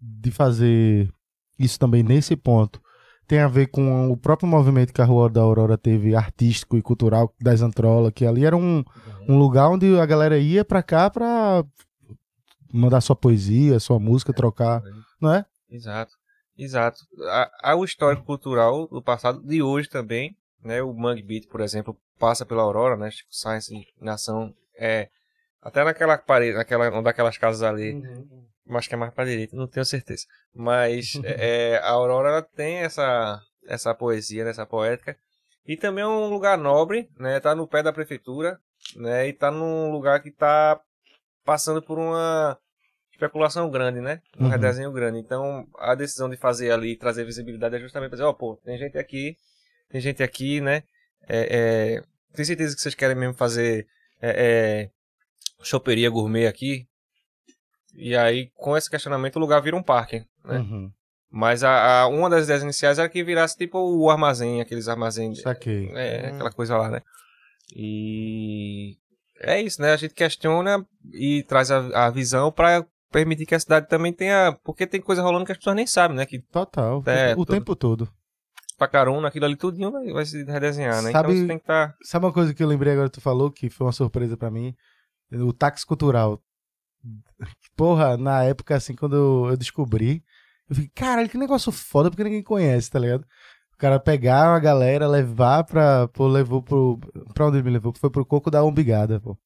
de 0.00 0.30
fazer 0.30 1.12
isso 1.58 1.76
também 1.76 2.04
nesse 2.04 2.36
ponto 2.36 2.80
tem 3.26 3.40
a 3.40 3.48
ver 3.48 3.66
com 3.66 4.08
o 4.08 4.16
próprio 4.16 4.48
movimento 4.48 4.92
que 4.92 5.02
a 5.02 5.04
Rua 5.04 5.28
da 5.28 5.40
Aurora 5.40 5.76
teve, 5.76 6.14
artístico 6.14 6.76
e 6.76 6.82
cultural, 6.82 7.34
das 7.40 7.62
Antrola, 7.62 8.12
que 8.12 8.24
ali 8.24 8.44
era 8.44 8.56
um, 8.56 8.84
um 9.28 9.36
lugar 9.36 9.68
onde 9.68 9.98
a 9.98 10.06
galera 10.06 10.38
ia 10.38 10.64
pra 10.64 10.84
cá 10.84 11.10
pra 11.10 11.64
mandar 12.72 13.00
sua 13.00 13.16
poesia, 13.16 13.80
sua 13.80 13.98
música, 13.98 14.32
trocar, 14.32 14.80
não 15.20 15.34
é? 15.34 15.44
Exato, 15.68 16.12
exato. 16.56 17.00
Há, 17.60 17.74
o 17.74 17.84
histórico 17.84 18.24
cultural 18.24 18.86
do 18.86 19.02
passado, 19.02 19.42
de 19.42 19.60
hoje 19.60 19.88
também, 19.88 20.36
né? 20.62 20.80
O 20.80 20.94
Mangue 20.94 21.24
Beat, 21.24 21.48
por 21.48 21.60
exemplo, 21.60 21.96
passa 22.20 22.46
pela 22.46 22.62
Aurora, 22.62 22.96
né? 22.96 23.10
Chico 23.10 23.34
Science 23.34 23.74
Nação, 24.00 24.54
é, 24.78 25.10
até 25.66 25.84
naquela 25.84 26.16
parede, 26.18 26.56
naquela, 26.56 26.90
uma 26.90 27.02
daquelas 27.02 27.36
casas 27.36 27.62
ali, 27.62 27.94
uhum 27.94 28.46
acho 28.74 28.88
que 28.88 28.94
é 28.94 28.98
mais 28.98 29.12
para 29.12 29.26
direita, 29.26 29.54
não 29.54 29.66
tenho 29.66 29.84
certeza. 29.84 30.24
Mas 30.54 31.12
é, 31.22 31.74
é, 31.74 31.78
a 31.78 31.90
Aurora 31.90 32.42
tem 32.42 32.78
essa, 32.78 33.40
essa 33.66 33.94
poesia, 33.94 34.44
né, 34.44 34.50
essa 34.50 34.66
poética. 34.66 35.16
E 35.66 35.76
também 35.76 36.02
é 36.02 36.06
um 36.06 36.28
lugar 36.28 36.56
nobre, 36.56 37.08
né? 37.18 37.40
Tá 37.40 37.54
no 37.54 37.66
pé 37.66 37.82
da 37.82 37.92
prefeitura, 37.92 38.58
né? 38.94 39.26
E 39.28 39.32
tá 39.32 39.50
num 39.50 39.90
lugar 39.90 40.22
que 40.22 40.30
tá 40.30 40.80
passando 41.44 41.82
por 41.82 41.98
uma 41.98 42.56
especulação 43.12 43.68
grande, 43.68 44.00
né? 44.00 44.20
Um 44.38 44.44
uhum. 44.44 44.50
redesenho 44.50 44.92
grande. 44.92 45.18
Então, 45.18 45.66
a 45.78 45.96
decisão 45.96 46.28
de 46.30 46.36
fazer 46.36 46.70
ali, 46.70 46.96
trazer 46.96 47.24
visibilidade 47.24 47.74
é 47.74 47.80
justamente 47.80 48.10
para 48.10 48.16
dizer, 48.16 48.28
ó, 48.28 48.30
oh, 48.30 48.34
pô, 48.34 48.56
tem 48.64 48.78
gente 48.78 48.96
aqui, 48.96 49.36
tem 49.90 50.00
gente 50.00 50.22
aqui, 50.22 50.60
né? 50.60 50.84
É, 51.28 51.96
é, 51.96 52.02
tem 52.32 52.44
certeza 52.44 52.76
que 52.76 52.80
vocês 52.80 52.94
querem 52.94 53.16
mesmo 53.16 53.34
fazer 53.34 53.88
é, 54.22 54.30
é, 54.30 54.90
choperia 55.66 56.10
gourmet 56.10 56.46
aqui? 56.46 56.86
E 57.94 58.14
aí, 58.16 58.50
com 58.54 58.76
esse 58.76 58.90
questionamento, 58.90 59.36
o 59.36 59.40
lugar 59.40 59.60
vira 59.62 59.76
um 59.76 59.82
parque, 59.82 60.24
né? 60.44 60.58
Uhum. 60.58 60.90
Mas 61.30 61.64
a, 61.64 62.02
a, 62.02 62.06
uma 62.06 62.30
das 62.30 62.44
ideias 62.44 62.62
iniciais 62.62 62.98
era 62.98 63.08
que 63.08 63.24
virasse 63.24 63.56
tipo 63.56 63.78
o 63.78 64.10
armazém, 64.10 64.60
aqueles 64.60 64.88
armazéns. 64.88 65.42
Saquei. 65.42 65.90
É, 65.94 66.28
aquela 66.28 66.50
coisa 66.50 66.76
lá, 66.76 66.90
né? 66.90 67.02
E 67.74 68.96
é 69.40 69.60
isso, 69.60 69.82
né? 69.82 69.92
A 69.92 69.96
gente 69.96 70.14
questiona 70.14 70.86
e 71.12 71.42
traz 71.42 71.70
a, 71.70 72.06
a 72.06 72.10
visão 72.10 72.52
para 72.52 72.86
permitir 73.10 73.46
que 73.46 73.54
a 73.54 73.60
cidade 73.60 73.88
também 73.88 74.12
tenha. 74.12 74.56
Porque 74.64 74.86
tem 74.86 75.00
coisa 75.00 75.22
rolando 75.22 75.44
que 75.44 75.52
as 75.52 75.58
pessoas 75.58 75.76
nem 75.76 75.86
sabem, 75.86 76.16
né? 76.16 76.26
Que 76.26 76.38
Total. 76.38 77.02
É, 77.06 77.32
o 77.32 77.44
todo... 77.44 77.52
tempo 77.52 77.74
todo. 77.74 78.08
Pacarona, 78.78 79.28
aquilo 79.28 79.46
ali 79.46 79.56
tudinho 79.56 79.90
vai, 79.90 80.12
vai 80.12 80.26
se 80.26 80.44
redesenhar, 80.44 81.02
né? 81.02 81.10
Sabe, 81.10 81.32
então 81.32 81.42
você 81.42 81.46
tem 81.48 81.58
que 81.58 81.64
estar. 81.64 81.88
Tá... 81.88 81.94
Sabe 82.02 82.26
uma 82.26 82.32
coisa 82.32 82.52
que 82.54 82.62
eu 82.62 82.68
lembrei 82.68 82.92
agora 82.92 83.08
que 83.08 83.14
tu 83.14 83.22
falou, 83.22 83.50
que 83.50 83.70
foi 83.70 83.86
uma 83.86 83.92
surpresa 83.92 84.36
para 84.36 84.50
mim? 84.50 84.74
O 85.32 85.52
táxi 85.52 85.84
cultural. 85.84 86.42
Porra, 87.76 88.16
na 88.16 88.42
época, 88.44 88.76
assim, 88.76 88.94
quando 88.94 89.48
eu, 89.50 89.56
descobri, 89.56 90.24
eu 90.68 90.76
fiquei, 90.76 90.90
caralho, 90.94 91.28
que 91.28 91.38
negócio 91.38 91.70
foda, 91.70 92.10
porque 92.10 92.24
ninguém 92.24 92.42
conhece, 92.42 92.90
tá 92.90 92.98
ligado? 92.98 93.26
O 93.72 93.76
cara 93.76 94.00
pegar 94.00 94.50
uma 94.50 94.58
galera, 94.58 95.06
levar 95.06 95.64
pra. 95.64 96.08
Pô, 96.08 96.26
levou 96.26 96.62
pro. 96.62 96.98
Pra 97.34 97.46
onde 97.46 97.58
ele 97.58 97.64
me 97.64 97.70
levou? 97.70 97.92
Foi 97.94 98.08
pro 98.08 98.24
Coco 98.24 98.50
da 98.50 98.64
Umbigada, 98.64 99.20
pô. 99.20 99.36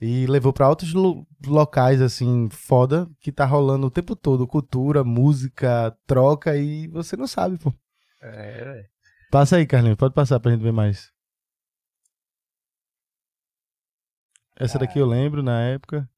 E 0.00 0.26
levou 0.26 0.52
pra 0.52 0.68
outros 0.68 0.92
lo 0.94 1.26
locais, 1.46 2.00
assim, 2.00 2.48
foda, 2.50 3.08
que 3.20 3.30
tá 3.30 3.44
rolando 3.44 3.86
o 3.86 3.90
tempo 3.90 4.16
todo. 4.16 4.46
Cultura, 4.46 5.04
música, 5.04 5.96
troca, 6.06 6.56
e 6.56 6.88
você 6.88 7.16
não 7.16 7.26
sabe, 7.26 7.58
pô. 7.58 7.72
É, 8.22 8.64
velho. 8.64 8.88
Passa 9.30 9.56
aí, 9.56 9.66
Carlinhos, 9.66 9.96
pode 9.98 10.14
passar 10.14 10.40
pra 10.40 10.50
gente 10.50 10.62
ver 10.62 10.72
mais. 10.72 11.13
Essa 14.56 14.78
daqui 14.78 14.98
eu 14.98 15.06
lembro 15.06 15.42
na 15.42 15.62
época. 15.62 16.08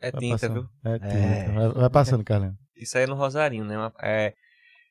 É 0.00 0.10
vai 0.10 0.20
tinta, 0.20 0.34
passando. 0.34 0.54
viu? 0.54 0.92
É 0.92 0.98
tinta. 0.98 1.14
É. 1.14 1.52
Vai, 1.52 1.68
vai, 1.68 1.90
passando, 1.90 2.24
Carlinhos. 2.24 2.56
Isso 2.76 2.98
aí 2.98 3.04
é 3.04 3.06
no 3.06 3.14
Rosarinho, 3.14 3.64
né? 3.64 3.76
É, 4.02 4.34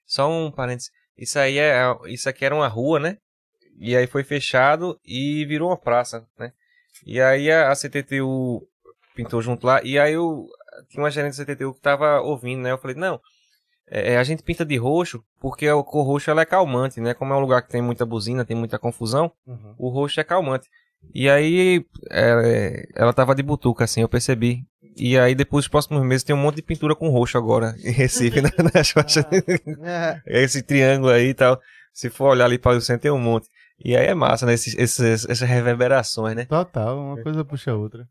só 0.05 0.29
um 0.29 0.51
parênteses. 0.51 0.91
Isso 1.17 1.37
aí 1.37 1.59
é. 1.59 1.83
Isso 2.07 2.27
aqui 2.27 2.45
era 2.45 2.55
uma 2.55 2.67
rua, 2.67 2.99
né? 2.99 3.17
E 3.77 3.95
aí 3.95 4.07
foi 4.07 4.23
fechado 4.23 4.99
e 5.05 5.45
virou 5.45 5.69
uma 5.69 5.77
praça, 5.77 6.25
né? 6.37 6.51
E 7.05 7.19
aí 7.19 7.51
a, 7.51 7.71
a 7.71 7.75
CTTU 7.75 8.67
pintou 9.15 9.41
junto 9.41 9.67
lá. 9.67 9.81
E 9.83 9.99
aí 9.99 10.13
eu 10.13 10.47
tinha 10.89 11.03
uma 11.03 11.11
gerente 11.11 11.37
da 11.37 11.45
CTTU 11.45 11.73
que 11.73 11.81
tava 11.81 12.21
ouvindo, 12.21 12.61
né? 12.61 12.71
Eu 12.71 12.77
falei, 12.77 12.95
não. 12.95 13.19
É, 13.87 14.17
a 14.17 14.23
gente 14.23 14.41
pinta 14.41 14.65
de 14.65 14.77
roxo 14.77 15.23
porque 15.39 15.67
a 15.67 15.83
cor 15.83 16.05
roxo 16.05 16.31
ela 16.31 16.41
é 16.41 16.45
calmante, 16.45 17.01
né? 17.01 17.13
Como 17.13 17.33
é 17.33 17.35
um 17.35 17.41
lugar 17.41 17.61
que 17.61 17.69
tem 17.69 17.81
muita 17.81 18.05
buzina, 18.05 18.45
tem 18.45 18.55
muita 18.55 18.79
confusão, 18.79 19.31
uhum. 19.45 19.75
o 19.77 19.89
roxo 19.89 20.19
é 20.19 20.23
calmante. 20.23 20.69
E 21.13 21.29
aí 21.29 21.85
é, 22.11 22.87
ela 22.95 23.13
tava 23.13 23.33
de 23.33 23.43
butuca, 23.43 23.83
assim, 23.83 24.01
eu 24.01 24.09
percebi. 24.09 24.65
E 24.95 25.17
aí 25.17 25.33
depois, 25.33 25.65
nos 25.65 25.69
próximos 25.69 26.03
meses, 26.03 26.23
tem 26.23 26.35
um 26.35 26.39
monte 26.39 26.57
de 26.57 26.61
pintura 26.61 26.95
com 26.95 27.09
roxo 27.09 27.37
agora 27.37 27.75
em 27.83 27.91
Recife, 27.91 28.41
né? 28.41 28.49
nas 28.73 28.89
faixas. 28.89 29.25
Ah, 29.83 30.21
é. 30.25 30.43
Esse 30.43 30.61
triângulo 30.61 31.11
aí 31.11 31.29
e 31.29 31.33
tal. 31.33 31.59
Se 31.91 32.09
for 32.09 32.29
olhar 32.29 32.45
ali 32.45 32.57
para 32.57 32.77
o 32.77 32.81
centro, 32.81 33.03
tem 33.03 33.11
um 33.11 33.19
monte. 33.19 33.47
E 33.83 33.95
aí 33.95 34.05
é 34.07 34.13
massa, 34.13 34.45
né? 34.45 34.53
Esses, 34.53 34.75
esses, 34.75 35.25
essas 35.25 35.47
reverberações, 35.47 36.35
né? 36.35 36.45
Total, 36.45 36.97
uma 36.97 37.21
coisa 37.21 37.43
puxa 37.43 37.71
a 37.71 37.75
outra. 37.75 38.07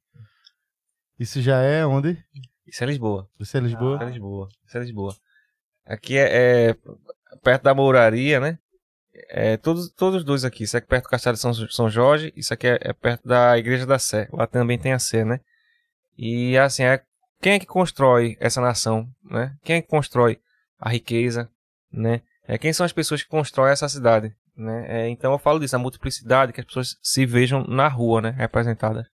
Isso 1.19 1.41
já 1.41 1.61
é 1.61 1.87
onde? 1.87 2.19
Isso 2.67 2.83
é 2.83 2.87
Lisboa. 2.87 3.29
Isso 3.39 3.57
é 3.57 3.61
Lisboa? 3.61 3.97
Isso 3.97 4.03
é 4.03 4.07
Lisboa. 4.11 4.49
Isso 4.67 4.77
é 4.77 4.81
Lisboa. 4.81 5.17
Aqui 5.87 6.17
é, 6.17 6.71
é 6.71 6.77
perto 7.43 7.63
da 7.63 7.75
Mouraria, 7.75 8.41
né? 8.41 8.59
É, 9.29 9.57
todos, 9.57 9.91
todos 9.91 10.21
os 10.21 10.25
dois 10.25 10.45
aqui. 10.45 10.65
Isso 10.65 10.77
aqui 10.77 10.87
é 10.87 10.89
perto 10.89 11.05
do 11.05 11.11
Castelo 11.11 11.35
de 11.35 11.41
São, 11.41 11.53
São 11.53 11.91
Jorge. 11.91 12.33
Isso 12.35 12.53
aqui 12.53 12.67
é, 12.67 12.79
é, 12.81 12.93
perto 12.93 13.27
da 13.27 13.57
Igreja 13.59 13.87
da 13.87 13.99
Sé. 13.99 14.29
Lá 14.33 14.47
também 14.47 14.79
tem 14.79 14.93
a 14.93 14.99
Sé, 14.99 15.25
né? 15.25 15.41
E 16.17 16.57
assim, 16.57 16.83
é, 16.85 17.03
quem 17.41 17.55
é 17.55 17.59
que 17.59 17.67
constrói 17.67 18.37
essa 18.41 18.61
nação, 18.61 19.09
né? 19.25 19.57
Quem 19.63 19.77
é 19.77 19.83
que 19.83 19.89
constrói 19.89 20.41
a 20.79 20.89
riqueza, 20.89 21.51
né? 21.93 22.23
É, 22.47 22.59
quem 22.59 22.73
são 22.73 22.85
as 22.85 22.93
pessoas 22.93 23.23
que 23.23 23.29
constroem 23.29 23.73
essa 23.73 23.89
cidade, 23.89 24.35
né? 24.57 24.85
É, 24.89 25.09
então 25.09 25.33
eu 25.33 25.39
falo 25.39 25.61
disso, 25.61 25.77
a 25.77 25.79
multiplicidade, 25.79 26.53
que 26.53 26.61
as 26.61 26.67
pessoas 26.67 26.97
se 27.03 27.27
vejam 27.27 27.65
na 27.65 27.89
rua, 27.89 28.21
né? 28.21 28.31
Representadas. 28.31 29.07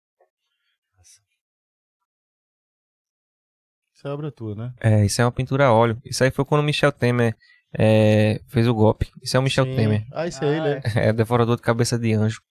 Isso 3.94 4.08
é 4.08 4.12
obra 4.12 4.32
tua, 4.32 4.54
né? 4.54 4.74
É, 4.80 5.06
isso 5.06 5.20
é 5.20 5.26
uma 5.26 5.32
pintura 5.32 5.66
a 5.66 5.74
óleo. 5.74 6.00
Isso 6.06 6.24
aí 6.24 6.30
foi 6.30 6.46
quando 6.46 6.62
o 6.62 6.64
Michel 6.64 6.92
Temer 6.92 7.36
é, 7.78 8.42
fez 8.48 8.68
o 8.68 8.74
golpe. 8.74 9.12
Isso 9.22 9.38
é 9.38 9.40
o 9.40 9.44
Michel 9.44 9.66
Sim. 9.66 9.76
Temer. 9.76 10.08
Ah, 10.12 10.26
isso 10.26 10.44
é 10.44 10.58
ele, 10.58 10.68
é. 10.68 11.10
É, 11.10 11.14
devorador 11.14 11.56
de 11.56 11.62
cabeça 11.62 11.98
de 12.00 12.12
anjo. 12.14 12.42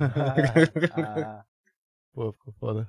ah, 0.00 1.44
Pô, 2.14 2.32
ficou 2.32 2.52
foda. 2.54 2.88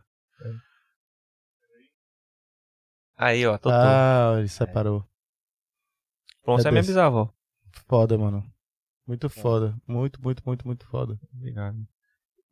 Aí, 3.17 3.45
ó, 3.45 3.57
tô 3.57 3.69
Ah, 3.69 4.35
ele 4.37 4.47
separou. 4.47 5.05
Pronto, 6.43 6.65
é, 6.65 6.67
é 6.67 6.71
minha 6.71 6.83
bisavó. 6.83 7.33
Foda, 7.87 8.17
mano. 8.17 8.43
Muito 9.07 9.29
foda. 9.29 9.75
Muito, 9.87 10.21
muito, 10.21 10.43
muito, 10.45 10.67
muito 10.67 10.85
foda. 10.87 11.19
Obrigado. 11.33 11.77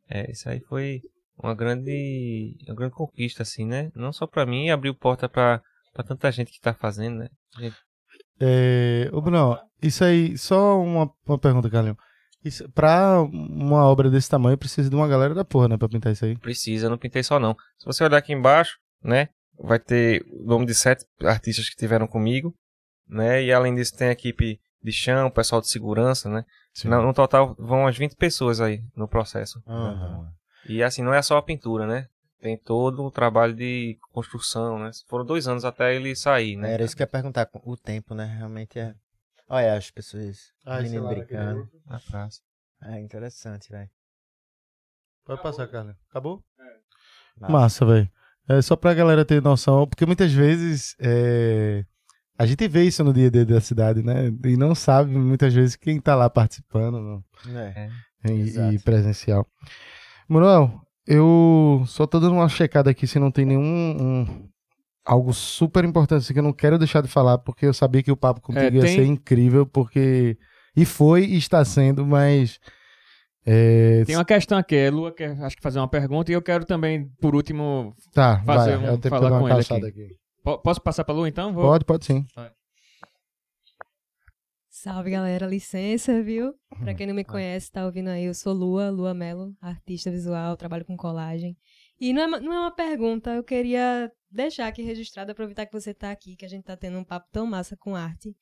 É, 0.10 0.31
isso 0.31 0.49
aí 0.49 0.60
foi 0.60 1.01
uma 1.38 1.53
grande, 1.53 2.57
uma 2.68 2.76
grande 2.76 2.93
conquista, 2.93 3.43
assim, 3.43 3.65
né? 3.65 3.91
Não 3.95 4.11
só 4.11 4.26
pra 4.27 4.45
mim, 4.45 4.69
abriu 4.69 4.93
porta 4.93 5.30
pra, 5.30 5.61
pra 5.93 6.03
tanta 6.03 6.31
gente 6.31 6.51
que 6.51 6.60
tá 6.60 6.73
fazendo, 6.73 7.19
né? 7.19 7.30
Gente... 7.57 7.77
É, 8.40 9.10
ô 9.11 9.22
Bruno, 9.22 9.57
isso 9.82 10.03
aí, 10.03 10.38
só 10.38 10.82
uma, 10.82 11.11
uma 11.28 11.38
pergunta, 11.38 11.70
Carlinhos. 11.70 11.98
Isso, 12.44 12.70
pra 12.70 13.22
uma 13.22 13.84
obra 13.86 14.10
desse 14.10 14.30
tamanho, 14.30 14.57
precisa 14.57 14.90
de 14.90 14.95
uma 14.95 15.07
galera 15.07 15.34
da 15.34 15.44
porra, 15.44 15.68
né? 15.68 15.78
Pra 15.78 15.90
pintar 15.90 16.14
isso 16.14 16.24
aí. 16.24 16.38
Precisa, 16.38 16.86
eu 16.86 16.90
não 16.90 16.98
pintei 16.98 17.22
só 17.22 17.38
não. 17.38 17.56
Se 17.78 17.86
você 17.86 18.03
olhar 18.03 18.18
aqui 18.18 18.32
embaixo, 18.32 18.78
né? 19.03 19.30
Vai 19.61 19.78
ter 19.78 20.26
o 20.32 20.45
nome 20.45 20.66
de 20.66 20.74
sete 20.74 21.06
artistas 21.22 21.70
que 21.70 21.76
tiveram 21.76 22.07
comigo, 22.07 22.56
né? 23.07 23.44
E 23.44 23.52
além 23.52 23.76
disso 23.76 23.95
tem 23.95 24.07
a 24.07 24.14
equipe 24.14 24.57
de 24.82 24.91
chão, 24.91 25.30
pessoal 25.30 25.60
de 25.60 25.70
segurança, 25.70 26.30
né? 26.30 26.45
No, 26.86 27.02
no, 27.02 27.14
total 27.14 27.56
vão 27.60 27.82
umas 27.82 27.98
20 27.98 28.16
pessoas 28.16 28.61
aí 28.61 28.82
no 28.95 29.07
processo. 29.07 29.61
Uhum. 29.68 30.26
E 30.70 30.82
assim, 30.82 31.02
não 31.02 31.14
é 31.14 31.22
só 31.22 31.38
a 31.38 31.41
pintura, 31.41 31.86
né? 31.86 32.07
Tem 32.40 32.57
todo 32.57 33.03
o 33.03 33.11
trabalho 33.11 33.53
de 33.53 33.98
construção, 34.14 34.80
né? 34.80 34.91
Foram 35.07 35.26
dois 35.26 35.48
anos 35.48 35.66
até 35.66 35.94
ele 35.95 36.16
sair, 36.16 36.56
né? 36.56 36.74
Era 36.74 36.84
isso 36.84 36.95
que 36.95 37.02
eu 37.02 37.06
ia 37.06 37.11
perguntar, 37.11 37.49
o 37.66 37.76
tempo, 37.76 38.16
né? 38.16 38.26
Realmente 38.26 38.80
é 38.80 38.95
Olha 39.49 39.76
as 39.76 39.90
pessoas, 39.90 40.53
ah, 40.64 40.80
meninos 40.80 41.10
brincando 41.10 41.68
na 41.88 41.99
praça. 41.99 42.40
É 42.84 42.99
interessante, 42.99 43.72
velho. 43.72 43.90
Pode 45.26 45.41
passar, 45.41 45.68
Carlos. 45.68 45.95
Acabou? 46.07 46.44
É. 47.41 47.52
Massa, 47.52 47.84
velho. 47.84 48.10
É 48.48 48.61
só 48.61 48.76
pra 48.76 48.94
galera 48.94 49.26
ter 49.26 49.41
noção, 49.41 49.88
porque 49.88 50.06
muitas 50.06 50.32
vezes 50.32 50.95
é... 50.99 51.84
a 52.38 52.45
gente 52.45 52.68
vê 52.68 52.84
isso 52.84 53.03
no 53.03 53.11
dia 53.11 53.28
a 53.28 53.32
dia 53.32 53.45
da 53.45 53.60
cidade, 53.60 54.03
né? 54.03 54.28
E 54.45 54.56
não 54.56 54.76
sabe 54.76 55.11
muitas 55.11 55.52
vezes 55.52 55.76
quem 55.76 55.99
tá 55.99 56.16
lá 56.16 56.30
participando 56.30 56.99
no... 56.99 57.26
é. 57.57 57.90
e, 58.26 58.76
e 58.76 58.80
presencial. 58.80 59.48
Manuel, 60.28 60.80
eu 61.10 61.84
só 61.88 62.06
tô 62.06 62.19
dando 62.19 62.36
uma 62.36 62.48
checada 62.48 62.91
aqui 62.91 63.07
se 63.07 63.18
não 63.18 63.31
tem 63.31 63.44
nenhum 63.44 63.61
um, 63.64 64.49
algo 65.03 65.34
super 65.34 65.84
importante 65.84 66.19
assim, 66.19 66.34
que 66.34 66.40
eu 66.40 66.44
não 66.44 66.53
quero 66.53 66.77
deixar 66.77 67.02
de 67.02 67.07
falar, 67.07 67.40
porque 67.40 67.65
eu 67.65 67.73
sabia 67.73 68.03
que 68.03 68.11
o 68.11 68.15
papo 68.15 68.40
contigo 68.40 68.64
é, 68.64 68.69
tem... 68.69 68.80
ia 68.80 68.88
ser 68.88 69.06
incrível, 69.06 69.65
porque. 69.65 70.38
E 70.77 70.86
foi 70.86 71.26
e 71.26 71.36
está 71.36 71.65
sendo, 71.65 72.06
mas. 72.06 72.60
É... 73.44 74.03
Tem 74.06 74.15
uma 74.15 74.23
questão 74.23 74.56
aqui, 74.60 74.77
a 74.77 74.91
Lua 74.91 75.11
quer 75.11 75.31
acho 75.41 75.56
que 75.56 75.64
fazer 75.64 75.80
uma 75.80 75.88
pergunta 75.88 76.31
e 76.31 76.36
eu 76.36 76.44
quero 76.44 76.64
também, 76.64 77.10
por 77.19 77.34
último, 77.34 77.95
tá, 78.14 78.44
fazer 78.45 78.77
vai, 78.77 78.91
um, 78.91 78.99
eu 79.03 79.10
falar 79.10 79.40
com 79.40 79.49
ele 79.49 79.60
aqui. 79.60 79.73
aqui. 79.73 80.07
Posso 80.64 80.80
passar 80.80 81.03
para 81.03 81.15
a 81.15 81.18
Lua 81.18 81.27
então? 81.27 81.52
Vou... 81.52 81.64
Pode, 81.64 81.86
pode 81.86 82.06
sim. 82.06 82.23
Vai. 82.36 82.52
Salve 84.81 85.11
galera, 85.11 85.45
licença, 85.45 86.23
viu? 86.23 86.53
Pra 86.80 86.93
quem 86.93 87.06
não 87.06 87.14
me 87.14 87.26
conhece, 87.26 87.69
tá 87.69 87.85
ouvindo 87.85 88.07
aí, 88.07 88.23
eu 88.23 88.34
sou 88.34 88.53
Lua, 88.53 88.89
Lua 88.89 89.14
Melo, 89.14 89.53
artista 89.60 90.10
visual, 90.10 90.56
trabalho 90.56 90.85
com 90.85 90.95
colagem. 90.95 91.57
E 91.99 92.14
não 92.14 92.22
é, 92.22 92.39
não 92.39 92.53
é 92.53 92.60
uma 92.61 92.72
pergunta, 92.73 93.31
eu 93.31 93.43
queria 93.43 94.10
deixar 94.31 94.68
aqui 94.68 94.81
registrado, 94.81 95.34
aproveitar 95.34 95.65
que 95.65 95.73
você 95.73 95.91
está 95.91 96.11
aqui, 96.11 96.38
que 96.38 96.45
a 96.45 96.47
gente 96.47 96.61
está 96.61 96.77
tendo 96.77 96.97
um 96.97 97.03
papo 97.03 97.27
tão 97.30 97.45
massa 97.45 97.76
com 97.76 97.93
arte. 97.93 98.34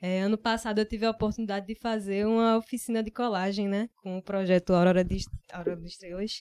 É, 0.00 0.20
ano 0.20 0.38
passado 0.38 0.78
eu 0.78 0.86
tive 0.86 1.06
a 1.06 1.10
oportunidade 1.10 1.66
de 1.66 1.74
fazer 1.74 2.24
uma 2.24 2.56
oficina 2.56 3.02
de 3.02 3.10
colagem, 3.10 3.66
né? 3.66 3.90
Com 3.96 4.18
o 4.18 4.22
projeto 4.22 4.72
Aurora 4.72 5.02
de, 5.02 5.24
Aurora 5.52 5.80
de 5.80 5.88
Estrelas. 5.88 6.40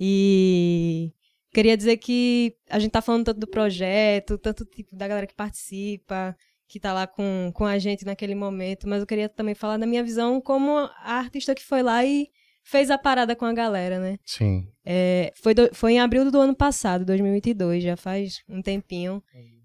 E 0.00 1.12
queria 1.52 1.76
dizer 1.76 1.98
que 1.98 2.56
a 2.70 2.78
gente 2.78 2.88
está 2.88 3.02
falando 3.02 3.26
tanto 3.26 3.40
do 3.40 3.50
projeto, 3.50 4.38
tanto 4.38 4.64
tipo 4.64 4.96
da 4.96 5.06
galera 5.06 5.26
que 5.26 5.34
participa, 5.34 6.34
que 6.68 6.78
está 6.78 6.92
lá 6.92 7.06
com, 7.06 7.50
com 7.54 7.64
a 7.64 7.78
gente 7.78 8.04
naquele 8.04 8.34
momento, 8.34 8.86
mas 8.86 9.00
eu 9.00 9.06
queria 9.06 9.28
também 9.28 9.54
falar 9.54 9.78
da 9.78 9.86
minha 9.86 10.04
visão 10.04 10.40
como 10.40 10.76
a 10.76 11.14
artista 11.14 11.54
que 11.54 11.64
foi 11.64 11.82
lá 11.82 12.04
e 12.04 12.28
fez 12.62 12.90
a 12.90 12.98
parada 12.98 13.34
com 13.34 13.46
a 13.46 13.52
galera, 13.54 13.98
né? 13.98 14.18
Sim. 14.26 14.68
É, 14.84 15.32
foi, 15.42 15.54
do, 15.54 15.74
foi 15.74 15.92
em 15.94 16.00
abril 16.00 16.30
do 16.30 16.38
ano 16.38 16.54
passado, 16.54 17.06
2022, 17.06 17.82
já 17.82 17.96
faz 17.96 18.42
um 18.46 18.60
tempinho. 18.60 19.22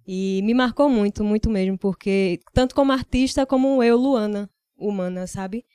E 0.08 0.42
me 0.44 0.54
marcou 0.54 0.90
muito, 0.90 1.24
muito 1.24 1.50
mesmo, 1.50 1.78
porque 1.78 2.40
tanto 2.54 2.74
como 2.74 2.94
artista 2.94 3.46
como 3.46 3.84
eu, 3.84 3.98
Luana, 3.98 4.50
humana, 4.78 5.28
sabe? 5.28 5.66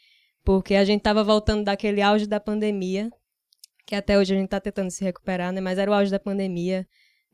Porque 0.42 0.74
a 0.74 0.84
gente 0.84 1.02
tava 1.02 1.22
voltando 1.22 1.64
daquele 1.64 2.00
auge 2.00 2.26
da 2.26 2.40
pandemia, 2.40 3.10
que 3.86 3.94
até 3.94 4.18
hoje 4.18 4.34
a 4.34 4.38
gente 4.38 4.48
tá 4.48 4.60
tentando 4.60 4.90
se 4.90 5.04
recuperar, 5.04 5.52
né? 5.52 5.60
Mas 5.60 5.78
era 5.78 5.90
o 5.90 5.94
auge 5.94 6.10
da 6.10 6.18
pandemia. 6.18 6.86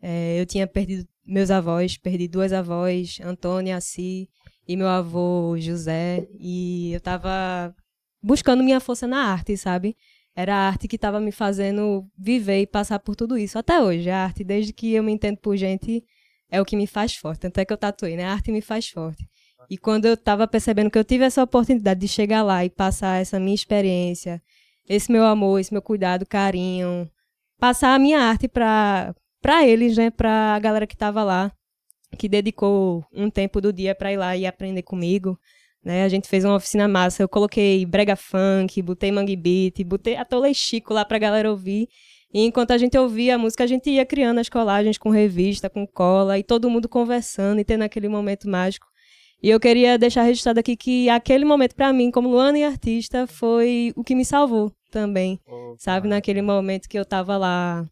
É, 0.02 0.40
eu 0.40 0.46
tinha 0.46 0.66
perdido 0.66 1.06
meus 1.26 1.50
avós, 1.50 1.96
perdi 1.96 2.28
duas 2.28 2.52
avós, 2.52 3.18
Antônia, 3.22 3.76
Assi 3.76 4.28
e 4.66 4.76
meu 4.76 4.88
avô 4.88 5.56
José. 5.58 6.26
E 6.38 6.92
eu 6.92 7.00
tava 7.00 7.74
buscando 8.22 8.62
minha 8.62 8.80
força 8.80 9.06
na 9.06 9.24
arte, 9.24 9.56
sabe? 9.56 9.96
Era 10.36 10.54
a 10.54 10.68
arte 10.68 10.88
que 10.88 10.96
estava 10.96 11.20
me 11.20 11.30
fazendo 11.30 12.06
viver 12.18 12.60
e 12.60 12.66
passar 12.66 12.98
por 12.98 13.14
tudo 13.14 13.38
isso. 13.38 13.58
Até 13.58 13.80
hoje, 13.80 14.10
a 14.10 14.24
arte, 14.24 14.42
desde 14.42 14.72
que 14.72 14.92
eu 14.92 15.02
me 15.02 15.12
entendo 15.12 15.38
por 15.38 15.56
gente, 15.56 16.04
é 16.50 16.60
o 16.60 16.64
que 16.64 16.76
me 16.76 16.86
faz 16.86 17.14
forte. 17.14 17.40
Tanto 17.40 17.58
é 17.58 17.64
que 17.64 17.72
eu 17.72 17.76
tatuei, 17.76 18.16
né? 18.16 18.24
A 18.24 18.32
arte 18.32 18.50
me 18.50 18.60
faz 18.60 18.88
forte. 18.88 19.24
E 19.70 19.78
quando 19.78 20.06
eu 20.06 20.14
estava 20.14 20.46
percebendo 20.46 20.90
que 20.90 20.98
eu 20.98 21.04
tive 21.04 21.24
essa 21.24 21.42
oportunidade 21.42 22.00
de 22.00 22.08
chegar 22.08 22.42
lá 22.42 22.64
e 22.64 22.70
passar 22.70 23.20
essa 23.20 23.40
minha 23.40 23.54
experiência, 23.54 24.42
esse 24.88 25.10
meu 25.10 25.24
amor, 25.24 25.60
esse 25.60 25.72
meu 25.72 25.80
cuidado, 25.80 26.26
carinho, 26.26 27.10
passar 27.58 27.94
a 27.94 27.98
minha 27.98 28.20
arte 28.20 28.48
para 28.48 29.14
para 29.44 29.66
eles, 29.66 29.94
né, 29.94 30.08
para 30.10 30.54
a 30.54 30.58
galera 30.58 30.86
que 30.86 30.94
estava 30.94 31.22
lá, 31.22 31.52
que 32.16 32.30
dedicou 32.30 33.04
um 33.12 33.28
tempo 33.28 33.60
do 33.60 33.74
dia 33.74 33.94
para 33.94 34.10
ir 34.10 34.16
lá 34.16 34.34
e 34.34 34.46
aprender 34.46 34.80
comigo, 34.80 35.38
né? 35.84 36.02
A 36.02 36.08
gente 36.08 36.26
fez 36.26 36.46
uma 36.46 36.56
oficina 36.56 36.88
massa. 36.88 37.22
Eu 37.22 37.28
coloquei 37.28 37.84
brega 37.84 38.16
funk, 38.16 38.80
botei 38.80 39.12
mangue 39.12 39.36
beat, 39.36 39.84
botei 39.84 40.16
atolei 40.16 40.54
Chico 40.54 40.94
lá 40.94 41.04
pra 41.04 41.18
galera 41.18 41.50
ouvir. 41.50 41.88
E 42.32 42.40
enquanto 42.40 42.70
a 42.70 42.78
gente 42.78 42.96
ouvia 42.96 43.34
a 43.34 43.38
música, 43.38 43.64
a 43.64 43.66
gente 43.66 43.90
ia 43.90 44.06
criando 44.06 44.38
as 44.38 44.48
colagens 44.48 44.96
com 44.96 45.10
revista, 45.10 45.68
com 45.68 45.86
cola, 45.86 46.38
e 46.38 46.42
todo 46.42 46.70
mundo 46.70 46.88
conversando 46.88 47.60
e 47.60 47.64
tendo 47.64 47.82
aquele 47.82 48.08
momento 48.08 48.48
mágico. 48.48 48.86
E 49.42 49.50
eu 49.50 49.60
queria 49.60 49.98
deixar 49.98 50.22
registrado 50.22 50.58
aqui 50.58 50.74
que 50.74 51.10
aquele 51.10 51.44
momento, 51.44 51.74
para 51.74 51.92
mim, 51.92 52.10
como 52.10 52.30
Luana 52.30 52.58
e 52.58 52.64
artista, 52.64 53.26
foi 53.26 53.92
o 53.94 54.02
que 54.02 54.14
me 54.14 54.24
salvou 54.24 54.72
também. 54.90 55.38
Oh, 55.46 55.74
sabe? 55.76 56.08
Naquele 56.08 56.40
momento 56.40 56.88
que 56.88 56.98
eu 56.98 57.04
tava 57.04 57.36
lá 57.36 57.86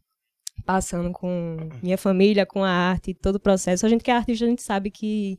passando 0.65 1.13
com 1.13 1.57
minha 1.83 1.99
família, 1.99 2.47
com 2.47 2.65
a 2.65 2.71
arte, 2.71 3.15
todo 3.15 3.37
o 3.37 3.41
processo. 3.41 3.85
A 3.85 3.89
gente 3.89 4.05
que 4.05 4.11
é 4.11 4.15
artista, 4.15 4.45
a 4.45 4.49
gente 4.49 4.63
sabe 4.63 4.91
que 4.91 5.39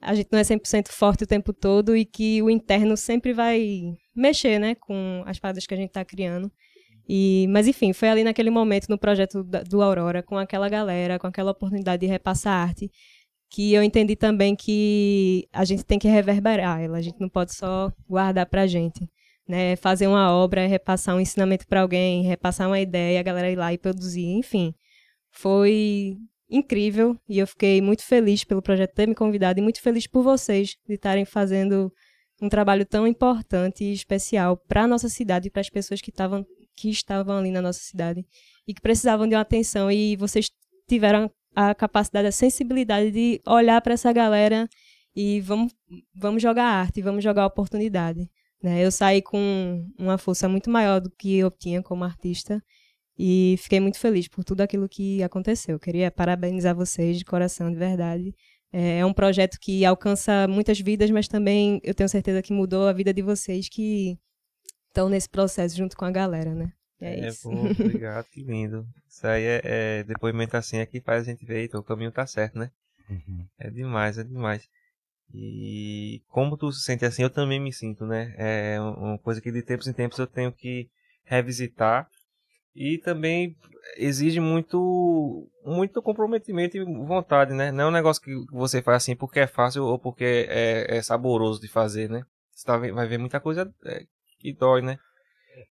a 0.00 0.14
gente 0.14 0.28
não 0.30 0.38
é 0.38 0.42
100% 0.42 0.88
forte 0.88 1.24
o 1.24 1.26
tempo 1.26 1.52
todo 1.52 1.96
e 1.96 2.04
que 2.04 2.40
o 2.42 2.48
interno 2.48 2.96
sempre 2.96 3.32
vai 3.32 3.94
mexer, 4.14 4.58
né, 4.58 4.74
com 4.74 5.22
as 5.26 5.38
paradas 5.38 5.66
que 5.66 5.74
a 5.74 5.76
gente 5.76 5.88
está 5.88 6.04
criando. 6.04 6.50
E, 7.08 7.46
mas 7.48 7.66
enfim, 7.66 7.92
foi 7.92 8.08
ali 8.08 8.22
naquele 8.22 8.50
momento 8.50 8.88
no 8.88 8.98
projeto 8.98 9.42
do 9.42 9.82
Aurora, 9.82 10.22
com 10.22 10.36
aquela 10.36 10.68
galera, 10.68 11.18
com 11.18 11.26
aquela 11.26 11.52
oportunidade 11.52 12.00
de 12.00 12.06
repassar 12.06 12.68
arte, 12.68 12.90
que 13.50 13.72
eu 13.72 13.82
entendi 13.82 14.14
também 14.14 14.54
que 14.54 15.48
a 15.52 15.64
gente 15.64 15.84
tem 15.84 15.98
que 15.98 16.06
reverberar 16.06 16.80
ela, 16.80 16.98
a 16.98 17.02
gente 17.02 17.18
não 17.18 17.28
pode 17.28 17.54
só 17.54 17.90
guardar 18.08 18.46
pra 18.46 18.66
gente. 18.66 19.08
Né, 19.48 19.76
fazer 19.76 20.06
uma 20.06 20.30
obra, 20.30 20.66
repassar 20.66 21.16
um 21.16 21.20
ensinamento 21.20 21.66
para 21.66 21.80
alguém, 21.80 22.22
repassar 22.22 22.68
uma 22.68 22.78
ideia, 22.78 23.18
a 23.18 23.22
galera 23.22 23.50
ir 23.50 23.56
lá 23.56 23.72
e 23.72 23.78
produzir, 23.78 24.26
enfim. 24.26 24.74
Foi 25.30 26.18
incrível 26.50 27.16
e 27.28 27.38
eu 27.38 27.46
fiquei 27.46 27.80
muito 27.80 28.02
feliz 28.04 28.44
pelo 28.44 28.62
projeto 28.62 28.94
ter 28.94 29.06
me 29.06 29.14
convidado 29.14 29.58
e 29.58 29.62
muito 29.62 29.80
feliz 29.80 30.06
por 30.06 30.22
vocês 30.22 30.76
de 30.86 30.94
estarem 30.94 31.24
fazendo 31.24 31.92
um 32.40 32.48
trabalho 32.48 32.86
tão 32.86 33.06
importante 33.06 33.84
e 33.84 33.92
especial 33.92 34.56
para 34.56 34.84
a 34.84 34.86
nossa 34.86 35.08
cidade 35.08 35.48
e 35.48 35.50
para 35.50 35.60
as 35.60 35.68
pessoas 35.68 36.00
que 36.00 36.10
estavam 36.10 36.46
que 36.76 36.88
estavam 36.90 37.36
ali 37.38 37.50
na 37.50 37.60
nossa 37.60 37.80
cidade 37.80 38.24
e 38.66 38.72
que 38.72 38.80
precisavam 38.80 39.26
de 39.26 39.34
uma 39.34 39.40
atenção 39.40 39.90
e 39.90 40.16
vocês 40.16 40.50
tiveram 40.88 41.30
a 41.54 41.74
capacidade, 41.74 42.28
a 42.28 42.32
sensibilidade 42.32 43.10
de 43.10 43.40
olhar 43.46 43.80
para 43.82 43.94
essa 43.94 44.12
galera 44.12 44.68
e 45.14 45.40
vamos 45.40 45.74
vamos 46.14 46.40
jogar 46.40 46.64
arte, 46.64 47.02
vamos 47.02 47.24
jogar 47.24 47.46
oportunidade. 47.46 48.30
Né? 48.62 48.84
Eu 48.84 48.90
saí 48.90 49.22
com 49.22 49.86
uma 49.98 50.18
força 50.18 50.48
muito 50.48 50.68
maior 50.70 51.00
do 51.00 51.10
que 51.10 51.36
eu 51.38 51.50
tinha 51.50 51.82
como 51.82 52.04
artista 52.04 52.62
e 53.18 53.56
fiquei 53.58 53.80
muito 53.80 53.98
feliz 53.98 54.28
por 54.28 54.44
tudo 54.44 54.60
aquilo 54.60 54.88
que 54.88 55.22
aconteceu. 55.22 55.78
Queria 55.78 56.10
parabenizar 56.10 56.74
vocês 56.74 57.18
de 57.18 57.24
coração, 57.24 57.70
de 57.70 57.76
verdade. 57.76 58.34
É, 58.72 58.98
é 58.98 59.06
um 59.06 59.12
projeto 59.12 59.58
que 59.60 59.84
alcança 59.84 60.46
muitas 60.48 60.80
vidas, 60.80 61.10
mas 61.10 61.26
também 61.26 61.80
eu 61.82 61.94
tenho 61.94 62.08
certeza 62.08 62.42
que 62.42 62.52
mudou 62.52 62.86
a 62.86 62.92
vida 62.92 63.12
de 63.12 63.22
vocês 63.22 63.68
que 63.68 64.18
estão 64.88 65.08
nesse 65.08 65.28
processo 65.28 65.76
junto 65.76 65.96
com 65.96 66.04
a 66.04 66.10
galera, 66.10 66.54
né? 66.54 66.72
É, 67.00 67.20
é 67.20 67.28
isso. 67.28 67.48
Bom, 67.48 67.70
obrigado, 67.70 68.26
que 68.26 68.42
lindo. 68.42 68.86
Isso 69.08 69.26
aí 69.26 69.44
é, 69.44 69.60
é 69.64 70.04
depoimento 70.04 70.56
assim 70.56 70.78
é 70.78 70.86
que 70.86 71.00
faz 71.00 71.22
a 71.22 71.30
gente 71.30 71.44
ver, 71.44 71.64
então 71.64 71.80
o 71.80 71.84
caminho 71.84 72.12
tá 72.12 72.26
certo, 72.26 72.58
né? 72.58 72.70
Uhum. 73.08 73.46
É 73.58 73.70
demais, 73.70 74.18
é 74.18 74.24
demais. 74.24 74.68
E 75.34 76.22
como 76.28 76.56
tu 76.56 76.72
se 76.72 76.82
sente 76.82 77.04
assim, 77.04 77.22
eu 77.22 77.30
também 77.30 77.60
me 77.60 77.72
sinto, 77.72 78.06
né? 78.06 78.34
É 78.38 78.80
uma 78.80 79.18
coisa 79.18 79.40
que 79.40 79.52
de 79.52 79.62
tempos 79.62 79.86
em 79.86 79.92
tempos 79.92 80.18
eu 80.18 80.26
tenho 80.26 80.50
que 80.52 80.88
revisitar 81.24 82.08
e 82.74 82.98
também 82.98 83.56
exige 83.96 84.40
muito 84.40 85.48
muito 85.64 86.00
comprometimento 86.00 86.76
e 86.76 86.84
vontade, 86.84 87.52
né? 87.52 87.70
Não 87.70 87.84
é 87.84 87.88
um 87.88 87.92
negócio 87.92 88.22
que 88.22 88.34
você 88.50 88.80
faz 88.80 89.02
assim 89.02 89.14
porque 89.16 89.40
é 89.40 89.46
fácil 89.46 89.84
ou 89.84 89.98
porque 89.98 90.46
é, 90.48 90.96
é 90.96 91.02
saboroso 91.02 91.60
de 91.60 91.68
fazer, 91.68 92.08
né? 92.08 92.24
Você 92.52 92.64
tá, 92.64 92.78
vai 92.78 93.06
ver 93.06 93.18
muita 93.18 93.38
coisa 93.38 93.72
é, 93.84 94.04
que 94.38 94.52
dói, 94.52 94.80
né? 94.82 94.98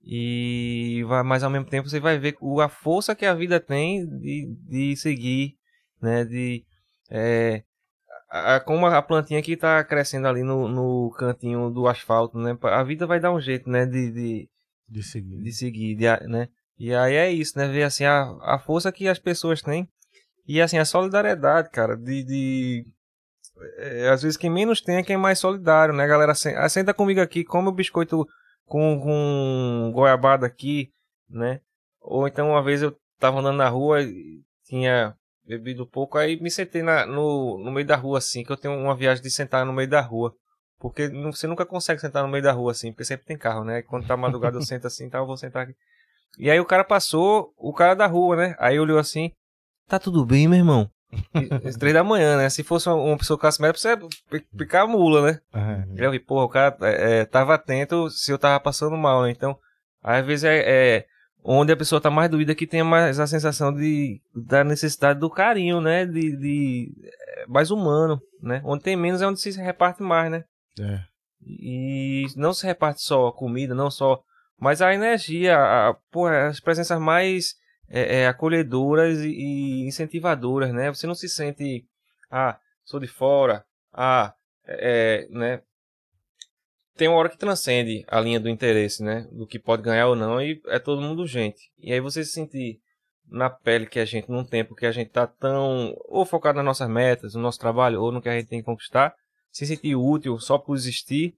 E 0.02 1.02
vai, 1.06 1.22
mas 1.22 1.42
ao 1.42 1.50
mesmo 1.50 1.68
tempo 1.68 1.88
você 1.88 2.00
vai 2.00 2.18
ver 2.18 2.36
a 2.62 2.68
força 2.68 3.14
que 3.14 3.26
a 3.26 3.34
vida 3.34 3.60
tem 3.60 4.06
de, 4.06 4.56
de 4.68 4.96
seguir, 4.96 5.56
né? 6.00 6.24
De 6.24 6.64
é, 7.10 7.62
a, 8.32 8.60
como 8.60 8.86
a 8.86 9.02
plantinha 9.02 9.42
que 9.42 9.52
está 9.52 9.84
crescendo 9.84 10.26
ali 10.26 10.42
no, 10.42 10.66
no 10.66 11.10
cantinho 11.10 11.68
do 11.68 11.86
asfalto, 11.86 12.38
né? 12.38 12.56
A 12.62 12.82
vida 12.82 13.06
vai 13.06 13.20
dar 13.20 13.30
um 13.30 13.40
jeito, 13.40 13.68
né? 13.68 13.84
De, 13.84 14.10
de, 14.10 14.48
de 14.88 15.02
seguir, 15.02 15.42
de 15.42 15.52
seguir, 15.52 15.94
de, 15.94 16.06
né? 16.28 16.48
E 16.78 16.94
aí 16.94 17.14
é 17.14 17.30
isso, 17.30 17.58
né? 17.58 17.68
Ver 17.68 17.82
assim 17.82 18.04
a, 18.04 18.34
a 18.40 18.58
força 18.58 18.90
que 18.90 19.06
as 19.06 19.18
pessoas 19.18 19.60
têm 19.60 19.86
e 20.48 20.62
assim 20.62 20.78
a 20.78 20.84
solidariedade, 20.84 21.68
cara, 21.70 21.94
de, 21.94 22.24
de 22.24 22.86
é, 23.76 24.08
às 24.08 24.22
vezes 24.22 24.38
quem 24.38 24.50
menos 24.50 24.80
tem 24.80 24.96
é 24.96 25.02
quem 25.02 25.14
é 25.14 25.18
mais 25.18 25.38
solidário, 25.38 25.94
né, 25.94 26.06
galera? 26.06 26.32
Ah, 26.56 26.68
senta 26.70 26.94
comigo 26.94 27.20
aqui, 27.20 27.44
come 27.44 27.68
o 27.68 27.72
biscoito 27.72 28.26
com, 28.64 28.98
com 28.98 29.92
goiabada 29.94 30.46
aqui, 30.46 30.90
né? 31.28 31.60
Ou 32.00 32.26
então 32.26 32.48
uma 32.48 32.62
vez 32.62 32.80
eu 32.80 32.96
tava 33.18 33.40
andando 33.40 33.58
na 33.58 33.68
rua 33.68 34.02
e 34.02 34.40
tinha 34.64 35.14
bebido 35.46 35.86
pouco, 35.86 36.18
aí 36.18 36.40
me 36.40 36.50
sentei 36.50 36.82
na, 36.82 37.06
no, 37.06 37.58
no 37.58 37.70
meio 37.70 37.86
da 37.86 37.96
rua 37.96 38.18
assim, 38.18 38.44
que 38.44 38.52
eu 38.52 38.56
tenho 38.56 38.74
uma 38.74 38.94
viagem 38.94 39.22
de 39.22 39.30
sentar 39.30 39.66
no 39.66 39.72
meio 39.72 39.88
da 39.88 40.00
rua. 40.00 40.34
Porque 40.78 41.08
você 41.08 41.46
nunca 41.46 41.64
consegue 41.64 42.00
sentar 42.00 42.24
no 42.24 42.28
meio 42.28 42.42
da 42.42 42.52
rua 42.52 42.72
assim, 42.72 42.90
porque 42.90 43.04
sempre 43.04 43.24
tem 43.24 43.38
carro, 43.38 43.64
né? 43.64 43.82
Quando 43.82 44.06
tá 44.06 44.16
madrugada 44.16 44.56
eu 44.58 44.62
sento 44.62 44.86
assim, 44.86 45.08
tá, 45.08 45.18
eu 45.18 45.26
vou 45.26 45.36
sentar 45.36 45.64
aqui. 45.64 45.74
E 46.38 46.50
aí 46.50 46.58
o 46.58 46.64
cara 46.64 46.82
passou, 46.82 47.52
o 47.56 47.72
cara 47.72 47.94
da 47.94 48.06
rua, 48.06 48.36
né? 48.36 48.56
Aí 48.58 48.78
olhou 48.80 48.98
assim, 48.98 49.30
tá 49.86 49.98
tudo 49.98 50.24
bem, 50.26 50.48
meu 50.48 50.58
irmão? 50.58 50.90
Às 51.64 51.76
três 51.76 51.94
da 51.94 52.02
manhã, 52.02 52.36
né? 52.36 52.48
Se 52.48 52.62
fosse 52.62 52.88
uma, 52.88 53.16
pessoa 53.18 53.38
classe 53.38 53.60
média, 53.60 53.78
você 53.78 53.96
picar 54.56 54.82
a 54.82 54.86
mula, 54.86 55.30
né? 55.30 55.40
Uhum. 55.54 55.94
Eu 55.96 56.10
vi, 56.10 56.18
porra, 56.18 56.44
o 56.44 56.48
cara 56.48 56.76
é, 56.80 57.20
é, 57.20 57.24
tava 57.24 57.54
atento 57.54 58.10
se 58.10 58.32
eu 58.32 58.38
tava 58.38 58.58
passando 58.58 58.96
mal, 58.96 59.22
né? 59.22 59.30
Então, 59.30 59.56
às 60.02 60.24
vezes 60.24 60.44
é, 60.44 60.58
é 60.64 61.06
onde 61.42 61.72
a 61.72 61.76
pessoa 61.76 62.00
tá 62.00 62.10
mais 62.10 62.30
doída 62.30 62.54
que 62.54 62.66
tenha 62.66 62.84
mais 62.84 63.18
a 63.18 63.26
sensação 63.26 63.72
de 63.74 64.20
da 64.34 64.62
necessidade 64.64 65.18
do 65.18 65.30
carinho, 65.30 65.80
né? 65.80 66.06
De, 66.06 66.36
de 66.36 66.92
é, 67.04 67.46
mais 67.46 67.70
humano, 67.70 68.20
né? 68.40 68.62
Onde 68.64 68.82
tem 68.82 68.96
menos 68.96 69.20
é 69.22 69.26
onde 69.26 69.40
se 69.40 69.50
reparte 69.60 70.02
mais, 70.02 70.30
né? 70.30 70.44
É. 70.78 71.00
E 71.44 72.26
não 72.36 72.52
se 72.52 72.64
reparte 72.64 73.02
só 73.02 73.28
a 73.28 73.32
comida, 73.32 73.74
não 73.74 73.90
só 73.90 74.22
mas 74.62 74.80
a 74.80 74.94
energia, 74.94 75.58
a, 75.58 75.92
porra, 76.12 76.46
as 76.46 76.60
presenças 76.60 76.96
mais 77.00 77.56
é, 77.88 78.20
é, 78.20 78.28
acolhedoras 78.28 79.18
e, 79.18 79.84
incentivadoras, 79.88 80.72
né? 80.72 80.88
Você 80.88 81.04
não 81.04 81.16
se 81.16 81.28
sente, 81.28 81.84
ah, 82.30 82.56
sou 82.84 83.00
de 83.00 83.08
fora, 83.08 83.64
ah, 83.92 84.32
é, 84.64 85.26
é, 85.28 85.28
né? 85.36 85.62
Tem 86.96 87.08
uma 87.08 87.16
hora 87.16 87.28
que 87.28 87.38
transcende 87.38 88.04
a 88.06 88.20
linha 88.20 88.38
do 88.38 88.48
interesse, 88.48 89.02
né? 89.02 89.26
Do 89.32 89.46
que 89.46 89.58
pode 89.58 89.82
ganhar 89.82 90.08
ou 90.08 90.16
não, 90.16 90.40
e 90.40 90.60
é 90.66 90.78
todo 90.78 91.00
mundo 91.00 91.26
gente. 91.26 91.70
E 91.78 91.92
aí 91.92 92.00
você 92.00 92.24
se 92.24 92.32
sentir 92.32 92.80
na 93.28 93.48
pele 93.48 93.86
que 93.86 93.98
a 93.98 94.04
gente, 94.04 94.30
num 94.30 94.44
tempo 94.44 94.74
que 94.74 94.84
a 94.84 94.92
gente 94.92 95.10
tá 95.10 95.26
tão 95.26 95.94
ou 96.06 96.24
focado 96.26 96.56
nas 96.56 96.64
nossas 96.64 96.88
metas, 96.88 97.34
no 97.34 97.40
nosso 97.40 97.58
trabalho, 97.58 98.00
ou 98.00 98.12
no 98.12 98.20
que 98.20 98.28
a 98.28 98.38
gente 98.38 98.48
tem 98.48 98.60
que 98.60 98.66
conquistar, 98.66 99.14
se 99.50 99.66
sentir 99.66 99.96
útil 99.96 100.38
só 100.38 100.58
por 100.58 100.76
existir, 100.76 101.34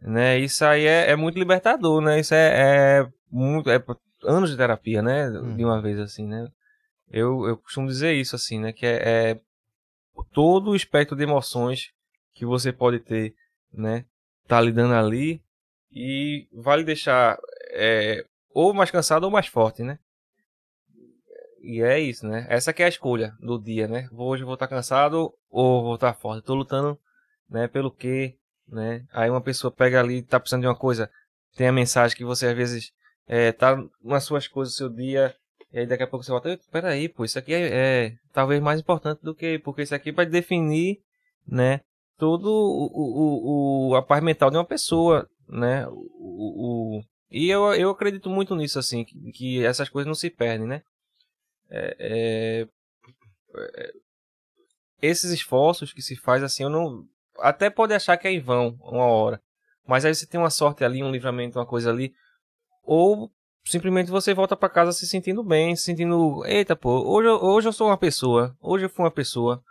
né? 0.00 0.38
Isso 0.38 0.64
aí 0.64 0.84
é, 0.84 1.10
é 1.10 1.16
muito 1.16 1.38
libertador, 1.38 2.00
né? 2.00 2.18
Isso 2.18 2.34
é, 2.34 3.00
é 3.00 3.08
muito 3.30 3.70
é 3.70 3.82
anos 4.24 4.50
de 4.50 4.56
terapia, 4.56 5.00
né? 5.00 5.28
Hum. 5.28 5.56
De 5.56 5.64
uma 5.64 5.80
vez 5.80 5.98
assim, 6.00 6.26
né? 6.26 6.48
Eu, 7.10 7.46
eu 7.46 7.56
costumo 7.56 7.86
dizer 7.86 8.14
isso 8.14 8.34
assim, 8.34 8.58
né? 8.58 8.72
Que 8.72 8.86
é, 8.86 9.30
é 9.30 9.40
todo 10.32 10.70
o 10.70 10.76
espectro 10.76 11.16
de 11.16 11.22
emoções 11.22 11.90
que 12.34 12.44
você 12.44 12.72
pode 12.72 12.98
ter, 12.98 13.34
né? 13.72 14.04
Tá 14.48 14.60
lidando 14.60 14.94
ali 14.94 15.40
e 15.92 16.48
vale 16.52 16.82
deixar 16.82 17.38
é, 17.70 18.24
ou 18.52 18.74
mais 18.74 18.90
cansado 18.90 19.24
ou 19.24 19.30
mais 19.30 19.46
forte, 19.46 19.84
né? 19.84 19.98
E 21.60 21.82
é 21.82 22.00
isso, 22.00 22.26
né? 22.26 22.46
Essa 22.48 22.72
que 22.72 22.82
é 22.82 22.86
a 22.86 22.88
escolha 22.88 23.32
do 23.40 23.58
dia, 23.58 23.86
né? 23.86 24.08
Hoje 24.12 24.42
eu 24.42 24.46
vou 24.46 24.54
estar 24.54 24.66
cansado 24.66 25.32
ou 25.48 25.82
vou 25.82 25.94
estar 25.94 26.14
forte. 26.14 26.40
Estou 26.40 26.56
lutando, 26.56 26.98
né? 27.48 27.68
Pelo 27.68 27.90
quê? 27.92 28.38
né? 28.70 29.04
Aí 29.12 29.30
uma 29.30 29.40
pessoa 29.40 29.70
pega 29.70 30.00
ali, 30.00 30.22
tá 30.22 30.38
precisando 30.38 30.62
de 30.62 30.68
uma 30.68 30.76
coisa, 30.76 31.10
tem 31.56 31.66
a 31.66 31.72
mensagem 31.72 32.16
que 32.16 32.24
você 32.24 32.46
às 32.46 32.56
vezes 32.56 32.92
é, 33.26 33.52
tá 33.52 33.76
nas 34.02 34.24
suas 34.24 34.46
coisas 34.46 34.76
seu 34.76 34.88
dia, 34.88 35.34
e 35.72 35.80
aí 35.80 35.86
daqui 35.86 36.02
a 36.02 36.06
pouco 36.06 36.24
você 36.24 36.30
volta, 36.30 36.58
peraí, 36.70 37.08
pô, 37.08 37.24
isso 37.24 37.38
aqui 37.38 37.52
é, 37.52 37.68
é, 38.06 38.16
talvez 38.32 38.60
mais 38.60 38.80
importante 38.80 39.22
do 39.22 39.34
que, 39.34 39.58
porque 39.58 39.82
isso 39.82 39.94
aqui 39.94 40.12
vai 40.12 40.26
definir, 40.26 41.00
né, 41.46 41.80
todo 42.18 42.50
o, 42.50 42.90
o, 42.92 43.88
o, 43.90 43.96
a 43.96 44.02
paz 44.02 44.22
mental 44.22 44.50
de 44.50 44.56
uma 44.56 44.64
pessoa, 44.64 45.28
né, 45.48 45.86
o, 45.88 46.98
o, 46.98 47.02
e 47.30 47.48
eu, 47.48 47.72
eu 47.74 47.90
acredito 47.90 48.28
muito 48.28 48.54
nisso, 48.54 48.78
assim, 48.78 49.04
que, 49.04 49.32
que 49.32 49.64
essas 49.64 49.88
coisas 49.88 50.06
não 50.06 50.14
se 50.14 50.28
perdem, 50.28 50.66
né, 50.66 50.82
é, 51.70 51.96
é, 51.98 52.68
é 53.76 53.92
esses 55.00 55.30
esforços 55.30 55.92
que 55.92 56.02
se 56.02 56.16
faz, 56.16 56.42
assim, 56.42 56.64
eu 56.64 56.70
não, 56.70 57.04
até 57.38 57.70
pode 57.70 57.94
achar 57.94 58.16
que 58.16 58.26
é 58.26 58.32
em 58.32 58.40
vão 58.40 58.76
uma 58.82 59.04
hora. 59.04 59.40
Mas 59.86 60.04
aí 60.04 60.14
você 60.14 60.26
tem 60.26 60.38
uma 60.38 60.50
sorte 60.50 60.84
ali, 60.84 61.02
um 61.02 61.10
livramento, 61.10 61.58
uma 61.58 61.64
coisa 61.64 61.90
ali. 61.90 62.12
Ou 62.82 63.30
simplesmente 63.64 64.10
você 64.10 64.34
volta 64.34 64.56
para 64.56 64.68
casa 64.68 64.92
se 64.92 65.06
sentindo 65.06 65.42
bem, 65.42 65.74
se 65.76 65.84
sentindo, 65.84 66.44
eita, 66.46 66.76
pô, 66.76 67.00
hoje, 67.08 67.28
hoje 67.28 67.68
eu 67.68 67.72
sou 67.72 67.86
uma 67.86 67.96
pessoa, 67.96 68.56
hoje 68.60 68.84
eu 68.86 68.90
fui 68.90 69.04
uma 69.04 69.10
pessoa, 69.10 69.62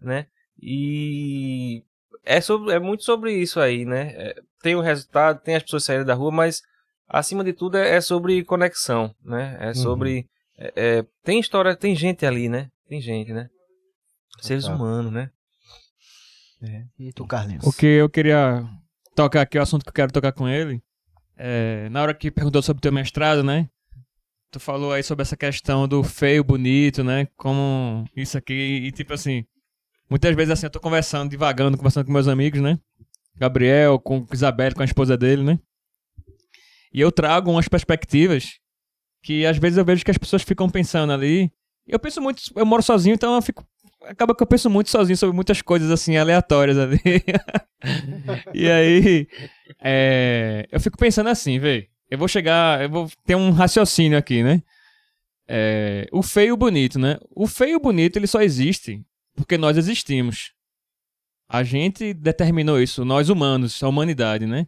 né? 0.00 0.26
E 0.60 1.82
é, 2.24 2.40
sobre, 2.40 2.72
é 2.72 2.78
muito 2.78 3.04
sobre 3.04 3.32
isso 3.34 3.60
aí, 3.60 3.84
né? 3.84 4.12
É, 4.16 4.34
tem 4.62 4.74
o 4.74 4.80
resultado, 4.80 5.40
tem 5.40 5.56
as 5.56 5.62
pessoas 5.62 5.84
saindo 5.84 6.04
da 6.04 6.14
rua, 6.14 6.30
mas 6.30 6.62
acima 7.08 7.42
de 7.42 7.52
tudo 7.52 7.76
é, 7.76 7.96
é 7.96 8.00
sobre 8.00 8.44
conexão, 8.44 9.14
né? 9.24 9.56
É 9.60 9.68
uhum. 9.68 9.74
sobre. 9.74 10.16
Uhum. 10.58 10.68
É, 10.76 11.04
tem 11.24 11.40
história, 11.40 11.74
tem 11.74 11.96
gente 11.96 12.24
ali, 12.24 12.48
né? 12.48 12.70
Tem 12.88 13.00
gente, 13.00 13.32
né? 13.32 13.48
Seres 14.40 14.66
humanos, 14.66 15.12
né? 15.12 15.30
É. 16.62 16.84
E 16.98 17.12
tu, 17.12 17.26
Carlinhos? 17.26 17.66
O 17.66 17.72
que 17.72 17.86
eu 17.86 18.08
queria 18.08 18.64
tocar 19.14 19.42
aqui, 19.42 19.58
o 19.58 19.62
assunto 19.62 19.82
que 19.82 19.88
eu 19.88 19.94
quero 19.94 20.12
tocar 20.12 20.32
com 20.32 20.48
ele, 20.48 20.80
é, 21.36 21.88
na 21.90 22.02
hora 22.02 22.14
que 22.14 22.30
perguntou 22.30 22.62
sobre 22.62 22.78
o 22.78 22.82
teu 22.82 22.92
mestrado, 22.92 23.42
né? 23.42 23.68
Tu 24.50 24.60
falou 24.60 24.92
aí 24.92 25.02
sobre 25.02 25.22
essa 25.22 25.36
questão 25.36 25.88
do 25.88 26.04
feio, 26.04 26.44
bonito, 26.44 27.02
né? 27.02 27.26
Como 27.36 28.04
isso 28.14 28.36
aqui, 28.36 28.52
e 28.52 28.92
tipo 28.92 29.12
assim, 29.12 29.44
muitas 30.12 30.36
vezes 30.36 30.52
assim, 30.52 30.66
eu 30.66 30.70
tô 30.70 30.78
conversando, 30.78 31.30
divagando, 31.30 31.78
conversando 31.78 32.04
com 32.04 32.12
meus 32.12 32.28
amigos, 32.28 32.60
né? 32.60 32.78
Gabriel, 33.34 33.98
com 33.98 34.26
Isabel, 34.30 34.74
com 34.74 34.82
a 34.82 34.84
esposa 34.84 35.16
dele, 35.16 35.42
né? 35.42 35.58
E 36.92 37.00
eu 37.00 37.10
trago 37.10 37.50
umas 37.50 37.66
perspectivas 37.66 38.58
que 39.22 39.46
às 39.46 39.56
vezes 39.56 39.78
eu 39.78 39.84
vejo 39.86 40.04
que 40.04 40.10
as 40.10 40.18
pessoas 40.18 40.42
ficam 40.42 40.68
pensando 40.68 41.14
ali. 41.14 41.50
Eu 41.86 41.98
penso 41.98 42.20
muito, 42.20 42.42
eu 42.54 42.66
moro 42.66 42.82
sozinho, 42.82 43.14
então 43.14 43.34
eu 43.34 43.40
fico 43.40 43.66
acaba 44.04 44.34
que 44.34 44.42
eu 44.42 44.46
penso 44.46 44.68
muito 44.68 44.90
sozinho 44.90 45.16
sobre 45.16 45.34
muitas 45.34 45.62
coisas 45.62 45.90
assim 45.90 46.18
aleatórias 46.18 46.76
ali. 46.76 47.00
e 48.52 48.70
aí 48.70 49.26
é, 49.82 50.68
eu 50.70 50.78
fico 50.78 50.98
pensando 50.98 51.30
assim, 51.30 51.58
velho. 51.58 51.86
Eu 52.10 52.18
vou 52.18 52.28
chegar, 52.28 52.82
eu 52.82 52.90
vou 52.90 53.10
ter 53.24 53.34
um 53.34 53.50
raciocínio 53.50 54.18
aqui, 54.18 54.42
né? 54.42 54.62
É, 55.48 56.06
o 56.12 56.22
feio 56.22 56.48
e 56.48 56.52
o 56.52 56.56
bonito, 56.58 56.98
né? 56.98 57.18
O 57.34 57.46
feio 57.46 57.70
e 57.70 57.76
o 57.76 57.80
bonito 57.80 58.18
ele 58.18 58.26
só 58.26 58.42
existe 58.42 59.02
porque 59.34 59.58
nós 59.58 59.76
existimos. 59.76 60.52
A 61.48 61.62
gente 61.62 62.14
determinou 62.14 62.80
isso, 62.80 63.04
nós 63.04 63.28
humanos, 63.28 63.82
a 63.82 63.88
humanidade, 63.88 64.46
né? 64.46 64.66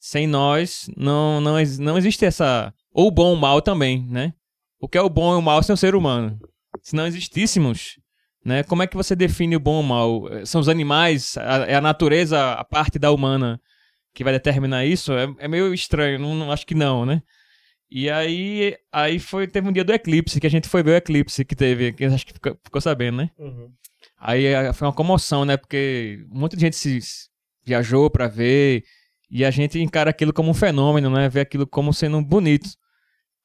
Sem 0.00 0.26
nós 0.26 0.88
não 0.96 1.40
não 1.40 1.56
não 1.78 1.98
existe 1.98 2.24
essa 2.24 2.72
ou 2.92 3.10
bom 3.10 3.30
ou 3.30 3.36
mal 3.36 3.60
também, 3.60 4.06
né? 4.06 4.32
O 4.80 4.88
que 4.88 4.96
é 4.96 5.02
o 5.02 5.10
bom 5.10 5.34
e 5.34 5.38
o 5.38 5.42
mal 5.42 5.62
sem 5.62 5.74
o 5.74 5.76
ser 5.76 5.94
humano. 5.94 6.38
Se 6.82 6.94
não 6.94 7.06
existíssemos, 7.06 7.98
né? 8.44 8.62
Como 8.62 8.82
é 8.82 8.86
que 8.86 8.96
você 8.96 9.14
define 9.16 9.56
o 9.56 9.60
bom 9.60 9.74
ou 9.74 9.80
o 9.80 9.86
mal? 9.86 10.46
São 10.46 10.60
os 10.60 10.68
animais? 10.68 11.36
É 11.66 11.74
a, 11.74 11.80
natureza, 11.80 12.52
a 12.52 12.64
parte 12.64 12.98
da 12.98 13.10
humana 13.10 13.60
que 14.14 14.24
vai 14.24 14.32
determinar 14.32 14.84
isso? 14.84 15.12
É, 15.12 15.26
é 15.38 15.48
meio 15.48 15.74
estranho, 15.74 16.18
não, 16.18 16.34
não, 16.34 16.52
acho 16.52 16.66
que 16.66 16.74
não, 16.74 17.04
né? 17.04 17.22
E 17.90 18.10
aí, 18.10 18.76
aí 18.92 19.18
foi, 19.18 19.46
teve 19.46 19.68
um 19.68 19.72
dia 19.72 19.84
do 19.84 19.92
eclipse, 19.92 20.38
que 20.38 20.46
a 20.46 20.50
gente 20.50 20.68
foi 20.68 20.82
ver 20.82 20.90
o 20.90 20.96
eclipse 20.96 21.44
que 21.44 21.56
teve, 21.56 21.92
que 21.92 22.04
acho 22.04 22.26
que 22.26 22.34
ficou, 22.34 22.58
ficou 22.62 22.80
sabendo, 22.80 23.18
né? 23.18 23.30
Uhum. 23.38 23.70
Aí 24.18 24.44
é, 24.44 24.72
foi 24.72 24.86
uma 24.86 24.92
comoção, 24.92 25.44
né? 25.44 25.56
Porque 25.56 26.24
de 26.50 26.60
gente 26.60 26.76
se 26.76 27.00
viajou 27.64 28.10
para 28.10 28.28
ver 28.28 28.84
e 29.30 29.44
a 29.44 29.50
gente 29.50 29.78
encara 29.78 30.10
aquilo 30.10 30.32
como 30.32 30.50
um 30.50 30.54
fenômeno, 30.54 31.08
né? 31.08 31.28
Vê 31.28 31.40
aquilo 31.40 31.66
como 31.66 31.92
sendo 31.94 32.20
bonito. 32.20 32.68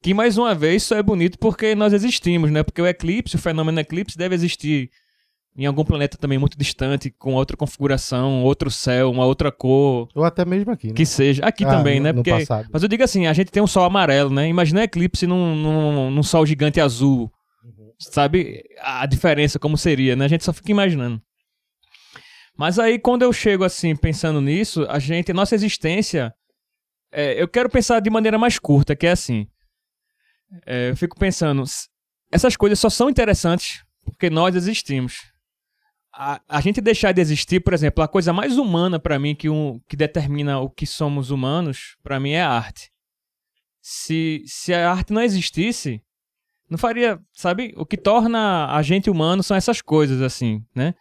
Que 0.02 0.14
mais 0.14 0.38
uma 0.38 0.54
vez 0.54 0.84
só 0.84 0.98
é 0.98 1.04
bonito 1.04 1.38
porque 1.40 1.76
nós 1.76 1.94
existimos, 1.94 2.52
né? 2.52 2.64
Porque 2.64 2.82
o 2.82 2.88
eclipse, 2.88 3.38
o 3.38 3.40
fenômeno 3.40 3.80
eclipse 3.80 4.18
deve 4.18 4.36
existir 4.36 4.90
em 5.56 5.66
algum 5.66 5.86
planeta 5.86 6.18
também 6.18 6.38
muito 6.40 6.58
distante, 6.58 7.12
com 7.12 7.34
outra 7.36 7.56
configuração, 7.56 8.44
outro 8.44 8.72
céu, 8.72 9.12
uma 9.12 9.26
outra 9.26 9.52
cor, 9.52 10.10
Ou 10.16 10.24
até 10.24 10.44
mesmo 10.44 10.72
aqui, 10.72 10.88
né? 10.88 10.94
que 10.94 11.06
seja. 11.06 11.46
Aqui 11.46 11.64
Ah, 11.66 11.70
também, 11.70 12.00
no- 12.00 12.06
né? 12.06 12.14
Porque, 12.14 12.32
mas 12.72 12.82
eu 12.82 12.90
digo 12.90 13.04
assim, 13.04 13.28
a 13.28 13.34
gente 13.34 13.52
tem 13.52 13.62
um 13.62 13.68
sol 13.68 13.84
amarelo, 13.84 14.30
né? 14.32 14.48
Imagina 14.48 14.80
um 14.80 14.84
eclipse 14.84 15.28
num, 15.28 15.56
num, 15.56 16.12
num 16.12 16.24
sol 16.24 16.46
gigante 16.46 16.82
azul. 16.82 17.32
Sabe 18.00 18.64
a 18.82 19.06
diferença 19.06 19.60
como 19.60 19.78
seria, 19.78 20.16
né? 20.16 20.26
A 20.26 20.28
gente 20.28 20.44
só 20.44 20.52
fica 20.52 20.72
imaginando. 20.72 21.22
Mas 22.58 22.78
aí, 22.78 23.00
quando 23.00 23.22
eu 23.24 23.32
chego 23.34 23.64
assim, 23.64 23.96
pensando 23.96 24.42
nisso, 24.42 24.86
a 24.90 25.00
gente, 25.00 25.32
nossa 25.34 25.56
existência, 25.56 26.34
é, 27.12 27.42
eu 27.42 27.48
quero 27.48 27.70
pensar 27.70 28.00
de 28.00 28.10
maneira 28.10 28.38
mais 28.38 28.60
curta, 28.60 28.96
que 28.96 29.08
é 29.08 29.12
assim. 29.12 29.48
É, 30.66 30.90
eu 30.92 30.98
fico 30.98 31.18
pensando, 31.18 31.64
essas 32.32 32.56
coisas 32.56 32.80
só 32.80 32.90
são 32.90 33.10
interessantes 33.10 33.84
porque 34.04 34.30
nós 34.30 34.56
existimos. 34.56 35.32
A, 36.16 36.40
a 36.48 36.62
gente 36.62 36.80
deixar 36.80 37.12
de 37.12 37.22
existir, 37.22 37.60
por 37.60 37.74
exemplo, 37.74 38.04
a 38.04 38.08
coisa 38.08 38.32
mais 38.32 38.58
humana 38.58 39.00
pra 39.00 39.18
mim 39.18 39.34
que, 39.34 39.50
um, 39.50 39.80
que 39.88 39.96
determina 39.96 40.60
o 40.60 40.70
que 40.70 40.86
somos 40.86 41.32
humanos, 41.32 41.98
pra 42.04 42.20
mim 42.20 42.32
é 42.32 42.42
a 42.42 42.50
arte. 42.50 42.92
Se, 43.82 44.44
se 44.46 44.74
a 44.74 44.92
arte 44.92 45.12
não 45.12 45.22
existisse, 45.22 46.02
não 46.70 46.78
faria, 46.78 47.20
sabe? 47.34 47.74
O 47.76 47.86
que 47.86 47.98
torna 47.98 48.68
a 48.74 48.82
gente 48.82 49.10
humano 49.10 49.44
são 49.44 49.58
essas 49.58 49.82
coisas, 49.82 50.22
assim, 50.22 50.64
né? 50.76 50.94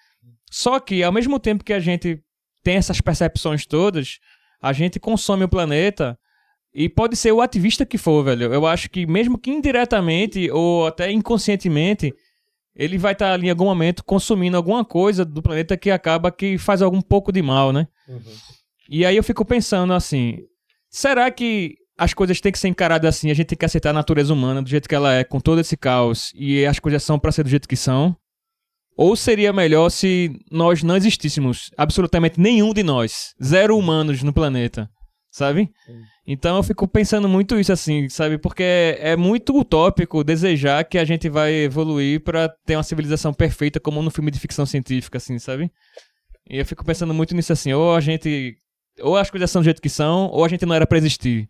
Só 0.51 0.81
que, 0.81 1.03
ao 1.03 1.13
mesmo 1.13 1.39
tempo 1.39 1.65
que 1.65 1.73
a 1.73 1.81
gente 1.81 2.23
tem 2.63 2.77
essas 2.77 3.01
percepções 3.01 3.67
todas, 3.67 4.19
a 4.61 4.73
gente 4.73 5.01
consome 5.01 5.45
o 5.45 5.49
planeta 5.49 6.19
e 6.75 6.89
pode 6.89 7.17
ser 7.17 7.33
o 7.33 7.41
ativista 7.41 7.85
que 7.85 7.99
for, 7.99 8.25
velho. 8.25 8.53
Eu 8.53 8.67
acho 8.67 8.89
que, 8.91 9.07
mesmo 9.07 9.39
que 9.39 9.51
indiretamente 9.51 10.51
ou 10.51 10.87
até 10.87 11.11
inconscientemente, 11.11 12.15
ele 12.75 12.99
vai 12.99 13.13
estar 13.13 13.33
ali 13.33 13.47
em 13.47 13.51
algum 13.51 13.65
momento 13.65 14.05
consumindo 14.05 14.57
alguma 14.57 14.85
coisa 14.85 15.25
do 15.25 15.43
planeta 15.43 15.77
que 15.77 15.91
acaba 15.91 16.31
que 16.33 16.57
faz 16.59 16.81
algum 16.83 17.01
pouco 17.01 17.31
de 17.31 17.43
mal, 17.43 17.73
né? 17.73 17.87
E 18.89 19.05
aí 19.05 19.17
eu 19.17 19.23
fico 19.23 19.45
pensando 19.45 19.93
assim: 19.93 20.39
será 20.91 21.31
que 21.31 21.77
as 21.99 22.15
coisas 22.15 22.41
têm 22.41 22.51
que 22.53 22.59
ser 22.59 22.69
encaradas 22.69 23.15
assim? 23.17 23.31
A 23.31 23.35
gente 23.35 23.47
tem 23.49 23.59
que 23.59 23.65
aceitar 23.65 23.91
a 23.91 23.95
natureza 23.95 24.33
humana 24.33 24.63
do 24.63 24.69
jeito 24.69 24.89
que 24.89 24.95
ela 24.95 25.13
é, 25.15 25.25
com 25.25 25.39
todo 25.41 25.61
esse 25.61 25.77
caos, 25.77 26.33
e 26.35 26.65
as 26.67 26.79
coisas 26.79 27.03
são 27.03 27.19
pra 27.19 27.33
ser 27.33 27.43
do 27.43 27.51
jeito 27.51 27.69
que 27.69 27.77
são? 27.77 28.17
Ou 28.97 29.17
seria 29.17 29.53
melhor 29.53 29.89
se 29.89 30.31
nós 30.51 30.83
não 30.83 30.97
existíssemos, 30.97 31.71
absolutamente 31.79 32.39
nenhum 32.39 32.75
de 32.75 32.83
nós, 32.83 33.35
zero 33.43 33.79
humanos 33.79 34.23
no 34.23 34.33
planeta, 34.33 34.89
sabe? 35.33 35.73
Então 36.27 36.57
eu 36.57 36.63
fico 36.63 36.87
pensando 36.87 37.27
muito 37.27 37.59
isso 37.59 37.73
assim, 37.73 38.09
sabe? 38.11 38.37
Porque 38.37 38.63
é, 38.63 39.17
muito 39.17 39.59
utópico 39.59 40.23
desejar 40.23 40.85
que 40.85 40.99
a 40.99 41.05
gente 41.05 41.29
vai 41.29 41.53
evoluir 41.53 42.21
pra 42.21 42.51
ter 42.67 42.77
uma 42.77 42.83
civilização 42.83 43.33
perfeita 43.33 43.81
como 43.81 44.03
no 44.03 44.11
filme 44.11 44.31
de 44.31 44.39
ficção 44.39 44.67
científica, 44.67 45.17
assim, 45.17 45.39
sabe? 45.39 45.73
E 46.49 46.59
eu 46.59 46.67
fico 46.67 46.85
pensando 46.85 47.15
muito 47.15 47.35
nisso 47.35 47.53
assim, 47.53 47.73
ou 47.73 47.97
a 47.97 48.01
gente 48.01 48.57
ou 49.01 49.17
as 49.17 49.31
coisas 49.31 49.51
são 49.51 49.63
do 49.63 49.65
jeito 49.65 49.81
que 49.81 49.89
são, 49.89 50.29
ou 50.29 50.45
a 50.45 50.49
gente 50.49 50.67
não 50.67 50.75
era 50.75 50.87
pra 50.87 50.99
existir. 50.99 51.49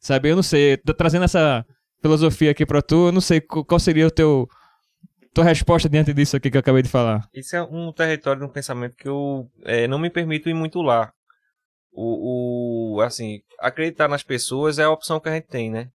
Sabe? 0.00 0.30
Eu 0.30 0.36
não 0.36 0.42
sei, 0.42 0.76
tô 0.78 0.94
trazendo 0.94 1.24
essa 1.24 1.66
filosofia 2.00 2.52
aqui 2.52 2.64
pra 2.64 2.80
tu, 2.80 3.08
eu 3.08 3.12
não 3.12 3.20
sei 3.20 3.40
qual 3.40 3.64
qual 3.64 3.80
seria 3.80 4.06
o 4.06 4.10
teu 4.10 4.48
tua 5.34 5.44
resposta 5.44 5.88
diante 5.88 6.14
disso 6.14 6.36
aqui 6.36 6.50
que 6.50 6.56
eu 6.56 6.60
acabei 6.60 6.82
de 6.82 6.88
falar. 6.88 7.28
Isso 7.34 7.56
é 7.56 7.62
um 7.62 7.92
território 7.92 8.40
de 8.40 8.46
um 8.46 8.52
pensamento 8.52 8.96
que 8.96 9.08
eu 9.08 9.50
é, 9.64 9.86
não 9.88 9.98
me 9.98 10.08
permito 10.08 10.48
ir 10.48 10.54
muito 10.54 10.80
lá. 10.80 11.12
O, 11.98 12.96
o, 12.96 13.00
assim, 13.00 13.40
acreditar 13.58 14.06
nas 14.06 14.22
pessoas 14.22 14.78
é 14.78 14.84
a 14.84 14.90
opção 14.90 15.18
que 15.18 15.30
a 15.30 15.32
gente 15.32 15.46
tem, 15.46 15.70
né? 15.70 15.88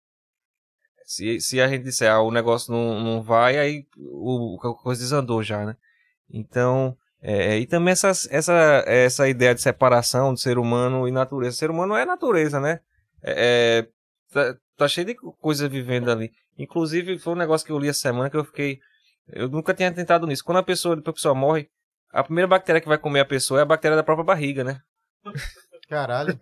Se, 1.04 1.40
se 1.40 1.60
a 1.60 1.66
gente 1.66 1.82
disser, 1.82 2.08
ah, 2.08 2.20
o 2.20 2.30
negócio 2.30 2.72
não, 2.72 3.00
não 3.00 3.20
vai, 3.20 3.58
aí 3.58 3.84
o, 3.96 4.56
a 4.62 4.74
coisa 4.74 5.00
desandou 5.00 5.42
já, 5.42 5.66
né? 5.66 5.76
Então, 6.30 6.96
é, 7.20 7.58
e 7.58 7.66
também 7.66 7.90
essas, 7.90 8.28
essa, 8.30 8.84
essa 8.86 9.28
ideia 9.28 9.52
de 9.52 9.60
separação 9.60 10.32
do 10.32 10.38
ser 10.38 10.56
humano 10.56 11.08
e 11.08 11.10
natureza. 11.10 11.56
Ser 11.56 11.68
humano 11.68 11.96
é 11.96 12.04
natureza, 12.04 12.60
né? 12.60 12.78
É, 13.20 13.82
é, 13.82 13.88
tá, 14.32 14.56
tá 14.76 14.86
cheio 14.86 15.08
de 15.08 15.14
coisa 15.14 15.68
vivendo 15.68 16.12
ali. 16.12 16.30
Inclusive, 16.56 17.18
foi 17.18 17.32
um 17.32 17.36
negócio 17.36 17.66
que 17.66 17.72
eu 17.72 17.78
li 17.78 17.88
essa 17.88 18.00
semana 18.00 18.30
que 18.30 18.36
eu 18.36 18.44
fiquei. 18.44 18.78
Eu 19.26 19.48
nunca 19.48 19.74
tinha 19.74 19.90
tentado 19.90 20.28
nisso. 20.28 20.44
Quando 20.44 20.58
a 20.58 20.62
pessoa, 20.62 20.96
a 20.96 21.12
pessoa 21.12 21.34
morre, 21.34 21.68
a 22.12 22.22
primeira 22.22 22.46
bactéria 22.46 22.80
que 22.80 22.88
vai 22.88 22.98
comer 22.98 23.20
a 23.20 23.24
pessoa 23.24 23.58
é 23.58 23.62
a 23.62 23.66
bactéria 23.66 23.96
da 23.96 24.04
própria 24.04 24.24
barriga, 24.24 24.62
né? 24.62 24.80
Caralho. 25.88 26.38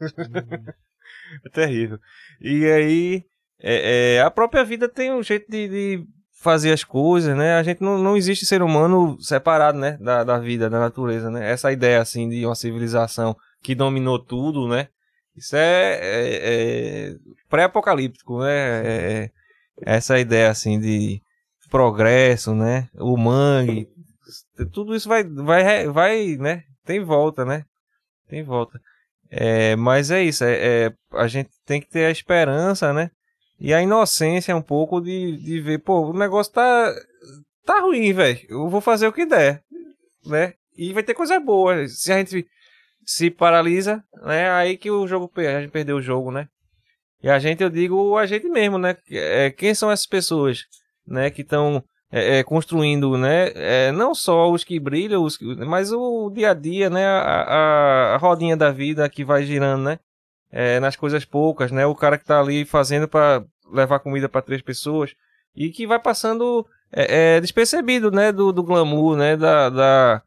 É 1.44 1.48
terrível. 1.50 1.98
E 2.40 2.64
aí, 2.66 3.24
é, 3.60 4.16
é, 4.16 4.20
a 4.20 4.30
própria 4.30 4.64
vida 4.64 4.88
tem 4.88 5.12
um 5.12 5.22
jeito 5.22 5.50
de, 5.50 5.68
de 5.68 6.04
fazer 6.40 6.72
as 6.72 6.84
coisas, 6.84 7.36
né? 7.36 7.54
A 7.54 7.62
gente 7.62 7.80
não, 7.82 7.98
não 7.98 8.16
existe 8.16 8.44
ser 8.46 8.62
humano 8.62 9.20
separado, 9.20 9.78
né? 9.78 9.96
Da, 10.00 10.22
da 10.24 10.38
vida, 10.38 10.70
da 10.70 10.78
natureza, 10.78 11.30
né? 11.30 11.50
Essa 11.50 11.72
ideia, 11.72 12.00
assim, 12.00 12.28
de 12.28 12.44
uma 12.44 12.54
civilização 12.54 13.36
que 13.62 13.74
dominou 13.74 14.18
tudo, 14.18 14.68
né? 14.68 14.88
Isso 15.36 15.56
é, 15.56 15.98
é- 16.00 17.10
é 17.10 17.14
pré-apocalíptico, 17.48 18.40
né? 18.40 18.52
É- 18.86 19.22
é- 19.24 19.30
essa 19.82 20.18
ideia, 20.18 20.50
assim, 20.50 20.78
de 20.80 21.20
progresso, 21.70 22.54
né? 22.54 22.88
O 22.94 23.16
mangue, 23.16 23.88
tudo 24.72 24.94
isso 24.94 25.08
vai, 25.08 25.24
vai, 25.24 25.88
vai, 25.88 26.36
né? 26.36 26.62
Tem 26.84 27.00
volta, 27.02 27.44
né? 27.44 27.64
Tem 28.28 28.42
volta. 28.42 28.80
É, 29.30 29.74
mas 29.76 30.10
é 30.10 30.22
isso, 30.22 30.44
é, 30.44 30.86
é- 30.86 30.92
a 31.12 31.26
gente 31.26 31.50
tem 31.64 31.80
que 31.80 31.88
ter 31.88 32.06
a 32.06 32.10
esperança, 32.10 32.92
né? 32.92 33.10
E 33.58 33.72
a 33.72 33.82
inocência 33.82 34.54
um 34.54 34.62
pouco 34.62 35.00
de, 35.00 35.36
de 35.38 35.60
ver, 35.60 35.78
pô, 35.78 36.10
o 36.10 36.12
negócio 36.12 36.52
tá, 36.52 36.94
tá 37.64 37.80
ruim, 37.80 38.12
velho. 38.12 38.38
Eu 38.48 38.68
vou 38.68 38.80
fazer 38.80 39.08
o 39.08 39.12
que 39.12 39.24
der, 39.24 39.62
né? 40.26 40.54
E 40.76 40.92
vai 40.92 41.02
ter 41.02 41.14
coisa 41.14 41.40
boa. 41.40 41.88
Se 41.88 42.12
a 42.12 42.18
gente 42.18 42.46
se 43.04 43.30
paralisa, 43.30 44.04
né? 44.22 44.50
Aí 44.50 44.76
que 44.76 44.90
o 44.90 45.06
jogo, 45.06 45.30
a 45.36 45.60
gente 45.60 45.70
perdeu 45.70 45.96
o 45.96 46.02
jogo, 46.02 46.30
né? 46.30 46.48
E 47.22 47.30
a 47.30 47.38
gente, 47.38 47.62
eu 47.62 47.70
digo 47.70 48.16
a 48.18 48.26
gente 48.26 48.48
mesmo, 48.48 48.76
né? 48.78 48.96
É, 49.10 49.50
quem 49.50 49.74
são 49.74 49.90
essas 49.90 50.06
pessoas, 50.06 50.64
né? 51.06 51.30
Que 51.30 51.40
estão 51.40 51.82
é, 52.10 52.38
é, 52.38 52.44
construindo, 52.44 53.16
né? 53.18 53.50
É, 53.54 53.92
não 53.92 54.14
só 54.14 54.50
os 54.50 54.62
que 54.64 54.78
brilham, 54.78 55.22
os 55.24 55.36
que- 55.36 55.44
mas 55.66 55.92
o 55.92 56.30
dia 56.30 56.50
a 56.50 56.54
dia, 56.54 56.88
né? 56.90 57.06
A, 57.06 57.20
a, 57.20 58.14
a 58.14 58.16
rodinha 58.18 58.56
da 58.56 58.70
vida 58.70 59.08
que 59.08 59.24
vai 59.24 59.44
girando, 59.44 59.82
né? 59.84 59.98
É, 60.50 60.78
nas 60.80 60.96
coisas 60.96 61.24
poucas, 61.24 61.70
né? 61.72 61.84
O 61.86 61.94
cara 61.94 62.16
que 62.18 62.24
tá 62.24 62.40
ali 62.40 62.64
fazendo 62.64 63.08
para 63.08 63.44
levar 63.72 63.98
comida 63.98 64.28
para 64.28 64.42
três 64.42 64.62
pessoas 64.62 65.12
e 65.54 65.70
que 65.70 65.86
vai 65.86 65.98
passando 65.98 66.64
é, 66.92 67.36
é, 67.36 67.40
despercebido, 67.40 68.10
né? 68.10 68.30
Do, 68.32 68.52
do 68.52 68.62
glamour, 68.62 69.16
né? 69.16 69.36
Da, 69.36 69.68
da 69.70 70.22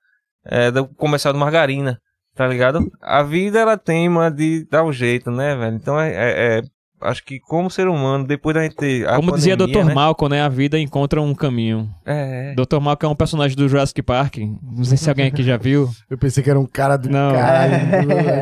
é, 0.45 0.71
do 0.71 0.87
comercial 0.87 1.33
de 1.33 1.39
margarina, 1.39 1.99
tá 2.35 2.45
ligado? 2.47 2.91
A 3.01 3.23
vida 3.23 3.59
ela 3.59 3.77
teima 3.77 4.29
de 4.29 4.65
dar 4.69 4.83
um 4.83 4.91
jeito, 4.91 5.31
né, 5.31 5.55
velho? 5.55 5.75
Então 5.75 5.99
é- 5.99 6.61
acho 7.01 7.23
que 7.23 7.39
como 7.39 7.69
ser 7.69 7.87
humano 7.87 8.25
depois 8.25 8.55
da 8.55 8.63
gente 8.63 8.75
ter 8.75 9.07
a 9.07 9.15
Como 9.15 9.31
dizia 9.33 9.55
pandemia, 9.57 9.81
Dr. 9.83 9.87
né? 9.87 9.93
Malcolm, 9.93 10.35
né? 10.35 10.41
A 10.41 10.49
vida 10.49 10.79
encontra 10.79 11.21
um 11.21 11.33
caminho. 11.33 11.89
É, 12.05 12.51
é. 12.51 12.55
Dr. 12.55 12.79
Malcolm 12.79 13.11
é 13.11 13.13
um 13.13 13.15
personagem 13.15 13.55
do 13.55 13.67
Jurassic 13.67 14.01
Park. 14.01 14.37
Não 14.37 14.83
sei 14.83 14.97
se 14.97 15.09
alguém 15.09 15.27
aqui 15.27 15.43
já 15.43 15.57
viu. 15.57 15.89
Eu 16.09 16.17
pensei 16.17 16.43
que 16.43 16.49
era 16.49 16.59
um 16.59 16.65
cara 16.65 16.97
do 16.97 17.09
Não. 17.09 17.31
caralho. 17.31 17.79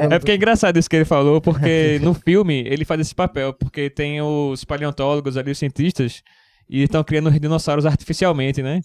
É 0.11 0.19
porque 0.19 0.31
é 0.31 0.35
engraçado 0.35 0.77
isso 0.77 0.89
que 0.89 0.95
ele 0.95 1.05
falou, 1.05 1.41
porque 1.41 1.99
no 2.01 2.13
filme 2.13 2.63
ele 2.67 2.85
faz 2.85 3.01
esse 3.01 3.13
papel, 3.13 3.53
porque 3.53 3.89
tem 3.89 4.21
os 4.21 4.63
paleontólogos 4.63 5.37
ali, 5.37 5.51
os 5.51 5.57
cientistas, 5.57 6.21
e 6.69 6.83
estão 6.83 7.03
criando 7.03 7.29
os 7.29 7.39
dinossauros 7.39 7.85
artificialmente, 7.85 8.61
né? 8.61 8.81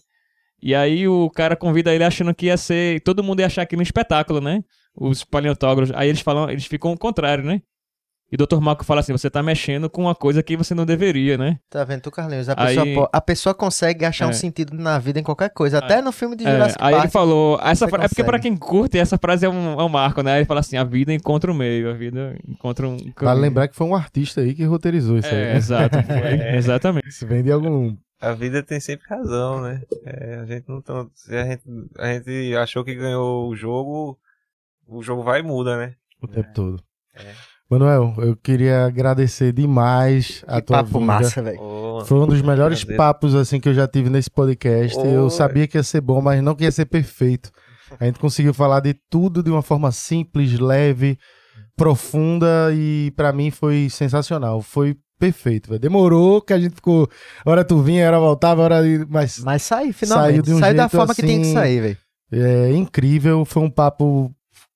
E 0.62 0.74
aí 0.74 1.08
o 1.08 1.28
cara 1.30 1.56
convida 1.56 1.92
ele 1.92 2.04
achando 2.04 2.32
que 2.34 2.46
ia 2.46 2.56
ser. 2.56 3.00
Todo 3.00 3.22
mundo 3.22 3.40
ia 3.40 3.46
achar 3.46 3.62
aquilo 3.62 3.80
um 3.80 3.82
espetáculo, 3.82 4.40
né? 4.40 4.62
Os 4.94 5.24
paleontólogos. 5.24 5.90
Aí 5.94 6.08
eles 6.08 6.20
falam, 6.20 6.48
eles 6.48 6.66
ficam 6.66 6.92
ao 6.92 6.96
contrário, 6.98 7.44
né? 7.44 7.60
E 8.32 8.34
o 8.34 8.38
Dr. 8.46 8.60
Malcolm 8.60 8.86
fala 8.86 9.00
assim: 9.00 9.12
você 9.12 9.28
tá 9.28 9.42
mexendo 9.42 9.90
com 9.90 10.00
uma 10.02 10.14
coisa 10.14 10.42
que 10.42 10.56
você 10.56 10.74
não 10.74 10.86
deveria, 10.86 11.36
né? 11.36 11.58
Tá 11.68 11.84
vendo 11.84 12.00
tu, 12.00 12.10
Carlinhos? 12.10 12.48
A 12.48 12.54
Aí- 12.56 12.74
pessoa, 12.76 13.10
a 13.12 13.20
pessoa 13.20 13.54
consegue 13.54 14.06
achar 14.06 14.26
um 14.26 14.30
É. 14.30 14.32
sentido 14.32 14.74
na 14.74 14.98
vida 14.98 15.20
em 15.20 15.22
qualquer 15.22 15.50
coisa. 15.50 15.78
Até 15.78 16.00
no 16.00 16.10
filme 16.10 16.34
de 16.34 16.46
É, 16.46 16.50
Jurassic 16.52 16.78
aí 16.82 16.92
Park. 16.92 17.04
ele 17.04 17.12
falou. 17.12 17.60
Essa 17.62 17.86
fra- 17.86 18.04
É 18.04 18.08
porque 18.08 18.24
pra 18.24 18.38
quem 18.38 18.56
curte, 18.56 18.96
essa 18.98 19.18
frase 19.18 19.44
é 19.44 19.48
um, 19.50 19.78
é 19.78 19.84
um 19.84 19.88
marco, 19.90 20.22
né? 20.22 20.38
Ele 20.38 20.46
fala 20.46 20.60
assim: 20.60 20.78
a 20.78 20.84
vida 20.84 21.12
encontra 21.12 21.52
o 21.52 21.54
meio, 21.54 21.90
a 21.90 21.92
vida 21.92 22.34
encontra 22.48 22.88
um. 22.88 22.96
Vale 22.96 23.12
caminho. 23.12 23.40
lembrar 23.42 23.68
que 23.68 23.76
foi 23.76 23.86
um 23.86 23.94
artista 23.94 24.40
aí 24.40 24.54
que 24.54 24.64
roteirizou 24.64 25.18
isso 25.18 25.28
É, 25.28 25.50
aí. 25.52 25.56
exato. 25.58 25.98
foi, 26.02 26.02
Exatamente. 26.56 27.08
Isso 27.08 27.26
vem 27.26 27.42
de 27.42 27.52
algum. 27.52 27.94
A 28.18 28.32
vida 28.32 28.62
tem 28.62 28.80
sempre 28.80 29.06
razão, 29.08 29.60
né? 29.60 29.82
É, 30.06 30.36
a 30.36 30.46
gente 30.46 30.66
não 30.68 30.80
tão, 30.80 31.10
se 31.14 31.36
a 31.36 31.44
gente, 31.44 31.62
a 31.98 32.12
gente 32.14 32.54
achou 32.56 32.82
que 32.82 32.94
ganhou 32.94 33.48
o 33.48 33.54
jogo, 33.54 34.16
o 34.86 35.02
jogo 35.02 35.22
vai 35.22 35.40
e 35.40 35.42
muda, 35.42 35.76
né? 35.76 35.94
o 36.22 36.28
tempo 36.28 36.48
todo. 36.54 36.80
É. 37.14 37.51
Manuel, 37.72 38.14
eu 38.18 38.36
queria 38.36 38.84
agradecer 38.84 39.52
demais 39.52 40.44
a 40.46 40.60
Que 40.60 40.66
tua 40.66 40.76
papo 40.84 40.98
vinda. 41.00 41.06
massa, 41.06 41.42
velho. 41.42 41.58
Ô, 41.60 42.04
Foi 42.04 42.18
um 42.18 42.26
dos 42.26 42.42
melhores 42.42 42.84
prazer. 42.84 42.96
papos 42.98 43.34
assim 43.34 43.58
que 43.58 43.68
eu 43.68 43.72
já 43.74 43.88
tive 43.88 44.10
nesse 44.10 44.30
podcast. 44.30 44.98
Eu 44.98 45.24
Oi. 45.24 45.30
sabia 45.30 45.66
que 45.66 45.78
ia 45.78 45.82
ser 45.82 46.02
bom, 46.02 46.20
mas 46.20 46.42
não 46.42 46.54
que 46.54 46.64
ia 46.64 46.70
ser 46.70 46.84
perfeito. 46.84 47.50
A 47.98 48.04
gente 48.04 48.18
conseguiu 48.18 48.52
falar 48.52 48.80
de 48.80 48.94
tudo 49.08 49.42
de 49.42 49.50
uma 49.50 49.62
forma 49.62 49.90
simples, 49.90 50.58
leve, 50.58 51.16
profunda 51.76 52.70
e 52.74 53.10
pra 53.16 53.32
mim 53.32 53.50
foi 53.50 53.88
sensacional. 53.90 54.60
Foi 54.60 54.94
perfeito, 55.18 55.68
velho. 55.70 55.80
Demorou 55.80 56.42
que 56.42 56.52
a 56.52 56.58
gente 56.58 56.74
ficou, 56.74 57.08
hora 57.46 57.64
tu 57.64 57.78
vinha, 57.80 58.06
hora 58.06 58.18
voltava, 58.18 58.62
hora 58.62 58.82
mas 59.08 59.38
Mas 59.38 59.62
saiu, 59.62 59.94
finalmente. 59.94 60.30
Saiu 60.32 60.42
de 60.42 60.52
um 60.52 60.58
Saiu 60.58 60.74
da 60.76 60.82
jeito 60.82 60.96
forma 60.96 61.14
que 61.14 61.22
tem 61.22 61.36
que 61.40 61.42
assim- 61.46 61.54
sair, 61.54 61.80
velho. 61.80 61.96
É 62.34 62.70
incrível, 62.72 63.44
foi 63.44 63.62
um 63.62 63.70
papo 63.70 64.30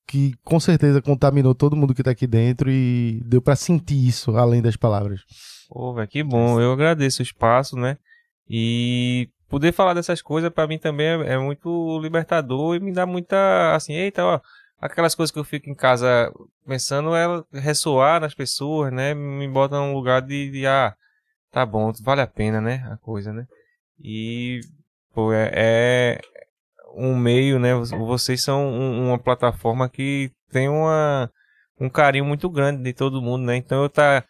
que 0.07 0.33
com 0.43 0.59
certeza 0.59 1.01
contaminou 1.01 1.53
todo 1.53 1.75
mundo 1.75 1.93
que 1.93 2.01
tá 2.01 2.11
aqui 2.11 2.25
dentro 2.25 2.71
e 2.71 3.21
deu 3.25 3.41
para 3.41 3.57
sentir 3.57 4.07
isso 4.07 4.37
além 4.37 4.61
das 4.61 4.77
palavras. 4.77 5.21
Pô, 5.69 5.93
velho, 5.93 6.07
que 6.07 6.23
bom. 6.23 6.61
Eu 6.61 6.71
agradeço 6.71 7.21
o 7.21 7.23
espaço, 7.23 7.75
né? 7.75 7.97
E 8.49 9.29
poder 9.49 9.73
falar 9.73 9.93
dessas 9.93 10.21
coisas 10.21 10.49
para 10.49 10.67
mim 10.67 10.77
também 10.77 11.07
é, 11.07 11.33
é, 11.33 11.37
muito 11.37 11.99
libertador 12.01 12.75
e 12.75 12.79
me 12.79 12.93
dá 12.93 13.05
muita 13.05 13.75
assim, 13.75 13.93
eita, 13.93 14.23
ó, 14.23 14.39
aquelas 14.79 15.15
coisas 15.15 15.31
que 15.31 15.39
eu 15.39 15.43
fico 15.43 15.69
em 15.69 15.75
casa 15.75 16.31
pensando 16.65 17.13
é 17.13 17.43
ressoar 17.53 18.21
nas 18.21 18.33
pessoas, 18.33 18.93
né? 18.93 19.13
Me 19.13 19.47
bota 19.47 19.77
num 19.77 19.93
lugar 19.93 20.21
de, 20.21 20.49
de 20.49 20.65
ah, 20.65 20.95
tá 21.51 21.65
bom, 21.65 21.91
vale 22.01 22.21
a 22.21 22.27
pena, 22.27 22.61
né? 22.61 22.87
A 22.89 22.97
coisa, 22.97 23.33
né? 23.33 23.45
E 23.99 24.61
pô, 25.13 25.33
é, 25.33 25.51
é 25.53 26.21
um 26.95 27.15
meio, 27.15 27.59
né? 27.59 27.73
Vocês 27.75 28.41
são 28.41 28.67
um, 28.67 29.07
uma 29.07 29.19
plataforma 29.19 29.89
que 29.89 30.31
tem 30.51 30.69
uma 30.69 31.29
um 31.79 31.89
carinho 31.89 32.25
muito 32.25 32.49
grande 32.49 32.81
de 32.81 32.93
todo 32.93 33.21
mundo, 33.21 33.45
né? 33.45 33.55
Então 33.55 33.83
eu 33.83 33.89
tá 33.89 34.23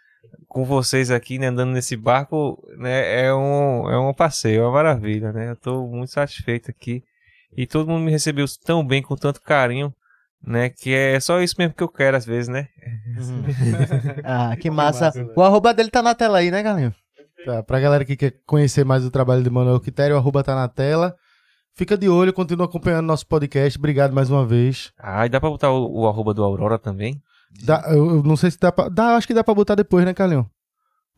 com 0.47 0.65
vocês 0.65 1.11
aqui, 1.11 1.38
né, 1.38 1.47
andando 1.47 1.71
nesse 1.71 1.95
barco, 1.95 2.61
né, 2.77 3.25
é 3.25 3.34
um, 3.34 3.89
é 3.89 3.97
um 3.97 4.13
passeio, 4.13 4.61
é 4.61 4.63
uma 4.63 4.71
maravilha, 4.71 5.31
né? 5.31 5.51
Eu 5.51 5.55
tô 5.55 5.88
muito 5.88 6.11
satisfeito 6.11 6.69
aqui. 6.69 7.03
E 7.55 7.65
todo 7.65 7.89
mundo 7.89 8.03
me 8.03 8.11
recebeu 8.11 8.45
tão 8.65 8.85
bem, 8.85 9.01
com 9.01 9.15
tanto 9.15 9.41
carinho, 9.41 9.93
né? 10.45 10.69
Que 10.69 10.93
é 10.93 11.19
só 11.19 11.41
isso 11.41 11.55
mesmo 11.57 11.73
que 11.73 11.84
eu 11.84 11.88
quero 11.88 12.17
às 12.17 12.25
vezes, 12.25 12.47
né? 12.47 12.67
ah, 14.23 14.55
que 14.57 14.69
massa. 14.69 15.11
Que 15.11 15.19
massa 15.19 15.34
o 15.35 15.41
arroba 15.41 15.73
dele 15.73 15.89
tá 15.89 16.01
na 16.01 16.13
tela 16.13 16.39
aí, 16.39 16.51
né, 16.51 16.61
Galinho? 16.61 16.93
Tá, 17.45 17.63
pra 17.63 17.79
galera 17.79 18.03
que 18.03 18.17
quer 18.17 18.34
conhecer 18.45 18.84
mais 18.84 19.05
o 19.05 19.11
trabalho 19.11 19.43
de 19.43 19.49
Manuel 19.49 19.79
Quitério, 19.79 20.15
o 20.15 20.19
arroba 20.19 20.43
tá 20.43 20.53
na 20.53 20.67
tela. 20.67 21.15
Fica 21.77 21.95
de 21.95 22.09
olho, 22.09 22.33
continua 22.33 22.65
acompanhando 22.65 23.05
nosso 23.05 23.27
podcast. 23.27 23.77
Obrigado 23.77 24.11
mais 24.11 24.31
uma 24.31 24.43
vez. 24.43 24.91
Ah, 24.97 25.27
e 25.27 25.29
dá 25.29 25.39
pra 25.39 25.47
botar 25.47 25.69
o, 25.69 25.99
o 25.99 26.07
arroba 26.07 26.33
do 26.33 26.43
Aurora 26.43 26.79
também? 26.79 27.21
Dá, 27.63 27.83
eu, 27.89 28.23
não 28.23 28.35
sei 28.35 28.49
se 28.49 28.57
dá 28.59 28.71
pra. 28.71 28.89
Dá, 28.89 29.15
acho 29.15 29.27
que 29.27 29.33
dá 29.33 29.43
pra 29.43 29.53
botar 29.53 29.75
depois, 29.75 30.03
né, 30.03 30.11
Carlinhos? 30.11 30.47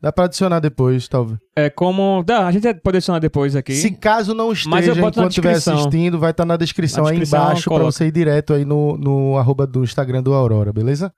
Dá 0.02 0.12
pra 0.12 0.26
adicionar 0.26 0.60
depois, 0.60 1.08
talvez. 1.08 1.38
É 1.56 1.70
como. 1.70 2.22
Dá, 2.26 2.46
a 2.46 2.52
gente 2.52 2.74
pode 2.74 2.98
adicionar 2.98 3.20
depois 3.20 3.56
aqui. 3.56 3.72
Se 3.72 3.90
caso 3.92 4.34
não 4.34 4.52
esteja, 4.52 4.92
enquanto 4.92 5.28
estiver 5.28 5.52
assistindo, 5.52 6.18
vai 6.18 6.30
estar 6.30 6.42
tá 6.42 6.46
na 6.48 6.58
descrição, 6.58 7.04
na 7.04 7.10
descrição 7.10 7.40
aí 7.40 7.46
embaixo 7.46 7.64
coloca. 7.70 7.84
pra 7.84 7.92
você 7.92 8.06
ir 8.08 8.12
direto 8.12 8.52
aí 8.52 8.66
no, 8.66 8.98
no 8.98 9.38
arroba 9.38 9.66
do 9.66 9.82
Instagram 9.82 10.22
do 10.22 10.34
Aurora, 10.34 10.74
beleza? 10.74 11.10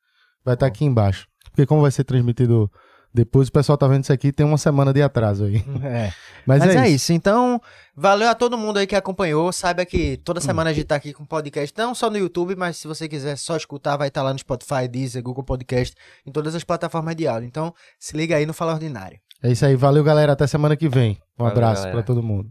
Vai 0.44 0.55
estar 0.55 0.66
tá 0.66 0.69
aqui 0.69 0.85
embaixo. 0.85 1.27
Porque 1.51 1.66
como 1.66 1.82
vai 1.82 1.90
ser 1.90 2.05
transmitido 2.05 2.70
depois 3.15 3.49
o 3.49 3.53
pessoal 3.53 3.77
tá 3.77 3.87
vendo 3.87 4.05
isso 4.05 4.13
aqui, 4.13 4.33
tem 4.33 4.47
uma 4.47 4.57
semana 4.57 4.93
de 4.93 5.03
atraso 5.03 5.45
aí. 5.45 5.63
É. 5.83 6.13
Mas, 6.47 6.61
Mas 6.61 6.77
é, 6.77 6.79
é 6.79 6.87
isso. 6.87 6.95
isso. 6.95 7.13
Então, 7.13 7.61
valeu 7.95 8.29
a 8.29 8.35
todo 8.35 8.57
mundo 8.57 8.79
aí 8.79 8.87
que 8.87 8.97
acompanhou. 8.97 9.53
Saiba 9.53 9.85
que 9.85 10.17
toda 10.19 10.41
semana 10.41 10.71
a 10.71 10.73
gente 10.73 10.87
tá 10.87 10.97
aqui 10.97 11.13
com 11.13 11.25
podcast, 11.25 11.77
não 11.77 11.95
só 11.95 12.09
no 12.09 12.17
YouTube, 12.17 12.57
mas 12.57 12.77
se 12.79 12.89
você 12.89 13.09
quiser 13.09 13.37
só 13.37 13.57
escutar, 13.57 13.97
vai 13.97 14.09
estar 14.09 14.21
tá 14.21 14.25
lá 14.25 14.33
no 14.33 14.39
Spotify, 14.39 14.89
Deezer, 14.89 15.23
Google 15.23 15.45
Podcast, 15.45 15.95
em 16.27 16.33
todas 16.33 16.55
as 16.55 16.65
plataformas 16.65 17.15
de 17.15 17.27
áudio. 17.27 17.47
Então, 17.47 17.75
se 17.99 18.17
liga 18.17 18.37
aí 18.37 18.47
no 18.47 18.55
Fala 18.55 18.73
Ordinário. 18.75 19.19
É 19.43 19.51
isso 19.51 19.67
aí. 19.67 19.77
Valeu, 19.77 20.03
galera. 20.05 20.33
Até 20.33 20.47
semana 20.47 20.77
que 20.77 20.89
vem. 20.89 21.19
Um 21.39 21.45
valeu, 21.45 21.53
abraço 21.53 21.83
para 21.91 22.03
todo 22.03 22.23
mundo. 22.23 22.51